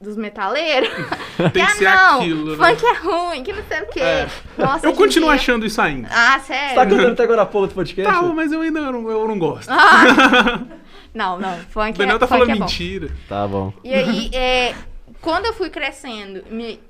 dos 0.00 0.16
metaleiros. 0.16 0.88
Tem 1.52 1.52
que 1.52 1.60
ah, 1.60 1.68
ser 1.70 1.84
não, 1.84 2.20
aquilo, 2.20 2.56
né? 2.56 2.68
funk 2.68 2.86
é 2.86 2.92
ruim, 2.94 3.42
que 3.42 3.52
não 3.52 3.64
sei 3.64 3.80
o 3.82 3.86
quê. 3.86 4.00
É. 4.00 4.28
Nossa, 4.58 4.86
Eu 4.86 4.92
continuo 4.92 5.28
dia- 5.30 5.36
achando 5.36 5.66
isso 5.66 5.80
ainda. 5.80 6.08
Ah, 6.10 6.38
Você 6.38 6.46
sério? 6.52 6.74
tá 6.74 6.86
cantando 6.86 7.12
até 7.12 7.22
agora 7.24 7.42
há 7.42 7.46
pouco 7.46 7.68
do 7.68 7.74
podcast? 7.74 8.12
Tá, 8.12 8.22
mas 8.22 8.52
eu 8.52 8.60
ainda 8.60 8.80
não, 8.80 9.10
eu 9.10 9.26
não 9.26 9.38
gosto. 9.38 9.70
Não, 11.14 11.38
não, 11.38 11.56
o 11.56 11.60
funk, 11.66 11.96
Daniel 11.96 12.16
é, 12.16 12.18
tá 12.18 12.26
falando 12.26 12.50
é 12.50 12.54
mentira. 12.54 13.08
Tá 13.28 13.46
bom. 13.46 13.72
E 13.84 13.94
aí, 13.94 14.30
é, 14.34 14.74
quando 15.20 15.46
eu 15.46 15.52
fui 15.54 15.70
crescendo, 15.70 16.42
me 16.50 16.80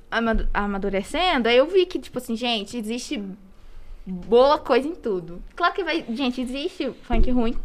amadurecendo, 0.52 1.48
aí 1.48 1.56
eu 1.56 1.66
vi 1.66 1.86
que, 1.86 1.98
tipo 1.98 2.18
assim, 2.18 2.36
gente, 2.36 2.76
existe 2.76 3.22
boa 4.06 4.58
coisa 4.58 4.86
em 4.86 4.94
tudo. 4.94 5.42
Claro 5.56 5.74
que 5.74 5.84
vai. 5.84 6.04
Gente, 6.10 6.40
existe 6.40 6.92
funk 7.02 7.30
ruim. 7.30 7.56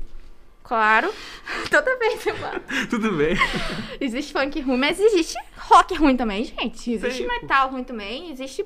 Claro. 0.63 1.11
Toda 1.69 1.97
vez 1.97 2.25
eu 2.25 2.35
falo. 2.35 2.61
Tudo 2.89 3.11
bem. 3.13 3.35
Existe 3.99 4.31
funk 4.31 4.59
ruim, 4.61 4.77
mas 4.77 4.99
existe 4.99 5.35
rock 5.57 5.95
ruim 5.95 6.15
também, 6.15 6.45
gente. 6.45 6.91
Existe 6.91 7.23
Sim. 7.23 7.27
metal 7.27 7.71
ruim 7.71 7.83
também. 7.83 8.31
Existe 8.31 8.63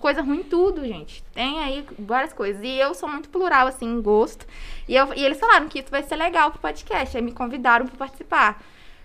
coisa 0.00 0.20
ruim 0.20 0.40
em 0.40 0.42
tudo, 0.42 0.84
gente. 0.84 1.22
Tem 1.32 1.60
aí 1.60 1.86
várias 1.98 2.32
coisas. 2.32 2.60
E 2.62 2.76
eu 2.78 2.92
sou 2.94 3.08
muito 3.08 3.28
plural, 3.28 3.68
assim, 3.68 3.86
em 3.86 4.02
gosto. 4.02 4.46
E, 4.88 4.96
eu, 4.96 5.14
e 5.14 5.24
eles 5.24 5.38
falaram 5.38 5.68
que 5.68 5.78
isso 5.78 5.90
vai 5.90 6.02
ser 6.02 6.16
legal 6.16 6.50
pro 6.50 6.60
podcast. 6.60 7.16
Aí 7.16 7.22
me 7.22 7.30
convidaram 7.30 7.86
pra 7.86 7.96
participar. 7.98 8.62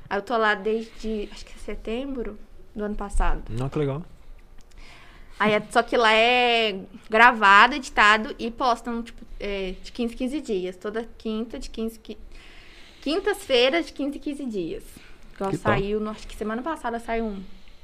Aí 0.09 0.17
eu 0.17 0.21
tô 0.23 0.35
lá 0.35 0.55
desde, 0.55 1.29
acho 1.31 1.45
que 1.45 1.53
é 1.53 1.57
setembro 1.59 2.39
do 2.75 2.83
ano 2.83 2.95
passado. 2.95 3.43
Não, 3.49 3.69
que 3.69 3.77
legal. 3.77 4.03
Aí 5.39 5.53
é- 5.53 5.63
só 5.71 5.81
que 5.81 5.95
lá 5.95 6.11
é 6.13 6.81
gravado, 7.09 7.73
editado 7.75 8.35
e 8.37 8.51
postam, 8.51 9.01
tipo, 9.01 9.25
é, 9.39 9.73
de 9.81 9.91
15 9.91 10.13
em 10.13 10.17
15 10.17 10.41
dias. 10.41 10.75
Toda 10.75 11.07
quinta, 11.17 11.57
de 11.57 11.69
15 11.69 11.97
qui- 11.99 12.17
Quintas-feiras, 13.01 13.87
de 13.87 13.93
15 13.93 14.17
em 14.17 14.19
15 14.21 14.45
dias. 14.45 14.83
Igual 15.35 15.51
Que 15.51 15.57
saiu, 15.57 15.99
no- 16.01 16.09
acho 16.11 16.27
que 16.27 16.35
semana 16.35 16.61
passada 16.61 16.99
saiu 16.99 17.25
um. 17.25 17.41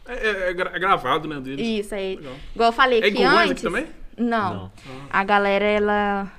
É, 0.08 0.14
é- 0.14 0.50
é 0.50 0.54
gra- 0.54 0.72
é 0.74 0.80
gravado, 0.80 1.28
né, 1.28 1.40
deles. 1.40 1.66
Isso 1.86 1.96
aí. 1.96 2.18
Legal. 2.18 2.34
Igual 2.54 2.70
eu 2.70 2.74
falei 2.74 3.00
É 3.02 3.10
que 3.12 3.24
antes. 3.24 3.52
aqui 3.52 3.62
também? 3.62 3.88
Não. 4.18 4.54
Não. 4.54 4.72
A 5.10 5.24
galera, 5.24 5.64
ela. 5.66 6.32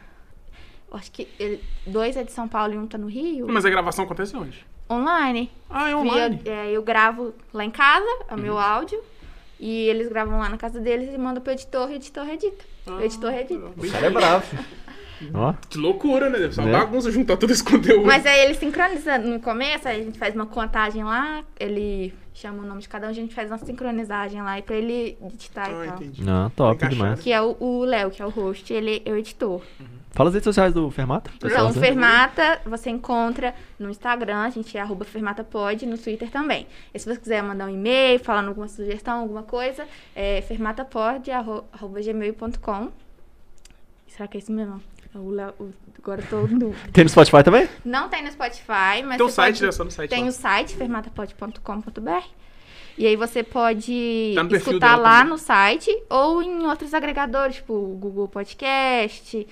eu 0.91 0.97
Acho 0.99 1.11
que 1.11 1.27
ele- 1.39 1.63
dois 1.87 2.17
é 2.17 2.23
de 2.23 2.33
São 2.33 2.47
Paulo 2.47 2.75
e 2.75 2.79
um 2.79 2.87
tá 2.87 2.97
no 2.99 3.07
Rio. 3.09 3.47
Mas 3.49 3.65
a 3.65 3.71
gravação 3.71 4.05
acontece 4.05 4.37
onde? 4.37 4.65
Online. 4.89 5.51
Ah, 5.69 5.85
é 5.85 5.87
Via- 5.87 5.97
online. 5.99 6.41
é, 6.45 6.71
eu 6.71 6.83
gravo 6.83 7.35
lá 7.53 7.65
em 7.65 7.71
casa, 7.71 8.07
é 8.29 8.33
o 8.33 8.37
Uhum. 8.37 8.43
meu 8.43 8.59
áudio. 8.59 9.03
E 9.59 9.89
eles 9.89 10.09
gravam 10.09 10.39
lá 10.39 10.49
na 10.49 10.59
casa 10.59 10.79
deles 10.81 11.09
e 11.15 11.19
mandam 11.19 11.43
pro 11.43 11.53
editor 11.53 11.89
e 11.91 11.95
o 11.95 11.97
editor 11.97 12.29
edita. 12.29 12.65
o 12.87 13.01
editor 13.01 13.33
edita. 13.33 13.67
O 13.77 13.91
cara 13.91 14.07
é 14.07 14.11
bravo. 14.11 14.59
Ó, 15.33 15.55
Que 15.71 15.79
loucura, 15.79 16.29
né? 16.29 16.39
Deve 16.39 16.55
ser 16.55 16.61
uma 16.61 16.71
Né? 16.71 16.79
bagunça 16.79 17.11
juntar 17.11 17.39
todo 17.39 17.51
esse 17.51 17.65
conteúdo. 17.65 18.05
Mas 18.05 18.27
aí 18.27 18.39
ele 18.45 18.53
sincroniza 18.55 19.17
no 19.17 19.41
começo, 19.41 19.89
aí 19.89 20.01
a 20.03 20.05
gente 20.05 20.19
faz 20.19 20.35
uma 20.35 20.45
contagem 20.45 21.03
lá, 21.03 21.43
ele 21.59 22.13
chama 22.35 22.63
o 22.63 22.67
nome 22.67 22.83
de 22.83 22.89
cada 22.91 23.07
um, 23.07 23.11
a 23.11 23.13
gente 23.15 23.35
faz 23.35 23.51
uma 23.51 23.57
sincronizagem 23.57 24.43
lá 24.43 24.59
e 24.59 24.63
pra 24.63 24.77
ele 24.77 25.17
editar 25.25 25.69
Ah, 25.71 25.85
e 25.85 25.89
tal. 25.89 25.97
entendi. 25.97 26.23
não, 26.23 26.51
top 26.51 26.75
Encaixado. 26.77 26.95
demais. 26.95 27.21
Que 27.21 27.33
é 27.33 27.41
o 27.41 27.57
o 27.59 27.85
Léo, 27.85 28.11
que 28.11 28.21
é 28.21 28.27
o 28.27 28.29
host, 28.29 28.71
ele 28.75 29.01
é 29.07 29.11
o 29.11 29.17
editor. 29.17 29.63
Fala 30.17 30.31
as 30.31 30.35
redes 30.35 30.45
sociais 30.45 30.73
do 30.73 30.91
Fermata. 30.91 31.31
Então? 31.37 31.73
Fermata 31.75 32.61
você 32.65 32.89
encontra 32.89 33.55
no 33.79 33.91
Instagram, 33.91 34.39
a 34.39 34.51
gente 34.51 34.77
é 34.77 34.81
arroba 34.81 35.05
fermatapod, 35.05 35.85
no 35.85 35.99
Twitter 35.99 36.31
também. 36.31 36.67
E 36.95 36.99
se 36.99 37.05
você 37.07 37.21
quiser 37.21 37.43
mandar 37.43 37.67
um 37.67 37.69
e-mail, 37.69 38.19
falando 38.19 38.49
alguma 38.49 38.67
sugestão, 38.67 39.21
alguma 39.21 39.43
coisa, 39.43 39.87
é 40.15 40.41
fermatapod, 40.41 41.31
arro- 41.31 41.65
arroba 41.71 42.01
gmail.com. 42.01 42.89
Será 44.09 44.27
que 44.27 44.39
é 44.39 44.41
isso 44.41 44.51
mesmo? 44.51 44.83
O 45.15 45.31
Léo- 45.31 45.55
agora 45.99 46.23
eu 46.23 46.27
tô 46.29 46.47
no... 46.47 46.75
Tem 46.93 47.05
no 47.05 47.11
Spotify 47.11 47.43
também? 47.43 47.69
Não 47.85 48.09
tem 48.09 48.23
no 48.23 48.31
Spotify, 48.33 49.03
mas 49.05 49.19
Tem 49.19 49.27
o 49.27 49.29
site, 49.29 49.55
pode... 49.57 49.67
né? 49.67 49.73
Só 49.73 49.85
no 49.85 49.91
site. 49.91 50.09
Tem 50.11 50.23
lá. 50.25 50.29
o 50.29 50.33
site 50.33 50.75
fermatapod.com.br. 50.77 52.25
E 52.99 53.07
aí 53.07 53.17
você 53.17 53.43
pode 53.43 54.33
Tá 54.35 54.57
escutar 54.57 54.97
lá 54.97 55.19
também. 55.19 55.31
no 55.33 55.39
site 55.39 56.03
ou 56.09 56.43
em 56.43 56.65
outros 56.67 56.95
agregadores, 56.95 57.57
tipo 57.57 57.75
o 57.75 57.97
Google 57.99 58.29
Podcast. 58.29 59.47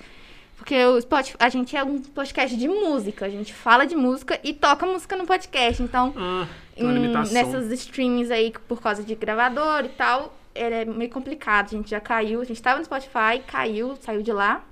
Porque 0.65 0.83
o 0.83 0.99
Spotify, 0.99 1.37
a 1.39 1.47
gente 1.49 1.77
é 1.77 1.83
um 1.83 1.99
podcast 2.01 2.57
de 2.57 2.67
música, 2.67 3.27
a 3.27 3.29
gente 3.29 3.53
fala 3.53 3.85
de 3.85 3.95
música 3.95 4.39
e 4.43 4.51
toca 4.51 4.83
música 4.83 5.15
no 5.15 5.23
podcast. 5.27 5.83
Então, 5.83 6.11
Ah, 6.17 6.47
em- 6.75 7.11
nessas 7.31 7.71
streams 7.71 8.31
aí, 8.31 8.51
por 8.67 8.81
causa 8.81 9.03
de 9.03 9.13
gravador 9.13 9.85
e 9.85 9.89
tal, 9.89 10.35
é 10.55 10.83
meio 10.83 11.11
complicado. 11.11 11.67
A 11.67 11.69
gente 11.77 11.91
já 11.91 11.99
caiu, 11.99 12.41
a 12.41 12.43
gente 12.45 12.59
tava 12.63 12.79
no 12.79 12.85
Spotify, 12.85 13.43
caiu, 13.45 13.95
saiu 14.01 14.23
de 14.23 14.31
lá. 14.33 14.63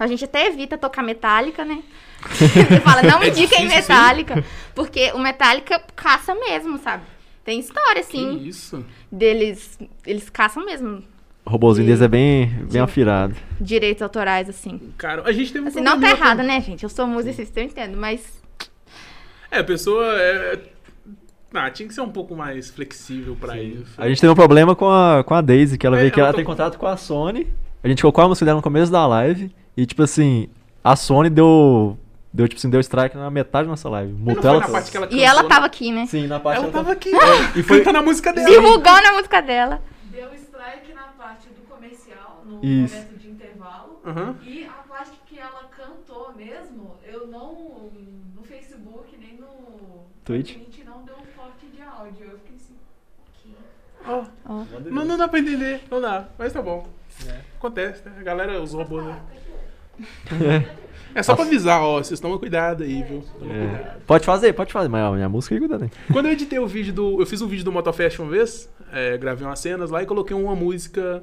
A 0.00 0.08
gente 0.08 0.24
até 0.24 0.48
evita 0.48 0.76
tocar 0.76 1.04
Metallica, 1.04 1.64
né? 1.64 1.80
Você 2.34 2.80
fala, 2.80 3.04
não 3.04 3.22
É 3.22 3.28
indiquem 3.28 3.46
difícil, 3.68 3.68
sim. 3.70 3.76
Metallica. 3.92 4.44
Porque 4.74 5.12
o 5.12 5.18
Metallica 5.20 5.78
caça 5.94 6.34
mesmo, 6.34 6.76
sabe? 6.78 7.04
Tem 7.44 7.60
história, 7.60 8.02
Que 8.02 8.16
assim, 8.16 8.38
isso? 8.48 8.84
deles. 9.12 9.78
Eles 10.04 10.28
caçam 10.28 10.64
mesmo 10.64 11.04
O 11.44 11.50
robozinho 11.50 11.84
E- 11.84 11.86
deles 11.86 12.00
é 12.02 12.08
bem, 12.08 12.46
bem 12.46 12.66
de- 12.68 12.78
afirado. 12.78 13.34
direitos 13.60 14.02
autorais, 14.02 14.48
assim. 14.48 14.80
Cara, 14.96 15.22
a 15.24 15.32
gente 15.32 15.52
teve 15.52 15.64
um 15.64 15.68
Assim, 15.68 15.80
não 15.80 16.00
tá 16.00 16.10
errado, 16.10 16.38
com- 16.38 16.44
né, 16.46 16.60
gente? 16.60 16.82
Eu 16.84 16.88
sou 16.88 17.06
musicista, 17.06 17.60
eu 17.60 17.64
entendo, 17.64 17.96
mas. 17.96 18.40
É, 19.50 19.58
a 19.58 19.64
pessoa 19.64 20.04
é... 20.18 20.58
Ah, 21.54 21.70
tinha 21.70 21.86
que 21.86 21.92
ser 21.94 22.00
um 22.00 22.08
pouco 22.08 22.34
mais 22.34 22.70
flexível 22.70 23.36
pra 23.38 23.60
isso. 23.60 23.92
A 23.98 24.08
gente 24.08 24.20
teve 24.20 24.32
um 24.32 24.36
problema 24.36 24.74
com 24.74 24.88
a, 24.88 25.22
com 25.22 25.34
a 25.34 25.40
Daisy, 25.42 25.76
que 25.76 25.86
ela 25.86 25.96
É, 25.98 26.00
veio 26.00 26.12
que 26.12 26.18
ela 26.18 26.28
ela 26.30 26.36
tem 26.36 26.44
com- 26.44 26.52
contato 26.52 26.78
com 26.78 26.86
a 26.86 26.96
Sony. 26.96 27.46
A 27.84 27.88
gente 27.88 28.00
colocou 28.00 28.24
a 28.24 28.28
música 28.28 28.46
dela 28.46 28.56
no 28.56 28.62
começo 28.62 28.90
da 28.90 29.06
live. 29.06 29.54
E, 29.76 29.84
tipo 29.84 30.02
assim, 30.02 30.48
a 30.82 30.96
Sony 30.96 31.28
deu. 31.28 31.98
Deu, 32.32 32.48
tipo 32.48 32.58
assim, 32.58 32.70
deu 32.70 32.80
strike 32.80 33.14
na 33.14 33.28
metade 33.30 33.64
da 33.66 33.70
nossa 33.72 33.86
live. 33.90 34.10
Multou 34.14 34.48
ela 34.48 34.60
na 34.60 34.64
toda. 34.66 34.72
parte 34.78 34.90
que 34.90 34.96
ela 34.96 35.08
E 35.10 35.22
ela 35.22 35.42
né? 35.42 35.48
tava 35.50 35.66
aqui, 35.66 35.92
né? 35.92 36.06
Sim, 36.06 36.26
na 36.26 36.40
parte 36.40 36.56
Ela 36.56 36.66
ela 36.68 36.72
tava 36.72 36.92
aqui, 36.92 37.10
E 37.10 37.58
e 37.60 37.62
foi- 37.62 37.78
cantando 37.80 37.98
a 37.98 38.02
música 38.02 38.32
dela. 38.32 38.48
Divulgando 38.48 39.06
a 39.08 39.12
música 39.12 39.42
dela. 39.42 39.82
Deu 40.10 40.28
strike 40.34 40.94
na 40.94 41.02
parte 41.22 41.48
do 41.48 41.60
comercial, 41.82 42.42
no 42.46 42.64
Isso. 42.64 42.94
momento 42.94 43.18
de 43.18 43.28
intervalo. 43.28 44.00
Aham. 44.06 44.36
E 44.42 44.64
a 44.64 44.84
parte 44.88 45.18
que 45.26 45.38
ela 45.38 45.64
cantou 45.76 46.32
mesmo, 46.34 46.96
eu 47.04 47.26
não. 47.26 47.90
No 48.34 48.42
Facebook, 48.44 49.16
nem 49.18 49.36
no. 49.36 50.06
Twitch? 50.24 50.54
Twitch 50.54 50.84
não 50.84 51.04
deu 51.04 51.16
um 51.16 51.26
corte 51.36 51.66
de 51.66 51.82
áudio. 51.82 52.26
Eu 52.26 52.38
fiquei 52.38 52.56
assim. 52.56 52.76
ok. 53.44 53.56
Ó, 54.06 54.24
Ó. 54.44 54.64
não, 54.90 55.04
não 55.04 55.18
dá 55.18 55.26
pra 55.26 55.40
entender, 55.40 55.82
não 55.90 56.00
dá, 56.00 56.28
mas 56.38 56.52
tá 56.52 56.62
bom. 56.62 56.88
Acontece, 57.56 58.08
né? 58.08 58.14
A 58.18 58.22
galera, 58.22 58.60
os 58.62 58.72
robôs, 58.72 59.04
né? 59.04 59.22
É 61.14 61.22
só 61.22 61.36
pra 61.36 61.44
avisar, 61.44 61.78
ó, 61.82 62.02
vocês 62.02 62.18
tomam 62.18 62.38
cuidado 62.38 62.84
aí, 62.84 63.02
viu? 63.02 63.22
Toma 63.38 63.50
cuidado. 63.50 63.76
É. 63.76 63.96
Pode 64.06 64.24
fazer, 64.24 64.54
pode 64.54 64.72
fazer, 64.72 64.88
mas 64.88 65.02
a 65.04 65.10
minha 65.10 65.28
música 65.28 65.54
aí 65.54 65.58
cuida 65.58 65.76
né? 65.78 65.90
Quando 66.10 66.24
eu 66.24 66.32
editei 66.32 66.58
o 66.58 66.66
vídeo 66.66 66.90
do. 66.90 67.20
Eu 67.20 67.26
fiz 67.26 67.42
um 67.42 67.46
vídeo 67.46 67.66
do 67.66 67.70
Motofest 67.70 68.18
uma 68.18 68.30
vez, 68.30 68.66
é, 68.90 69.18
gravei 69.18 69.46
umas 69.46 69.58
cenas 69.58 69.90
lá 69.90 70.02
e 70.02 70.06
coloquei 70.06 70.34
uma 70.34 70.56
música, 70.56 71.22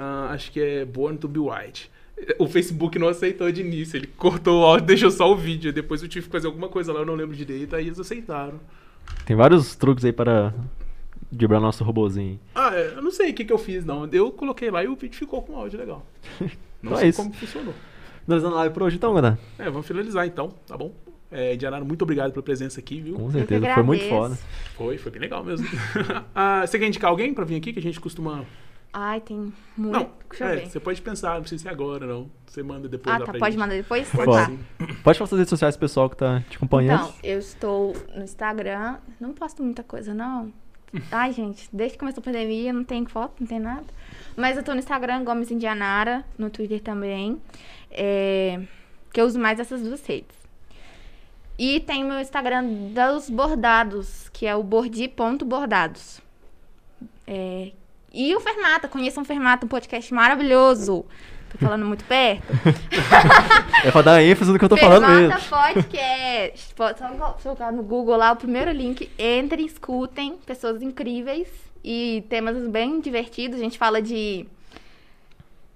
ah, 0.00 0.30
acho 0.32 0.50
que 0.50 0.60
é 0.60 0.84
Born 0.84 1.18
to 1.18 1.28
Be 1.28 1.38
White. 1.38 1.90
O 2.38 2.46
Facebook 2.46 2.98
não 2.98 3.08
aceitou 3.08 3.50
de 3.52 3.60
início, 3.60 3.96
ele 3.96 4.06
cortou 4.06 4.62
o 4.62 4.64
áudio, 4.64 4.86
deixou 4.88 5.10
só 5.10 5.30
o 5.30 5.36
vídeo. 5.36 5.72
Depois 5.72 6.02
eu 6.02 6.08
tive 6.08 6.26
que 6.26 6.32
fazer 6.32 6.46
alguma 6.46 6.68
coisa 6.68 6.92
lá, 6.92 7.00
eu 7.00 7.06
não 7.06 7.14
lembro 7.14 7.36
direito, 7.36 7.76
aí 7.76 7.86
eles 7.86 7.98
aceitaram. 7.98 8.58
Tem 9.26 9.36
vários 9.36 9.74
truques 9.76 10.04
aí 10.04 10.12
para 10.12 10.54
driblar 11.30 11.60
nosso 11.60 11.84
robozinho. 11.84 12.38
Ah, 12.54 12.74
é, 12.74 12.94
eu 12.96 13.02
não 13.02 13.10
sei 13.10 13.30
o 13.30 13.34
que, 13.34 13.44
que 13.44 13.52
eu 13.52 13.58
fiz, 13.58 13.84
não. 13.84 14.06
Eu 14.10 14.30
coloquei 14.32 14.70
lá 14.70 14.82
e 14.82 14.88
o 14.88 14.96
vídeo 14.96 15.16
ficou 15.16 15.42
com 15.42 15.56
áudio 15.56 15.78
legal. 15.78 16.04
Não 16.82 16.92
Então 16.92 16.96
é 16.96 17.00
sei 17.00 17.08
isso. 17.10 17.22
como 17.22 17.34
funcionou. 17.34 17.74
Finalizando 18.24 18.54
a 18.54 18.58
live 18.60 18.72
por 18.72 18.82
hoje, 18.84 18.96
então, 18.96 19.12
galera. 19.12 19.38
É, 19.58 19.68
vamos 19.68 19.86
finalizar 19.86 20.26
então, 20.26 20.48
tá 20.66 20.78
bom? 20.78 20.94
É, 21.30 21.54
Dianara, 21.54 21.84
muito 21.84 22.00
obrigado 22.02 22.32
pela 22.32 22.42
presença 22.42 22.80
aqui, 22.80 23.00
viu? 23.02 23.16
Com 23.16 23.30
certeza, 23.30 23.74
foi 23.74 23.82
muito 23.82 24.04
foda. 24.08 24.38
Foi, 24.76 24.96
foi 24.96 25.12
bem 25.12 25.20
legal 25.20 25.44
mesmo. 25.44 25.66
ah, 26.34 26.66
você 26.66 26.78
quer 26.78 26.86
indicar 26.86 27.10
alguém 27.10 27.34
pra 27.34 27.44
vir 27.44 27.56
aqui 27.56 27.72
que 27.72 27.78
a 27.78 27.82
gente 27.82 28.00
costuma. 28.00 28.44
Ai, 28.92 29.20
tem 29.20 29.52
muito. 29.76 29.92
Não, 29.92 30.10
Deixa 30.28 30.44
eu 30.44 30.48
é, 30.48 30.56
ver. 30.56 30.66
você 30.70 30.80
pode 30.80 31.00
pensar, 31.00 31.34
não 31.34 31.40
precisa 31.42 31.62
ser 31.62 31.68
agora, 31.68 32.06
não. 32.06 32.28
Você 32.46 32.62
manda 32.62 32.88
depois 32.88 33.14
Ah, 33.14 33.18
lá 33.18 33.24
tá. 33.26 33.30
pra 33.32 33.38
Pode 33.38 33.52
gente. 33.52 33.60
mandar 33.60 33.74
depois? 33.76 34.08
Pode 34.10 34.32
Tá. 34.32 34.50
Pode 35.04 35.18
falar 35.18 35.28
suas 35.28 35.38
redes 35.38 35.48
sociais 35.50 35.76
pro 35.76 35.86
pessoal 35.86 36.10
que 36.10 36.16
tá 36.16 36.42
te 36.50 36.56
acompanhando. 36.56 37.02
Então, 37.04 37.14
eu 37.22 37.38
estou 37.38 37.94
no 38.16 38.24
Instagram. 38.24 38.96
Não 39.20 39.32
posto 39.32 39.62
muita 39.62 39.84
coisa, 39.84 40.12
não. 40.12 40.52
Ai, 41.12 41.32
gente, 41.32 41.68
desde 41.72 41.92
que 41.94 42.00
começou 42.00 42.20
a 42.20 42.24
pandemia, 42.24 42.72
não 42.72 42.82
tem 42.82 43.06
foto, 43.06 43.34
não 43.38 43.46
tem 43.46 43.60
nada. 43.60 43.84
Mas 44.36 44.56
eu 44.56 44.62
tô 44.64 44.72
no 44.72 44.80
Instagram, 44.80 45.22
Gomes 45.22 45.52
Indianara, 45.52 46.24
no 46.36 46.50
Twitter 46.50 46.80
também. 46.80 47.40
É, 47.92 48.60
que 49.12 49.20
eu 49.20 49.24
uso 49.26 49.38
mais 49.38 49.60
essas 49.60 49.82
duas 49.82 50.04
redes. 50.04 50.36
E 51.56 51.78
tem 51.78 52.02
meu 52.02 52.18
Instagram 52.18 52.64
dos 52.92 53.30
bordados, 53.30 54.28
que 54.30 54.46
é 54.46 54.56
o 54.56 54.62
bordi.bordados. 54.64 56.20
É, 57.26 57.70
e 58.12 58.34
o 58.34 58.40
Fermata, 58.40 58.88
conheçam 58.88 59.22
o 59.22 59.26
Fermata, 59.26 59.66
um 59.66 59.68
podcast 59.68 60.12
maravilhoso. 60.12 61.04
Tô 61.50 61.58
falando 61.58 61.84
muito 61.84 62.04
perto. 62.04 62.42
É 63.82 63.90
pra 63.90 64.02
dar 64.02 64.22
ênfase 64.22 64.52
no 64.52 64.58
que 64.58 64.64
eu 64.64 64.68
tô 64.68 64.76
falando 64.76 65.06
Fermata 65.06 65.36
mesmo. 65.36 65.48
Podcast. 65.48 66.74
Pode 66.74 66.98
só 66.98 67.38
jogar 67.42 67.72
no 67.72 67.82
Google 67.82 68.14
lá 68.14 68.32
o 68.32 68.36
primeiro 68.36 68.70
link. 68.70 69.10
Entrem, 69.18 69.64
escutem. 69.64 70.36
Pessoas 70.44 70.82
incríveis 70.82 71.48
e 71.82 72.22
temas 72.28 72.56
bem 72.68 73.00
divertidos. 73.00 73.58
A 73.58 73.62
gente 73.62 73.78
fala 73.78 74.02
de 74.02 74.46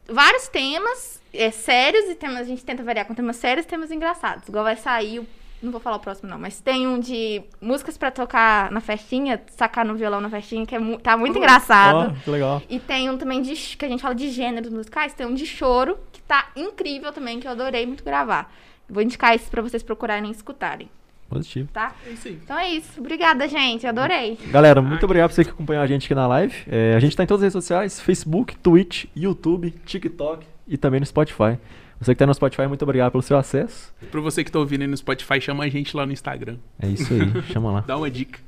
vários 0.06 0.48
temas 0.48 1.18
é, 1.32 1.50
sérios 1.50 2.04
e 2.10 2.14
temas. 2.14 2.40
A 2.40 2.44
gente 2.44 2.62
tenta 2.62 2.82
variar 2.82 3.06
com 3.06 3.14
temas 3.14 3.36
sérios 3.36 3.64
e 3.64 3.68
temas 3.68 3.90
engraçados. 3.90 4.46
Igual 4.46 4.64
vai 4.64 4.76
sair 4.76 5.20
o 5.20 5.26
Não 5.64 5.72
vou 5.72 5.80
falar 5.80 5.96
o 5.96 6.00
próximo, 6.00 6.28
não, 6.28 6.38
mas 6.38 6.60
tem 6.60 6.86
um 6.86 7.00
de 7.00 7.42
músicas 7.60 7.96
pra 7.96 8.10
tocar 8.10 8.70
na 8.70 8.80
festinha, 8.80 9.40
sacar 9.56 9.84
no 9.84 9.94
violão 9.94 10.20
na 10.20 10.28
festinha, 10.28 10.66
que 10.66 10.74
é 10.74 10.78
mu- 10.78 10.98
tá 10.98 11.16
muito 11.16 11.38
engraçado. 11.38 12.12
Ó, 12.12 12.22
que 12.22 12.30
legal. 12.30 12.62
E 12.68 12.78
tem 12.78 13.08
um 13.08 13.16
também 13.16 13.40
de 13.40 13.54
que 13.76 13.84
a 13.84 13.88
gente 13.88 14.02
fala 14.02 14.14
de 14.14 14.28
gêneros 14.30 14.70
musicais, 14.70 15.14
tem 15.14 15.26
um 15.26 15.32
de 15.34 15.46
choro, 15.46 15.96
que 16.12 16.20
tá 16.22 16.48
incrível 16.54 17.12
também, 17.12 17.40
que 17.40 17.46
eu 17.46 17.50
adorei 17.52 17.86
muito 17.86 18.04
gravar. 18.04 18.52
Vou 18.88 19.02
indicar 19.02 19.34
esses 19.34 19.48
pra 19.48 19.62
vocês 19.62 19.82
procurarem 19.82 20.28
e 20.28 20.32
escutarem, 20.32 20.90
Positivo. 21.30 21.68
tá? 21.72 21.94
É 22.06 22.10
isso 22.10 22.28
aí. 22.28 22.34
Então 22.44 22.58
é 22.58 22.68
isso. 22.70 23.00
Obrigada, 23.00 23.48
gente. 23.48 23.86
Adorei. 23.86 24.38
Galera, 24.48 24.82
muito 24.82 25.02
obrigado 25.04 25.30
por 25.30 25.34
você 25.36 25.44
que 25.44 25.50
acompanhou 25.50 25.82
a 25.82 25.86
gente 25.86 26.04
aqui 26.04 26.14
na 26.14 26.26
live. 26.26 26.54
É, 26.70 26.94
a 26.94 27.00
gente 27.00 27.16
tá 27.16 27.24
em 27.24 27.26
todas 27.26 27.40
as 27.42 27.44
redes 27.54 27.64
sociais: 27.64 27.98
Facebook, 28.00 28.54
Twitch, 28.58 29.06
YouTube, 29.16 29.70
TikTok 29.86 30.46
e 30.68 30.76
também 30.76 31.00
no 31.00 31.06
Spotify. 31.06 31.58
Você 32.04 32.14
que 32.14 32.18
tá 32.18 32.26
no 32.26 32.34
Spotify, 32.34 32.66
muito 32.66 32.82
obrigado 32.82 33.12
pelo 33.12 33.22
seu 33.22 33.38
acesso. 33.38 33.90
Pra 34.10 34.20
você 34.20 34.44
que 34.44 34.52
tá 34.52 34.58
ouvindo 34.58 34.82
aí 34.82 34.86
no 34.86 34.94
Spotify, 34.94 35.40
chama 35.40 35.64
a 35.64 35.68
gente 35.70 35.96
lá 35.96 36.04
no 36.04 36.12
Instagram. 36.12 36.58
É 36.78 36.86
isso 36.86 37.14
aí, 37.14 37.20
chama 37.50 37.72
lá. 37.72 37.80
Dá 37.86 37.96
uma 37.96 38.10
dica. 38.10 38.38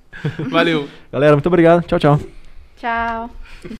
Valeu. 0.50 0.86
Galera, 1.10 1.32
muito 1.34 1.46
obrigado. 1.46 1.82
Tchau, 1.86 1.98
tchau. 1.98 2.20
Tchau. 2.76 3.30